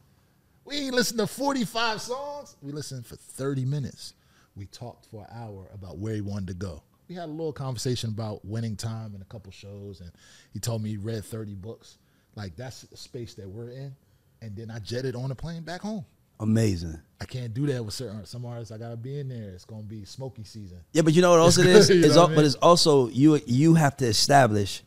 We 0.65 0.77
ain't 0.77 0.95
listen 0.95 1.17
to 1.19 1.27
45 1.27 2.01
songs. 2.01 2.57
We 2.63 2.73
listened 2.73 3.07
for 3.07 3.17
30 3.17 3.65
minutes. 3.65 4.15
We 4.57 4.67
talked 4.67 5.07
for 5.07 5.27
an 5.31 5.37
hour 5.41 5.69
about 5.73 5.99
where 5.99 6.15
he 6.15 6.21
wanted 6.21 6.49
to 6.49 6.55
go. 6.55 6.83
We 7.09 7.15
had 7.15 7.27
a 7.29 7.33
little 7.33 7.53
conversation 7.53 8.11
about 8.11 8.45
winning 8.45 8.77
time 8.77 9.15
in 9.15 9.21
a 9.23 9.27
couple 9.27 9.53
shows, 9.53 10.01
and 10.01 10.11
he 10.53 10.59
told 10.59 10.83
me 10.83 10.91
he 10.91 10.97
read 10.97 11.25
30 11.25 11.55
books. 11.55 11.99
Like 12.35 12.57
that's 12.57 12.83
the 12.83 12.97
space 12.97 13.35
that 13.35 13.49
we're 13.49 13.71
in. 13.71 13.95
And 14.43 14.57
then 14.57 14.71
I 14.71 14.79
jetted 14.81 15.15
on 15.15 15.31
a 15.31 15.35
plane 15.35 15.63
back 15.63 15.81
home. 15.83 16.05
Amazing. 16.41 16.99
I 17.21 17.25
can't 17.27 17.55
do 17.55 17.67
that 17.67 17.85
with 17.85 17.95
certain 17.95 18.25
some 18.27 18.45
artists. 18.45 18.73
I 18.73 18.79
gotta 18.79 18.97
be 18.97 19.21
in 19.21 19.29
there. 19.29 19.51
It's 19.51 19.65
gonna 19.65 19.83
be 19.83 20.05
smoky 20.05 20.43
season. 20.43 20.79
Yeah, 20.93 21.03
but 21.03 21.13
you 21.15 21.23
know 21.23 21.31
what 21.31 21.39
else 21.41 21.59
it 21.59 21.67
is? 21.67 21.89
It's 21.91 22.09
what 22.09 22.17
al- 22.17 22.25
I 22.25 22.29
mean? 22.29 22.37
But 22.37 22.45
it's 22.47 22.55
also 22.57 23.09
you. 23.09 23.41
You 23.47 23.75
have 23.75 23.97
to 23.99 24.07
establish. 24.07 24.83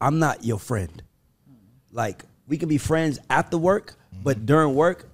I'm 0.00 0.18
not 0.20 0.44
your 0.44 0.58
friend. 0.60 1.02
Like 1.94 2.24
we 2.46 2.58
can 2.58 2.68
be 2.68 2.76
friends 2.76 3.18
after 3.30 3.56
work, 3.56 3.94
but 4.22 4.44
during 4.44 4.74
work, 4.74 5.08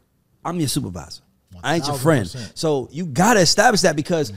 I'm 0.44 0.58
your 0.58 0.68
supervisor. 0.68 1.22
I 1.62 1.76
ain't 1.76 1.86
your 1.86 1.98
friend. 1.98 2.26
1000%. 2.26 2.56
So 2.58 2.88
you 2.90 3.04
gotta 3.06 3.40
establish 3.40 3.82
that 3.82 3.94
because 3.94 4.32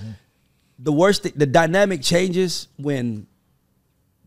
the 0.77 0.91
worst, 0.91 1.23
thi- 1.23 1.33
the 1.35 1.45
dynamic 1.45 2.01
changes 2.03 2.67
when 2.77 3.25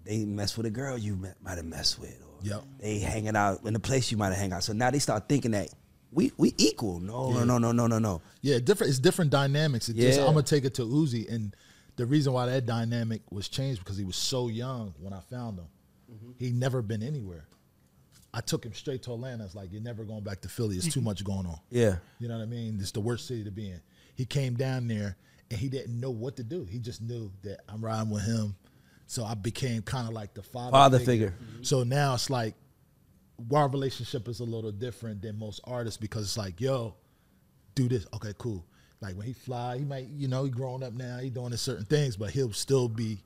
they 0.04 0.24
mess 0.24 0.56
with 0.56 0.66
a 0.66 0.70
girl 0.70 0.96
you 0.96 1.14
met- 1.16 1.36
might 1.42 1.56
have 1.58 1.66
messed 1.66 1.98
with, 1.98 2.18
or 2.22 2.46
Yep. 2.46 2.64
they 2.80 2.98
hanging 3.00 3.36
out 3.36 3.64
in 3.66 3.74
a 3.76 3.80
place 3.80 4.10
you 4.10 4.16
might 4.16 4.28
have 4.28 4.38
hang 4.38 4.52
out. 4.52 4.64
So 4.64 4.72
now 4.72 4.90
they 4.90 4.98
start 4.98 5.28
thinking 5.28 5.50
that 5.50 5.68
we 6.12 6.32
we 6.38 6.54
equal. 6.56 7.00
No, 7.00 7.32
no, 7.32 7.44
no, 7.44 7.58
no, 7.58 7.72
no, 7.72 7.86
no, 7.86 7.98
no. 7.98 8.22
Yeah, 8.40 8.58
different. 8.60 8.90
It's 8.90 8.98
different 8.98 9.30
dynamics. 9.30 9.88
It's 9.90 9.98
just 9.98 10.18
Yeah. 10.20 10.26
I'm 10.26 10.32
gonna 10.34 10.42
take 10.46 10.64
it 10.64 10.72
to 10.74 10.82
Uzi, 10.82 11.30
and 11.30 11.54
the 11.96 12.06
reason 12.06 12.32
why 12.32 12.46
that 12.46 12.64
dynamic 12.64 13.20
was 13.30 13.48
changed 13.48 13.80
because 13.80 13.98
he 13.98 14.04
was 14.04 14.16
so 14.16 14.48
young 14.48 14.94
when 15.00 15.12
I 15.12 15.20
found 15.20 15.58
him. 15.58 15.66
Mm-hmm. 16.10 16.30
He 16.38 16.52
never 16.52 16.80
been 16.80 17.02
anywhere. 17.02 17.46
I 18.36 18.40
took 18.42 18.64
him 18.66 18.74
straight 18.74 19.02
to 19.04 19.14
Atlanta. 19.14 19.44
It's 19.44 19.54
like 19.54 19.72
you're 19.72 19.80
never 19.82 20.04
going 20.04 20.22
back 20.22 20.42
to 20.42 20.48
Philly. 20.48 20.76
It's 20.76 20.92
too 20.92 21.00
much 21.00 21.24
going 21.24 21.46
on. 21.46 21.58
Yeah. 21.70 21.96
You 22.18 22.28
know 22.28 22.36
what 22.36 22.42
I 22.42 22.46
mean? 22.46 22.76
It's 22.78 22.90
the 22.92 23.00
worst 23.00 23.26
city 23.26 23.42
to 23.44 23.50
be 23.50 23.70
in. 23.70 23.80
He 24.14 24.26
came 24.26 24.54
down 24.56 24.88
there 24.88 25.16
and 25.50 25.58
he 25.58 25.70
didn't 25.70 25.98
know 25.98 26.10
what 26.10 26.36
to 26.36 26.44
do. 26.44 26.64
He 26.64 26.78
just 26.78 27.00
knew 27.00 27.32
that 27.44 27.60
I'm 27.66 27.82
riding 27.82 28.10
with 28.10 28.24
him. 28.24 28.54
So 29.06 29.24
I 29.24 29.32
became 29.34 29.80
kind 29.80 30.06
of 30.06 30.12
like 30.12 30.34
the 30.34 30.42
father, 30.42 30.70
Father 30.72 30.98
figure. 30.98 31.34
So 31.62 31.82
now 31.82 32.12
it's 32.12 32.28
like 32.28 32.54
our 33.54 33.68
relationship 33.68 34.28
is 34.28 34.40
a 34.40 34.44
little 34.44 34.72
different 34.72 35.22
than 35.22 35.38
most 35.38 35.60
artists 35.64 35.96
because 35.98 36.24
it's 36.24 36.36
like, 36.36 36.60
yo, 36.60 36.94
do 37.74 37.88
this. 37.88 38.06
Okay, 38.14 38.34
cool. 38.36 38.66
Like 39.00 39.16
when 39.16 39.26
he 39.26 39.32
fly, 39.32 39.78
he 39.78 39.84
might, 39.84 40.08
you 40.08 40.28
know, 40.28 40.44
he 40.44 40.50
grown 40.50 40.82
up 40.82 40.92
now, 40.92 41.18
he 41.18 41.30
doing 41.30 41.52
his 41.52 41.62
certain 41.62 41.86
things, 41.86 42.16
but 42.18 42.30
he'll 42.30 42.52
still 42.52 42.88
be 42.88 43.22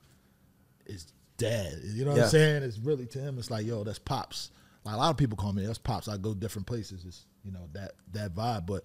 his 0.87 1.07
dad. 1.37 1.73
You 1.85 2.05
know 2.05 2.11
what 2.13 2.19
Yeah. 2.19 2.25
I'm 2.25 2.31
saying? 2.31 2.63
It's 2.63 2.79
really 2.79 3.07
to 3.07 3.19
him, 3.19 3.39
it's 3.39 3.51
like, 3.51 3.67
yo, 3.67 3.83
that's 3.83 3.99
pops. 3.99 4.51
Like 4.85 4.95
a 4.95 4.99
lot 4.99 5.11
of 5.11 5.17
people 5.17 5.37
call 5.37 5.53
me 5.53 5.65
that's 5.65 5.79
pops. 5.79 6.09
I 6.09 6.17
go 6.17 6.35
different 6.35 6.67
places. 6.67 7.05
It's 7.07 7.27
you 7.45 7.53
know 7.53 7.69
that 7.73 7.93
that 8.13 8.35
vibe, 8.35 8.67
but 8.67 8.85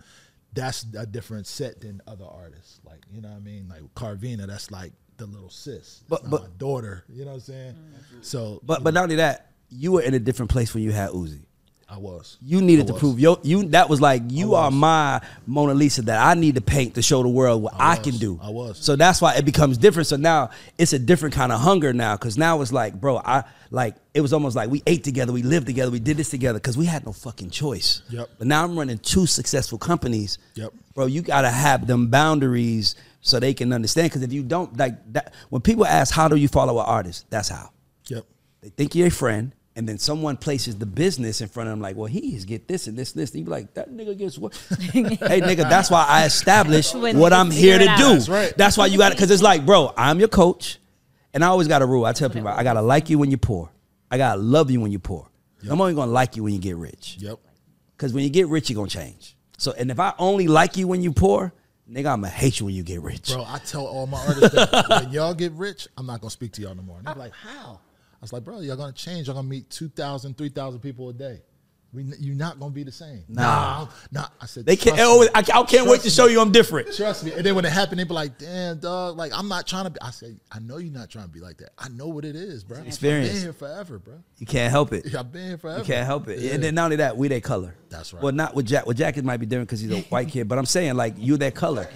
that's 0.54 0.86
a 0.98 1.06
different 1.06 1.48
set 1.48 1.82
than 1.82 2.02
other 2.08 2.26
artists. 2.26 2.80
Like 2.86 3.00
you 3.12 3.22
know 3.22 3.30
what 3.30 3.38
I 3.38 3.40
mean? 3.40 3.68
Like 3.70 3.82
Carvina, 3.96 4.48
that's 4.48 4.72
like 4.72 4.94
the 5.18 5.26
little 5.26 5.50
sis. 5.50 6.04
But- 6.10 6.24
But 6.24 6.30
not 6.30 6.32
but- 6.32 6.42
my 6.44 6.58
daughter. 6.58 7.04
You 7.10 7.22
know 7.24 7.32
what 7.32 7.36
I'm 7.36 7.40
saying? 7.42 7.74
Mm. 7.74 8.26
So, 8.26 8.60
But 8.64 8.84
but 8.84 8.94
not 8.94 9.04
only 9.04 9.16
that, 9.18 9.52
you 9.70 9.94
were 9.94 10.02
in 10.02 10.14
a 10.14 10.20
different 10.20 10.52
place 10.52 10.74
when 10.74 10.84
you 10.84 10.92
had 10.92 11.12
Uzi. 11.12 11.46
I 11.88 11.98
was. 11.98 12.38
You 12.42 12.62
needed 12.62 12.90
I 12.90 12.94
to 12.94 13.00
prove 13.00 13.20
yo 13.20 13.40
you 13.44 13.64
that 13.70 13.90
was 13.90 14.02
like 14.02 14.24
you 14.30 14.56
are 14.56 14.72
my 14.72 15.22
Mona 15.46 15.76
Lisa 15.76 16.02
that 16.04 16.26
I 16.26 16.34
need 16.34 16.56
to 16.56 16.62
paint 16.62 16.96
to 16.96 17.02
show 17.04 17.22
the 17.22 17.30
world 17.30 17.62
what 17.62 17.76
I, 17.76 17.92
I 17.92 17.96
can 17.98 18.18
do. 18.18 18.40
I 18.42 18.50
was. 18.50 18.80
So 18.80 18.96
that's 18.96 19.22
why 19.22 19.36
it 19.36 19.46
becomes 19.46 19.78
different. 19.78 20.08
So 20.08 20.16
now 20.16 20.50
it's 20.80 20.94
a 20.94 21.00
different 21.00 21.36
kind 21.36 21.52
of 21.52 21.60
hunger 21.60 21.94
now 21.94 22.18
cuz 22.18 22.38
now 22.40 22.60
it's 22.62 22.72
like, 22.72 23.00
bro, 23.00 23.18
I 23.18 23.44
like 23.70 23.96
it 24.16 24.22
was 24.22 24.34
almost 24.34 24.56
like 24.56 24.72
we 24.72 24.82
ate 24.88 25.04
together, 25.04 25.32
we 25.32 25.44
lived 25.44 25.68
together, 25.68 25.92
we 25.92 26.00
did 26.00 26.18
this 26.18 26.30
together 26.30 26.60
cuz 26.60 26.76
we 26.76 26.86
had 26.86 27.06
no 27.06 27.14
fucking 27.14 27.52
choice. 27.52 28.02
Yep. 28.10 28.30
But 28.40 28.48
now 28.48 28.64
I'm 28.64 28.78
running 28.78 28.98
two 28.98 29.28
successful 29.28 29.78
companies. 29.78 30.40
Yep. 30.56 30.74
Bro, 30.96 31.06
you 31.08 31.22
got 31.22 31.42
to 31.42 31.52
have 31.52 31.86
them 31.86 32.08
boundaries 32.08 32.96
so 33.22 33.40
they 33.40 33.54
can 33.54 33.72
understand 33.72 34.12
cuz 34.12 34.24
if 34.24 34.34
you 34.34 34.42
don't 34.42 34.76
like 34.76 34.96
that 35.14 35.36
when 35.50 35.62
people 35.62 35.86
ask 35.86 36.12
how 36.16 36.28
do 36.28 36.36
you 36.36 36.48
follow 36.48 36.80
an 36.80 36.86
artist, 36.88 37.26
that's 37.30 37.50
how. 37.50 37.70
Yep. 38.08 38.26
They 38.62 38.70
think 38.70 38.96
you're 38.96 39.08
a 39.08 39.12
friend, 39.12 39.54
and 39.76 39.88
then 39.88 39.98
someone 39.98 40.38
places 40.38 40.78
the 40.78 40.86
business 40.86 41.42
in 41.42 41.50
front 41.50 41.68
of 41.68 41.74
them, 41.74 41.82
like, 41.82 41.98
well, 41.98 42.06
he's 42.06 42.46
get 42.46 42.68
this 42.68 42.88
and 42.88 42.98
this 42.98 43.14
and 43.14 43.22
this. 43.22 43.32
And 43.32 43.40
you 43.40 43.46
be 43.46 43.52
like, 43.52 43.74
that 43.74 43.92
nigga 43.92 44.18
gets 44.18 44.38
what? 44.38 44.56
hey, 44.94 45.42
nigga, 45.42 45.70
that's 45.70 45.92
why 45.92 46.06
I 46.08 46.26
established 46.26 46.96
When 46.96 47.20
what 47.20 47.34
I'm 47.34 47.52
here 47.52 47.78
to 47.78 47.86
figure 47.86 47.94
it 47.94 47.98
do. 47.98 48.14
That's 48.14 48.30
right. 48.30 48.58
That's 48.58 48.78
why 48.78 48.86
you 48.86 48.98
got 48.98 49.12
it, 49.12 49.16
because 49.16 49.32
it's 49.32 49.44
like, 49.44 49.66
bro, 49.66 49.94
I'm 49.98 50.20
your 50.20 50.30
coach, 50.30 50.80
and 51.34 51.44
I 51.44 51.48
always 51.48 51.68
got 51.68 51.82
a 51.82 51.86
rule. 51.86 52.06
I 52.06 52.14
tell 52.14 52.30
people, 52.30 52.48
I 52.48 52.64
gotta 52.64 52.82
like 52.82 53.10
you 53.10 53.20
when 53.20 53.32
you're 53.32 53.38
poor. 53.38 53.70
I 54.10 54.18
gotta 54.18 54.40
love 54.40 54.72
you 54.72 54.80
when 54.80 54.92
you're 54.92 55.00
poor. 55.00 55.30
I'm 55.70 55.82
only 55.82 55.94
gonna 55.94 56.12
like 56.12 56.36
you 56.36 56.44
when 56.44 56.54
you 56.54 56.60
get 56.60 56.78
rich. 56.78 57.18
Yep. 57.20 57.40
Because 57.98 58.14
when 58.14 58.24
you 58.24 58.30
get 58.30 58.48
rich, 58.48 58.70
you're 58.70 58.76
gonna 58.76 58.88
change. 58.88 59.36
So, 59.58 59.74
and 59.74 59.90
if 59.90 60.00
I 60.00 60.14
only 60.20 60.48
like 60.48 60.78
you 60.78 60.88
when 60.88 61.02
you're 61.02 61.14
poor, 61.14 61.54
nigga, 61.90 62.12
I'm 62.12 62.22
gonna 62.22 62.30
hate 62.30 62.60
you 62.60 62.68
when 62.68 62.76
you 62.76 62.84
get 62.84 63.02
rich. 63.02 63.34
Bro, 63.34 63.46
I 63.48 63.58
tell 63.60 63.86
all 63.86 64.08
my 64.08 64.20
artists 64.20 64.56
that 64.56 64.86
when 64.90 65.12
y'all 65.12 65.34
get 65.34 65.52
rich, 65.54 65.88
I'm 65.98 66.06
not 66.06 66.22
gonna 66.22 66.32
speak 66.32 66.54
to 66.54 66.62
y'all 66.62 66.76
no 66.76 66.84
more. 66.84 66.98
And 66.98 67.08
they're 67.08 67.16
like, 67.16 67.34
how? 67.34 67.80
I 68.16 68.22
was 68.22 68.34
like, 68.34 68.44
bro, 68.44 68.60
y'all 68.62 68.76
gonna 68.76 68.92
change. 68.92 69.28
Y'all 69.28 69.36
gonna 69.36 69.48
meet 69.48 69.70
2,000, 69.70 70.38
3,000 70.38 70.80
people 70.80 71.10
a 71.10 71.14
day. 71.14 71.42
We, 71.96 72.04
you're 72.20 72.36
not 72.36 72.60
gonna 72.60 72.74
be 72.74 72.84
the 72.84 72.92
same. 72.92 73.24
Nah. 73.30 73.88
nah. 74.12 74.28
I 74.42 74.48
said 74.48 74.66
They 74.66 74.76
can't. 74.76 74.98
"Trust 74.98 75.10
Oh. 75.10 75.30
I, 75.34 75.40
I 75.40 75.64
can't 75.64 75.88
wait 75.88 75.98
to 75.98 76.02
Trust 76.04 76.16
show 76.16 76.26
you 76.26 76.42
I'm 76.42 76.52
different. 76.52 76.94
Trust 76.94 77.24
me. 77.24 77.32
And 77.32 77.46
then 77.46 77.56
when 77.56 77.64
it 77.64 77.72
happened, 77.72 78.00
they 78.00 78.04
be 78.04 78.14
like, 78.14 78.38
damn, 78.38 78.80
dog, 78.80 79.16
like 79.16 79.32
I'm 79.34 79.48
not 79.48 79.66
trying 79.66 79.86
to 79.86 79.92
be. 79.92 80.02
I 80.02 80.12
said, 80.12 80.38
I 80.52 80.60
know 80.60 80.78
you're 80.78 80.92
not 80.92 81.10
trying 81.10 81.26
to 81.26 81.32
be 81.32 81.40
like 81.40 81.58
that. 81.60 81.70
I 81.78 81.88
know 81.88 82.08
what 82.10 82.26
it 82.26 82.36
is, 82.36 82.66
bro. 82.66 82.80
Experience. 82.80 83.30
I've 83.30 83.36
been 83.36 83.44
here 83.44 83.54
forever, 83.54 84.00
bro. 84.00 84.16
You 84.40 84.46
can't 84.46 84.72
help 84.72 84.92
it. 84.92 85.16
I've 85.16 85.32
been 85.32 85.48
here 85.48 85.58
forever. 85.58 85.80
You 85.80 85.86
can't 85.86 86.06
help 86.06 86.28
it. 86.28 86.40
Yeah. 86.40 86.56
And 86.56 86.64
then 86.64 86.76
not 86.76 86.86
only 86.86 86.98
that, 86.98 87.16
we 87.16 87.30
their 87.30 87.40
color. 87.40 87.76
That's 87.90 88.14
right. 88.14 88.22
Well, 88.22 88.34
not 88.34 88.56
with 88.56 88.66
Jack. 88.66 88.86
With 88.86 88.98
Jack, 88.98 89.16
it 89.16 89.24
might 89.24 89.38
be 89.38 89.46
different 89.46 89.70
because 89.70 89.80
he's 89.80 89.92
a 89.92 90.02
white 90.02 90.28
kid. 90.28 90.50
But 90.50 90.58
I'm 90.58 90.66
saying 90.66 90.96
like 90.96 91.14
you 91.18 91.38
that 91.38 91.56
color. 91.56 91.88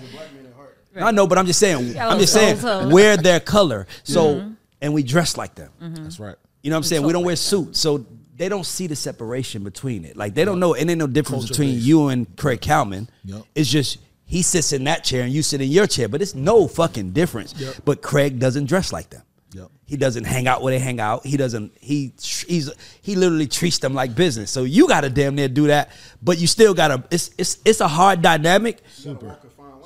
I 0.95 1.11
know, 1.11 1.27
but 1.27 1.37
I'm 1.37 1.45
just 1.45 1.59
saying. 1.59 1.93
Yeah, 1.93 2.07
I'm 2.07 2.19
just 2.19 2.33
saying 2.33 2.89
we're 2.89 3.17
their 3.17 3.41
color. 3.41 3.85
So 4.03 4.35
mm-hmm. 4.35 4.53
And 4.81 4.93
we 4.93 5.03
dress 5.03 5.37
like 5.37 5.55
them. 5.55 5.71
That's 5.79 6.19
right. 6.19 6.35
You 6.61 6.69
know 6.69 6.75
what 6.75 6.79
I'm 6.79 6.83
saying? 6.83 7.03
We 7.03 7.13
don't 7.13 7.25
wear 7.25 7.35
suits, 7.35 7.79
so 7.79 8.05
they 8.35 8.49
don't 8.49 8.65
see 8.65 8.87
the 8.87 8.95
separation 8.95 9.63
between 9.63 10.05
it. 10.05 10.15
Like 10.15 10.33
they 10.33 10.45
don't 10.45 10.59
know. 10.59 10.73
It 10.73 10.89
ain't 10.89 10.97
no 10.99 11.07
difference 11.07 11.43
Culture 11.43 11.53
between 11.53 11.75
based. 11.75 11.85
you 11.85 12.07
and 12.07 12.37
Craig 12.37 12.61
Kallman. 12.61 13.09
Yep. 13.25 13.43
It's 13.55 13.69
just 13.69 13.97
he 14.25 14.41
sits 14.41 14.71
in 14.73 14.85
that 14.85 15.03
chair 15.03 15.23
and 15.23 15.33
you 15.33 15.41
sit 15.41 15.61
in 15.61 15.69
your 15.69 15.87
chair, 15.87 16.07
but 16.07 16.21
it's 16.21 16.35
no 16.35 16.67
fucking 16.67 17.11
difference. 17.11 17.53
Yep. 17.57 17.75
But 17.83 18.01
Craig 18.01 18.39
doesn't 18.39 18.65
dress 18.65 18.93
like 18.93 19.09
them. 19.09 19.23
Yep. 19.53 19.69
He 19.85 19.97
doesn't 19.97 20.25
hang 20.25 20.47
out 20.47 20.61
where 20.61 20.71
they 20.71 20.79
hang 20.79 20.99
out. 20.99 21.25
He 21.25 21.35
doesn't. 21.35 21.73
He 21.79 22.13
he's 22.19 22.71
he 23.01 23.15
literally 23.15 23.47
treats 23.47 23.79
them 23.79 23.93
like 23.93 24.15
business. 24.15 24.51
So 24.51 24.63
you 24.63 24.87
got 24.87 25.01
to 25.01 25.09
damn 25.09 25.35
near 25.35 25.47
do 25.47 25.67
that, 25.67 25.91
but 26.21 26.39
you 26.39 26.47
still 26.47 26.73
got 26.73 26.89
to. 26.89 27.03
It's 27.11 27.31
it's 27.37 27.57
it's 27.65 27.81
a 27.81 27.87
hard 27.87 28.21
dynamic. 28.21 28.79
Super. 28.93 29.37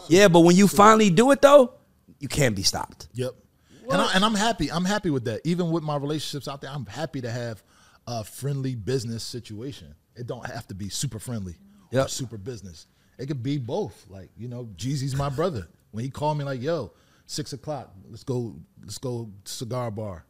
Yeah, 0.09 0.27
but 0.27 0.41
when 0.41 0.55
you 0.55 0.67
finally 0.67 1.09
do 1.09 1.31
it 1.31 1.41
though, 1.41 1.73
you 2.19 2.27
can't 2.27 2.55
be 2.55 2.63
stopped. 2.63 3.07
Yep. 3.13 3.33
And, 3.93 4.01
I, 4.01 4.13
and 4.15 4.25
I'm 4.25 4.35
happy. 4.35 4.71
I'm 4.71 4.85
happy 4.85 5.09
with 5.09 5.25
that. 5.25 5.41
Even 5.43 5.71
with 5.71 5.83
my 5.83 5.95
relationships 5.95 6.47
out 6.47 6.61
there, 6.61 6.71
I'm 6.71 6.85
happy 6.85 7.21
to 7.21 7.31
have 7.31 7.63
a 8.07 8.23
friendly 8.23 8.75
business 8.75 9.23
situation. 9.23 9.95
It 10.15 10.27
don't 10.27 10.45
have 10.45 10.67
to 10.67 10.75
be 10.75 10.89
super 10.89 11.19
friendly 11.19 11.55
or 11.91 12.07
super 12.07 12.37
business. 12.37 12.87
It 13.17 13.27
could 13.27 13.43
be 13.43 13.57
both. 13.57 14.05
Like 14.09 14.29
you 14.37 14.47
know, 14.47 14.65
Jeezy's 14.75 15.15
my 15.15 15.29
brother. 15.29 15.67
When 15.91 16.03
he 16.03 16.09
called 16.09 16.37
me 16.37 16.43
like, 16.43 16.61
"Yo, 16.61 16.91
six 17.25 17.53
o'clock, 17.53 17.93
let's 18.09 18.23
go, 18.23 18.55
let's 18.81 18.97
go 18.97 19.29
cigar 19.45 19.91
bar." 19.91 20.25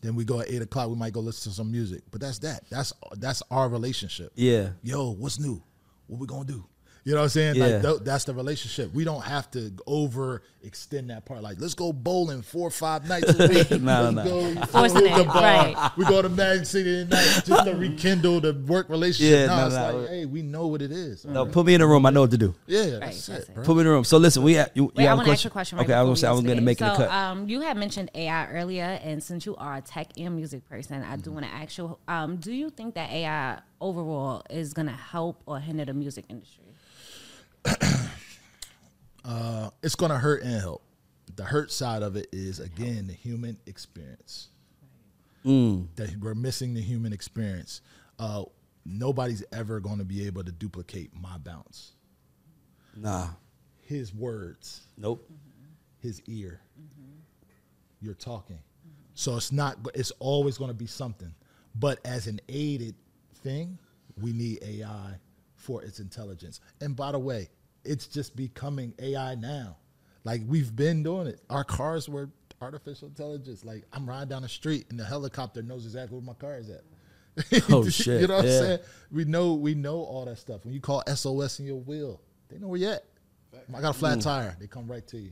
Then 0.00 0.14
we 0.14 0.24
go 0.24 0.40
at 0.40 0.48
eight 0.48 0.62
o'clock. 0.62 0.88
We 0.88 0.94
might 0.94 1.12
go 1.12 1.20
listen 1.20 1.50
to 1.50 1.56
some 1.56 1.72
music. 1.72 2.02
But 2.10 2.20
that's 2.20 2.38
that. 2.40 2.64
That's 2.70 2.92
that's 3.16 3.42
our 3.50 3.68
relationship. 3.68 4.32
Yeah. 4.36 4.70
Yo, 4.82 5.10
what's 5.10 5.40
new? 5.40 5.62
What 6.06 6.20
we 6.20 6.26
gonna 6.26 6.44
do? 6.44 6.64
You 7.08 7.14
know 7.14 7.20
what 7.20 7.24
I'm 7.24 7.28
saying? 7.30 7.54
Yeah. 7.54 7.66
Like 7.66 7.82
th- 7.82 8.00
that's 8.02 8.24
the 8.24 8.34
relationship. 8.34 8.92
We 8.92 9.02
don't 9.02 9.22
have 9.24 9.50
to 9.52 9.72
over 9.86 10.42
extend 10.62 11.08
that 11.08 11.24
part. 11.24 11.40
Like 11.42 11.58
let's 11.58 11.72
go 11.72 11.90
bowling 11.90 12.42
four 12.42 12.68
or 12.68 12.70
five 12.70 13.08
nights 13.08 13.32
a 13.32 13.48
week. 13.48 13.70
No, 13.80 14.10
Let's 14.10 14.14
no. 14.16 14.24
go 14.24 14.54
to 14.54 14.66
Forcing 14.66 15.04
the 15.04 15.20
it, 15.20 15.26
right. 15.28 15.90
We 15.96 16.04
go 16.04 16.20
to 16.20 16.28
Magic 16.28 16.66
City 16.66 17.04
tonight 17.06 17.42
just 17.46 17.64
to 17.64 17.74
rekindle 17.74 18.40
the 18.42 18.52
work 18.52 18.90
relationship. 18.90 19.38
Yeah, 19.40 19.46
no, 19.46 19.56
no, 19.56 19.66
it's 19.68 19.74
no. 19.76 19.98
like, 20.00 20.08
hey, 20.10 20.26
we 20.26 20.42
know 20.42 20.66
what 20.66 20.82
it 20.82 20.92
is. 20.92 21.24
No, 21.24 21.46
put 21.46 21.64
me 21.64 21.72
in 21.72 21.80
the 21.80 21.86
room. 21.86 22.04
I 22.04 22.10
know 22.10 22.20
what 22.20 22.30
to 22.32 22.36
do. 22.36 22.54
Yeah, 22.66 22.80
Right, 22.80 23.00
that's 23.00 23.26
that's 23.26 23.44
it, 23.44 23.48
it. 23.48 23.54
bro. 23.54 23.64
Put 23.64 23.74
me 23.76 23.80
in 23.80 23.86
the 23.86 23.92
room. 23.92 24.04
So 24.04 24.18
listen, 24.18 24.42
we 24.42 24.52
have, 24.54 24.70
you, 24.74 24.84
Wait, 24.84 24.92
you 24.96 25.04
I 25.04 25.08
have 25.08 25.16
want 25.16 25.26
to 25.28 25.32
ask 25.32 25.44
you 25.44 25.48
a 25.48 25.50
question. 25.50 25.78
Right 25.78 25.84
okay, 25.86 25.94
I 25.94 26.02
was 26.02 26.08
gonna 26.08 26.16
say 26.18 26.28
I 26.28 26.32
was 26.32 26.40
going 26.42 26.48
to 26.50 26.54
get 26.56 26.62
make 26.62 26.80
it 26.82 26.84
a 26.84 26.94
cut. 26.94 27.10
Um, 27.10 27.48
you 27.48 27.62
had 27.62 27.78
mentioned 27.78 28.10
AI 28.14 28.48
earlier, 28.48 29.00
and 29.02 29.22
since 29.22 29.46
you 29.46 29.56
are 29.56 29.76
a 29.76 29.80
tech 29.80 30.08
and 30.18 30.36
music 30.36 30.68
person, 30.68 31.02
I 31.02 31.12
Mm-hmm. 31.14 31.20
do 31.22 31.32
want 31.32 31.46
to 31.46 31.52
ask 31.52 31.78
you: 31.78 31.96
um, 32.06 32.36
Do 32.36 32.52
you 32.52 32.68
think 32.68 32.96
that 32.96 33.10
AI 33.10 33.60
overall 33.80 34.42
is 34.50 34.74
going 34.74 34.88
to 34.88 34.92
help 34.92 35.40
or 35.46 35.58
hinder 35.58 35.86
the 35.86 35.94
music 35.94 36.26
industry? 36.28 36.64
Uh, 39.24 39.70
it's 39.82 39.94
gonna 39.94 40.18
hurt 40.18 40.42
and 40.42 40.58
help. 40.60 40.82
The 41.36 41.44
hurt 41.44 41.70
side 41.70 42.02
of 42.02 42.16
it 42.16 42.28
is 42.32 42.60
again 42.60 43.06
the 43.06 43.12
human 43.12 43.58
experience. 43.66 44.48
That 45.96 46.16
we're 46.20 46.34
missing 46.34 46.74
the 46.74 46.80
human 46.80 47.12
experience. 47.12 47.80
Uh, 48.18 48.44
nobody's 48.84 49.44
ever 49.52 49.80
going 49.80 49.98
to 49.98 50.04
be 50.04 50.26
able 50.26 50.42
to 50.44 50.50
duplicate 50.52 51.10
my 51.20 51.38
bounce. 51.38 51.92
nah, 52.96 53.28
His 53.82 54.12
words, 54.14 54.86
nope. 54.96 55.30
his 56.00 56.20
ear. 56.26 56.60
You're 58.00 58.14
talking, 58.14 58.58
so 59.14 59.36
it's 59.36 59.52
not. 59.52 59.76
It's 59.94 60.10
always 60.20 60.56
going 60.58 60.70
to 60.70 60.76
be 60.76 60.86
something. 60.86 61.32
But 61.74 61.98
as 62.04 62.26
an 62.26 62.40
aided 62.48 62.94
thing, 63.42 63.78
we 64.20 64.32
need 64.32 64.58
AI 64.62 65.18
for 65.58 65.82
its 65.82 66.00
intelligence. 66.00 66.60
And 66.80 66.96
by 66.96 67.12
the 67.12 67.18
way, 67.18 67.48
it's 67.84 68.06
just 68.06 68.36
becoming 68.36 68.94
AI 68.98 69.34
now. 69.34 69.76
Like 70.24 70.42
we've 70.46 70.74
been 70.74 71.02
doing 71.02 71.26
it. 71.26 71.40
Our 71.50 71.64
cars 71.64 72.08
were 72.08 72.30
artificial 72.60 73.08
intelligence. 73.08 73.64
Like 73.64 73.84
I'm 73.92 74.08
riding 74.08 74.28
down 74.28 74.42
the 74.42 74.48
street 74.48 74.86
and 74.90 74.98
the 74.98 75.04
helicopter 75.04 75.62
knows 75.62 75.84
exactly 75.84 76.16
where 76.16 76.24
my 76.24 76.34
car 76.34 76.56
is 76.56 76.70
at. 76.70 76.82
Oh, 77.70 77.88
shit, 77.88 78.22
you 78.22 78.26
know 78.26 78.36
what 78.36 78.46
yeah. 78.46 78.50
I'm 78.50 78.64
saying? 78.64 78.78
We 79.12 79.24
know 79.24 79.54
we 79.54 79.74
know 79.74 79.98
all 79.98 80.24
that 80.24 80.38
stuff. 80.38 80.64
When 80.64 80.74
you 80.74 80.80
call 80.80 81.04
SOS 81.06 81.60
in 81.60 81.66
your 81.66 81.76
wheel, 81.76 82.20
they 82.48 82.58
know 82.58 82.66
where 82.66 82.80
you 82.80 82.88
at. 82.88 83.04
I 83.74 83.80
got 83.80 83.94
a 83.94 83.98
flat 83.98 84.18
mm. 84.18 84.22
tire. 84.22 84.56
They 84.58 84.66
come 84.66 84.90
right 84.90 85.06
to 85.08 85.18
you. 85.18 85.30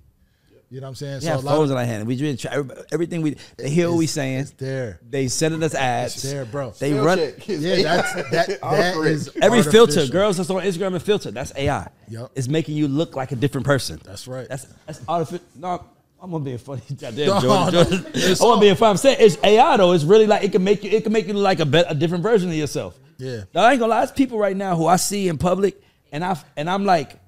You 0.69 0.81
know 0.81 0.87
what 0.87 0.89
I'm 0.89 0.95
saying? 0.97 1.21
We 1.21 1.27
have 1.27 1.43
a 1.45 1.47
lot 1.47 1.57
phones 1.57 1.71
of- 1.71 1.77
in 1.77 1.79
our 1.81 1.85
hand. 1.87 2.07
We 2.09 2.21
really 2.21 2.37
try, 2.37 2.61
everything 2.91 3.23
we 3.23 3.37
they 3.57 3.71
hear 3.71 3.89
what 3.89 3.99
we 3.99 4.05
It's- 4.07 4.15
saying. 4.15 4.39
it's 4.41 4.51
there. 4.53 4.99
They 5.09 5.29
sending 5.29 5.63
us 5.63 5.75
ads. 5.77 6.15
It's 6.17 6.25
there, 6.25 6.45
bro. 6.45 6.71
They 6.79 6.91
Spell 6.91 7.05
run 7.05 7.19
check. 7.19 7.49
Yeah, 7.49 7.83
that's 7.83 8.15
that. 8.33 8.61
That 8.61 8.97
is 9.07 9.31
every 9.41 9.63
filter. 9.63 10.07
Girls 10.09 10.39
that's 10.39 10.51
on 10.51 10.63
Instagram 10.63 10.95
and 10.95 11.03
filter. 11.03 11.31
That's 11.31 11.53
AI. 11.57 11.89
Yup. 12.09 12.33
It's 12.35 12.49
making 12.49 12.77
you 12.77 12.89
look 12.89 13.15
like 13.15 13.31
a 13.31 13.37
different 13.37 13.65
person. 13.67 14.01
That's 14.05 14.27
right. 14.27 14.49
That's 14.49 14.67
that's 14.87 15.01
artificial. 15.09 15.47
No, 15.55 15.85
I'm 16.21 16.33
gonna 16.33 16.43
be 16.45 16.55
a 16.55 16.59
funny. 16.59 16.83
Goddamn, 17.01 17.27
No, 17.29 17.41
Jordan, 17.41 17.75
no, 17.75 17.85
Jordan. 17.85 18.07
it's 18.15 18.41
I 18.41 18.45
want 18.45 18.57
to 18.59 18.61
be 18.63 18.67
all- 18.69 18.73
a 18.73 18.77
funny. 18.77 18.91
I'm 18.91 18.97
saying 18.97 19.17
it's 19.21 19.39
AI 19.45 19.77
though. 19.77 19.93
It's 19.93 20.03
really 20.05 20.27
like 20.27 20.43
it 20.43 20.51
can 20.51 20.65
make 20.65 20.83
you. 20.83 20.91
It 20.91 21.05
can 21.05 21.13
make 21.13 21.29
you 21.29 21.35
look 21.35 21.45
like 21.45 21.61
a, 21.61 21.67
bet 21.67 21.87
a 21.89 21.95
different 21.95 22.25
version 22.25 22.49
of 22.49 22.57
yourself. 22.57 22.99
Yeah. 23.19 23.43
Now, 23.55 23.63
I 23.63 23.71
ain't 23.71 23.79
gonna 23.81 23.91
lie. 23.91 24.01
There's 24.01 24.11
people 24.11 24.37
right 24.39 24.57
now 24.57 24.75
who 24.77 24.87
I 24.89 24.97
see 24.97 25.29
in 25.29 25.39
public, 25.39 25.81
and 26.11 26.25
I 26.25 26.37
and 26.57 26.69
I'm 26.69 26.85
like, 26.85 27.21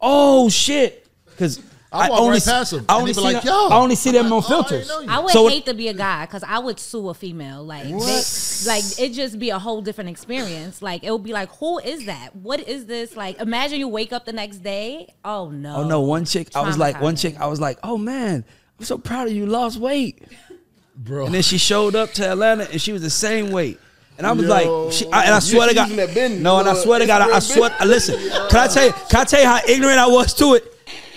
oh 0.00 0.48
shit, 0.48 1.08
because. 1.26 1.60
I 1.94 2.08
walk 2.10 2.20
only 2.20 2.30
right 2.32 2.36
s- 2.36 2.44
past 2.46 2.72
'em, 2.72 2.84
I 2.88 2.96
only 2.96 3.12
they 3.12 3.20
be 3.20 3.26
see 3.28 3.34
like, 3.34 3.42
them, 3.44 3.54
"Yo." 3.54 3.68
I 3.68 3.76
only 3.76 3.94
see 3.94 4.10
them 4.10 4.26
I'm 4.26 4.32
on 4.32 4.40
like, 4.40 4.50
"Oh, 4.50 4.54
I 4.60 4.62
filters. 4.68 4.88
know. 4.88 5.04
I 5.08 5.18
would 5.20 5.30
So- 5.32 5.48
hate 5.48 5.66
to 5.66 5.74
be 5.74 5.88
a 5.88 5.92
guy 5.94 6.26
because 6.26 6.42
I 6.46 6.58
would 6.58 6.78
sue 6.80 7.08
a 7.08 7.14
female. 7.14 7.62
Like, 7.64 7.84
they, 7.84 8.22
like 8.66 8.84
it 8.98 9.12
just 9.12 9.38
be 9.38 9.50
a 9.50 9.58
whole 9.58 9.80
different 9.80 10.10
experience. 10.10 10.82
Like, 10.82 11.04
it 11.04 11.10
would 11.10 11.22
be 11.22 11.32
like, 11.32 11.50
who 11.58 11.78
is 11.78 12.06
that? 12.06 12.34
What 12.36 12.60
is 12.68 12.86
this? 12.86 13.16
Like, 13.16 13.40
imagine 13.40 13.78
you 13.78 13.88
wake 13.88 14.12
up 14.12 14.24
the 14.24 14.32
next 14.32 14.58
day. 14.58 15.14
Oh 15.24 15.50
no. 15.50 15.76
Oh 15.76 15.84
no, 15.88 16.00
one 16.00 16.24
chick. 16.24 16.48
I 16.54 16.60
was 16.62 16.76
like, 16.78 17.00
one 17.00 17.16
chick. 17.16 17.36
I 17.40 17.46
was 17.46 17.60
like, 17.60 17.78
oh 17.82 17.96
man, 17.98 18.44
I'm 18.78 18.84
so 18.84 18.98
proud 18.98 19.28
of 19.28 19.32
you. 19.34 19.46
Lost 19.46 19.78
weight. 19.78 20.22
bro. 20.96 21.26
And 21.26 21.34
then 21.34 21.42
she 21.42 21.58
showed 21.58 21.94
up 21.96 22.12
to 22.14 22.26
Atlanta 22.28 22.68
and 22.70 22.80
she 22.80 22.92
was 22.92 23.02
the 23.02 23.10
same 23.10 23.50
weight. 23.50 23.78
And 24.16 24.26
I 24.28 24.32
was 24.32 24.44
Yo. 24.46 24.48
like, 24.84 24.92
she, 24.92 25.06
I, 25.10 25.24
and 25.24 25.34
I 25.34 25.38
swear 25.40 25.68
to 25.68 25.74
God, 25.74 25.88
using 25.90 25.96
that 26.06 26.14
Ben, 26.14 26.40
no, 26.40 26.60
and 26.60 26.68
I 26.68 26.74
swear 26.74 27.00
to 27.00 27.06
God, 27.06 27.22
I, 27.22 27.34
I 27.36 27.38
swear. 27.40 27.70
Instagram 27.70 27.86
Listen, 27.86 28.16
can 28.48 28.56
I 28.60 28.66
tell 28.68 28.86
you? 28.86 28.92
Can 29.10 29.20
I 29.20 29.24
tell 29.24 29.40
you 29.40 29.46
how 29.48 29.60
ignorant 29.68 29.98
I 29.98 30.06
was 30.06 30.32
to 30.34 30.54
it? 30.54 30.73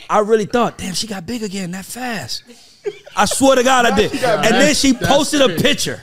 I 0.10 0.20
really 0.20 0.46
thought, 0.46 0.78
damn, 0.78 0.94
she 0.94 1.08
got 1.08 1.26
big 1.26 1.44
again 1.44 1.72
that 1.72 1.86
fast. 1.86 2.44
I 3.16 3.26
swear 3.26 3.56
to 3.56 3.64
God, 3.64 3.86
I 3.86 3.96
did. 3.96 4.12
And 4.14 4.56
then 4.56 4.74
she 4.74 4.94
posted 4.94 5.42
a 5.42 5.56
picture 5.62 6.02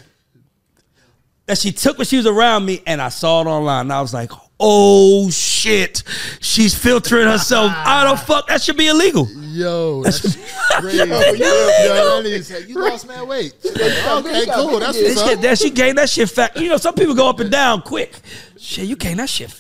that 1.47 1.59
she 1.59 1.73
took 1.73 1.99
when 1.99 2.07
she 2.07 2.17
was 2.17 2.27
around 2.27 2.65
me, 2.65 2.83
and 2.87 3.01
I 3.01 3.09
saw 3.09 3.43
it 3.43 3.47
online. 3.47 3.83
And 3.87 3.93
I 3.93 4.01
was 4.01 4.13
like, 4.15 4.31
oh 4.61 5.31
shit, 5.31 6.03
she's 6.41 6.75
filtering 6.75 7.27
herself. 7.27 7.73
I 7.75 8.05
don't 8.05 8.19
fuck. 8.21 8.49
That 8.49 8.63
should 8.63 8.77
be 8.77 8.89
illegal. 8.89 9.29
Yo, 9.31 10.03
that's 10.03 10.21
crazy. 10.21 10.99
Yo, 10.99 11.05
Yo, 11.05 11.07
yo, 11.07 11.35
yo. 11.35 12.23
that 12.23 12.25
nigga 12.25 12.43
said, 12.43 12.69
you 12.69 12.75
lost 12.77 13.07
man 13.07 13.27
weight. 13.29 13.55
Okay, 13.65 14.47
cool. 14.53 14.81
That's 14.81 14.99
again. 14.99 15.15
what's 15.15 15.33
up. 15.33 15.41
that 15.41 15.59
she 15.59 15.71
gained 15.71 15.99
that 15.99 16.09
shit 16.11 16.29
fat. 16.29 16.57
You 16.57 16.69
know, 16.69 16.77
some 16.77 16.95
people 16.95 17.15
go 17.15 17.29
up 17.29 17.41
and 17.41 17.51
down 17.51 17.83
quick. 17.83 18.13
Shit, 18.59 18.87
you 18.87 18.97
gained 18.97 19.21
that 19.21 19.29
shit 19.29 19.51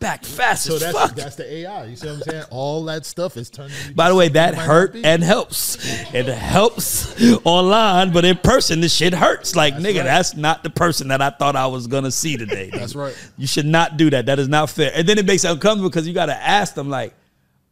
back 0.00 0.24
fast 0.24 0.64
So 0.64 0.74
as 0.74 0.80
that's 0.80 0.98
fuck. 0.98 1.14
that's 1.14 1.36
the 1.36 1.52
AI. 1.52 1.84
You 1.84 1.94
see 1.96 2.08
what 2.08 2.16
I'm 2.16 2.22
saying? 2.22 2.44
All 2.50 2.84
that 2.86 3.06
stuff 3.06 3.36
is 3.36 3.50
turning. 3.50 3.76
you 3.86 3.94
By 3.94 4.08
the 4.08 4.16
way, 4.16 4.28
that 4.30 4.54
you 4.54 4.60
hurt 4.60 4.96
and 4.96 5.22
helps. 5.22 5.76
It 6.12 6.26
helps 6.26 7.14
online, 7.44 8.12
but 8.12 8.24
in 8.24 8.38
person, 8.38 8.80
this 8.80 8.94
shit 8.94 9.14
hurts. 9.14 9.54
Like, 9.54 9.74
nigga, 9.74 9.98
right. 9.98 10.04
that's 10.04 10.34
not 10.34 10.64
the 10.64 10.70
person 10.70 11.08
that 11.08 11.22
I 11.22 11.30
thought 11.30 11.54
I 11.54 11.66
was 11.66 11.86
gonna 11.86 12.10
see 12.10 12.36
today. 12.36 12.70
That's 12.80 12.94
right. 12.94 13.14
You 13.36 13.46
should 13.46 13.66
not 13.66 13.96
do 13.98 14.10
that. 14.10 14.26
That 14.26 14.38
is 14.38 14.48
not 14.48 14.70
fair. 14.70 14.90
And 14.94 15.06
then 15.06 15.18
it 15.18 15.26
makes 15.26 15.44
it 15.44 15.50
uncomfortable 15.50 15.90
because 15.90 16.08
you 16.08 16.14
got 16.14 16.26
to 16.26 16.36
ask 16.36 16.74
them, 16.74 16.88
like, 16.88 17.14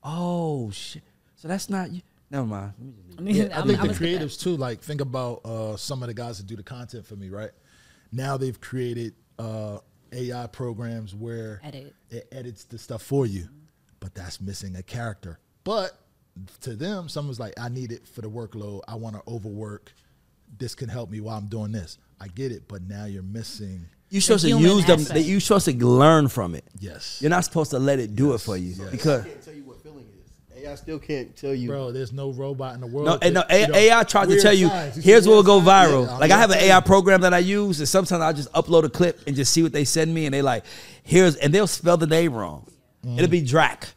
oh 0.04 0.70
shit. 0.70 1.02
So 1.36 1.48
that's 1.48 1.70
not 1.70 1.90
you. 1.90 2.02
Never 2.30 2.46
mind. 2.46 2.72
Let 2.78 2.86
me 2.86 2.92
just 3.06 3.18
leave 3.20 3.36
it. 3.46 3.52
I 3.52 3.62
think 3.62 3.80
I'm 3.80 3.88
the 3.88 3.94
gonna 3.94 3.98
creatives 3.98 4.38
too. 4.40 4.56
Like 4.56 4.80
think 4.80 5.00
about 5.00 5.40
uh, 5.44 5.76
some 5.76 6.02
of 6.02 6.08
the 6.08 6.14
guys 6.14 6.38
that 6.38 6.46
do 6.46 6.56
the 6.56 6.62
content 6.62 7.06
for 7.06 7.16
me. 7.16 7.30
Right 7.30 7.50
now, 8.12 8.36
they've 8.36 8.60
created 8.60 9.14
uh, 9.38 9.78
AI 10.12 10.46
programs 10.46 11.14
where 11.14 11.60
Edit. 11.64 11.94
it 12.10 12.28
edits 12.32 12.64
the 12.64 12.78
stuff 12.78 13.02
for 13.02 13.26
you, 13.26 13.48
but 14.00 14.14
that's 14.14 14.40
missing 14.40 14.76
a 14.76 14.82
character. 14.82 15.38
But 15.64 15.98
to 16.62 16.74
them, 16.76 17.08
someone's 17.08 17.40
like, 17.40 17.54
"I 17.58 17.68
need 17.68 17.92
it 17.92 18.06
for 18.06 18.20
the 18.20 18.30
workload. 18.30 18.82
I 18.88 18.94
want 18.94 19.16
to 19.16 19.22
overwork. 19.28 19.92
This 20.58 20.74
can 20.74 20.88
help 20.88 21.10
me 21.10 21.20
while 21.20 21.36
I'm 21.38 21.48
doing 21.48 21.72
this." 21.72 21.98
I 22.20 22.28
get 22.28 22.52
it, 22.52 22.66
but 22.68 22.82
now 22.82 23.04
you're 23.04 23.22
missing. 23.22 23.86
You're 24.10 24.22
supposed 24.22 24.44
to 24.44 24.58
use 24.58 24.86
them. 24.86 25.00
aspect. 25.00 25.14
That 25.14 25.22
you're 25.22 25.40
supposed 25.40 25.66
to 25.66 25.72
learn 25.86 26.28
from 26.28 26.54
it. 26.54 26.64
Yes. 26.80 27.18
You're 27.20 27.30
not 27.30 27.44
supposed 27.44 27.70
to 27.72 27.78
let 27.78 27.98
it 27.98 28.16
do 28.16 28.34
it 28.34 28.38
for 28.38 28.56
you 28.56 28.74
because 28.90 29.24
can't 29.24 29.42
tell 29.42 29.54
you 29.54 29.64
what 29.64 29.82
feeling 29.82 30.06
is. 30.06 30.30
AI 30.64 30.74
still 30.74 30.98
can't 30.98 31.36
tell 31.36 31.54
you. 31.54 31.68
Bro, 31.68 31.92
there's 31.92 32.12
no 32.12 32.32
robot 32.32 32.74
in 32.74 32.80
the 32.80 32.86
world. 32.86 33.06
No, 33.06 33.18
and 33.20 33.34
no, 33.34 33.40
that, 33.40 33.52
A- 33.52 33.60
you 33.60 33.66
know, 33.68 33.74
AI 33.74 34.04
tried 34.04 34.28
to 34.28 34.40
tell 34.40 34.52
you, 34.52 34.68
here's 34.68 35.26
what 35.26 35.36
will 35.36 35.42
go 35.42 35.60
viral. 35.60 36.06
Yeah, 36.06 36.16
like 36.18 36.30
I'm 36.30 36.38
have 36.38 36.50
an 36.50 36.58
AI 36.58 36.80
program 36.80 37.20
that 37.22 37.34
I 37.34 37.38
use, 37.38 37.78
and 37.78 37.88
sometimes 37.88 38.22
I 38.22 38.32
just 38.32 38.52
upload 38.52 38.84
a 38.84 38.88
clip 38.88 39.20
and 39.26 39.36
just 39.36 39.52
see 39.52 39.62
what 39.62 39.72
they 39.72 39.84
send 39.84 40.12
me, 40.12 40.26
and 40.26 40.34
they 40.34 40.42
like, 40.42 40.64
here's, 41.02 41.36
and 41.36 41.52
they'll 41.52 41.66
spell 41.66 41.96
the 41.96 42.06
name 42.06 42.34
wrong. 42.34 42.66
Mm. 43.04 43.18
It'll 43.18 43.30
be 43.30 43.40
Drac, 43.40 43.88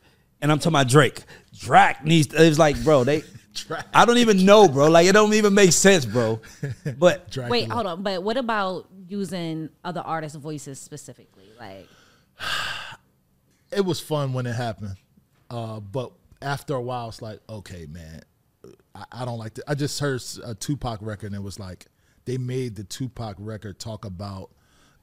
and 0.42 0.52
I'm 0.52 0.60
talking 0.60 0.76
about 0.76 0.88
Drake. 0.88 1.24
Drac 1.58 2.06
needs. 2.06 2.28
To. 2.28 2.44
It's 2.44 2.60
like, 2.60 2.82
bro, 2.84 3.04
they. 3.04 3.24
I 3.94 4.06
don't 4.06 4.18
even 4.18 4.46
know, 4.46 4.68
bro. 4.68 4.88
Like 4.88 5.08
it 5.08 5.12
don't 5.12 5.34
even 5.34 5.54
make 5.54 5.74
sense, 5.74 6.06
bro. 6.06 6.40
But 6.98 7.30
Dracula. 7.30 7.52
Wait, 7.52 7.70
hold 7.70 7.86
on. 7.86 8.04
But 8.04 8.24
what 8.24 8.38
about 8.38 8.88
using 9.08 9.70
other 9.84 10.02
artists' 10.02 10.38
voices 10.38 10.80
specifically? 10.80 11.50
Like, 11.60 11.88
it 13.72 13.84
was 13.84 14.00
fun 14.00 14.34
when 14.34 14.46
it 14.46 14.54
happened, 14.54 14.96
uh, 15.50 15.80
but 15.80 16.12
after 16.42 16.74
a 16.76 16.82
while, 16.82 17.10
it's 17.10 17.22
like, 17.22 17.40
okay, 17.50 17.86
man, 17.90 18.22
I, 18.96 19.06
I 19.12 19.26
don't 19.26 19.38
like. 19.40 19.54
To, 19.56 19.64
I 19.68 19.76
just 19.76 20.00
heard 20.00 20.22
a 20.44 20.56
Tupac 20.56 21.00
record, 21.02 21.28
and 21.28 21.36
it 21.36 21.44
was 21.44 21.60
like 21.60 21.88
they 22.26 22.38
made 22.38 22.76
the 22.76 22.84
Tupac 22.84 23.36
record 23.40 23.80
talk 23.80 24.06
about 24.06 24.52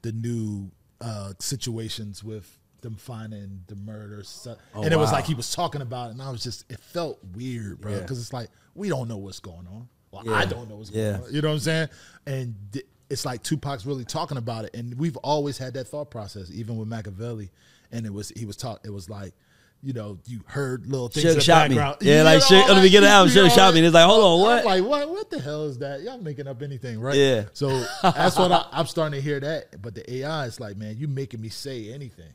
the 0.01 0.11
new 0.11 0.71
uh, 1.01 1.33
situations 1.39 2.23
with 2.23 2.57
them 2.81 2.95
finding 2.95 3.61
the 3.67 3.75
murder, 3.75 4.23
stuff. 4.23 4.57
and 4.73 4.93
it 4.93 4.97
was 4.97 5.11
like 5.11 5.25
he 5.25 5.33
was 5.33 5.51
talking 5.53 5.81
about 5.81 6.09
it, 6.09 6.11
and 6.13 6.21
I 6.21 6.29
was 6.31 6.41
just, 6.43 6.63
it 6.71 6.79
felt 6.79 7.19
weird, 7.35 7.81
bro, 7.81 7.91
Yeah. 7.93 7.99
because 7.99 8.19
it's 8.21 8.31
like 8.31 8.49
we 8.75 8.87
don't 8.87 9.07
know 9.09 9.17
what's 9.17 9.39
going 9.41 9.67
on. 9.67 9.89
Well, 10.11 10.23
Yeah. 10.25 10.33
I 10.33 10.45
don't 10.45 10.69
know 10.69 10.77
what's 10.77 10.89
Yeah. 10.91 11.11
going 11.17 11.23
on. 11.25 11.33
You 11.33 11.41
know 11.41 11.49
what 11.49 11.53
I'm 11.55 11.59
saying? 11.59 11.89
And 12.25 12.55
th- 12.71 12.85
it's 13.09 13.25
like 13.25 13.43
Tupac's 13.43 13.85
really 13.85 14.05
talking 14.05 14.37
about 14.37 14.63
it, 14.65 14.73
and 14.75 14.93
we've 14.97 15.17
always 15.17 15.57
had 15.57 15.73
that 15.73 15.89
thought 15.89 16.09
process, 16.09 16.49
even 16.51 16.77
with 16.77 16.87
Makaveli. 16.87 17.49
And 17.91 18.05
it 18.05 18.13
was 18.13 18.29
he 18.29 18.45
was 18.45 18.55
taught. 18.55 18.79
It 18.85 18.91
was 18.91 19.09
like. 19.09 19.33
You 19.81 19.93
know, 19.93 20.19
you 20.25 20.41
heard 20.45 20.87
little 20.87 21.07
things 21.07 21.25
in 21.25 21.35
the 21.35 21.41
shot 21.41 21.69
me. 21.69 21.75
background. 21.77 21.97
Yeah, 22.01 22.17
You 22.19 22.23
like 22.25 22.51
all 22.51 22.73
let 22.75 22.83
me 22.83 22.89
get 22.89 23.03
it 23.03 23.07
out. 23.09 23.33
know, 23.33 23.47
shot 23.47 23.73
me. 23.73 23.79
And 23.79 23.87
it's 23.87 23.93
like, 23.93 24.05
hold 24.05 24.23
on, 24.23 24.39
what? 24.41 24.59
I'm? 24.59 24.65
Like, 24.65 24.83
what? 24.83 25.09
What 25.09 25.29
the 25.29 25.39
hell 25.39 25.65
is 25.67 25.77
that? 25.79 26.01
Y'all 26.01 26.17
making 26.17 26.47
up 26.47 26.61
anything, 26.61 26.99
right? 26.99 27.15
Yeah. 27.15 27.45
So 27.53 27.69
that's 28.03 28.37
what 28.37 28.51
I, 28.51 28.65
I'm 28.73 28.87
starting 28.87 29.17
to 29.17 29.21
hear 29.23 29.39
that. 29.39 29.81
But 29.81 29.95
the 29.95 30.15
AI 30.15 30.47
is 30.47 30.59
like, 30.59 30.75
man, 30.75 30.97
you 30.97 31.07
making 31.07 31.39
me 31.39 31.47
say 31.47 31.93
anything. 31.93 32.33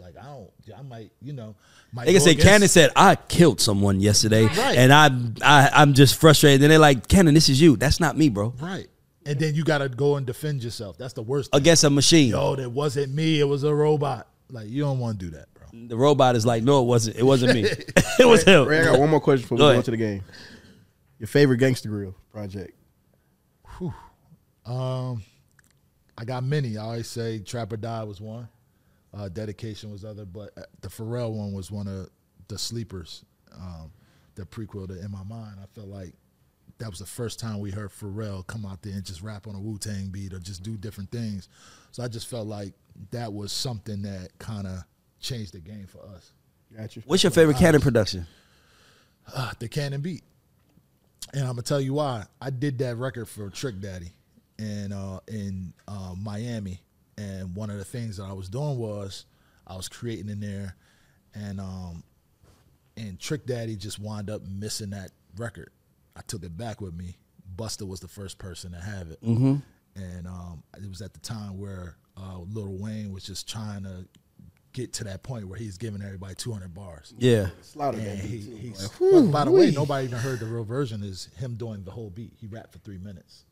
Like 0.00 0.16
I 0.18 0.24
don't. 0.24 0.50
I 0.76 0.82
might, 0.82 1.12
you 1.22 1.32
know, 1.34 1.54
might 1.92 2.06
They 2.06 2.12
can 2.12 2.20
say 2.22 2.30
against- 2.32 2.46
Cannon 2.48 2.68
said 2.68 2.90
I 2.96 3.16
killed 3.16 3.60
someone 3.60 4.00
yesterday, 4.00 4.44
Right. 4.46 4.76
and 4.78 4.92
I, 4.92 5.06
I 5.42 5.70
I'm 5.82 5.92
just 5.94 6.18
frustrated. 6.20 6.62
And 6.62 6.70
they're 6.70 6.78
like, 6.78 7.08
Cannon, 7.08 7.34
this 7.34 7.48
is 7.48 7.60
you. 7.60 7.76
That's 7.76 8.00
not 8.00 8.16
me, 8.16 8.28
bro. 8.30 8.54
right, 8.60 8.86
and 9.26 9.38
then 9.38 9.54
you 9.54 9.64
got 9.64 9.78
to 9.78 9.88
go 9.90 10.16
and 10.16 10.26
defend 10.26 10.62
yourself. 10.62 10.96
That's 10.98 11.12
the 11.14 11.22
worst. 11.22 11.52
Thing. 11.52 11.60
Against 11.60 11.84
a 11.84 11.90
machine. 11.90 12.30
Yo, 12.30 12.56
that 12.56 12.70
wasn't 12.70 13.14
me. 13.14 13.38
It 13.40 13.44
was 13.44 13.64
a 13.64 13.74
robot. 13.74 14.28
Like 14.50 14.68
you 14.68 14.82
don't 14.82 14.98
want 14.98 15.18
to 15.20 15.24
do 15.26 15.30
that. 15.36 15.46
The 15.88 15.96
robot 15.96 16.36
is 16.36 16.46
like, 16.46 16.62
no, 16.62 16.82
it 16.82 16.86
wasn't. 16.86 17.16
It 17.16 17.24
wasn't 17.24 17.54
me. 17.54 17.62
it 18.18 18.26
was 18.26 18.44
him. 18.44 18.66
Ray, 18.66 18.80
I 18.80 18.84
got 18.84 19.00
one 19.00 19.10
more 19.10 19.20
question 19.20 19.42
before 19.42 19.56
we 19.56 19.60
Go 19.60 19.72
go 19.72 19.78
into 19.78 19.90
the 19.90 19.96
game. 19.96 20.22
Your 21.18 21.26
favorite 21.26 21.60
Gangsta 21.60 21.86
Grillz 21.86 22.14
project? 22.30 22.72
Whew. 23.78 23.92
I 26.16 26.24
got 26.24 26.44
many. 26.44 26.76
I 26.76 26.82
always 26.82 27.08
say 27.08 27.40
Trap 27.40 27.72
or 27.72 27.76
Die 27.76 28.04
was 28.04 28.20
one. 28.20 28.48
Uh, 29.12 29.28
Dedication 29.28 29.90
was 29.90 30.04
other, 30.04 30.24
but 30.24 30.50
uh, 30.56 30.62
the 30.80 30.88
Pharrell 30.88 31.32
one 31.32 31.52
was 31.52 31.70
one 31.70 31.86
of 31.86 32.08
the 32.48 32.58
sleepers. 32.58 33.24
Um, 33.54 33.92
the 34.34 34.42
prequel 34.42 34.88
to 34.88 34.98
In 34.98 35.10
My 35.10 35.22
Mind. 35.22 35.58
I 35.62 35.66
felt 35.74 35.88
like 35.88 36.12
that 36.78 36.90
was 36.90 36.98
the 36.98 37.06
first 37.06 37.38
time 37.38 37.60
we 37.60 37.70
heard 37.70 37.90
Pharrell 37.90 38.44
come 38.46 38.66
out 38.66 38.82
there 38.82 38.92
and 38.92 39.04
just 39.04 39.22
rap 39.22 39.46
on 39.46 39.54
a 39.54 39.60
Wu 39.60 39.78
Tang 39.78 40.08
beat 40.08 40.32
or 40.32 40.40
just 40.40 40.62
do 40.62 40.76
different 40.76 41.10
things. 41.10 41.48
So 41.92 42.02
I 42.02 42.08
just 42.08 42.26
felt 42.26 42.48
like 42.48 42.72
that 43.10 43.32
was 43.32 43.52
something 43.52 44.02
that 44.02 44.30
kind 44.38 44.66
of 44.66 44.84
changed 45.24 45.54
the 45.54 45.60
game 45.60 45.86
for 45.86 46.02
us. 46.14 46.32
Got 46.76 46.94
you. 46.94 47.02
What's 47.06 47.22
your 47.22 47.30
favorite 47.32 47.56
Cannon 47.56 47.80
production? 47.80 48.26
Uh, 49.34 49.52
the 49.58 49.68
Cannon 49.68 50.00
beat. 50.00 50.22
And 51.32 51.42
I'm 51.42 51.52
gonna 51.52 51.62
tell 51.62 51.80
you 51.80 51.94
why. 51.94 52.26
I 52.40 52.50
did 52.50 52.78
that 52.78 52.96
record 52.96 53.28
for 53.28 53.50
Trick 53.50 53.80
Daddy 53.80 54.12
in 54.58 54.92
uh, 54.92 55.20
in 55.26 55.72
uh, 55.88 56.14
Miami, 56.16 56.80
and 57.16 57.56
one 57.56 57.70
of 57.70 57.78
the 57.78 57.84
things 57.84 58.18
that 58.18 58.24
I 58.24 58.32
was 58.32 58.48
doing 58.48 58.78
was 58.78 59.24
I 59.66 59.76
was 59.76 59.88
creating 59.88 60.28
in 60.28 60.40
there, 60.40 60.76
and 61.34 61.60
um, 61.60 62.04
and 62.96 63.18
Trick 63.18 63.46
Daddy 63.46 63.74
just 63.76 63.98
wound 63.98 64.30
up 64.30 64.42
missing 64.46 64.90
that 64.90 65.10
record. 65.36 65.70
I 66.14 66.20
took 66.26 66.44
it 66.44 66.56
back 66.56 66.80
with 66.80 66.94
me. 66.94 67.16
Busta 67.56 67.86
was 67.86 68.00
the 68.00 68.08
first 68.08 68.38
person 68.38 68.72
to 68.72 68.80
have 68.80 69.10
it, 69.10 69.20
mm-hmm. 69.22 69.56
and 69.96 70.26
um, 70.26 70.62
it 70.76 70.88
was 70.88 71.00
at 71.02 71.14
the 71.14 71.20
time 71.20 71.58
where 71.58 71.96
uh, 72.16 72.38
Lil 72.38 72.76
Wayne 72.78 73.12
was 73.12 73.24
just 73.24 73.48
trying 73.48 73.82
to 73.84 74.06
get 74.74 74.92
to 74.92 75.04
that 75.04 75.22
point 75.22 75.48
where 75.48 75.58
he's 75.58 75.78
giving 75.78 76.02
everybody 76.02 76.34
200 76.34 76.74
bars. 76.74 77.14
Yeah. 77.16 77.46
Slaughtered 77.62 78.00
And 78.00 78.18
that 78.18 78.24
he, 78.24 78.40
too. 78.44 78.56
he's, 78.56 78.82
Like, 78.82 78.92
whew, 79.00 79.28
by 79.30 79.46
the 79.46 79.50
way, 79.50 79.70
nobody 79.70 80.04
even 80.06 80.18
heard 80.18 80.40
the 80.40 80.46
real 80.46 80.64
version 80.64 81.02
is 81.02 81.30
him 81.38 81.54
doing 81.54 81.82
the 81.84 81.90
whole 81.92 82.10
beat. 82.10 82.32
He 82.38 82.46
rapped 82.46 82.72
for 82.72 82.78
three 82.80 82.98
minutes. 82.98 83.44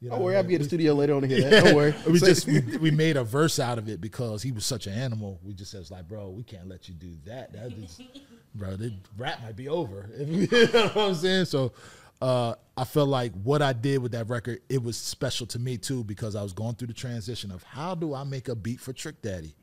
You 0.00 0.10
Don't 0.10 0.20
worry, 0.20 0.34
I 0.34 0.40
I'll 0.40 0.44
be 0.44 0.54
at 0.56 0.60
the 0.60 0.66
studio 0.66 0.92
later 0.92 1.14
on 1.14 1.22
to 1.22 1.28
hear 1.28 1.48
that. 1.48 1.64
Don't 1.64 1.74
worry. 1.74 1.94
we 2.10 2.18
Say- 2.18 2.26
just 2.26 2.46
we, 2.46 2.60
we 2.80 2.90
made 2.90 3.16
a 3.16 3.24
verse 3.24 3.58
out 3.58 3.78
of 3.78 3.88
it 3.88 3.98
because 4.00 4.42
he 4.42 4.52
was 4.52 4.66
such 4.66 4.86
an 4.86 4.92
animal. 4.92 5.40
We 5.42 5.54
just 5.54 5.70
said 5.70 5.90
like, 5.90 6.06
bro, 6.06 6.28
we 6.28 6.42
can't 6.42 6.68
let 6.68 6.86
you 6.88 6.94
do 6.94 7.16
that. 7.24 7.54
That 7.54 7.72
is, 7.72 7.98
bro, 8.54 8.76
the 8.76 8.92
rap 9.16 9.40
might 9.42 9.56
be 9.56 9.68
over. 9.70 10.10
you 10.18 10.46
know 10.50 10.88
what 10.88 10.96
I'm 10.98 11.14
saying? 11.14 11.46
So 11.46 11.72
uh, 12.20 12.56
I 12.76 12.84
felt 12.84 13.08
like 13.08 13.32
what 13.42 13.62
I 13.62 13.72
did 13.72 14.02
with 14.02 14.12
that 14.12 14.28
record, 14.28 14.60
it 14.68 14.82
was 14.82 14.98
special 14.98 15.46
to 15.46 15.58
me 15.58 15.78
too 15.78 16.04
because 16.04 16.36
I 16.36 16.42
was 16.42 16.52
going 16.52 16.74
through 16.74 16.88
the 16.88 16.94
transition 16.94 17.50
of 17.50 17.62
how 17.62 17.94
do 17.94 18.12
I 18.14 18.24
make 18.24 18.48
a 18.48 18.54
beat 18.54 18.80
for 18.80 18.92
Trick 18.92 19.22
Daddy. 19.22 19.54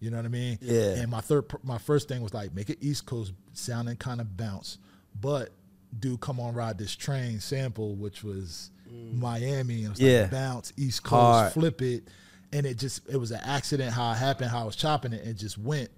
You 0.00 0.10
know 0.10 0.16
what 0.16 0.26
I 0.26 0.28
mean? 0.28 0.58
Yeah. 0.60 0.94
And 0.96 1.10
my 1.10 1.20
third, 1.20 1.44
my 1.64 1.78
first 1.78 2.08
thing 2.08 2.22
was 2.22 2.32
like 2.32 2.54
make 2.54 2.70
it 2.70 2.78
East 2.80 3.06
Coast 3.06 3.32
sounding 3.52 3.96
kind 3.96 4.20
of 4.20 4.36
bounce, 4.36 4.78
but 5.20 5.50
do 5.98 6.16
come 6.18 6.38
on 6.38 6.54
ride 6.54 6.78
this 6.78 6.94
train 6.94 7.40
sample, 7.40 7.96
which 7.96 8.22
was 8.22 8.70
mm. 8.88 9.18
Miami 9.18 9.80
and 9.82 9.90
was 9.90 10.00
Yeah. 10.00 10.22
like 10.22 10.30
bounce 10.30 10.72
East 10.76 11.02
Coast, 11.02 11.20
Hard. 11.20 11.52
flip 11.52 11.82
it, 11.82 12.08
and 12.52 12.64
it 12.66 12.78
just 12.78 13.08
it 13.08 13.16
was 13.16 13.30
an 13.32 13.40
accident 13.42 13.92
how 13.92 14.12
it 14.12 14.16
happened, 14.16 14.50
how 14.50 14.60
I 14.60 14.64
was 14.64 14.76
chopping 14.76 15.12
it, 15.12 15.20
and 15.22 15.30
it 15.30 15.36
just 15.36 15.58
went, 15.58 15.90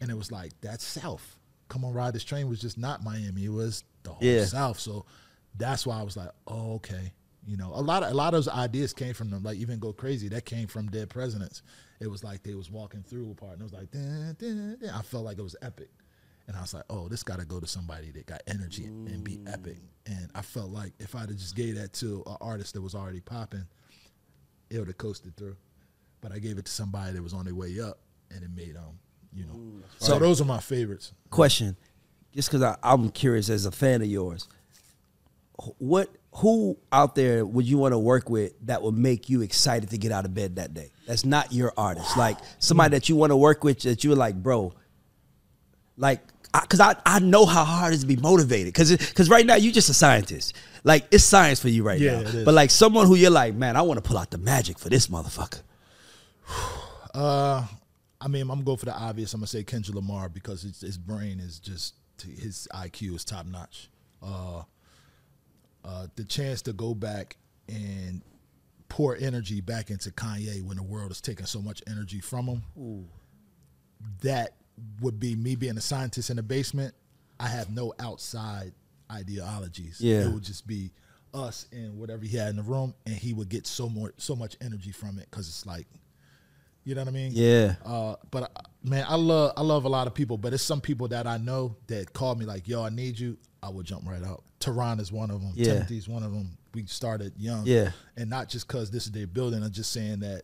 and 0.00 0.10
it 0.10 0.16
was 0.16 0.32
like 0.32 0.52
that's 0.60 0.84
South. 0.84 1.36
Come 1.68 1.84
on 1.84 1.92
ride 1.92 2.14
this 2.14 2.24
train 2.24 2.48
was 2.48 2.60
just 2.60 2.78
not 2.78 3.02
Miami, 3.04 3.44
it 3.44 3.52
was 3.52 3.84
the 4.02 4.10
whole 4.10 4.26
Yeah. 4.26 4.44
South. 4.44 4.78
So 4.80 5.04
that's 5.56 5.86
why 5.86 5.98
I 5.98 6.02
was 6.02 6.16
like, 6.16 6.30
oh 6.46 6.74
okay. 6.76 7.12
You 7.44 7.56
know, 7.56 7.72
a 7.74 7.82
lot 7.82 8.04
of 8.04 8.12
a 8.12 8.14
lot 8.14 8.28
of 8.34 8.44
those 8.44 8.48
ideas 8.48 8.92
came 8.92 9.14
from 9.14 9.30
them. 9.30 9.42
Like 9.42 9.58
even 9.58 9.80
go 9.80 9.92
crazy, 9.92 10.28
that 10.28 10.44
came 10.44 10.68
from 10.68 10.86
Dead 10.86 11.10
Presidents. 11.10 11.62
It 12.02 12.10
was 12.10 12.24
like 12.24 12.42
they 12.42 12.54
was 12.54 12.70
walking 12.70 13.02
through 13.02 13.30
a 13.30 13.34
part, 13.34 13.52
and 13.52 13.60
it 13.60 13.64
was 13.64 13.72
like, 13.72 13.90
dun, 13.90 14.36
dun, 14.38 14.76
dun. 14.80 14.90
I 14.90 15.02
felt 15.02 15.24
like 15.24 15.38
it 15.38 15.42
was 15.42 15.54
epic, 15.62 15.90
and 16.48 16.56
I 16.56 16.60
was 16.60 16.74
like, 16.74 16.84
oh, 16.90 17.08
this 17.08 17.22
got 17.22 17.38
to 17.38 17.44
go 17.46 17.60
to 17.60 17.66
somebody 17.66 18.10
that 18.10 18.26
got 18.26 18.42
energy 18.46 18.86
and 18.86 19.22
be 19.22 19.38
epic. 19.46 19.78
And 20.06 20.28
I 20.34 20.42
felt 20.42 20.70
like 20.70 20.92
if 20.98 21.14
I'd 21.14 21.28
have 21.28 21.36
just 21.36 21.54
gave 21.54 21.76
that 21.76 21.92
to 21.94 22.24
an 22.26 22.36
artist 22.40 22.74
that 22.74 22.82
was 22.82 22.94
already 22.94 23.20
popping, 23.20 23.64
it 24.68 24.78
would 24.78 24.88
have 24.88 24.98
coasted 24.98 25.36
through. 25.36 25.56
But 26.20 26.32
I 26.32 26.38
gave 26.38 26.58
it 26.58 26.64
to 26.64 26.72
somebody 26.72 27.12
that 27.12 27.22
was 27.22 27.32
on 27.34 27.44
their 27.44 27.54
way 27.54 27.80
up, 27.80 27.98
and 28.30 28.42
it 28.42 28.50
made 28.54 28.76
um, 28.76 28.98
you 29.32 29.44
know. 29.46 29.82
So 29.98 30.18
those 30.18 30.40
are 30.40 30.44
my 30.44 30.58
favorites. 30.60 31.12
Question, 31.30 31.76
just 32.34 32.50
because 32.50 32.76
I'm 32.82 33.10
curious 33.10 33.48
as 33.48 33.64
a 33.66 33.72
fan 33.72 34.02
of 34.02 34.08
yours, 34.08 34.48
wh- 34.48 34.61
what 35.78 36.08
who 36.34 36.78
out 36.90 37.14
there 37.14 37.44
would 37.44 37.66
you 37.66 37.78
want 37.78 37.92
to 37.92 37.98
work 37.98 38.30
with 38.30 38.52
that 38.66 38.82
would 38.82 38.96
make 38.96 39.28
you 39.28 39.42
excited 39.42 39.90
to 39.90 39.98
get 39.98 40.12
out 40.12 40.24
of 40.24 40.34
bed 40.34 40.56
that 40.56 40.74
day? 40.74 40.90
That's 41.06 41.24
not 41.24 41.52
your 41.52 41.72
artist, 41.76 42.16
like 42.16 42.38
somebody 42.58 42.96
that 42.96 43.08
you 43.08 43.16
want 43.16 43.30
to 43.30 43.36
work 43.36 43.64
with 43.64 43.80
that 43.80 44.04
you're 44.04 44.16
like, 44.16 44.34
bro, 44.34 44.72
like. 45.96 46.20
Because 46.60 46.80
I, 46.80 46.96
I, 47.06 47.18
know 47.18 47.46
how 47.46 47.64
hard 47.64 47.94
it 47.94 47.96
is 47.96 48.00
to 48.02 48.06
be 48.06 48.16
motivated. 48.16 48.74
Because 48.74 48.94
because 48.94 49.30
right 49.30 49.46
now 49.46 49.54
you're 49.54 49.72
just 49.72 49.88
a 49.88 49.94
scientist. 49.94 50.54
Like 50.84 51.06
it's 51.10 51.24
science 51.24 51.60
for 51.60 51.70
you 51.70 51.82
right 51.82 51.98
Yeah, 51.98 52.20
now. 52.20 52.44
But 52.44 52.52
like 52.52 52.70
someone 52.70 53.06
who 53.06 53.14
you're 53.14 53.30
like, 53.30 53.54
man, 53.54 53.74
I 53.74 53.80
want 53.80 53.96
to 53.96 54.06
pull 54.06 54.18
out 54.18 54.30
the 54.30 54.36
magic 54.36 54.78
for 54.78 54.90
this 54.90 55.06
motherfucker. 55.06 55.62
Uh, 57.14 57.66
I 58.22 58.28
mean, 58.28 58.42
I'm 58.42 58.48
gonna 58.48 58.62
go 58.62 58.76
for 58.76 58.86
the 58.86 58.94
obvious. 58.94 59.34
I'm 59.34 59.40
gonna 59.40 59.48
say 59.48 59.64
Kendrick 59.64 59.96
Lamar 59.96 60.28
because 60.28 60.62
his, 60.62 60.80
his 60.80 60.96
brain 60.96 61.40
is 61.40 61.58
just 61.58 61.94
his 62.22 62.68
IQ 62.72 63.16
is 63.16 63.24
top 63.24 63.44
notch. 63.46 63.90
Uh, 64.22 64.62
uh, 65.84 66.06
the 66.16 66.24
chance 66.24 66.62
to 66.62 66.72
go 66.72 66.94
back 66.94 67.36
and 67.68 68.22
pour 68.88 69.16
energy 69.16 69.60
back 69.60 69.90
into 69.90 70.10
Kanye 70.10 70.62
when 70.62 70.76
the 70.76 70.82
world 70.82 71.10
is 71.10 71.20
taking 71.20 71.46
so 71.46 71.62
much 71.62 71.82
energy 71.88 72.20
from 72.20 72.46
him. 72.46 72.62
That 74.22 74.54
would 75.00 75.18
be 75.18 75.34
me 75.34 75.56
being 75.56 75.76
a 75.76 75.80
scientist 75.80 76.30
in 76.30 76.36
the 76.36 76.42
basement. 76.42 76.94
I 77.40 77.48
have 77.48 77.70
no 77.70 77.94
outside 77.98 78.72
ideologies. 79.10 80.00
Yeah. 80.00 80.26
it 80.26 80.32
would 80.32 80.42
just 80.42 80.66
be 80.66 80.92
us 81.34 81.66
and 81.72 81.98
whatever 81.98 82.24
he 82.24 82.36
had 82.36 82.50
in 82.50 82.56
the 82.56 82.62
room, 82.62 82.94
and 83.06 83.14
he 83.14 83.32
would 83.32 83.48
get 83.48 83.66
so 83.66 83.88
more 83.88 84.12
so 84.18 84.36
much 84.36 84.56
energy 84.60 84.92
from 84.92 85.18
it 85.18 85.26
because 85.30 85.48
it's 85.48 85.66
like, 85.66 85.86
you 86.84 86.94
know 86.94 87.00
what 87.00 87.08
I 87.08 87.12
mean? 87.12 87.32
Yeah. 87.34 87.76
Uh, 87.84 88.16
but 88.30 88.44
uh, 88.44 88.48
man, 88.84 89.06
I 89.08 89.16
love 89.16 89.52
I 89.56 89.62
love 89.62 89.84
a 89.84 89.88
lot 89.88 90.06
of 90.06 90.14
people, 90.14 90.36
but 90.36 90.52
it's 90.52 90.62
some 90.62 90.80
people 90.80 91.08
that 91.08 91.26
I 91.26 91.38
know 91.38 91.76
that 91.86 92.12
call 92.12 92.34
me 92.34 92.44
like, 92.44 92.68
"Yo, 92.68 92.82
I 92.82 92.90
need 92.90 93.18
you." 93.18 93.38
I 93.62 93.68
would 93.68 93.86
jump 93.86 94.08
right 94.08 94.22
out. 94.24 94.42
Tehran 94.62 95.00
is 95.00 95.12
one 95.12 95.30
of 95.30 95.40
them. 95.40 95.52
Yeah. 95.54 95.74
Timothy's 95.74 96.08
one 96.08 96.22
of 96.22 96.32
them. 96.32 96.56
We 96.74 96.86
started 96.86 97.32
young, 97.38 97.66
Yeah. 97.66 97.90
and 98.16 98.30
not 98.30 98.48
just 98.48 98.66
because 98.66 98.90
this 98.90 99.04
is 99.06 99.12
their 99.12 99.26
building. 99.26 99.62
I'm 99.62 99.70
just 99.72 99.92
saying 99.92 100.20
that 100.20 100.42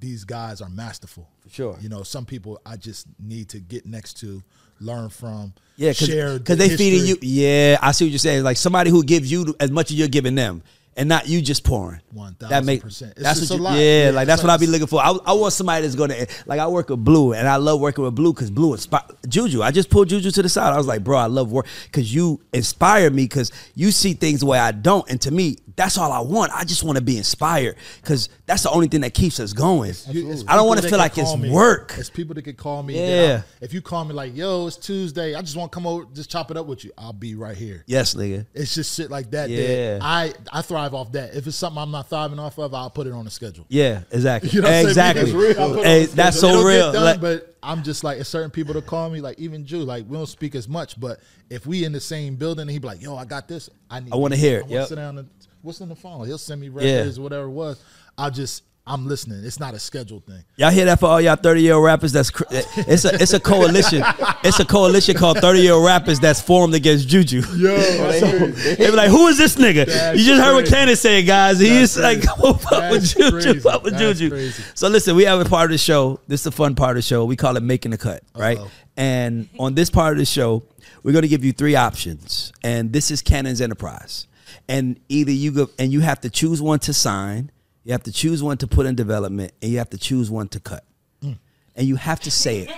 these 0.00 0.24
guys 0.24 0.60
are 0.60 0.68
masterful. 0.68 1.28
For 1.40 1.50
sure. 1.50 1.78
You 1.80 1.88
know, 1.88 2.02
some 2.02 2.24
people 2.26 2.60
I 2.66 2.76
just 2.76 3.06
need 3.20 3.48
to 3.50 3.60
get 3.60 3.86
next 3.86 4.14
to, 4.20 4.42
learn 4.80 5.08
from. 5.08 5.52
Yeah, 5.76 5.92
share 5.92 6.38
because 6.38 6.58
the 6.58 6.66
they 6.68 6.76
feeding 6.76 7.06
you. 7.06 7.16
Yeah, 7.22 7.78
I 7.80 7.92
see 7.92 8.04
what 8.06 8.10
you're 8.10 8.18
saying. 8.18 8.42
Like 8.42 8.56
somebody 8.56 8.90
who 8.90 9.04
gives 9.04 9.30
you 9.30 9.54
as 9.60 9.70
much 9.70 9.90
as 9.92 9.96
you're 9.96 10.08
giving 10.08 10.34
them, 10.34 10.62
and 10.96 11.08
not 11.08 11.28
you 11.28 11.40
just 11.40 11.64
pouring. 11.64 12.00
1000%. 12.14 13.14
That's 13.14 13.40
just 13.40 13.50
what 13.50 13.50
a 13.50 13.54
you, 13.56 13.62
lot. 13.62 13.78
Yeah, 13.78 14.04
Yeah, 14.06 14.10
like 14.10 14.26
that's 14.26 14.42
what 14.42 14.50
I 14.50 14.56
be 14.56 14.66
looking 14.66 14.86
for. 14.86 15.00
I, 15.00 15.16
I 15.24 15.32
want 15.32 15.52
somebody 15.52 15.82
that's 15.82 15.94
gonna 15.94 16.26
like. 16.46 16.60
I 16.60 16.66
work 16.68 16.90
with 16.90 17.04
Blue, 17.04 17.32
and 17.32 17.48
I 17.48 17.56
love 17.56 17.80
working 17.80 18.04
with 18.04 18.14
Blue 18.14 18.32
because 18.32 18.50
Blue 18.50 18.72
inspire 18.72 19.02
Juju. 19.28 19.62
I 19.62 19.70
just 19.70 19.90
pulled 19.90 20.08
Juju 20.08 20.30
to 20.30 20.42
the 20.42 20.48
side. 20.48 20.72
I 20.72 20.76
was 20.76 20.86
like, 20.86 21.02
bro, 21.02 21.18
I 21.18 21.26
love 21.26 21.50
work 21.52 21.66
because 21.84 22.14
you 22.14 22.40
inspire 22.52 23.10
me 23.10 23.24
because 23.24 23.50
you 23.74 23.90
see 23.90 24.14
things 24.14 24.40
the 24.40 24.46
way 24.46 24.58
I 24.58 24.72
don't, 24.72 25.08
and 25.10 25.20
to 25.22 25.30
me, 25.30 25.58
that's 25.76 25.96
all 25.98 26.12
I 26.12 26.20
want. 26.20 26.52
I 26.52 26.64
just 26.64 26.82
want 26.84 26.98
to 26.98 27.04
be 27.04 27.16
inspired 27.16 27.76
because 28.00 28.28
that's 28.46 28.62
the 28.62 28.70
only 28.70 28.88
thing 28.88 29.00
that 29.00 29.14
keeps 29.14 29.40
us 29.40 29.52
going. 29.52 29.92
I 30.08 30.56
don't 30.56 30.66
want 30.66 30.82
to 30.82 30.88
feel 30.88 30.98
like 30.98 31.16
it's 31.16 31.36
me. 31.36 31.50
work. 31.50 31.94
It's 31.96 32.10
people 32.10 32.34
that 32.34 32.42
can 32.42 32.56
call 32.56 32.82
me. 32.82 32.94
Yeah. 32.98 33.42
I- 33.42 33.64
if 33.64 33.72
you 33.72 33.80
call 33.80 34.04
me 34.04 34.12
like, 34.12 34.36
"Yo, 34.36 34.66
it's 34.66 34.76
Tuesday. 34.76 35.34
I 35.34 35.40
just 35.40 35.56
want 35.56 35.72
to 35.72 35.74
come 35.74 35.86
over, 35.86 36.04
just 36.12 36.30
chop 36.30 36.50
it 36.50 36.56
up 36.56 36.66
with 36.66 36.84
you." 36.84 36.92
I'll 36.98 37.12
be 37.12 37.34
right 37.34 37.56
here. 37.56 37.84
Yes, 37.86 38.14
nigga. 38.14 38.46
It's 38.54 38.74
just 38.74 38.94
shit 38.96 39.10
like 39.10 39.30
that. 39.30 39.48
Yeah. 39.50 39.98
That 39.98 40.02
I 40.02 40.32
I 40.52 40.62
thrive 40.62 40.81
thrive 40.82 40.94
off 40.94 41.12
that. 41.12 41.34
If 41.34 41.46
it's 41.46 41.56
something 41.56 41.80
I'm 41.80 41.90
not 41.90 42.08
thriving 42.08 42.38
off 42.38 42.58
of, 42.58 42.74
I'll 42.74 42.90
put 42.90 43.06
it 43.06 43.12
on 43.12 43.24
the 43.24 43.30
schedule. 43.30 43.64
Yeah, 43.68 44.02
exactly. 44.10 44.50
You 44.52 44.60
know 44.62 44.68
what 44.68 44.74
I'm 44.86 44.92
saying? 44.94 45.16
exactly. 45.18 45.82
Hey, 45.82 46.06
that's 46.06 46.36
It'll 46.38 46.50
so 46.50 46.62
get 46.62 46.66
real. 46.68 46.92
done, 46.92 47.04
Like- 47.04 47.20
but 47.20 47.56
I'm 47.62 47.82
just 47.82 48.02
like, 48.04 48.24
certain 48.24 48.50
people 48.50 48.74
to 48.74 48.82
call 48.82 49.08
me, 49.08 49.20
like 49.20 49.38
even 49.38 49.64
Jew, 49.64 49.78
like 49.80 50.04
we 50.08 50.16
don't 50.16 50.26
speak 50.26 50.54
as 50.56 50.68
much, 50.68 50.98
but 50.98 51.20
if 51.48 51.64
we 51.66 51.84
in 51.84 51.92
the 51.92 52.00
same 52.00 52.34
building, 52.36 52.66
he'd 52.68 52.82
be 52.82 52.88
like, 52.88 53.00
"Yo, 53.02 53.16
I 53.16 53.24
got 53.24 53.46
this. 53.46 53.70
I 53.88 54.00
need. 54.00 54.12
I 54.12 54.16
wanna 54.16 54.36
hear 54.36 54.60
it. 54.60 54.64
I 54.66 54.68
Yep. 54.68 54.88
sit 54.88 54.94
down 54.96 55.18
and 55.18 55.28
what's 55.62 55.80
in 55.80 55.88
the 55.88 55.94
phone? 55.94 56.26
He'll 56.26 56.38
send 56.38 56.60
me 56.60 56.70
Yeah. 56.80 57.06
whatever 57.22 57.44
it 57.44 57.50
was. 57.50 57.80
I 58.18 58.30
just, 58.30 58.64
I'm 58.84 59.06
listening. 59.06 59.44
It's 59.44 59.60
not 59.60 59.74
a 59.74 59.78
scheduled 59.78 60.26
thing. 60.26 60.42
Y'all 60.56 60.70
hear 60.70 60.84
that 60.86 60.98
for 60.98 61.06
all 61.06 61.20
y'all 61.20 61.36
30 61.36 61.62
year 61.62 61.74
old 61.74 61.84
rappers? 61.84 62.10
That's 62.10 62.30
cr- 62.30 62.42
it's 62.50 63.04
a 63.04 63.14
it's 63.14 63.32
a 63.32 63.38
coalition. 63.38 64.02
It's 64.42 64.58
a 64.58 64.64
coalition 64.64 65.16
called 65.16 65.38
30 65.38 65.60
year 65.60 65.74
old 65.74 65.86
rappers 65.86 66.18
that's 66.18 66.40
formed 66.40 66.74
against 66.74 67.06
Juju. 67.06 67.42
Yo, 67.56 67.76
They 67.76 68.76
be 68.78 68.90
like, 68.90 69.08
"Who 69.10 69.28
is 69.28 69.38
this 69.38 69.54
nigga?" 69.54 69.86
That's 69.86 70.18
you 70.18 70.24
just 70.26 70.42
heard 70.42 70.54
what. 70.54 70.66
Cannon 70.66 70.96
said, 70.96 71.26
guys. 71.26 71.60
He's 71.60 71.96
like. 71.96 72.22
"Come 72.22 72.40
on, 72.40 72.58
fuck 72.58 72.90
with 72.90 73.04
Juju, 73.16 73.60
fuck 73.60 73.84
with 73.84 73.92
That's 73.94 74.18
Juju." 74.18 74.30
crazy. 74.30 74.62
So 74.74 74.88
listen, 74.88 75.14
we 75.14 75.24
have 75.24 75.38
a 75.40 75.48
part 75.48 75.66
of 75.66 75.70
the 75.70 75.78
show. 75.78 76.18
This 76.26 76.40
is 76.40 76.44
the 76.44 76.52
fun 76.52 76.74
part 76.74 76.90
of 76.92 76.96
the 76.96 77.02
show. 77.02 77.24
We 77.24 77.36
call 77.36 77.56
it 77.56 77.62
making 77.62 77.92
the 77.92 77.98
cut, 77.98 78.24
right? 78.34 78.58
Uh-oh. 78.58 78.70
And 78.96 79.48
on 79.60 79.74
this 79.74 79.90
part 79.90 80.14
of 80.14 80.18
the 80.18 80.24
show, 80.26 80.64
we're 81.04 81.12
going 81.12 81.22
to 81.22 81.28
give 81.28 81.44
you 81.44 81.52
three 81.52 81.76
options, 81.76 82.52
and 82.64 82.92
this 82.92 83.10
is 83.12 83.22
Cannon's 83.22 83.60
Enterprise. 83.60 84.26
And 84.68 84.98
either 85.08 85.30
you 85.32 85.52
go 85.52 85.70
and 85.78 85.92
you 85.92 86.00
have 86.00 86.20
to 86.22 86.30
choose 86.30 86.60
one 86.60 86.78
to 86.80 86.92
sign, 86.92 87.50
you 87.84 87.92
have 87.92 88.02
to 88.04 88.12
choose 88.12 88.42
one 88.42 88.56
to 88.58 88.66
put 88.66 88.86
in 88.86 88.94
development, 88.94 89.52
and 89.60 89.70
you 89.70 89.78
have 89.78 89.90
to 89.90 89.98
choose 89.98 90.30
one 90.30 90.48
to 90.48 90.60
cut. 90.60 90.84
Hmm. 91.20 91.32
And 91.74 91.86
you 91.86 91.96
have 91.96 92.20
to 92.20 92.30
say 92.30 92.60
it. 92.60 92.70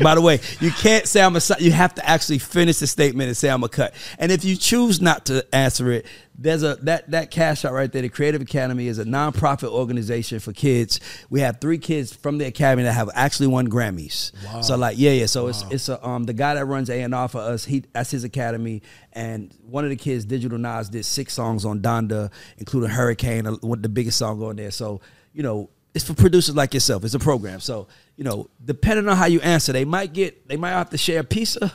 By 0.00 0.14
the 0.14 0.20
way, 0.20 0.40
you 0.60 0.70
can't 0.70 1.06
say 1.06 1.22
I'm 1.22 1.36
a. 1.36 1.40
You 1.58 1.72
have 1.72 1.94
to 1.94 2.08
actually 2.08 2.38
finish 2.38 2.78
the 2.78 2.86
statement 2.86 3.28
and 3.28 3.36
say 3.36 3.48
I'm 3.48 3.64
a 3.64 3.68
cut. 3.68 3.94
And 4.18 4.30
if 4.30 4.44
you 4.44 4.56
choose 4.56 5.00
not 5.00 5.26
to 5.26 5.46
answer 5.54 5.90
it, 5.90 6.06
there's 6.38 6.62
a 6.62 6.76
that 6.82 7.10
that 7.10 7.30
cash 7.30 7.64
out 7.64 7.72
right 7.72 7.90
there. 7.90 8.02
The 8.02 8.08
Creative 8.08 8.40
Academy 8.40 8.88
is 8.88 8.98
a 8.98 9.04
nonprofit 9.04 9.68
organization 9.68 10.38
for 10.38 10.52
kids. 10.52 11.00
We 11.30 11.40
have 11.40 11.60
three 11.60 11.78
kids 11.78 12.14
from 12.14 12.38
the 12.38 12.46
academy 12.46 12.82
that 12.82 12.92
have 12.92 13.10
actually 13.14 13.46
won 13.48 13.68
Grammys. 13.68 14.32
Wow. 14.44 14.60
So 14.60 14.76
like 14.76 14.98
yeah 14.98 15.12
yeah. 15.12 15.26
So 15.26 15.48
it's 15.48 15.64
it's 15.70 15.88
a 15.88 16.04
um 16.06 16.24
the 16.24 16.34
guy 16.34 16.54
that 16.54 16.66
runs 16.66 16.90
A 16.90 17.00
and 17.00 17.14
R 17.14 17.28
for 17.28 17.40
us. 17.40 17.64
He 17.64 17.84
that's 17.92 18.10
his 18.10 18.24
academy. 18.24 18.82
And 19.12 19.54
one 19.62 19.84
of 19.84 19.90
the 19.90 19.96
kids, 19.96 20.26
Digital 20.26 20.58
Nas, 20.58 20.90
did 20.90 21.06
six 21.06 21.32
songs 21.32 21.64
on 21.64 21.80
Donda, 21.80 22.30
including 22.58 22.90
Hurricane, 22.90 23.46
uh, 23.46 23.56
the 23.62 23.88
biggest 23.88 24.18
song 24.18 24.42
on 24.42 24.56
there. 24.56 24.70
So 24.70 25.00
you 25.32 25.42
know 25.42 25.70
it's 25.96 26.04
for 26.04 26.12
producers 26.14 26.54
like 26.54 26.74
yourself. 26.74 27.04
It's 27.04 27.14
a 27.14 27.18
program. 27.18 27.58
So, 27.58 27.88
you 28.16 28.24
know, 28.24 28.50
depending 28.62 29.08
on 29.08 29.16
how 29.16 29.24
you 29.26 29.40
answer, 29.40 29.72
they 29.72 29.86
might 29.86 30.12
get 30.12 30.46
they 30.46 30.56
might 30.58 30.70
have 30.72 30.90
to 30.90 30.98
share 30.98 31.22
pizza. 31.22 31.72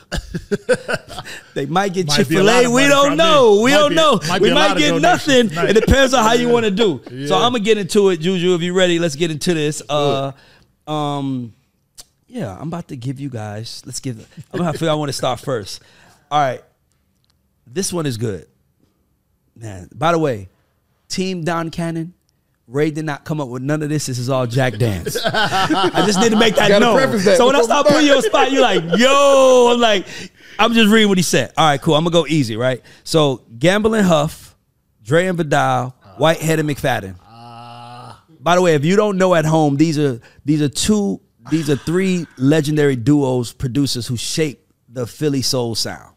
they 1.55 1.65
might 1.65 1.91
get 1.93 2.07
Chick 2.07 2.27
fil 2.27 2.47
A. 2.49 2.67
We 2.71 2.87
don't 2.87 3.17
know. 3.17 3.61
We 3.63 3.71
Might 3.71 3.77
don't 3.77 3.89
be- 3.89 3.95
know. 3.95 4.19
might 4.27 4.41
we 4.41 4.53
might 4.53 4.77
get 4.77 5.01
nothing. 5.01 5.49
It 5.51 5.73
depends 5.73 6.13
on 6.13 6.23
how 6.23 6.33
you 6.33 6.49
want 6.49 6.65
to 6.65 6.71
do. 6.71 7.01
So 7.27 7.35
I'm 7.35 7.51
gonna 7.51 7.59
get 7.63 7.77
into 7.77 8.09
it, 8.09 8.17
Juju. 8.17 8.55
If 8.55 8.61
you're 8.61 8.73
ready, 8.75 8.99
let's 8.99 9.15
get 9.15 9.31
into 9.31 9.53
this. 9.53 9.81
Uh 9.89 10.31
um 10.87 11.53
yeah, 12.27 12.55
I'm 12.57 12.67
about 12.67 12.87
to 12.89 12.95
give 12.95 13.19
you 13.19 13.29
guys. 13.29 13.81
Let's 13.85 13.99
give 13.99 14.19
I'm 14.53 14.59
gonna 14.59 14.71
figure 14.73 14.89
out 14.89 14.99
when 14.99 15.07
to 15.07 15.13
start 15.13 15.39
first. 15.49 15.81
All 16.29 16.39
right. 16.39 16.63
This 17.65 17.91
one 17.91 18.05
is 18.05 18.17
good. 18.17 18.47
Man, 19.55 19.89
by 19.95 20.11
the 20.11 20.19
way, 20.19 20.47
Team 21.09 21.43
Don 21.43 21.71
Cannon, 21.71 22.13
Ray 22.71 22.89
did 22.89 23.03
not 23.03 23.25
come 23.25 23.41
up 23.41 23.49
with 23.49 23.61
none 23.61 23.83
of 23.83 23.89
this. 23.89 24.05
This 24.05 24.17
is 24.17 24.29
all 24.29 24.47
Jack 24.47 24.77
Dance. 24.77 25.17
I 25.25 26.03
just 26.05 26.19
need 26.21 26.29
to 26.29 26.37
make 26.37 26.55
that 26.55 26.79
known. 26.79 26.95
that 26.95 27.35
So 27.35 27.47
when 27.47 27.55
I 27.57 27.61
start 27.63 27.85
putting 27.85 28.07
you 28.07 28.13
on 28.13 28.21
spot, 28.21 28.49
you're 28.49 28.61
like, 28.61 28.81
yo, 28.97 29.71
I'm 29.73 29.79
like, 29.79 30.07
I'm 30.57 30.73
just 30.73 30.89
reading 30.89 31.09
what 31.09 31.17
he 31.17 31.21
said. 31.23 31.51
All 31.57 31.67
right, 31.67 31.81
cool. 31.81 31.95
I'm 31.95 32.03
gonna 32.05 32.13
go 32.13 32.25
easy, 32.27 32.55
right? 32.55 32.81
So 33.03 33.43
Gamble 33.59 33.93
and 33.93 34.07
Huff, 34.07 34.55
Dre 35.03 35.25
and 35.27 35.37
Vidal, 35.37 35.89
Whitehead 36.17 36.59
and 36.59 36.69
McFadden. 36.69 37.15
By 38.39 38.55
the 38.55 38.61
way, 38.61 38.73
if 38.73 38.85
you 38.85 38.95
don't 38.95 39.17
know 39.17 39.35
at 39.35 39.45
home, 39.45 39.75
these 39.75 39.99
are 39.99 40.19
these 40.45 40.61
are 40.61 40.69
two, 40.69 41.19
these 41.51 41.69
are 41.69 41.75
three 41.75 42.25
legendary 42.37 42.95
duos, 42.95 43.51
producers 43.53 44.07
who 44.07 44.15
shaped 44.17 44.71
the 44.89 45.05
Philly 45.05 45.41
soul 45.41 45.75
sound. 45.75 46.15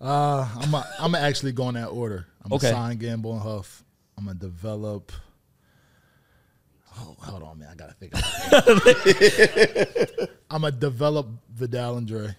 Uh, 0.00 0.48
I'm 0.60 0.72
a, 0.74 0.86
I'm 0.98 1.12
gonna 1.12 1.26
actually 1.26 1.52
go 1.52 1.68
in 1.68 1.74
that 1.74 1.88
order. 1.88 2.26
I'm 2.44 2.52
Okay. 2.52 2.70
gonna 2.70 2.88
sign 2.88 2.96
Gamble 2.98 3.32
and 3.34 3.42
Huff. 3.42 3.84
I'm 4.22 4.26
gonna 4.28 4.38
develop. 4.38 5.10
Oh, 6.96 7.16
hold 7.18 7.42
on, 7.42 7.58
man. 7.58 7.68
I 7.72 7.74
gotta 7.74 7.94
think. 7.94 8.12
About. 8.12 10.28
I'm 10.50 10.60
gonna 10.62 10.70
develop 10.72 11.26
Vidal 11.52 11.96
and 11.96 12.06
Dre. 12.06 12.36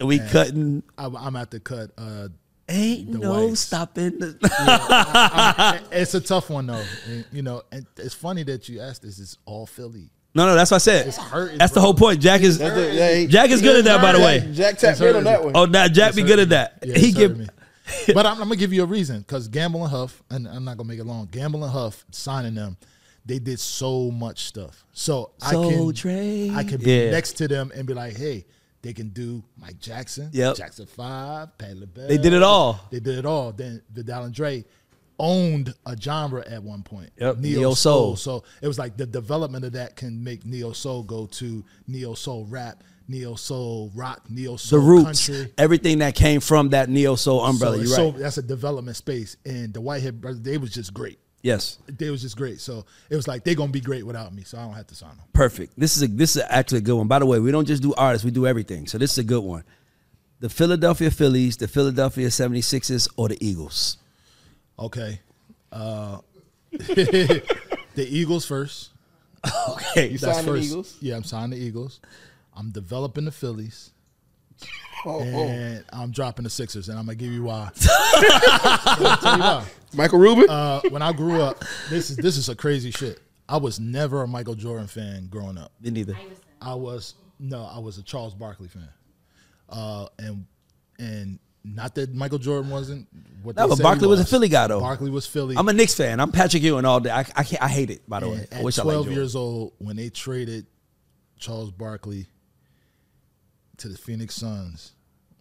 And 0.00 0.08
we 0.08 0.18
cutting 0.18 0.82
I'm, 0.96 1.14
I'm 1.16 1.36
at 1.36 1.50
the 1.50 1.60
cut. 1.60 1.90
Uh, 1.98 2.28
ain't 2.70 3.12
The 3.12 3.18
no 3.18 3.48
whites. 3.48 3.60
stopping. 3.60 4.18
The- 4.18 4.38
I- 4.44 5.80
it's 5.92 6.14
a 6.14 6.20
tough 6.22 6.48
one 6.48 6.68
though. 6.68 6.82
And, 7.06 7.26
you 7.32 7.42
know, 7.42 7.60
and 7.70 7.84
it's 7.98 8.14
funny 8.14 8.42
that 8.44 8.66
you 8.70 8.80
asked 8.80 9.02
this. 9.02 9.18
It's 9.18 9.36
all 9.44 9.66
Philly. 9.66 10.08
no, 10.34 10.46
no, 10.46 10.54
that's 10.54 10.70
what 10.70 10.76
I 10.76 10.78
said. 10.78 11.06
It's 11.08 11.18
hurting, 11.18 11.58
That's 11.58 11.74
the 11.74 11.80
whole 11.82 11.92
point. 11.94 12.20
Jack 12.22 12.40
is 12.40 12.58
Yeah, 12.60 13.14
he- 13.14 13.26
Jack 13.26 13.50
is 13.50 13.60
good 13.60 13.76
at 13.76 13.84
that, 13.84 14.00
by 14.00 14.12
the 14.12 14.20
way. 14.20 14.40
Jack 14.54 14.78
tapped 14.78 14.92
It's 14.92 15.00
in 15.02 15.16
on 15.16 15.24
that 15.24 15.44
one. 15.44 15.52
Oh, 15.54 15.66
now 15.66 15.86
Jack 15.88 16.14
be 16.14 16.22
good 16.22 16.38
at 16.38 16.48
that. 16.50 16.78
Yeah, 16.82 16.96
he 16.96 17.12
give 17.12 17.36
me. 17.36 17.46
but 18.14 18.26
I'm, 18.26 18.32
I'm 18.34 18.48
gonna 18.48 18.56
give 18.56 18.72
you 18.72 18.82
a 18.82 18.86
reason 18.86 19.20
because 19.20 19.48
Gamble 19.48 19.82
and 19.82 19.90
Huff, 19.90 20.22
and 20.30 20.46
I'm 20.48 20.64
not 20.64 20.76
gonna 20.76 20.88
make 20.88 20.98
it 20.98 21.04
long. 21.04 21.26
Gamble 21.30 21.62
and 21.64 21.72
Huff 21.72 22.04
signing 22.10 22.54
them, 22.54 22.76
they 23.24 23.38
did 23.38 23.58
so 23.60 24.10
much 24.10 24.44
stuff. 24.44 24.84
So 24.92 25.32
I 25.42 25.52
Soul 25.52 25.70
can 25.86 25.94
Train. 25.94 26.54
I 26.54 26.64
can 26.64 26.78
be 26.80 26.90
Yeah. 26.90 27.10
next 27.10 27.34
to 27.38 27.48
them 27.48 27.72
and 27.74 27.86
be 27.86 27.94
like, 27.94 28.16
hey, 28.16 28.46
they 28.82 28.92
can 28.92 29.08
do 29.10 29.42
Mike 29.56 29.78
Jackson, 29.80 30.30
Yep. 30.32 30.56
Jackson 30.56 30.86
Five, 30.86 31.56
Pat 31.58 31.76
LaBelle. 31.76 32.08
They 32.08 32.18
did 32.18 32.32
it 32.32 32.42
all. 32.42 32.80
They 32.90 33.00
did 33.00 33.18
it 33.18 33.26
all. 33.26 33.50
Then 33.52 33.82
Vidal 33.92 34.24
and 34.24 34.34
Dre 34.34 34.64
owned 35.18 35.74
a 35.86 35.96
genre 35.96 36.44
at 36.46 36.62
one 36.62 36.82
point. 36.82 37.10
Yep, 37.18 37.38
Neo, 37.38 37.58
neo 37.60 37.74
soul. 37.74 38.16
soul. 38.16 38.40
So 38.42 38.44
it 38.62 38.68
was 38.68 38.78
like 38.78 38.96
the 38.96 39.06
development 39.06 39.64
of 39.64 39.72
that 39.72 39.96
can 39.96 40.22
make 40.22 40.44
neo 40.44 40.72
soul 40.72 41.02
go 41.02 41.26
to 41.26 41.64
neo 41.88 42.14
soul 42.14 42.44
rap, 42.44 42.84
neo 43.08 43.34
soul 43.34 43.90
rock, 43.94 44.22
neo 44.28 44.52
the 44.52 44.58
soul 44.58 44.80
roots, 44.80 45.26
country. 45.28 45.52
everything 45.58 45.98
that 45.98 46.14
came 46.14 46.40
from 46.40 46.70
that 46.70 46.88
neo 46.88 47.14
soul 47.16 47.44
umbrella. 47.44 47.76
So, 47.76 47.82
You're 47.82 47.96
so 47.96 48.10
right. 48.10 48.18
that's 48.20 48.38
a 48.38 48.42
development 48.42 48.96
space, 48.96 49.36
and 49.44 49.72
the 49.72 49.80
Whitehead 49.80 50.20
brothers, 50.20 50.40
they 50.40 50.58
was 50.58 50.72
just 50.72 50.92
great. 50.94 51.18
yes, 51.42 51.78
They 51.86 52.10
was 52.10 52.22
just 52.22 52.36
great. 52.36 52.60
So 52.60 52.84
it 53.10 53.16
was 53.16 53.28
like 53.28 53.44
they're 53.44 53.54
gonna 53.54 53.70
be 53.72 53.80
great 53.80 54.04
without 54.04 54.34
me, 54.34 54.42
so 54.42 54.58
I 54.58 54.62
don't 54.64 54.74
have 54.74 54.86
to 54.88 54.94
sign 54.94 55.10
them. 55.10 55.24
perfect. 55.32 55.78
This 55.78 55.96
is 55.96 56.02
a 56.02 56.08
this 56.08 56.36
is 56.36 56.42
actually 56.48 56.78
a 56.78 56.82
good 56.82 56.96
one. 56.96 57.06
By 57.08 57.18
the 57.20 57.26
way, 57.26 57.38
we 57.38 57.50
don't 57.52 57.66
just 57.66 57.82
do 57.82 57.94
artists; 57.94 58.24
we 58.24 58.30
do 58.30 58.46
everything. 58.46 58.86
So 58.86 58.98
this 58.98 59.12
is 59.12 59.18
a 59.18 59.24
good 59.24 59.44
one. 59.44 59.64
The 60.40 60.48
Philadelphia 60.50 61.10
Phillies, 61.10 61.56
the 61.56 61.66
Philadelphia 61.68 62.26
76ers, 62.28 63.08
or 63.16 63.28
the 63.30 63.38
Eagles. 63.42 63.96
Okay. 64.78 65.20
Uh, 65.72 66.18
the 66.72 67.42
Eagles 67.96 68.46
first. 68.46 68.90
Okay, 69.68 70.08
You 70.08 70.18
That's 70.18 70.38
signed 70.38 70.46
the 70.48 70.52
first. 70.52 70.64
Eagles? 70.66 70.96
Yeah, 71.00 71.16
I'm 71.16 71.22
signing 71.24 71.58
the 71.58 71.64
Eagles. 71.64 72.00
I'm 72.56 72.70
developing 72.70 73.24
the 73.26 73.32
Phillies. 73.32 73.92
Oh, 75.04 75.20
oh. 75.20 75.44
And 75.48 75.84
I'm 75.92 76.10
dropping 76.10 76.44
the 76.44 76.50
Sixers, 76.50 76.88
and 76.88 76.98
I'm 76.98 77.04
gonna 77.06 77.16
give 77.16 77.30
you 77.32 77.44
why. 77.44 77.70
Tell 77.78 78.22
you 79.36 79.40
why. 79.42 79.64
Michael 79.94 80.18
Rubin. 80.18 80.48
Uh, 80.48 80.80
when 80.90 81.02
I 81.02 81.12
grew 81.12 81.40
up, 81.42 81.62
this 81.90 82.10
is 82.10 82.16
this 82.16 82.36
is 82.36 82.48
a 82.48 82.56
crazy 82.56 82.90
shit. 82.90 83.20
I 83.48 83.58
was 83.58 83.78
never 83.78 84.22
a 84.22 84.26
Michael 84.26 84.54
Jordan 84.54 84.86
fan 84.86 85.28
growing 85.28 85.58
up. 85.58 85.72
me 85.80 85.90
neither. 85.90 86.16
I 86.60 86.74
was 86.74 87.14
no, 87.38 87.64
I 87.64 87.78
was 87.78 87.98
a 87.98 88.02
Charles 88.02 88.34
Barkley 88.34 88.68
fan, 88.68 88.88
uh, 89.68 90.06
and 90.18 90.46
and 90.98 91.38
not 91.62 91.94
that 91.96 92.14
Michael 92.14 92.38
Jordan 92.38 92.70
wasn't. 92.70 93.06
What 93.42 93.56
No, 93.56 93.68
they 93.68 93.74
but 93.76 93.82
Barkley 93.82 94.08
was 94.08 94.20
a 94.20 94.24
Philly 94.24 94.48
guy, 94.48 94.66
though. 94.66 94.80
Barkley 94.80 95.10
was 95.10 95.26
Philly. 95.26 95.56
I'm 95.56 95.68
a 95.68 95.72
Knicks 95.72 95.94
fan. 95.94 96.18
I'm 96.18 96.32
Patrick 96.32 96.62
Ewing 96.62 96.84
all 96.84 97.00
day. 97.00 97.10
I, 97.10 97.20
I 97.36 97.44
can't. 97.44 97.62
I 97.62 97.68
hate 97.68 97.90
it. 97.90 98.08
By 98.08 98.20
the 98.20 98.28
way, 98.30 98.36
And 98.36 98.48
I 98.52 98.58
at 98.58 98.64
wish 98.64 98.76
12 98.76 98.86
liked 98.86 98.96
Jordan. 99.04 99.12
years 99.14 99.36
old, 99.36 99.72
when 99.78 99.96
they 99.96 100.08
traded 100.08 100.66
Charles 101.38 101.70
Barkley 101.70 102.26
to 103.78 103.88
the 103.88 103.98
Phoenix 103.98 104.34
Suns, 104.34 104.92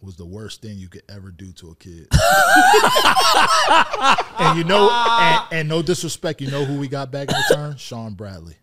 was 0.01 0.15
the 0.15 0.25
worst 0.25 0.61
thing 0.61 0.77
you 0.77 0.87
could 0.87 1.03
ever 1.09 1.31
do 1.31 1.51
to 1.53 1.71
a 1.71 1.75
kid. 1.75 2.07
and 4.39 4.57
you 4.57 4.63
know, 4.63 4.89
and, 4.91 5.43
and 5.51 5.69
no 5.69 5.81
disrespect, 5.81 6.41
you 6.41 6.51
know 6.51 6.63
who 6.63 6.79
we 6.79 6.87
got 6.87 7.11
back 7.11 7.29
in 7.29 7.35
return? 7.49 7.77
Shawn 7.77 8.13
Bradley. 8.13 8.55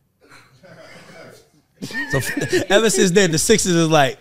So 2.10 2.20
ever 2.68 2.90
since 2.90 3.10
then, 3.10 3.32
the 3.32 3.38
Sixers 3.38 3.72
is 3.72 3.88
like, 3.88 4.18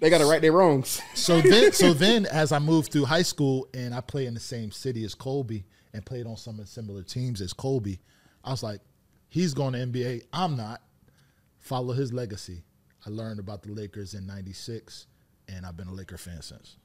they 0.00 0.10
got 0.10 0.18
to 0.18 0.26
right 0.26 0.40
their 0.40 0.52
wrongs. 0.52 1.00
So 1.14 1.40
then, 1.40 1.72
so 1.72 1.92
then, 1.92 2.26
as 2.26 2.52
I 2.52 2.58
moved 2.58 2.92
through 2.92 3.04
high 3.04 3.22
school 3.22 3.68
and 3.74 3.94
I 3.94 4.00
play 4.00 4.26
in 4.26 4.34
the 4.34 4.40
same 4.40 4.70
city 4.70 5.04
as 5.04 5.14
Kobe 5.14 5.64
and 5.92 6.04
played 6.04 6.26
on 6.26 6.36
some 6.36 6.54
of 6.54 6.60
the 6.60 6.66
similar 6.66 7.02
teams 7.02 7.40
as 7.40 7.52
Kobe, 7.52 7.98
I 8.42 8.50
was 8.50 8.62
like, 8.62 8.80
he's 9.28 9.52
going 9.52 9.74
to 9.74 9.78
NBA. 9.78 10.24
I'm 10.32 10.56
not. 10.56 10.80
Follow 11.58 11.92
his 11.92 12.12
legacy. 12.12 12.62
I 13.06 13.10
learned 13.10 13.40
about 13.40 13.62
the 13.62 13.70
Lakers 13.72 14.14
in 14.14 14.26
'96, 14.26 15.06
and 15.48 15.64
I've 15.66 15.76
been 15.76 15.88
a 15.88 15.92
Laker 15.92 16.18
fan 16.18 16.40
since. 16.42 16.76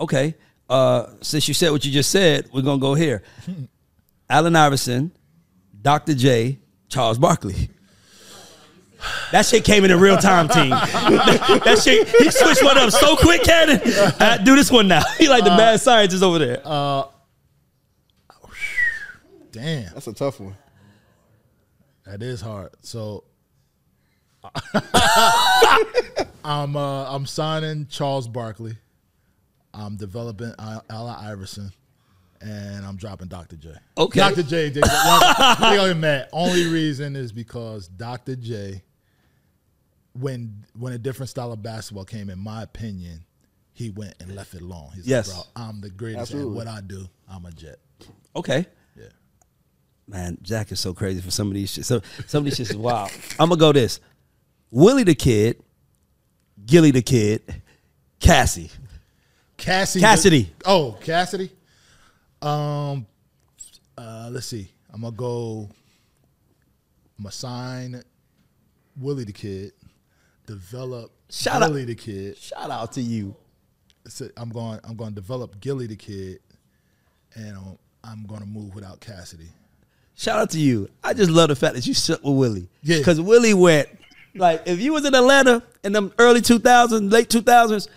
okay. 0.00 0.34
Uh, 0.68 1.06
since 1.20 1.48
you 1.48 1.54
said 1.54 1.70
what 1.72 1.84
you 1.84 1.90
just 1.90 2.10
said, 2.10 2.48
we're 2.52 2.62
gonna 2.62 2.80
go 2.80 2.94
here. 2.94 3.22
Allen 4.30 4.54
Iverson, 4.54 5.10
Dr. 5.82 6.14
J, 6.14 6.58
Charles 6.88 7.18
Barkley. 7.18 7.70
That 9.32 9.46
shit 9.46 9.64
came 9.64 9.84
in 9.84 9.90
in 9.90 9.98
real 9.98 10.18
time, 10.18 10.46
team. 10.48 10.70
that 10.70 11.80
shit, 11.82 12.06
he 12.06 12.30
switched 12.30 12.62
one 12.62 12.76
up 12.78 12.90
so 12.90 13.16
quick, 13.16 13.42
Cannon. 13.42 13.80
Uh, 14.20 14.36
do 14.36 14.54
this 14.54 14.70
one 14.70 14.86
now. 14.88 15.02
He 15.18 15.26
like 15.28 15.42
the 15.42 15.50
mad 15.50 15.80
scientist 15.80 16.22
over 16.22 16.38
there. 16.38 16.60
Damn, 19.52 19.92
That's 19.94 20.06
a 20.06 20.12
tough 20.12 20.38
one. 20.38 20.56
that 22.04 22.22
is 22.22 22.40
hard. 22.40 22.70
So 22.82 23.24
I'm 26.44 26.76
uh, 26.76 27.14
I'm 27.14 27.26
signing 27.26 27.86
Charles 27.88 28.28
Barkley. 28.28 28.76
I'm 29.72 29.96
developing 29.96 30.52
Al- 30.58 30.84
Allen 30.90 31.14
Iverson, 31.18 31.72
and 32.40 32.84
I'm 32.84 32.96
dropping 32.96 33.28
Dr. 33.28 33.56
J. 33.56 33.74
Okay. 33.96 34.18
Dr. 34.20 34.42
J. 34.42 34.70
They, 34.70 34.80
they 34.80 35.76
gonna 35.76 35.94
mad. 35.94 36.28
Only 36.32 36.66
reason 36.66 37.14
is 37.16 37.32
because 37.32 37.88
Dr. 37.88 38.36
J. 38.36 38.82
When 40.14 40.64
when 40.76 40.92
a 40.92 40.98
different 40.98 41.30
style 41.30 41.52
of 41.52 41.62
basketball 41.62 42.04
came, 42.04 42.30
in 42.30 42.38
my 42.38 42.62
opinion, 42.64 43.24
he 43.72 43.90
went 43.90 44.14
and 44.20 44.34
left 44.34 44.54
it 44.54 44.60
alone. 44.62 44.90
He's 44.94 45.06
Yes. 45.06 45.28
like, 45.28 45.36
bro, 45.54 45.62
I'm 45.62 45.80
the 45.80 45.90
greatest 45.90 46.22
Absolutely. 46.22 46.50
at 46.50 46.56
what 46.56 46.66
I 46.66 46.80
do. 46.80 47.06
I'm 47.28 47.44
a 47.46 47.52
jet. 47.52 47.78
Okay. 48.34 48.66
Yeah. 48.96 49.04
Man, 50.08 50.36
Jack 50.42 50.72
is 50.72 50.80
so 50.80 50.92
crazy 50.94 51.20
for 51.20 51.30
some 51.30 51.46
of 51.46 51.54
these 51.54 51.70
shit. 51.70 51.84
So 51.86 52.00
some 52.26 52.38
of 52.40 52.44
these 52.46 52.56
shit 52.56 52.70
is 52.70 52.76
wild. 52.76 53.12
I'm 53.38 53.50
gonna 53.50 53.60
go 53.60 53.70
this. 53.72 54.00
Willie 54.70 55.04
the 55.04 55.14
Kid, 55.14 55.62
Gillie 56.64 56.90
the 56.90 57.02
Kid, 57.02 57.62
Cassie. 58.20 58.70
Cassidy. 59.56 60.00
Cassidy. 60.02 60.52
oh, 60.64 60.96
Cassidy. 61.02 61.50
Um, 62.40 63.06
uh, 63.98 64.28
let's 64.30 64.46
see. 64.46 64.70
I'm 64.92 65.02
gonna 65.02 65.14
go. 65.14 65.68
I'm 67.18 67.24
gonna 67.24 67.32
sign 67.32 68.02
Willie 68.98 69.24
the 69.24 69.32
Kid. 69.32 69.72
Develop 70.46 71.12
Shout 71.28 71.62
out- 71.62 71.68
Gillie 71.68 71.84
the 71.84 71.94
Kid. 71.94 72.38
Shout 72.38 72.70
out 72.70 72.92
to 72.92 73.00
you. 73.02 73.36
So 74.08 74.28
I'm 74.36 74.48
going. 74.48 74.80
I'm 74.84 74.96
going 74.96 75.10
to 75.10 75.14
develop 75.14 75.60
Gillie 75.60 75.86
the 75.86 75.94
Kid, 75.96 76.40
and 77.34 77.56
I'm, 77.56 77.78
I'm 78.02 78.26
going 78.26 78.40
to 78.40 78.46
move 78.46 78.74
without 78.74 78.98
Cassidy. 79.00 79.48
Shout 80.16 80.38
out 80.38 80.50
to 80.50 80.58
you. 80.58 80.88
I 81.04 81.12
just 81.12 81.30
love 81.30 81.48
the 81.50 81.54
fact 81.56 81.74
that 81.74 81.86
you 81.86 81.92
stuck 81.92 82.24
with 82.24 82.34
Willie. 82.34 82.68
Yeah. 82.82 82.98
Because 82.98 83.20
Willie 83.20 83.52
went, 83.54 83.88
like, 84.34 84.62
if 84.66 84.80
you 84.80 84.92
was 84.92 85.04
in 85.04 85.14
Atlanta 85.14 85.62
in 85.84 85.92
the 85.92 86.12
early 86.18 86.40
2000s, 86.40 87.10
late 87.10 87.28
2000s, 87.28 87.88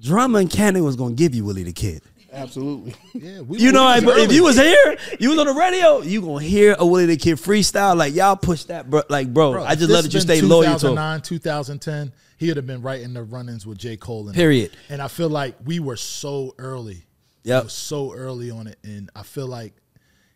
Drama 0.00 0.38
and 0.38 0.50
Cannon 0.50 0.84
was 0.84 0.96
going 0.96 1.16
to 1.16 1.16
give 1.16 1.34
you 1.34 1.44
Willie 1.44 1.62
the 1.62 1.72
Kid. 1.72 2.02
Absolutely. 2.34 2.94
Yeah, 3.14 3.40
we, 3.42 3.58
You 3.58 3.70
know, 3.70 3.86
we 3.86 4.04
was 4.04 4.04
like, 4.04 4.18
if 4.18 4.32
you 4.32 4.42
was 4.42 4.56
here, 4.56 4.96
you 5.20 5.30
was 5.30 5.38
on 5.38 5.46
the 5.46 5.54
radio, 5.54 6.02
you 6.02 6.20
gonna 6.20 6.44
hear 6.44 6.74
a 6.78 6.84
Willie 6.84 7.06
the 7.06 7.16
Kid 7.16 7.36
freestyle. 7.36 7.96
Like 7.96 8.12
y'all 8.12 8.36
push 8.36 8.64
that, 8.64 8.90
bro. 8.90 9.02
Like, 9.08 9.32
bro, 9.32 9.52
Bro, 9.52 9.64
I 9.64 9.76
just 9.76 9.88
love 9.88 10.02
that 10.02 10.12
you 10.12 10.20
stay 10.20 10.40
loyal 10.40 10.76
to 10.78 10.88
him. 10.88 10.96
2009, 10.96 11.22
2010, 11.22 12.12
he 12.36 12.48
would 12.48 12.56
have 12.56 12.66
been 12.66 12.82
right 12.82 13.00
in 13.00 13.14
the 13.14 13.22
run-ins 13.22 13.66
with 13.66 13.78
J. 13.78 13.96
Cole. 13.96 14.26
And 14.26 14.34
Period. 14.34 14.72
And 14.88 15.00
I 15.00 15.06
feel 15.08 15.28
like 15.28 15.54
we 15.64 15.78
were 15.78 15.96
so 15.96 16.54
early. 16.58 17.04
Yeah, 17.44 17.62
We 17.62 17.68
so 17.68 18.12
early 18.12 18.50
on 18.50 18.66
it, 18.66 18.78
and 18.82 19.10
I 19.14 19.22
feel 19.22 19.46
like 19.46 19.74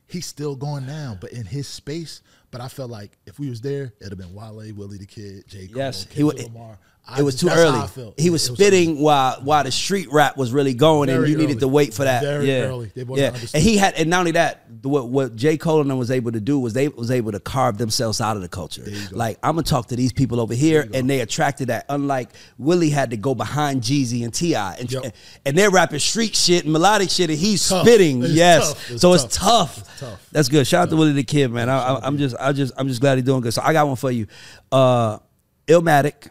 he's 0.07 0.27
still 0.27 0.55
going 0.55 0.87
now, 0.87 1.19
but 1.21 1.33
in 1.33 1.47
his 1.47 1.67
space. 1.67 2.23
But 2.51 2.61
I 2.63 2.69
felt 2.69 2.91
like 2.91 3.19
if 3.27 3.39
we 3.39 3.51
was 3.51 3.61
there, 3.61 3.93
it'd 4.01 4.11
have 4.11 4.19
been 4.19 4.35
Wale, 4.35 4.73
Willie 4.75 4.97
the 4.99 5.07
Kid, 5.07 5.45
J. 5.49 5.67
Cole, 5.69 5.77
Yes, 5.77 6.05
he 6.11 6.23
Kendrick 6.23 6.39
wa- 6.39 6.61
Lamar. 6.61 6.79
I 7.11 7.21
It 7.21 7.23
was 7.23 7.37
too 7.37 7.49
early. 7.49 7.89
He 8.19 8.29
was 8.29 8.47
it 8.47 8.55
spitting 8.55 9.01
while 9.01 9.41
while 9.43 9.65
the 9.65 9.71
street 9.73 10.13
rap 10.13 10.37
was 10.37 10.53
really 10.53 10.75
going, 10.75 11.09
and 11.09 11.21
Very 11.21 11.31
you 11.31 11.39
needed 11.39 11.61
to 11.61 11.69
wait 11.69 11.95
for 11.95 12.05
that. 12.05 12.23
Very 12.23 12.47
yeah, 12.47 12.61
early. 12.65 12.93
Yeah. 12.95 13.35
And 13.55 13.63
he 13.63 13.79
had, 13.79 13.95
and 13.95 14.11
not 14.11 14.21
only 14.21 14.33
that, 14.33 14.65
what 14.83 15.09
what 15.09 15.35
J 15.35 15.57
Cole 15.57 15.81
and 15.81 15.99
was 15.99 16.11
able 16.11 16.33
to 16.33 16.41
do 16.41 16.59
was 16.59 16.75
they 16.75 16.89
was 16.89 17.11
able 17.11 17.33
to 17.33 17.41
carve 17.41 17.79
themselves 17.79 18.21
out 18.21 18.37
of 18.37 18.43
the 18.43 18.49
culture. 18.49 18.85
Like 19.11 19.39
I'm 19.43 19.53
gonna 19.55 19.63
talk 19.63 19.89
to 19.89 19.97
these 19.97 20.13
people 20.13 20.39
over 20.39 20.53
here, 20.53 20.87
and 20.93 21.09
they 21.09 21.21
attracted 21.21 21.69
that. 21.69 21.87
Unlike 21.89 22.31
Willie 22.59 22.91
had 22.91 23.11
to 23.11 23.17
go 23.17 23.35
behind 23.35 23.81
Jeezy 23.83 24.23
and 24.25 24.35
T.I., 24.35 24.75
and 24.75 24.93
Yep. 24.93 25.15
and 25.47 25.57
they're 25.57 25.71
rapping 25.71 25.99
street 26.01 26.37
shit 26.37 26.65
and 26.65 26.73
melodic 26.73 27.09
shit, 27.09 27.31
and 27.31 27.39
he's 27.39 27.67
Tough. 27.67 27.87
spitting. 27.87 28.23
It's 28.23 28.33
yes, 28.33 28.69
tough. 28.69 28.91
It's 28.91 29.01
so 29.01 29.13
it's 29.15 29.23
tough. 29.25 29.77
tough. 29.77 29.79
It's 29.79 30.01
tough. 30.01 30.29
That's 30.33 30.49
good. 30.49 30.67
Shout 30.67 30.83
out 30.83 30.91
to 30.91 30.97
Willie 30.97 31.13
the 31.13 31.25
Kid, 31.25 31.51
man. 31.51 31.71
I, 31.71 32.01
I'm 32.03 32.19
just, 32.19 32.37
I 32.39 32.53
just, 32.53 32.73
I'm 32.77 32.87
just 32.89 33.01
glad 33.01 33.17
he's 33.17 33.25
doing 33.25 33.41
good. 33.41 33.55
So 33.55 33.63
I 33.65 33.73
got 33.73 33.87
one 33.87 33.97
for 33.97 34.11
you. 34.11 34.27
Uh, 34.71 35.19
Illmatic, 35.67 36.29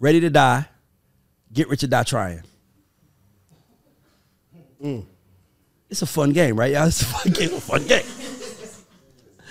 Ready 0.00 0.20
to 0.20 0.30
Die, 0.30 0.66
Get 1.52 1.68
Rich 1.68 1.84
or 1.84 1.88
Die 1.88 2.02
Trying. 2.04 2.42
It's 5.90 6.00
a 6.02 6.06
fun 6.06 6.32
game, 6.32 6.58
right? 6.58 6.72
y'all? 6.72 6.86
It's 6.88 7.02
a 7.02 7.04
fun 7.04 7.32
game. 7.32 7.52
A 7.52 7.60
fun 7.60 7.86
game. 7.86 8.04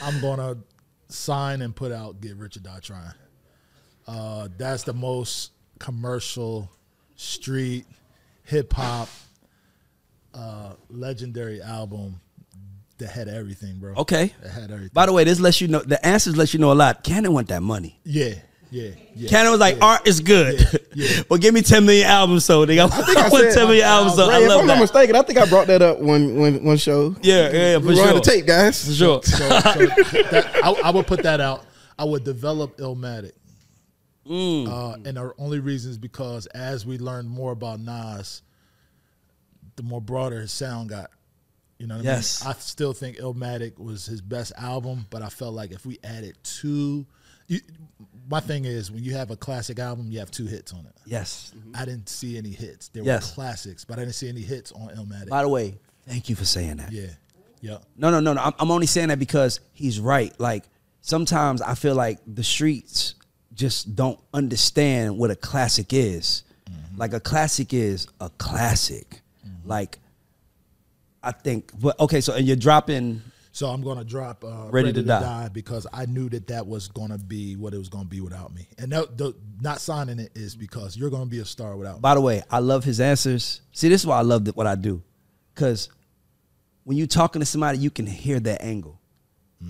I'm 0.02 0.20
gonna 0.22 0.58
sign 1.08 1.62
and 1.62 1.76
put 1.76 1.92
out 1.92 2.20
"Get 2.20 2.36
Rich 2.36 2.58
or 2.58 2.62
Die 2.62 2.80
Trying." 2.82 3.14
Uh, 4.08 4.48
that's 4.58 4.84
the 4.84 4.94
most 4.94 5.52
commercial, 5.78 6.72
street, 7.16 7.86
hip 8.44 8.74
hop, 8.74 9.08
uh, 10.34 10.74
legendary 10.90 11.62
album 11.62 12.20
that 12.98 13.10
had 13.10 13.28
everything, 13.28 13.78
bro. 13.78 13.94
Okay. 13.96 14.34
that 14.42 14.50
had 14.50 14.72
everything. 14.72 14.90
By 14.94 15.06
the 15.06 15.14
way, 15.14 15.26
this 15.26 15.40
lets 15.40 15.62
you 15.62 15.68
know 15.68 15.80
the 15.82 16.04
answers 16.04 16.36
let 16.36 16.54
you 16.56 16.60
know 16.60 16.72
a 16.72 16.74
lot. 16.74 17.04
Cannon 17.04 17.34
want 17.34 17.50
that 17.50 17.62
money. 17.62 18.00
yeah, 18.04 18.34
yeah, 18.72 18.92
yeah. 19.16 19.30
Cannon 19.30 19.52
was 19.52 19.60
like, 19.60 19.78
yeah. 19.78 19.86
art 19.86 20.08
is 20.08 20.20
good, 20.20 20.60
Yeah, 20.60 20.80
yeah. 21.18 21.24
but 21.30 21.42
give 21.42 21.54
me 21.54 21.62
10 21.62 21.86
million 21.86 22.08
albums 22.08 22.46
so 22.46 22.66
they 22.66 22.76
got 22.76 22.88
think 22.94 23.18
I 23.18 23.26
I 23.26 23.30
said- 23.30 23.54
10 23.54 23.68
million 23.68 23.86
albums 23.86 24.16
so 24.16 24.30
Ray, 24.30 24.36
I 24.36 24.40
if 24.46 24.52
I'm 24.52 24.68
not 24.68 24.80
mistaken, 24.80 25.16
I 25.16 25.22
think 25.24 25.40
I 25.40 25.46
brought 25.48 25.68
that 25.68 25.82
up 25.82 26.00
one 26.00 26.38
one 26.40 26.64
one 26.64 26.78
show. 26.78 27.16
Yeah, 27.22 27.52
yeah, 27.52 27.80
for 27.80 27.88
We 27.88 27.96
were 27.96 28.04
sure. 28.04 28.14
the 28.14 28.22
tape, 28.22 28.46
guys. 28.46 28.86
For 28.86 28.94
sure. 28.94 29.22
So, 29.24 29.38
so 29.38 29.50
that, 29.50 30.52
I, 30.64 30.72
I 30.86 30.90
would 30.92 31.08
put 31.08 31.24
that 31.24 31.42
out. 31.42 31.66
I 31.98 32.04
would 32.04 32.24
develop 32.24 32.78
Illmatic. 32.78 33.32
Mm. 34.28 34.68
Uh, 34.68 34.94
and 35.06 35.18
the 35.18 35.34
only 35.40 35.60
reason 35.60 35.90
is 35.92 35.98
because 35.98 36.46
as 36.48 36.86
we 36.86 36.98
learned 37.00 37.30
more 37.30 37.52
about 37.52 37.80
Nas, 37.80 38.44
the 39.76 39.84
more 39.84 40.02
broader 40.02 40.40
his 40.42 40.52
sound 40.52 40.90
got. 40.90 41.10
You 41.80 41.88
know 41.88 41.96
what 41.96 42.04
Yes. 42.04 42.42
I 42.44 42.48
mean? 42.50 42.56
I 42.56 42.60
still 42.60 42.94
think 42.94 43.18
Illmatic 43.18 43.80
was 43.80 44.06
his 44.06 44.22
best 44.22 44.52
album, 44.58 45.08
but 45.10 45.22
I 45.22 45.30
felt 45.30 45.54
like 45.56 45.72
if 45.72 45.86
we 45.86 45.98
added 46.04 46.36
two, 46.44 47.06
you, 47.48 47.62
my 48.30 48.40
thing 48.40 48.66
is 48.66 48.92
when 48.92 49.04
you 49.04 49.14
have 49.16 49.32
a 49.32 49.36
classic 49.36 49.80
album, 49.80 50.12
you 50.12 50.20
have 50.20 50.30
two 50.30 50.46
hits 50.46 50.72
on 50.72 50.82
it. 50.86 50.94
Yes. 51.06 51.52
Mm-hmm. 51.58 51.72
I 51.76 51.86
didn't 51.86 52.10
see 52.10 52.38
any 52.38 52.52
hits. 52.52 52.90
There 52.90 53.04
Yes. 53.04 53.32
were 53.32 53.36
classics, 53.36 53.84
but 53.86 53.98
I 53.98 54.02
didn't 54.04 54.16
see 54.16 54.30
any 54.30 54.42
hits 54.42 54.72
on 54.72 54.90
Illmatic. 54.90 55.30
By 55.30 55.42
the 55.42 55.50
way, 55.50 55.78
thank 56.08 56.30
you 56.30 56.36
for 56.36 56.46
saying 56.46 56.78
that. 56.78 56.92
yeah, 56.92 57.08
yeah. 57.62 57.80
No, 57.98 58.12
no, 58.12 58.20
no, 58.20 58.34
no. 58.34 58.42
I'm, 58.42 58.54
I'm 58.60 58.72
only 58.72 58.86
saying 58.86 59.08
that 59.10 59.20
because 59.20 59.60
he's 59.74 60.00
right. 60.00 60.34
Like 60.40 60.64
sometimes 61.02 61.62
I 61.62 61.74
feel 61.76 61.96
like 61.96 62.20
the 62.28 62.44
streets 62.44 63.16
just 63.54 63.96
don't 63.96 64.20
understand 64.34 65.18
what 65.18 65.32
a 65.32 65.36
classic 65.36 65.92
is. 65.92 66.44
Mm-hmm. 66.70 66.98
Like 66.98 67.14
a 67.14 67.20
classic 67.20 67.74
is 67.74 68.08
a 68.22 68.30
classic. 68.38 69.22
Mm-hmm. 69.46 69.68
Like 69.70 69.98
I 71.24 71.32
think, 71.32 71.72
but 71.82 72.00
okay. 72.00 72.22
So 72.22 72.34
and 72.34 72.46
you're 72.46 72.56
dropping. 72.56 73.22
So 73.52 73.68
I'm 73.68 73.82
gonna 73.82 74.04
drop 74.04 74.44
uh, 74.44 74.68
Ready 74.70 74.88
Ready, 74.88 74.94
to 74.94 75.02
to, 75.02 75.08
Die. 75.08 75.20
die. 75.20 75.50
because 75.50 75.88
I 75.92 76.06
knew 76.06 76.30
that 76.30 76.48
that 76.48 76.68
was 76.68 76.88
gonna 76.88 77.18
be 77.18 77.56
what 77.56 77.74
it 77.74 77.78
was 77.78 77.90
gonna 77.90 78.06
be 78.06 78.22
without 78.22 78.54
me, 78.54 78.68
and 78.78 78.92
that, 78.92 79.18
the, 79.18 79.36
not 79.60 79.82
signing 79.82 80.20
it 80.20 80.32
is 80.36 80.56
because 80.56 80.96
you're 80.96 81.10
gonna 81.10 81.26
be 81.26 81.40
a 81.40 81.46
star 81.46 81.76
without 81.76 81.96
me. 81.96 82.02
By 82.02 82.14
the 82.14 82.22
way, 82.22 82.44
I 82.50 82.60
love 82.60 82.84
his 82.84 83.00
answers. 83.00 83.62
See, 83.72 83.90
this 83.90 84.02
is 84.02 84.08
why 84.08 84.18
I 84.20 84.22
love 84.22 84.48
what 84.56 84.68
I 84.68 84.76
do, 84.76 85.02
because 85.54 85.90
when 86.84 86.98
you're 86.98 87.08
talking 87.08 87.40
to 87.40 87.46
somebody, 87.46 87.80
you 87.80 87.90
can 87.90 88.06
hear 88.06 88.40
that 88.40 88.64
angle. 88.64 89.00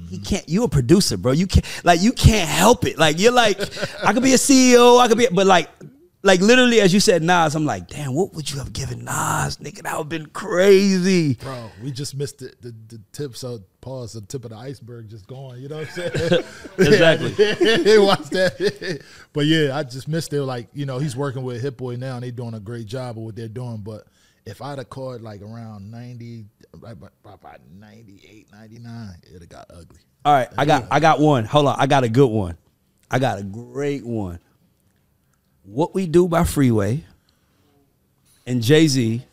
He 0.07 0.19
can't. 0.19 0.47
You're 0.47 0.65
a 0.65 0.69
producer, 0.69 1.17
bro. 1.17 1.31
You 1.31 1.47
can't 1.47 1.65
like 1.83 2.01
you 2.01 2.11
can't 2.11 2.47
help 2.47 2.85
it. 2.85 2.99
Like 2.99 3.17
you're 3.19 3.31
like, 3.31 3.59
I 4.03 4.13
could 4.13 4.21
be 4.21 4.33
a 4.33 4.37
CEO. 4.37 4.99
I 4.99 5.07
could 5.07 5.17
be, 5.17 5.27
but 5.31 5.47
like, 5.47 5.67
like 6.21 6.41
literally, 6.41 6.81
as 6.81 6.93
you 6.93 6.99
said, 6.99 7.23
Nas. 7.23 7.55
I'm 7.55 7.65
like, 7.65 7.87
damn, 7.87 8.13
what 8.13 8.33
would 8.33 8.51
you 8.51 8.57
have 8.57 8.73
given 8.73 9.05
Nas, 9.05 9.57
nigga? 9.57 9.83
That 9.83 9.93
would 9.93 10.03
have 10.03 10.09
been 10.09 10.25
crazy. 10.27 11.35
Bro, 11.35 11.71
we 11.81 11.91
just 11.91 12.15
missed 12.15 12.39
the, 12.39 12.53
the, 12.59 12.75
the 12.87 13.01
tip. 13.13 13.37
So 13.37 13.59
pause, 13.79 14.13
the 14.13 14.21
tip 14.21 14.43
of 14.43 14.51
the 14.51 14.57
iceberg 14.57 15.09
just 15.09 15.27
gone. 15.27 15.61
You 15.61 15.69
know 15.69 15.77
what 15.77 15.87
I'm 15.97 16.11
saying? 16.11 16.43
Exactly. 16.77 17.29
Watch 17.99 18.29
that. 18.31 19.01
but 19.31 19.45
yeah, 19.45 19.77
I 19.77 19.83
just 19.83 20.07
missed 20.07 20.33
it. 20.33 20.43
Like 20.43 20.67
you 20.73 20.85
know, 20.85 20.97
he's 20.97 21.15
working 21.15 21.43
with 21.43 21.61
Hit 21.61 21.77
Boy 21.77 21.95
now, 21.95 22.15
and 22.15 22.23
they 22.23 22.31
doing 22.31 22.53
a 22.53 22.59
great 22.59 22.85
job 22.85 23.17
of 23.17 23.23
what 23.23 23.35
they're 23.35 23.47
doing. 23.47 23.77
But 23.77 24.05
if 24.45 24.61
I'd 24.61 24.77
have 24.77 24.89
caught 24.89 25.21
like 25.21 25.41
around 25.41 25.89
90, 25.89 26.45
right 26.79 26.93
about, 26.93 27.11
about 27.23 27.59
98, 27.71 28.47
99, 28.51 29.09
it'd 29.23 29.41
have 29.41 29.49
got 29.49 29.67
ugly. 29.69 29.99
All 30.25 30.33
right, 30.33 30.49
I 30.57 30.65
got 30.65 30.85
I 30.91 30.99
got 30.99 31.21
one. 31.21 31.45
Hold 31.45 31.67
on, 31.67 31.75
I 31.79 31.87
got 31.87 32.03
a 32.03 32.09
good 32.09 32.27
one. 32.27 32.57
I 33.09 33.19
got 33.19 33.39
a 33.39 33.43
great 33.43 34.05
one. 34.05 34.39
What 35.71 35.93
we 35.93 36.07
do 36.07 36.27
by 36.27 36.43
Freeway 36.43 37.03
and 38.47 38.61
Jay 38.61 38.87
Z. 38.87 39.23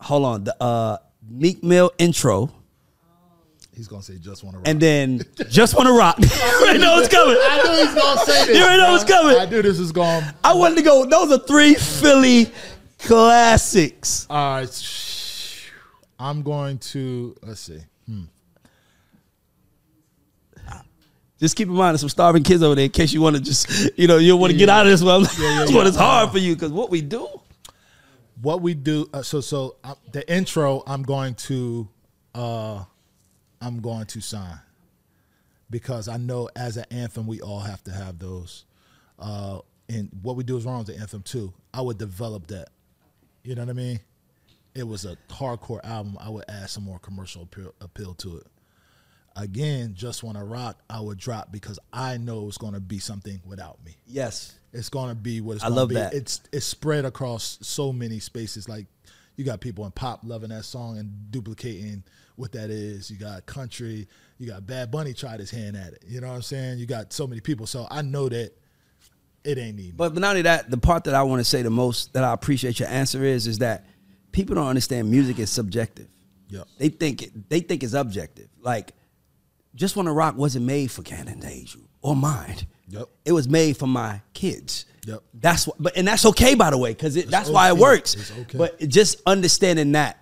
Hold 0.00 0.24
on, 0.24 0.44
the 0.44 0.62
uh, 0.62 0.98
Meek 1.28 1.64
Mill 1.64 1.90
intro, 1.98 2.52
He's 3.76 3.88
gonna 3.88 4.02
say 4.02 4.16
just 4.18 4.42
want 4.42 4.54
to. 4.54 4.58
Rock. 4.60 4.68
And 4.68 4.80
then 4.80 5.20
just 5.50 5.74
want 5.76 5.86
to 5.86 5.92
rock. 5.92 6.16
you 6.20 6.28
already 6.62 6.78
know 6.78 6.98
it's 6.98 7.08
coming. 7.08 7.36
I 7.38 7.62
knew 7.62 7.84
he's 7.84 7.94
gonna 7.94 8.20
say 8.20 8.46
this. 8.46 8.56
You 8.56 8.62
already 8.64 8.80
know 8.80 8.86
bro. 8.86 8.94
it's 8.94 9.04
coming. 9.04 9.36
I 9.36 9.44
knew 9.44 9.60
this 9.60 9.78
was 9.78 9.92
going. 9.92 10.24
I 10.42 10.54
wanted 10.54 10.76
to 10.76 10.82
go. 10.82 11.04
Those 11.04 11.30
are 11.30 11.38
three 11.44 11.74
Philly 11.74 12.50
classics. 12.98 14.26
All 14.30 14.54
right, 14.54 15.70
I'm 16.18 16.40
going 16.40 16.78
to 16.78 17.36
let's 17.42 17.60
see. 17.60 17.80
Hmm. 18.06 18.22
Just 21.38 21.54
keep 21.54 21.68
in 21.68 21.74
mind, 21.74 21.94
there's 21.94 22.00
some 22.00 22.08
starving 22.08 22.42
kids 22.42 22.62
over 22.62 22.74
there 22.74 22.86
in 22.86 22.90
case 22.90 23.12
you 23.12 23.20
want 23.20 23.36
to 23.36 23.42
just, 23.42 23.90
you 23.98 24.06
know, 24.06 24.16
you 24.16 24.36
want 24.36 24.52
to 24.52 24.58
get 24.58 24.70
out 24.70 24.86
of 24.86 24.92
this 24.92 25.02
one. 25.02 25.22
this 25.38 25.72
one 25.72 25.86
is 25.86 25.96
hard 25.96 26.30
for 26.30 26.38
you 26.38 26.54
because 26.54 26.72
what 26.72 26.90
we 26.90 27.02
do. 27.02 27.28
What 28.40 28.62
we 28.62 28.74
do. 28.74 29.08
Uh, 29.12 29.22
so 29.22 29.40
so 29.40 29.76
uh, 29.84 29.94
the 30.12 30.30
intro. 30.32 30.82
I'm 30.86 31.02
going 31.02 31.34
to 31.34 31.88
uh, 32.34 32.84
I'm 33.60 33.80
going 33.80 34.06
to 34.06 34.20
sign 34.20 34.58
because 35.70 36.08
I 36.08 36.16
know 36.16 36.48
as 36.56 36.76
an 36.76 36.84
anthem 36.90 37.26
we 37.26 37.40
all 37.40 37.60
have 37.60 37.82
to 37.84 37.90
have 37.90 38.18
those. 38.18 38.64
Uh, 39.18 39.60
and 39.88 40.10
what 40.22 40.36
we 40.36 40.44
do 40.44 40.56
is 40.56 40.64
wrong 40.64 40.78
with 40.78 40.88
the 40.88 40.98
anthem 40.98 41.22
too. 41.22 41.52
I 41.72 41.80
would 41.80 41.98
develop 41.98 42.46
that. 42.48 42.68
You 43.42 43.54
know 43.54 43.62
what 43.62 43.70
I 43.70 43.74
mean? 43.74 44.00
It 44.74 44.86
was 44.86 45.04
a 45.04 45.16
hardcore 45.28 45.84
album. 45.84 46.18
I 46.20 46.28
would 46.28 46.44
add 46.48 46.68
some 46.68 46.84
more 46.84 46.98
commercial 46.98 47.42
appeal, 47.42 47.74
appeal 47.80 48.14
to 48.14 48.38
it. 48.38 48.46
Again, 49.36 49.92
just 49.94 50.22
wanna 50.22 50.44
rock. 50.44 50.80
I 50.88 51.00
would 51.00 51.18
drop 51.18 51.52
because 51.52 51.78
I 51.92 52.16
know 52.16 52.48
it's 52.48 52.58
gonna 52.58 52.80
be 52.80 52.98
something 52.98 53.40
without 53.44 53.84
me. 53.84 53.96
Yes. 54.06 54.58
It's 54.72 54.88
gonna 54.88 55.14
be 55.14 55.40
what 55.40 55.56
it's 55.56 55.64
I 55.64 55.68
love 55.68 55.90
be. 55.90 55.96
that. 55.96 56.14
It's 56.14 56.40
it's 56.52 56.66
spread 56.66 57.04
across 57.04 57.58
so 57.62 57.92
many 57.92 58.18
spaces. 58.18 58.68
Like 58.68 58.86
you 59.36 59.44
got 59.44 59.60
people 59.60 59.84
in 59.84 59.92
pop 59.92 60.20
loving 60.24 60.50
that 60.50 60.64
song 60.64 60.98
and 60.98 61.30
duplicating 61.30 62.02
what 62.36 62.52
that 62.52 62.70
is. 62.70 63.10
You 63.10 63.16
got 63.16 63.44
country. 63.46 64.08
You 64.38 64.48
got 64.48 64.66
Bad 64.66 64.90
Bunny 64.90 65.12
tried 65.14 65.40
his 65.40 65.50
hand 65.50 65.76
at 65.76 65.92
it. 65.92 66.04
You 66.06 66.20
know 66.20 66.28
what 66.28 66.34
I'm 66.34 66.42
saying? 66.42 66.78
You 66.78 66.86
got 66.86 67.12
so 67.12 67.26
many 67.26 67.40
people. 67.40 67.66
So 67.66 67.86
I 67.90 68.02
know 68.02 68.28
that 68.28 68.52
it 69.44 69.58
ain't 69.58 69.76
need. 69.76 69.96
But, 69.96 70.12
but 70.12 70.20
not 70.20 70.30
only 70.30 70.42
that, 70.42 70.70
the 70.70 70.78
part 70.78 71.04
that 71.04 71.14
I 71.14 71.22
want 71.22 71.40
to 71.40 71.44
say 71.44 71.62
the 71.62 71.70
most 71.70 72.12
that 72.14 72.24
I 72.24 72.32
appreciate 72.32 72.80
your 72.80 72.88
answer 72.88 73.24
is 73.24 73.46
is 73.46 73.58
that 73.58 73.86
people 74.32 74.54
don't 74.54 74.66
understand 74.66 75.10
music 75.10 75.38
is 75.38 75.50
subjective. 75.50 76.08
Yep. 76.48 76.68
They 76.78 76.88
think 76.88 77.22
it, 77.22 77.48
they 77.48 77.60
think 77.60 77.82
it's 77.82 77.94
objective. 77.94 78.48
Like, 78.60 78.92
just 79.76 79.94
wanna 79.94 80.12
rock 80.12 80.36
wasn't 80.36 80.64
made 80.64 80.90
for 80.90 81.02
Cannon 81.02 81.38
Deja 81.38 81.78
or 82.02 82.16
mine. 82.16 82.56
Yep. 82.88 83.08
It 83.24 83.32
was 83.32 83.48
made 83.48 83.76
for 83.76 83.86
my 83.86 84.22
kids. 84.32 84.86
Yep. 85.06 85.22
That's 85.34 85.66
what, 85.66 85.76
but 85.80 85.96
and 85.96 86.08
that's 86.08 86.26
okay 86.26 86.54
by 86.54 86.70
the 86.70 86.78
way, 86.78 86.92
because 86.92 87.14
that's 87.26 87.48
why 87.48 87.68
it 87.68 87.76
works. 87.76 88.14
It's 88.14 88.32
okay. 88.32 88.58
But 88.58 88.80
just 88.88 89.22
understanding 89.26 89.92
that 89.92 90.18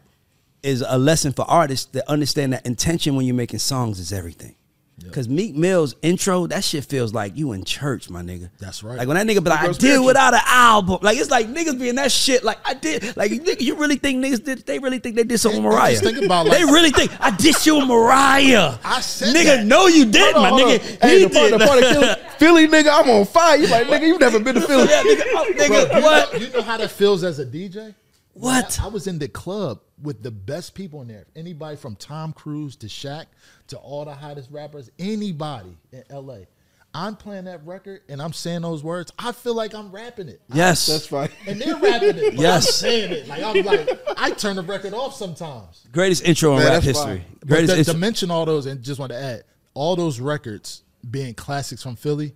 is 0.62 0.84
a 0.86 0.98
lesson 0.98 1.32
for 1.32 1.42
artists 1.42 1.86
that 1.92 2.08
understand 2.08 2.52
that 2.54 2.66
intention 2.66 3.16
when 3.16 3.26
you're 3.26 3.34
making 3.34 3.58
songs 3.58 3.98
is 4.00 4.12
everything. 4.12 4.56
Because 5.02 5.28
Meek 5.28 5.56
Mill's 5.56 5.96
intro, 6.02 6.46
that 6.46 6.62
shit 6.62 6.84
feels 6.84 7.12
like 7.12 7.36
you 7.36 7.52
in 7.52 7.64
church, 7.64 8.08
my 8.08 8.22
nigga. 8.22 8.50
That's 8.58 8.82
right. 8.82 8.96
Like 8.96 9.08
when 9.08 9.16
that 9.16 9.26
nigga 9.26 9.42
be 9.42 9.50
like, 9.50 9.60
I 9.60 9.72
did 9.72 9.98
without 10.04 10.34
an 10.34 10.40
album. 10.46 10.98
Like 11.02 11.18
it's 11.18 11.30
like 11.30 11.48
niggas 11.48 11.78
being 11.78 11.96
that 11.96 12.12
shit. 12.12 12.44
Like 12.44 12.58
I 12.64 12.74
did. 12.74 13.16
Like 13.16 13.32
nigga, 13.32 13.60
you 13.60 13.74
really 13.74 13.96
think 13.96 14.24
niggas 14.24 14.44
did? 14.44 14.64
They 14.66 14.78
really 14.78 15.00
think 15.00 15.16
they 15.16 15.24
did 15.24 15.38
something 15.38 15.62
with 15.62 15.72
Mariah? 15.72 15.96
think 15.96 16.24
about, 16.24 16.48
they 16.48 16.64
really 16.64 16.90
think 16.90 17.10
I 17.20 17.34
did 17.34 17.66
you 17.66 17.76
with 17.78 17.88
Mariah. 17.88 18.78
I 18.84 19.00
said 19.00 19.34
nigga, 19.34 19.56
that. 19.56 19.66
no, 19.66 19.88
you 19.88 20.04
did, 20.04 20.34
my 20.36 20.48
Hold 20.48 20.60
on, 20.62 20.68
nigga. 20.68 20.78
hold 20.78 20.92
on. 21.02 21.08
Hey, 21.08 21.18
he 21.18 21.24
the 21.24 21.30
part, 21.30 21.50
the 21.50 21.58
part 21.58 21.82
of 21.82 21.88
Philly, 21.90 22.14
Philly 22.38 22.68
nigga, 22.68 22.90
I'm 22.92 23.10
on 23.10 23.24
fire. 23.26 23.56
You 23.56 23.66
like, 23.66 23.86
nigga, 23.88 24.06
you 24.06 24.18
never 24.18 24.38
been 24.38 24.54
to 24.54 24.60
Philly. 24.66 24.88
yeah, 24.88 25.02
nigga, 25.02 25.22
oh, 25.26 25.52
nigga, 25.56 26.02
what? 26.02 26.40
You 26.40 26.48
know 26.50 26.62
how 26.62 26.76
that 26.76 26.90
feels 26.90 27.24
as 27.24 27.40
a 27.40 27.46
DJ? 27.46 27.94
What? 28.34 28.78
I, 28.80 28.84
I 28.84 28.88
was 28.88 29.06
in 29.08 29.18
the 29.18 29.28
club 29.28 29.80
with 30.02 30.22
the 30.22 30.30
best 30.30 30.74
people 30.74 31.02
in 31.02 31.08
there. 31.08 31.26
Anybody 31.36 31.76
from 31.76 31.96
Tom 31.96 32.32
Cruise 32.32 32.76
to 32.76 32.86
Shaq 32.86 33.26
to 33.68 33.76
all 33.78 34.04
the 34.04 34.14
hottest 34.14 34.50
rappers, 34.50 34.90
anybody 34.98 35.76
in 35.92 36.02
LA. 36.10 36.38
I'm 36.96 37.16
playing 37.16 37.46
that 37.46 37.66
record 37.66 38.02
and 38.08 38.22
I'm 38.22 38.32
saying 38.32 38.62
those 38.62 38.84
words. 38.84 39.12
I 39.18 39.32
feel 39.32 39.54
like 39.54 39.74
I'm 39.74 39.90
rapping 39.90 40.28
it. 40.28 40.40
Yes, 40.52 40.86
That's 40.86 41.06
fine. 41.08 41.28
And 41.48 41.60
they're 41.60 41.76
rapping 41.76 42.16
it. 42.18 42.36
but 42.36 42.40
Yes. 42.42 42.66
I'm 42.66 42.72
saying 42.72 43.12
it. 43.12 43.26
Like 43.28 43.42
I'm 43.42 43.64
like, 43.64 44.00
I 44.16 44.30
turn 44.30 44.54
the 44.56 44.62
record 44.62 44.94
off 44.94 45.14
sometimes. 45.16 45.86
greatest 45.90 46.22
intro 46.24 46.56
in 46.56 46.62
rap 46.64 46.82
history. 46.84 47.18
fine. 47.18 47.24
But 47.40 47.48
Greatest 47.48 47.72
to, 47.72 47.78
intro. 47.80 47.92
to 47.94 47.98
mention 47.98 48.30
all 48.30 48.44
those, 48.44 48.66
and 48.66 48.80
just 48.82 49.00
want 49.00 49.10
to 49.10 49.18
add, 49.18 49.42
all 49.74 49.96
those 49.96 50.20
records 50.20 50.82
being 51.10 51.34
classics 51.34 51.82
from 51.82 51.96
Philly, 51.96 52.34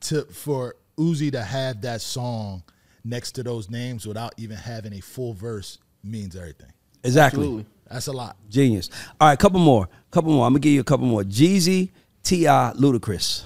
to 0.00 0.22
for 0.24 0.74
Uzi 0.98 1.30
to 1.32 1.42
have 1.42 1.80
that 1.82 2.00
song 2.00 2.64
next 3.04 3.32
to 3.32 3.42
those 3.44 3.70
names 3.70 4.06
without 4.08 4.34
even 4.38 4.56
having 4.56 4.92
a 4.94 5.00
full 5.00 5.34
verse 5.34 5.78
means 6.02 6.34
everything. 6.34 6.72
Exactly. 7.04 7.42
Absolutely. 7.42 7.66
That's 7.90 8.06
a 8.08 8.12
lot. 8.12 8.36
Genius. 8.50 8.90
All 9.20 9.28
right, 9.28 9.38
couple 9.38 9.60
more. 9.60 9.88
Couple 10.10 10.32
more. 10.32 10.46
I'm 10.46 10.52
gonna 10.52 10.60
give 10.60 10.72
you 10.72 10.80
a 10.80 10.84
couple 10.84 11.06
more. 11.06 11.22
Jeezy, 11.22 11.90
T.I., 12.22 12.72
Ludacris. 12.76 13.44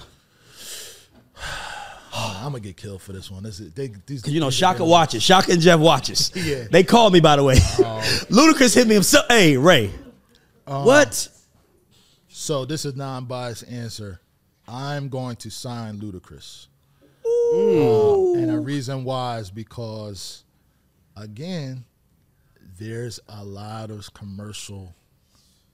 I'm 2.13 2.51
gonna 2.51 2.59
get 2.61 2.77
killed 2.77 3.01
for 3.01 3.13
this 3.13 3.29
one. 3.29 3.43
This 3.43 3.59
is, 3.59 3.71
they, 3.73 3.91
these, 4.05 4.27
you 4.27 4.39
know 4.39 4.49
Shaka 4.49 4.83
watches. 4.83 5.21
Shaka 5.21 5.51
and 5.51 5.61
Jeff 5.61 5.79
watches. 5.79 6.31
Yeah. 6.39 6.65
They 6.71 6.83
called 6.83 7.13
me 7.13 7.19
by 7.19 7.35
the 7.35 7.43
way. 7.43 7.55
Ludacris 8.29 8.73
hit 8.73 8.87
me 8.87 8.95
himself. 8.95 9.25
Hey 9.29 9.57
Ray. 9.57 9.91
what? 10.65 11.27
So 12.27 12.65
this 12.65 12.85
is 12.85 12.95
non-biased 12.95 13.67
answer. 13.69 14.19
I'm 14.67 15.09
going 15.09 15.35
to 15.37 15.49
sign 15.49 15.99
Ludacris. 15.99 16.67
Uh, 17.25 18.33
and 18.39 18.49
the 18.49 18.59
reason 18.59 19.03
why 19.03 19.39
is 19.39 19.49
because, 19.51 20.43
again, 21.17 21.83
there's 22.79 23.19
a 23.27 23.43
lot 23.43 23.91
of 23.91 24.11
commercial 24.13 24.93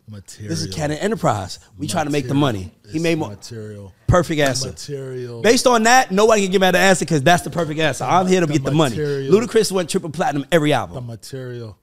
material. 0.07 0.49
This 0.49 0.61
is 0.64 0.73
Cannon 0.73 0.98
Enterprise. 0.98 1.60
We 1.77 1.88
trying 1.88 2.06
to 2.06 2.11
make 2.11 2.27
the 2.27 2.34
money. 2.34 2.72
He 2.90 2.95
It's 2.95 2.99
made 3.03 3.18
more. 3.18 3.30
material. 3.30 3.94
Perfect 4.07 4.40
answer. 4.41 4.69
Material. 4.69 5.41
Based 5.41 5.68
on 5.68 5.84
that, 5.84 6.11
nobody 6.11 6.44
can 6.44 6.52
give 6.52 6.61
me 6.61 6.72
the 6.72 6.77
answer 6.80 7.06
because 7.06 7.22
that's 7.23 7.44
the 7.44 7.49
perfect 7.49 7.80
answer. 7.80 8.03
I'm 8.03 8.27
here 8.27 8.40
to 8.41 8.45
The 8.45 8.53
get 8.53 8.64
the 8.64 8.72
money. 8.72 8.95
Ludacris 8.98 9.72
went 9.72 9.90
triple 9.90 10.10
platinum 10.10 10.45
every 10.52 10.73
album. 10.73 10.95
the 10.95 11.02
material. 11.02 11.77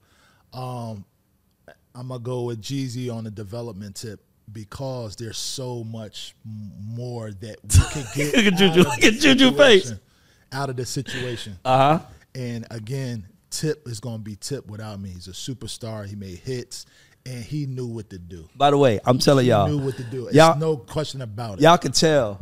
Um, 0.53 1.05
I'm 1.95 2.07
gonna 2.09 2.19
go 2.19 2.43
with 2.43 2.61
Jeezy 2.61 3.13
on 3.13 3.23
the 3.23 3.31
development 3.31 3.95
tip 3.95 4.19
because 4.51 5.15
there's 5.15 5.37
so 5.37 5.83
much 5.83 6.35
more 6.45 7.31
that 7.31 7.57
we 7.63 7.79
could 7.91 8.05
get. 8.15 8.35
Look 8.35 8.45
at 8.45 8.53
out 8.53 8.59
Juju. 8.59 8.79
of 8.81 8.85
Look 8.87 9.03
at 9.03 9.13
Juju 9.13 9.51
face. 9.57 9.81
situation- 9.83 9.99
Out 10.51 10.69
of 10.69 10.75
the 10.75 10.85
situation. 10.85 11.57
Uh 11.65 11.77
huh. 11.99 12.05
And 12.35 12.65
again, 12.71 13.25
Tip 13.53 13.87
is 13.87 13.99
gonna 13.99 14.17
be 14.17 14.35
Tip 14.35 14.65
without 14.67 14.99
me. 14.99 15.09
He's 15.09 15.27
a 15.27 15.31
superstar. 15.31 16.07
He 16.07 16.15
made 16.15 16.39
hits, 16.39 16.85
and 17.25 17.43
he 17.43 17.65
knew 17.67 17.85
what 17.87 18.09
to 18.09 18.17
do. 18.17 18.49
By 18.55 18.71
the 18.71 18.77
way, 18.77 18.99
I'm 19.05 19.19
telling 19.19 19.45
He 19.45 19.51
y'all. 19.51 19.67
He 19.67 19.77
knew 19.77 19.85
what 19.85 19.95
to 19.97 20.03
do. 20.03 20.23
There's 20.23 20.35
Y'all, 20.35 20.57
no 20.57 20.75
question 20.77 21.21
about 21.21 21.59
it. 21.59 21.61
y'all 21.61 21.77
can 21.77 21.91
tell. 21.91 22.41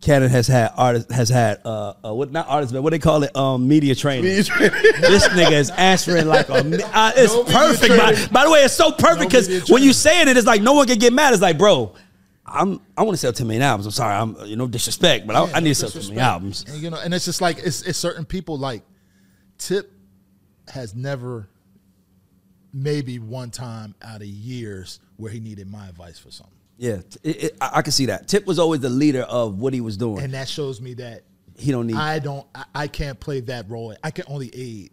Cannon 0.00 0.30
has 0.30 0.46
had 0.48 0.72
artist 0.78 1.10
has 1.12 1.28
had 1.28 1.60
uh, 1.64 1.92
uh 2.02 2.14
what 2.14 2.32
not 2.32 2.48
artists 2.48 2.72
but 2.72 2.80
what 2.82 2.88
they 2.90 2.98
call 2.98 3.22
it 3.22 3.36
um 3.36 3.68
media 3.68 3.94
training. 3.94 4.24
this 4.24 4.48
nigga 4.48 5.52
is 5.52 5.68
answering 5.70 6.26
like 6.26 6.48
a 6.48 6.54
uh, 6.54 7.12
it's 7.14 7.34
No 7.34 7.44
perfect. 7.44 7.90
By, 7.98 8.26
by 8.32 8.44
the 8.46 8.50
way, 8.50 8.60
it's 8.60 8.72
so 8.74 8.92
perfect 8.92 9.30
because 9.30 9.48
media 9.48 9.64
when 9.68 9.82
you 9.82 9.92
say 9.92 10.22
it, 10.22 10.28
it's 10.36 10.46
like 10.46 10.62
no 10.62 10.72
one 10.72 10.86
can 10.86 10.98
get 10.98 11.12
mad. 11.12 11.34
It's 11.34 11.42
like, 11.42 11.58
bro, 11.58 11.94
I'm 12.46 12.80
I 12.96 13.02
want 13.02 13.12
to 13.12 13.18
sell 13.18 13.32
ten 13.32 13.46
million 13.46 13.62
albums. 13.62 13.84
I'm 13.84 13.92
sorry, 13.92 14.14
I'm 14.14 14.36
you 14.46 14.56
know 14.56 14.66
disrespect, 14.66 15.26
but 15.26 15.36
I, 15.36 15.44
Yeah, 15.44 15.56
I 15.56 15.60
need 15.60 15.68
to 15.68 15.74
sell 15.74 15.90
ten 15.90 15.98
million 16.00 16.16
disrespect. 16.16 16.20
albums. 16.32 16.64
And 16.66 16.82
you 16.82 16.88
know, 16.88 16.98
and 16.98 17.12
it's 17.12 17.26
just 17.26 17.42
like 17.42 17.58
it's, 17.58 17.82
it's 17.82 17.98
certain 17.98 18.24
people 18.24 18.56
like 18.56 18.82
Tip 19.58 19.92
has 20.70 20.94
never 20.94 21.48
maybe 22.72 23.18
one 23.18 23.50
time 23.50 23.94
out 24.02 24.20
of 24.20 24.26
years 24.26 25.00
where 25.16 25.30
he 25.30 25.40
needed 25.40 25.70
my 25.70 25.88
advice 25.88 26.18
for 26.18 26.30
something. 26.30 26.54
Yeah, 26.78 27.00
it, 27.22 27.44
it, 27.44 27.56
I, 27.60 27.70
I 27.74 27.82
can 27.82 27.92
see 27.92 28.06
that. 28.06 28.26
Tip 28.26 28.46
was 28.46 28.58
always 28.58 28.80
the 28.80 28.88
leader 28.88 29.22
of 29.22 29.58
what 29.58 29.74
he 29.74 29.80
was 29.80 29.96
doing. 29.96 30.22
And 30.22 30.32
that 30.34 30.48
shows 30.48 30.80
me 30.80 30.94
that 30.94 31.22
he 31.56 31.72
don't 31.72 31.86
need. 31.86 31.96
I 31.96 32.18
don't 32.20 32.46
I, 32.54 32.64
I 32.74 32.86
can't 32.88 33.20
play 33.20 33.40
that 33.40 33.68
role. 33.68 33.94
I 34.02 34.10
can 34.10 34.24
only 34.28 34.50
aid. 34.54 34.90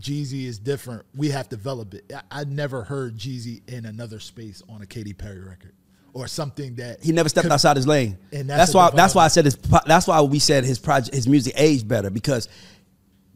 Jeezy 0.00 0.46
is 0.46 0.58
different. 0.58 1.04
We 1.14 1.28
have 1.28 1.48
to 1.50 1.56
develop 1.56 1.94
it. 1.94 2.10
I, 2.12 2.40
I 2.40 2.44
never 2.44 2.82
heard 2.82 3.16
Jeezy 3.16 3.60
in 3.68 3.84
another 3.86 4.18
space 4.18 4.62
on 4.68 4.82
a 4.82 4.86
Katy 4.86 5.12
Perry 5.12 5.40
record. 5.40 5.74
Or 6.14 6.26
something 6.26 6.74
that 6.74 7.02
he 7.02 7.12
never 7.12 7.28
stepped 7.28 7.44
could- 7.44 7.52
outside 7.52 7.76
his 7.76 7.86
lane. 7.86 8.18
And 8.32 8.50
that's, 8.50 8.58
that's 8.58 8.74
why. 8.74 8.90
That's 8.90 9.14
why 9.14 9.24
I 9.24 9.28
said 9.28 9.44
his. 9.44 9.56
That's 9.86 10.06
why 10.06 10.20
we 10.22 10.40
said 10.40 10.64
his 10.64 10.78
project, 10.78 11.14
his 11.14 11.28
music 11.28 11.54
aged 11.56 11.86
better 11.88 12.10
because 12.10 12.48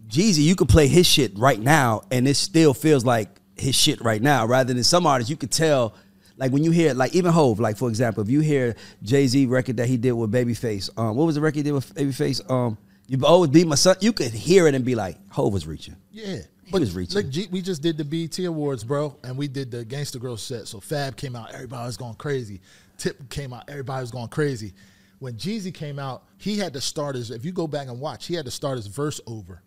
Jeezy, 0.09 0.43
you 0.43 0.57
could 0.57 0.69
play 0.69 0.87
his 0.87 1.07
shit 1.07 1.37
right 1.39 1.59
now, 1.59 2.03
and 2.11 2.29
it 2.29 2.35
still 2.35 2.75
feels 2.75 3.05
like 3.05 3.29
his 3.57 3.75
shit 3.75 4.01
right 4.01 4.23
now. 4.23 4.47
Rather 4.47 4.73
than 4.73 4.85
some 4.85 5.07
artists, 5.07 5.31
you 5.31 5.37
could 5.37 5.51
tell. 5.51 5.95
Like 6.39 6.53
when 6.53 6.63
you 6.63 6.71
hear, 6.71 6.93
like 6.93 7.15
even 7.15 7.33
Hove, 7.33 7.61
like 7.61 7.79
for 7.79 7.89
example, 7.89 8.23
if 8.23 8.29
you 8.29 8.41
hear 8.41 8.77
Jay 9.03 9.27
Z 9.27 9.47
record 9.47 9.79
that 9.79 9.89
he 9.89 9.97
did 9.97 10.13
with 10.13 10.31
Babyface, 10.31 10.91
um, 10.99 11.17
what 11.17 11.25
was 11.25 11.37
the 11.37 11.41
record 11.41 11.57
he 11.57 11.63
did 11.63 11.73
with 11.73 11.95
Babyface? 11.95 12.51
Um, 12.51 12.77
you 13.07 13.25
always 13.25 13.51
be 13.51 13.65
my 13.65 13.75
son. 13.75 13.97
You 14.01 14.13
could 14.13 14.33
hear 14.33 14.67
it 14.67 14.75
and 14.75 14.85
be 14.85 14.95
like, 14.95 15.17
Hove 15.31 15.55
was 15.55 15.67
reaching. 15.67 15.97
Yeah. 16.11 16.41
He 16.67 16.79
was 16.79 16.95
reaching. 16.95 17.23
Look, 17.23 17.31
G, 17.31 17.47
we 17.51 17.63
just 17.63 17.81
did 17.81 17.97
the 17.97 18.05
BET 18.05 18.39
Awards, 18.41 18.83
bro, 18.83 19.17
and 19.23 19.37
we 19.37 19.47
did 19.47 19.71
the 19.71 19.85
Gangsta 19.85 20.17
Grillz 20.17 20.41
set. 20.41 20.67
So 20.67 20.81
Fab 20.81 21.17
came 21.17 21.37
out, 21.37 21.55
everybody 21.55 21.87
was 21.87 21.97
going 21.97 22.15
crazy. 22.15 22.61
Tip 22.99 23.31
came 23.31 23.53
out, 23.53 23.65
everybody 23.69 24.03
was 24.03 24.11
going 24.11 24.29
crazy. 24.29 24.75
When 25.21 25.35
Jeezy 25.35 25.73
came 25.73 25.99
out, 25.99 26.25
he 26.39 26.59
had 26.59 26.73
to 26.73 26.81
start 26.81 27.15
his, 27.15 27.31
if 27.31 27.45
you 27.45 27.53
go 27.53 27.67
back 27.67 27.87
and 27.89 28.01
watch, 28.01 28.27
he 28.27 28.35
had 28.35 28.45
to 28.47 28.51
start 28.51 28.77
his 28.77 28.89
verse 28.89 29.21
over. 29.27 29.63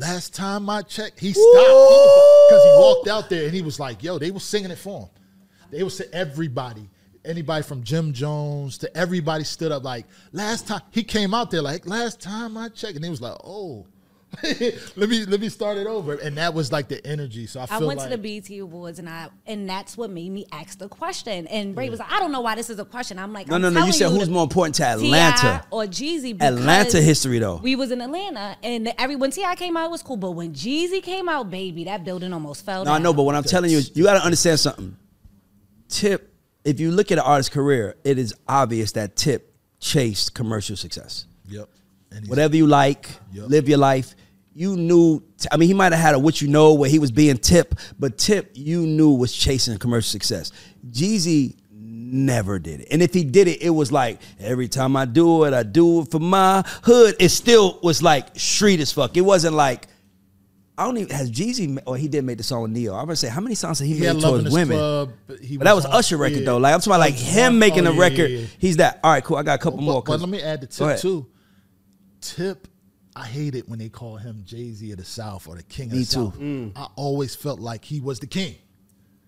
Last 0.00 0.34
time 0.34 0.70
I 0.70 0.80
checked, 0.80 1.20
he 1.20 1.34
stopped 1.34 1.44
because 1.44 2.64
he 2.64 2.70
walked 2.70 3.06
out 3.06 3.28
there 3.28 3.44
and 3.44 3.52
he 3.52 3.60
was 3.60 3.78
like, 3.78 4.02
yo, 4.02 4.18
they 4.18 4.30
were 4.30 4.40
singing 4.40 4.70
it 4.70 4.78
for 4.78 5.00
him. 5.00 5.08
They 5.70 5.82
were 5.82 5.90
saying 5.90 6.08
everybody, 6.14 6.88
anybody 7.22 7.62
from 7.62 7.82
Jim 7.84 8.14
Jones 8.14 8.78
to 8.78 8.96
everybody 8.96 9.44
stood 9.44 9.72
up 9.72 9.84
like, 9.84 10.06
last 10.32 10.66
time, 10.66 10.80
he 10.90 11.02
came 11.02 11.34
out 11.34 11.50
there 11.50 11.60
like, 11.60 11.86
last 11.86 12.18
time 12.18 12.56
I 12.56 12.70
checked, 12.70 12.96
and 12.96 13.04
he 13.04 13.10
was 13.10 13.20
like, 13.20 13.36
oh. 13.44 13.86
let 14.96 15.08
me 15.08 15.24
let 15.26 15.40
me 15.40 15.48
start 15.48 15.76
it 15.76 15.86
over, 15.86 16.14
and 16.14 16.36
that 16.38 16.54
was 16.54 16.70
like 16.70 16.88
the 16.88 17.04
energy. 17.06 17.46
So 17.46 17.60
I 17.60 17.66
I 17.68 17.78
went 17.78 17.98
like 17.98 18.10
to 18.10 18.16
the 18.16 18.40
BET 18.40 18.48
Awards 18.60 18.98
and 18.98 19.08
I 19.08 19.28
and 19.46 19.68
that's 19.68 19.96
what 19.96 20.10
made 20.10 20.30
me 20.30 20.46
ask 20.52 20.78
the 20.78 20.88
question. 20.88 21.46
And 21.48 21.76
Ray 21.76 21.90
was 21.90 21.98
like, 21.98 22.12
I 22.12 22.20
don't 22.20 22.30
know 22.30 22.40
why 22.40 22.54
this 22.54 22.70
is 22.70 22.78
a 22.78 22.84
question. 22.84 23.18
I'm 23.18 23.32
like, 23.32 23.48
No, 23.48 23.56
I'm 23.56 23.62
no, 23.62 23.70
no. 23.70 23.86
You 23.86 23.92
telling 23.92 23.92
said 23.92 24.10
who's 24.10 24.28
the 24.28 24.34
more 24.34 24.44
important 24.44 24.76
to 24.76 24.82
T.I. 24.82 24.92
Atlanta? 24.92 25.66
or 25.70 25.84
Jeezy? 25.84 26.40
Atlanta 26.40 27.00
history 27.00 27.40
though. 27.40 27.56
We 27.56 27.74
was 27.74 27.90
in 27.90 28.00
Atlanta 28.00 28.56
and 28.62 28.92
every 28.98 29.16
when 29.16 29.32
T.I. 29.32 29.56
came 29.56 29.76
out 29.76 29.86
it 29.86 29.90
was 29.90 30.02
cool, 30.02 30.16
but 30.16 30.30
when 30.32 30.52
Jeezy 30.52 31.02
came 31.02 31.28
out, 31.28 31.50
baby, 31.50 31.84
that 31.84 32.04
building 32.04 32.32
almost 32.32 32.64
fell 32.64 32.84
No, 32.84 32.92
I 32.92 32.98
know, 32.98 33.12
but 33.12 33.24
what 33.24 33.34
I'm 33.34 33.42
telling 33.44 33.70
you 33.70 33.78
is 33.78 33.90
you 33.94 34.04
got 34.04 34.14
to 34.14 34.24
understand 34.24 34.60
something. 34.60 34.96
Tip 35.88 36.30
if 36.64 36.78
you 36.78 36.90
look 36.90 37.10
at 37.10 37.18
an 37.18 37.24
artist's 37.24 37.52
career, 37.52 37.96
it 38.04 38.18
is 38.18 38.34
obvious 38.46 38.92
that 38.92 39.16
Tip 39.16 39.52
chased 39.80 40.34
commercial 40.34 40.76
success. 40.76 41.26
Yep. 41.48 41.68
Whatever 42.26 42.56
you 42.56 42.66
like, 42.66 43.08
Yep. 43.32 43.48
live 43.48 43.68
your 43.68 43.78
life. 43.78 44.14
You 44.52 44.76
knew. 44.76 45.22
I 45.52 45.56
mean, 45.56 45.68
he 45.68 45.74
might 45.74 45.92
have 45.92 46.00
had 46.00 46.14
a 46.14 46.18
what 46.18 46.40
you 46.40 46.48
know 46.48 46.74
where 46.74 46.90
he 46.90 46.98
was 46.98 47.10
being 47.12 47.36
Tip, 47.38 47.74
but 47.98 48.18
Tip 48.18 48.50
you 48.54 48.86
knew 48.86 49.10
was 49.14 49.32
chasing 49.32 49.76
commercial 49.78 50.08
success. 50.10 50.50
Jeezy 50.90 51.56
never 51.72 52.58
did 52.58 52.80
it, 52.80 52.88
and 52.90 53.00
if 53.02 53.14
he 53.14 53.22
did 53.24 53.46
it, 53.46 53.62
it 53.62 53.70
was 53.70 53.92
like 53.92 54.20
every 54.40 54.66
time 54.68 54.96
I 54.96 55.04
do 55.04 55.44
it, 55.44 55.54
I 55.54 55.62
do 55.62 56.00
it 56.00 56.10
for 56.10 56.18
my 56.18 56.64
hood. 56.82 57.14
It 57.20 57.28
still 57.28 57.78
was 57.82 58.02
like 58.02 58.36
street 58.38 58.80
as 58.80 58.92
fuck. 58.92 59.16
It 59.16 59.20
wasn't 59.22 59.54
like. 59.54 59.86
I 60.78 60.84
don't 60.84 60.96
even 60.96 61.14
has 61.14 61.30
Jeezy 61.30 61.78
or 61.84 61.94
he 61.98 62.08
did 62.08 62.24
make 62.24 62.38
the 62.38 62.42
song 62.42 62.62
with 62.62 62.70
Ne-Yo. 62.70 62.94
I'm 62.94 63.04
gonna 63.04 63.14
say 63.14 63.28
how 63.28 63.42
many 63.42 63.54
songs 63.54 63.80
did 63.80 63.84
he, 63.84 63.94
He 63.94 64.00
make 64.00 64.14
had 64.14 64.20
towards 64.22 64.50
women? 64.50 64.78
Club, 64.78 65.12
but 65.26 65.36
but 65.58 65.64
that 65.64 65.74
was 65.76 65.84
Usher 65.84 66.16
record 66.16 66.38
yeah. 66.38 66.44
though. 66.46 66.56
Like 66.56 66.72
I'm 66.72 66.80
talking 66.80 66.92
about 66.92 67.00
like 67.00 67.14
him 67.16 67.58
making 67.58 67.86
Oh, 67.86 67.92
a 67.92 67.98
record. 67.98 68.30
yeah, 68.30 68.38
yeah. 68.38 68.46
He's 68.58 68.78
that. 68.78 68.98
All 69.04 69.12
right, 69.12 69.22
cool. 69.22 69.36
I 69.36 69.42
got 69.42 69.56
a 69.56 69.62
couple 69.62 69.76
But, 69.80 69.84
more. 69.84 70.02
but 70.02 70.12
'cause- 70.12 70.20
let 70.22 70.30
me 70.30 70.40
add 70.40 70.62
the 70.62 70.66
tip 70.68 70.98
too. 70.98 71.26
Tip, 72.22 72.66
I 73.16 73.26
hate 73.26 73.54
it 73.54 73.68
when 73.68 73.78
they 73.78 73.88
call 73.88 74.16
him 74.16 74.42
Jay 74.46 74.70
Z 74.72 74.90
of 74.92 74.98
the 74.98 75.04
South 75.04 75.48
or 75.48 75.56
the 75.56 75.62
King 75.64 75.88
of 75.88 75.92
Me 75.94 76.04
the 76.04 76.14
too. 76.14 76.72
South. 76.74 76.84
I 76.84 76.88
always 76.96 77.34
felt 77.34 77.58
like 77.60 77.84
he 77.84 78.00
was 78.00 78.20
the 78.20 78.26
king. 78.26 78.54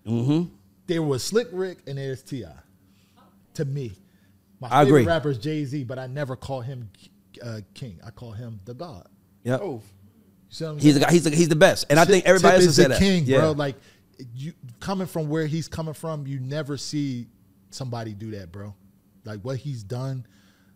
Mm-hmm. 0.07 0.53
There 0.87 1.03
was 1.03 1.23
Slick 1.23 1.47
Rick 1.51 1.79
and 1.87 1.97
there's 1.97 2.21
Ti. 2.23 2.45
To 3.55 3.65
me, 3.65 3.93
my 4.59 4.67
I 4.71 4.83
favorite 4.83 5.01
agree. 5.01 5.07
rapper 5.13 5.29
is 5.29 5.37
Jay 5.37 5.63
Z, 5.65 5.83
but 5.83 5.99
I 5.99 6.07
never 6.07 6.35
call 6.35 6.61
him 6.61 6.89
uh, 7.43 7.59
king. 7.73 7.99
I 8.05 8.09
call 8.09 8.31
him 8.31 8.59
the 8.65 8.73
God. 8.73 9.07
Yep. 9.43 9.59
Oh, 9.61 9.73
You 9.75 9.81
see 10.49 10.63
what 10.65 10.69
I'm 10.71 10.79
He's 10.79 10.93
the 10.95 10.99
guy. 11.01 11.11
He's 11.11 11.23
the, 11.25 11.29
he's 11.29 11.49
the 11.49 11.55
best, 11.55 11.85
and 11.89 11.99
I 11.99 12.03
Tip- 12.05 12.11
think 12.13 12.25
everybody 12.25 12.57
Tip 12.57 12.65
else 12.67 12.71
is 12.71 12.77
has 12.77 12.87
the 12.87 12.93
said 12.95 12.99
king, 12.99 13.25
that. 13.25 13.29
Yeah. 13.31 13.39
bro. 13.39 13.51
Like 13.51 13.75
you 14.35 14.53
coming 14.79 15.07
from 15.07 15.27
where 15.29 15.45
he's 15.45 15.67
coming 15.67 15.93
from, 15.93 16.25
you 16.25 16.39
never 16.39 16.77
see 16.77 17.27
somebody 17.69 18.13
do 18.13 18.31
that, 18.31 18.51
bro. 18.51 18.73
Like 19.25 19.41
what 19.41 19.57
he's 19.57 19.83
done 19.83 20.25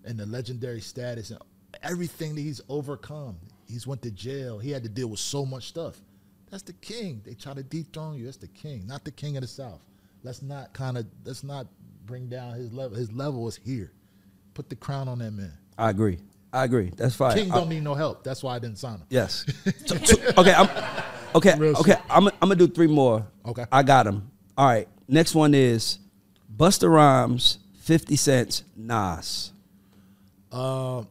and 0.06 0.20
the 0.20 0.26
legendary 0.26 0.82
status 0.82 1.32
and 1.32 1.40
everything 1.84 2.36
that 2.36 2.42
he's 2.42 2.62
overcome. 2.70 3.38
He's 3.68 3.86
went 3.86 4.02
to 4.04 4.12
jail. 4.12 4.60
He 4.60 4.72
had 4.72 4.84
to 4.84 4.90
deal 4.90 5.08
with 5.08 5.20
so 5.20 5.46
much 5.46 5.68
stuff. 5.68 5.98
That's 6.50 6.64
the 6.64 6.74
king. 6.74 7.22
They 7.26 7.34
try 7.34 7.54
to 7.54 7.64
dethrone 7.64 8.18
you. 8.18 8.26
That's 8.26 8.38
the 8.38 8.48
king, 8.48 8.88
not 8.88 9.04
the 9.04 9.12
king 9.12 9.36
of 9.38 9.42
the 9.42 9.48
South. 9.48 9.82
Let's 10.24 10.42
not 10.42 10.74
kind 10.74 10.98
of 10.98 11.06
let's 11.26 11.44
not 11.44 11.68
bring 12.06 12.28
down 12.30 12.54
his 12.54 12.72
level. 12.72 12.98
His 12.98 13.12
level 13.12 13.48
is 13.48 13.58
here. 13.58 13.92
Put 14.54 14.70
the 14.70 14.76
crown 14.76 15.08
on 15.10 15.20
that 15.20 15.32
man. 15.32 15.52
I 15.78 15.90
agree. 15.90 16.20
I 16.54 16.64
agree. 16.64 16.92
That's 16.96 17.16
fine. 17.16 17.36
King 17.38 17.52
I- 17.52 17.56
don't 17.56 17.70
need 17.70 17.84
no 17.84 17.94
help. 17.94 18.24
That's 18.24 18.42
why 18.42 18.56
I 18.56 18.60
didn't 18.60 18.78
sign 18.78 19.00
him. 19.00 19.06
yes. 19.10 19.46
So- 19.86 19.98
so- 19.98 20.22
okay. 20.38 20.54
I'm, 20.54 20.70
okay. 21.36 21.58
Real 21.60 21.76
Okay. 21.78 21.92
shit. 21.92 22.02
I'm. 22.10 22.28
I'm 22.28 22.34
gonna 22.40 22.56
do 22.56 22.68
three 22.68 22.88
more. 22.88 23.28
Okay. 23.46 23.66
I 23.72 23.84
got 23.84 24.08
him. 24.08 24.32
All 24.58 24.66
right. 24.68 24.88
Next 25.10 25.36
one 25.36 25.54
is 25.54 26.00
Busta 26.56 26.90
Rhymes, 26.90 27.60
Fifty 27.82 28.16
Cent, 28.16 28.64
Nas. 28.78 29.52
Uh, 30.52 31.04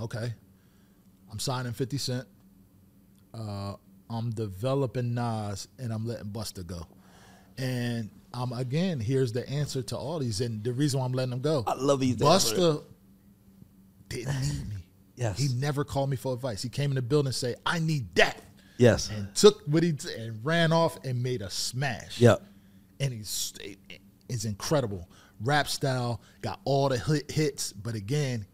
Okay. 0.00 0.32
I'm 1.30 1.38
signing 1.38 1.72
50 1.72 1.98
Cent. 1.98 2.26
Uh, 3.34 3.74
I'm 4.10 4.30
developing 4.30 5.14
Nas 5.14 5.68
and 5.78 5.92
I'm 5.92 6.06
letting 6.06 6.26
Busta 6.30 6.66
go. 6.66 6.86
And 7.58 8.10
um, 8.34 8.52
again, 8.52 9.00
here's 9.00 9.32
the 9.32 9.48
answer 9.48 9.82
to 9.82 9.96
all 9.96 10.18
these. 10.18 10.40
And 10.40 10.62
the 10.64 10.72
reason 10.72 11.00
why 11.00 11.06
I'm 11.06 11.12
letting 11.12 11.30
them 11.30 11.40
go. 11.40 11.64
I 11.66 11.74
love 11.74 12.00
these 12.00 12.16
Busta 12.16 12.82
didn't 14.08 14.40
need 14.42 14.68
me. 14.68 14.76
Yes. 15.16 15.38
He 15.38 15.48
never 15.54 15.84
called 15.84 16.10
me 16.10 16.16
for 16.16 16.32
advice. 16.34 16.62
He 16.62 16.68
came 16.68 16.90
in 16.90 16.96
the 16.96 17.02
building 17.02 17.28
and 17.28 17.34
say, 17.34 17.54
I 17.64 17.78
need 17.78 18.14
that. 18.16 18.40
Yes. 18.78 19.10
And 19.10 19.32
took 19.34 19.62
what 19.66 19.82
he 19.82 19.92
t- 19.92 20.12
and 20.14 20.44
ran 20.44 20.72
off 20.72 20.98
and 21.04 21.22
made 21.22 21.42
a 21.42 21.50
smash 21.50 22.18
Yep. 22.20 22.42
and 23.00 23.12
he's 23.12 23.52
is 24.28 24.44
incredible. 24.46 25.08
Rap 25.40 25.68
style, 25.68 26.20
got 26.40 26.60
all 26.64 26.88
the 26.88 26.98
hit 26.98 27.30
hits, 27.30 27.72
but 27.72 27.94
again, 27.94 28.46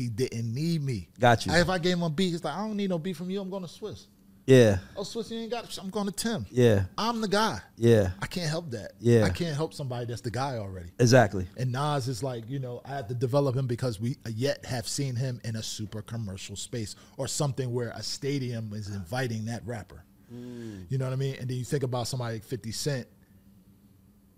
he 0.00 0.08
didn't 0.08 0.54
need 0.54 0.82
me. 0.82 1.08
Got 1.18 1.44
you. 1.44 1.52
If 1.52 1.68
I 1.68 1.78
gave 1.78 1.94
him 1.94 2.02
a 2.02 2.10
beat, 2.10 2.30
he's 2.30 2.42
like, 2.42 2.54
I 2.54 2.66
don't 2.66 2.76
need 2.76 2.88
no 2.88 2.98
beat 2.98 3.16
from 3.16 3.30
you. 3.30 3.40
I'm 3.40 3.50
going 3.50 3.62
to 3.62 3.68
Swizz. 3.68 4.06
Yeah. 4.46 4.78
Oh, 4.96 5.02
Swizz, 5.02 5.30
you 5.30 5.38
ain't 5.40 5.50
got. 5.50 5.78
I'm 5.78 5.90
going 5.90 6.06
to 6.06 6.12
Tim. 6.12 6.46
Yeah. 6.50 6.84
I'm 6.96 7.20
the 7.20 7.28
guy. 7.28 7.60
Yeah. 7.76 8.10
I 8.20 8.26
can't 8.26 8.48
help 8.48 8.70
that. 8.70 8.92
Yeah. 8.98 9.24
I 9.24 9.28
can't 9.28 9.54
help 9.54 9.74
somebody 9.74 10.06
that's 10.06 10.22
the 10.22 10.30
guy 10.30 10.56
already. 10.56 10.90
Exactly. 10.98 11.46
And 11.58 11.70
Nas 11.70 12.08
is 12.08 12.22
like, 12.22 12.48
you 12.48 12.58
know, 12.58 12.80
I 12.84 12.88
had 12.88 13.08
to 13.08 13.14
develop 13.14 13.54
him 13.54 13.66
because 13.66 14.00
we 14.00 14.16
yet 14.26 14.64
have 14.64 14.88
seen 14.88 15.14
him 15.14 15.40
in 15.44 15.56
a 15.56 15.62
super 15.62 16.00
commercial 16.00 16.56
space 16.56 16.96
or 17.18 17.28
something 17.28 17.72
where 17.72 17.90
a 17.90 18.02
stadium 18.02 18.72
is 18.72 18.88
inviting 18.88 19.44
that 19.44 19.64
rapper. 19.66 20.02
Mm. 20.34 20.86
You 20.88 20.96
know 20.96 21.04
what 21.04 21.12
I 21.12 21.16
mean? 21.16 21.36
And 21.38 21.48
then 21.48 21.58
you 21.58 21.64
think 21.64 21.82
about 21.82 22.08
somebody 22.08 22.36
like 22.36 22.44
50 22.44 22.72
Cent, 22.72 23.06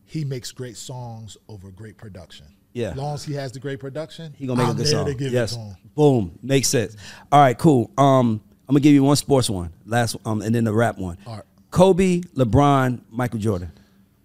he 0.05 0.25
makes 0.25 0.51
great 0.51 0.77
songs 0.77 1.37
over 1.49 1.71
great 1.71 1.97
production. 1.97 2.47
Yeah. 2.73 2.91
As 2.91 2.97
long 2.97 3.15
as 3.15 3.25
he 3.25 3.35
has 3.35 3.53
the 3.53 3.61
great 3.61 3.81
production, 3.81 4.35
He 4.39 4.47
gonna 4.47 4.59
make 4.59 4.67
I'm 4.69 4.75
a 4.75 4.77
good 4.79 4.87
there 4.87 4.93
song. 4.93 5.07
to 5.07 5.15
give 5.15 5.33
yes. 5.33 5.53
it 5.53 5.57
to 5.57 5.61
him. 5.61 5.77
Boom. 5.95 6.39
Makes 6.43 6.69
sense. 6.69 6.97
All 7.31 7.41
right. 7.41 7.57
Cool. 7.59 7.91
Um, 7.99 8.41
I'm 8.69 8.75
gonna 8.75 8.81
give 8.81 8.95
you 8.95 9.03
one 9.05 9.17
sports 9.17 9.51
one, 9.51 9.71
last 9.85 10.17
um, 10.25 10.41
and 10.43 10.55
then 10.55 10.65
the 10.65 10.73
rap 10.73 10.97
one. 10.99 11.19
All 11.27 11.35
right. 11.37 11.45
Kobe, 11.71 12.21
LeBron, 12.35 13.01
Michael 13.11 13.39
Jordan. 13.39 13.73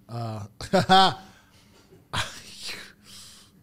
Uh, 0.07 0.43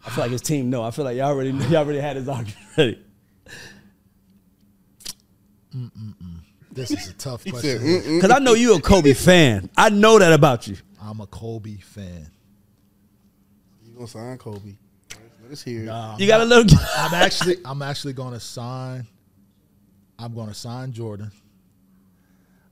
I 0.06 0.10
feel 0.10 0.24
like 0.24 0.30
his 0.32 0.42
team. 0.42 0.68
No, 0.68 0.82
I 0.82 0.90
feel 0.90 1.04
like 1.04 1.16
y'all 1.16 1.26
already 1.28 1.50
y'all 1.70 1.76
already 1.76 2.00
had 2.00 2.16
his 2.16 2.28
argument 2.28 2.58
ready. 2.76 2.98
this 6.72 6.90
is 6.90 7.08
a 7.08 7.14
tough 7.14 7.44
question. 7.44 8.16
Because 8.16 8.30
I 8.30 8.38
know 8.38 8.54
you're 8.54 8.78
a 8.78 8.82
Kobe 8.82 9.14
fan. 9.14 9.70
I 9.76 9.88
know 9.90 10.18
that 10.18 10.32
about 10.32 10.66
you. 10.68 10.76
I'm 11.00 11.20
a 11.20 11.26
Kobe 11.26 11.76
fan. 11.78 12.30
You 13.94 13.98
gonna 13.98 14.08
sign 14.08 14.38
Kobe? 14.38 14.74
Let 15.42 15.52
us 15.52 15.62
hear. 15.62 15.82
Nah, 15.82 16.16
You 16.18 16.26
got 16.26 16.38
to 16.38 16.44
look. 16.44 16.66
I'm 16.96 17.14
actually 17.14 17.58
I'm 17.64 17.80
actually 17.82 18.12
gonna 18.12 18.40
sign. 18.40 19.06
I'm 20.18 20.34
gonna 20.34 20.54
sign 20.54 20.92
Jordan. 20.92 21.30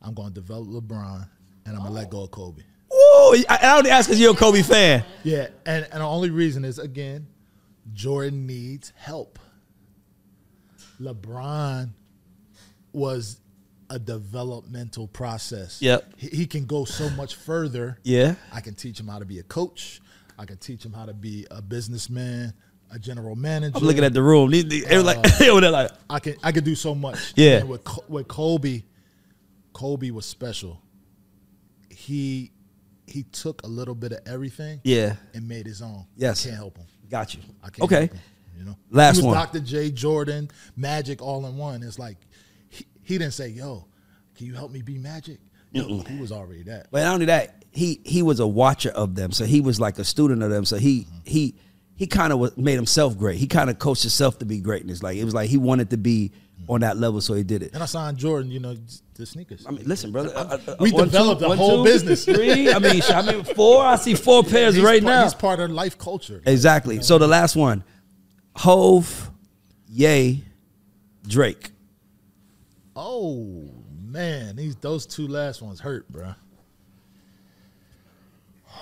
I'm 0.00 0.14
gonna 0.14 0.30
develop 0.30 0.68
LeBron, 0.68 1.28
and 1.64 1.76
I'm 1.76 1.82
gonna 1.82 1.94
let 1.94 2.10
go 2.10 2.24
of 2.24 2.30
Kobe. 2.32 2.62
Woo! 2.90 3.44
I, 3.48 3.58
I 3.62 3.78
only 3.78 3.90
ask 3.90 4.08
because 4.08 4.20
you're 4.20 4.32
a 4.32 4.36
Kobe 4.36 4.62
fan. 4.62 5.04
Yeah, 5.22 5.48
and, 5.64 5.86
and 5.92 6.00
the 6.00 6.06
only 6.06 6.30
reason 6.30 6.64
is 6.64 6.78
again, 6.78 7.28
Jordan 7.92 8.46
needs 8.46 8.92
help. 8.96 9.38
LeBron 11.00 11.90
was 12.92 13.38
a 13.90 13.98
developmental 13.98 15.06
process. 15.06 15.80
Yep. 15.80 16.14
He, 16.16 16.28
he 16.28 16.46
can 16.46 16.66
go 16.66 16.84
so 16.84 17.10
much 17.10 17.36
further. 17.36 17.98
Yeah. 18.02 18.34
I 18.52 18.60
can 18.60 18.74
teach 18.74 18.98
him 18.98 19.08
how 19.08 19.18
to 19.18 19.24
be 19.24 19.38
a 19.38 19.42
coach. 19.42 20.00
I 20.42 20.44
can 20.44 20.56
teach 20.56 20.84
him 20.84 20.92
how 20.92 21.06
to 21.06 21.14
be 21.14 21.46
a 21.52 21.62
businessman, 21.62 22.52
a 22.90 22.98
general 22.98 23.36
manager. 23.36 23.78
I'm 23.78 23.84
looking 23.84 24.02
at 24.02 24.12
the 24.12 24.22
room. 24.22 24.50
They 24.50 24.82
were 24.90 25.02
like, 25.04 25.22
they 25.38 25.50
like, 25.52 25.92
I 26.10 26.18
can 26.18 26.34
I 26.42 26.50
could 26.50 26.64
do 26.64 26.74
so 26.74 26.96
much. 26.96 27.32
Yeah. 27.36 27.58
And 27.58 27.68
with 27.68 27.86
with 28.08 28.26
Kobe, 28.26 28.82
Kobe 29.72 30.10
was 30.10 30.26
special. 30.26 30.82
He 31.90 32.50
he 33.06 33.22
took 33.22 33.62
a 33.62 33.68
little 33.68 33.94
bit 33.94 34.10
of 34.10 34.18
everything 34.26 34.80
yeah, 34.82 35.14
and 35.32 35.46
made 35.46 35.64
his 35.64 35.80
own. 35.80 36.06
Yes. 36.16 36.44
I 36.44 36.48
can't 36.48 36.56
help 36.56 36.76
him. 36.76 36.86
got 37.08 37.34
you. 37.34 37.40
I 37.62 37.70
can't 37.70 37.82
Okay. 37.82 37.96
help 38.00 38.12
him, 38.14 38.20
you 38.58 38.64
know. 38.64 38.76
Last 38.90 39.16
he 39.16 39.18
was 39.22 39.26
one. 39.26 39.34
Dr. 39.36 39.60
J, 39.60 39.90
Jordan, 39.92 40.50
Magic 40.74 41.22
all 41.22 41.46
in 41.46 41.56
one. 41.56 41.84
It's 41.84 42.00
like 42.00 42.16
he, 42.68 42.84
he 43.02 43.16
didn't 43.16 43.34
say, 43.34 43.48
"Yo, 43.50 43.86
can 44.34 44.46
you 44.46 44.54
help 44.54 44.72
me 44.72 44.82
be 44.82 44.98
Magic?" 44.98 45.38
Yo, 45.72 46.00
he 46.02 46.18
was 46.18 46.32
already 46.32 46.62
that. 46.64 46.88
But 46.90 47.02
not 47.02 47.14
only 47.14 47.26
that, 47.26 47.64
he 47.70 48.00
he 48.04 48.22
was 48.22 48.40
a 48.40 48.46
watcher 48.46 48.90
of 48.90 49.14
them, 49.14 49.32
so 49.32 49.44
he 49.44 49.60
was 49.60 49.80
like 49.80 49.98
a 49.98 50.04
student 50.04 50.42
of 50.42 50.50
them. 50.50 50.64
So 50.64 50.76
he 50.76 51.06
he 51.24 51.54
he 51.96 52.06
kind 52.06 52.32
of 52.32 52.56
made 52.58 52.74
himself 52.74 53.16
great. 53.16 53.38
He 53.38 53.46
kind 53.46 53.70
of 53.70 53.78
coached 53.78 54.02
himself 54.02 54.38
to 54.40 54.44
be 54.44 54.60
greatness. 54.60 55.02
Like 55.02 55.16
it 55.16 55.24
was 55.24 55.34
like 55.34 55.48
he 55.48 55.56
wanted 55.56 55.90
to 55.90 55.96
be 55.96 56.32
on 56.68 56.80
that 56.80 56.96
level, 56.96 57.20
so 57.20 57.34
he 57.34 57.42
did 57.42 57.62
it. 57.62 57.72
And 57.74 57.82
I 57.82 57.86
signed 57.86 58.18
Jordan, 58.18 58.50
you 58.50 58.60
know, 58.60 58.76
the 59.14 59.26
sneakers. 59.26 59.66
I 59.66 59.70
mean, 59.72 59.84
listen, 59.86 60.12
brother. 60.12 60.32
uh, 60.36 60.58
uh, 60.66 60.76
We 60.78 60.92
one, 60.92 61.04
developed 61.04 61.40
two, 61.40 61.46
a 61.46 61.48
one, 61.48 61.58
whole 61.58 61.84
two, 61.84 61.90
business. 61.90 62.24
Three. 62.24 62.72
I 62.72 62.78
mean, 62.78 63.02
I 63.08 63.22
mean, 63.22 63.42
four. 63.44 63.82
I 63.84 63.96
see 63.96 64.14
four 64.14 64.42
pairs 64.44 64.74
He's 64.74 64.84
right 64.84 65.02
part, 65.02 65.14
now. 65.14 65.22
He's 65.24 65.34
part 65.34 65.60
of 65.60 65.70
life 65.70 65.98
culture. 65.98 66.42
Exactly. 66.46 67.02
So 67.02 67.18
the 67.18 67.26
last 67.28 67.56
one, 67.56 67.82
Hove, 68.56 69.30
Yay, 69.88 70.42
Drake. 71.26 71.70
Oh 72.94 73.70
man, 74.12 74.56
these 74.56 74.76
those 74.76 75.06
two 75.06 75.26
last 75.26 75.62
ones 75.62 75.80
hurt, 75.80 76.08
bro. 76.10 76.34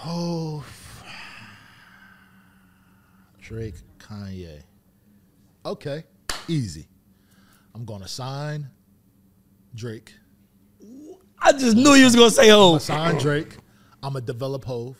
Oh, 0.04 0.64
Drake, 3.40 3.74
Kanye. 3.98 4.62
Okay, 5.64 6.04
easy. 6.48 6.88
I'm 7.74 7.84
gonna 7.84 8.08
sign 8.08 8.68
Drake. 9.74 10.14
I 11.38 11.52
just 11.52 11.76
knew 11.76 11.94
you 11.94 12.04
was 12.04 12.16
gonna 12.16 12.30
say 12.30 12.50
I'm 12.50 12.58
gonna 12.58 12.80
sign 12.80 13.18
Drake. 13.18 13.56
I'm 14.02 14.14
gonna 14.14 14.24
develop 14.24 14.64
Hove, 14.64 14.98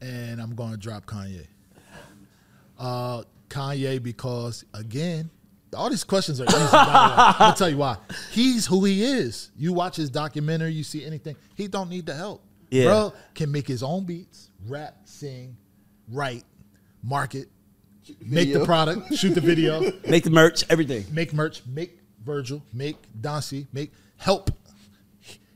and 0.00 0.40
I'm 0.40 0.54
gonna 0.54 0.76
drop 0.76 1.06
Kanye. 1.06 1.46
Uh, 2.78 3.22
Kanye 3.48 4.02
because 4.02 4.64
again, 4.74 5.30
all 5.74 5.90
these 5.90 6.04
questions 6.04 6.40
are 6.40 6.44
easy. 6.44 6.54
by 6.56 6.84
the 6.84 6.90
way. 6.90 7.46
I'm 7.48 7.54
tell 7.54 7.68
you 7.68 7.76
why. 7.78 7.96
He's 8.30 8.66
who 8.66 8.84
he 8.84 9.02
is. 9.04 9.50
You 9.56 9.72
watch 9.72 9.96
his 9.96 10.10
documentary, 10.10 10.72
you 10.72 10.84
see 10.84 11.04
anything. 11.04 11.36
He 11.54 11.68
don't 11.68 11.88
need 11.90 12.06
the 12.06 12.14
help. 12.14 12.42
Yeah. 12.70 12.84
Bro 12.86 13.12
can 13.34 13.52
make 13.52 13.68
his 13.68 13.82
own 13.82 14.04
beats, 14.04 14.50
rap, 14.66 14.96
sing, 15.04 15.56
write, 16.10 16.44
market, 17.02 17.48
make 18.20 18.52
the 18.52 18.64
product, 18.64 19.14
shoot 19.14 19.34
the 19.34 19.40
video, 19.40 19.80
Make 20.08 20.24
the 20.24 20.30
merch, 20.30 20.64
everything. 20.68 21.04
make 21.12 21.32
merch, 21.32 21.62
make 21.66 21.98
Virgil, 22.24 22.62
make 22.72 22.96
Dancy, 23.20 23.66
make 23.72 23.92
help. 24.16 24.50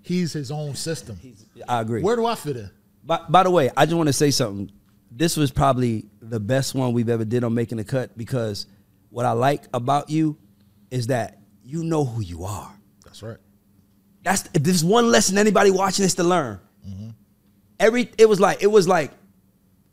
He's 0.03 0.33
his 0.33 0.51
own 0.51 0.75
system. 0.75 1.19
I 1.69 1.81
agree. 1.81 2.03
Where 2.03 2.17
do 2.17 2.25
I 2.27 2.35
fit 2.35 2.57
in? 2.57 2.71
By, 3.05 3.21
by 3.29 3.43
the 3.43 3.51
way, 3.51 3.71
I 3.77 3.85
just 3.87 3.97
want 3.97 4.07
to 4.09 4.13
say 4.13 4.31
something. 4.31 4.71
This 5.11 5.37
was 5.37 5.51
probably 5.51 6.07
the 6.21 6.39
best 6.41 6.75
one 6.75 6.93
we've 6.93 7.09
ever 7.09 7.25
did 7.25 7.43
on 7.45 7.55
making 7.55 7.79
the 7.79 7.85
cut 7.85 8.17
because 8.17 8.67
what 9.11 9.27
I 9.27 9.33
like 9.33 9.65
about 9.75 10.11
you 10.11 10.37
is 10.91 11.09
that 11.09 11.39
you 11.63 11.85
know 11.85 12.05
who 12.05 12.21
you 12.23 12.45
are. 12.45 12.73
That's 13.05 13.23
right. 13.23 13.37
That's 14.23 14.45
if 14.55 14.63
there's 14.63 14.85
one 14.85 15.11
lesson 15.11 15.39
anybody 15.39 15.71
watching 15.71 16.03
this 16.03 16.15
to 16.15 16.25
learn. 16.25 16.61
Mm-hmm. 16.87 17.11
Every 17.81 18.11
it 18.19 18.29
was 18.29 18.41
like 18.41 18.63
it 18.63 18.67
was 18.67 18.89
like 18.89 19.13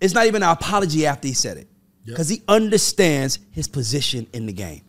it's 0.02 0.14
not 0.14 0.26
even 0.28 0.44
an 0.44 0.50
apology 0.50 1.06
after 1.06 1.28
he 1.28 1.34
said 1.34 1.58
it 1.58 1.68
Yep. 2.06 2.14
because 2.14 2.30
he 2.30 2.44
understands 2.48 3.40
his 3.52 3.68
position 3.68 4.28
in 4.32 4.46
the 4.46 4.54
game. 4.54 4.84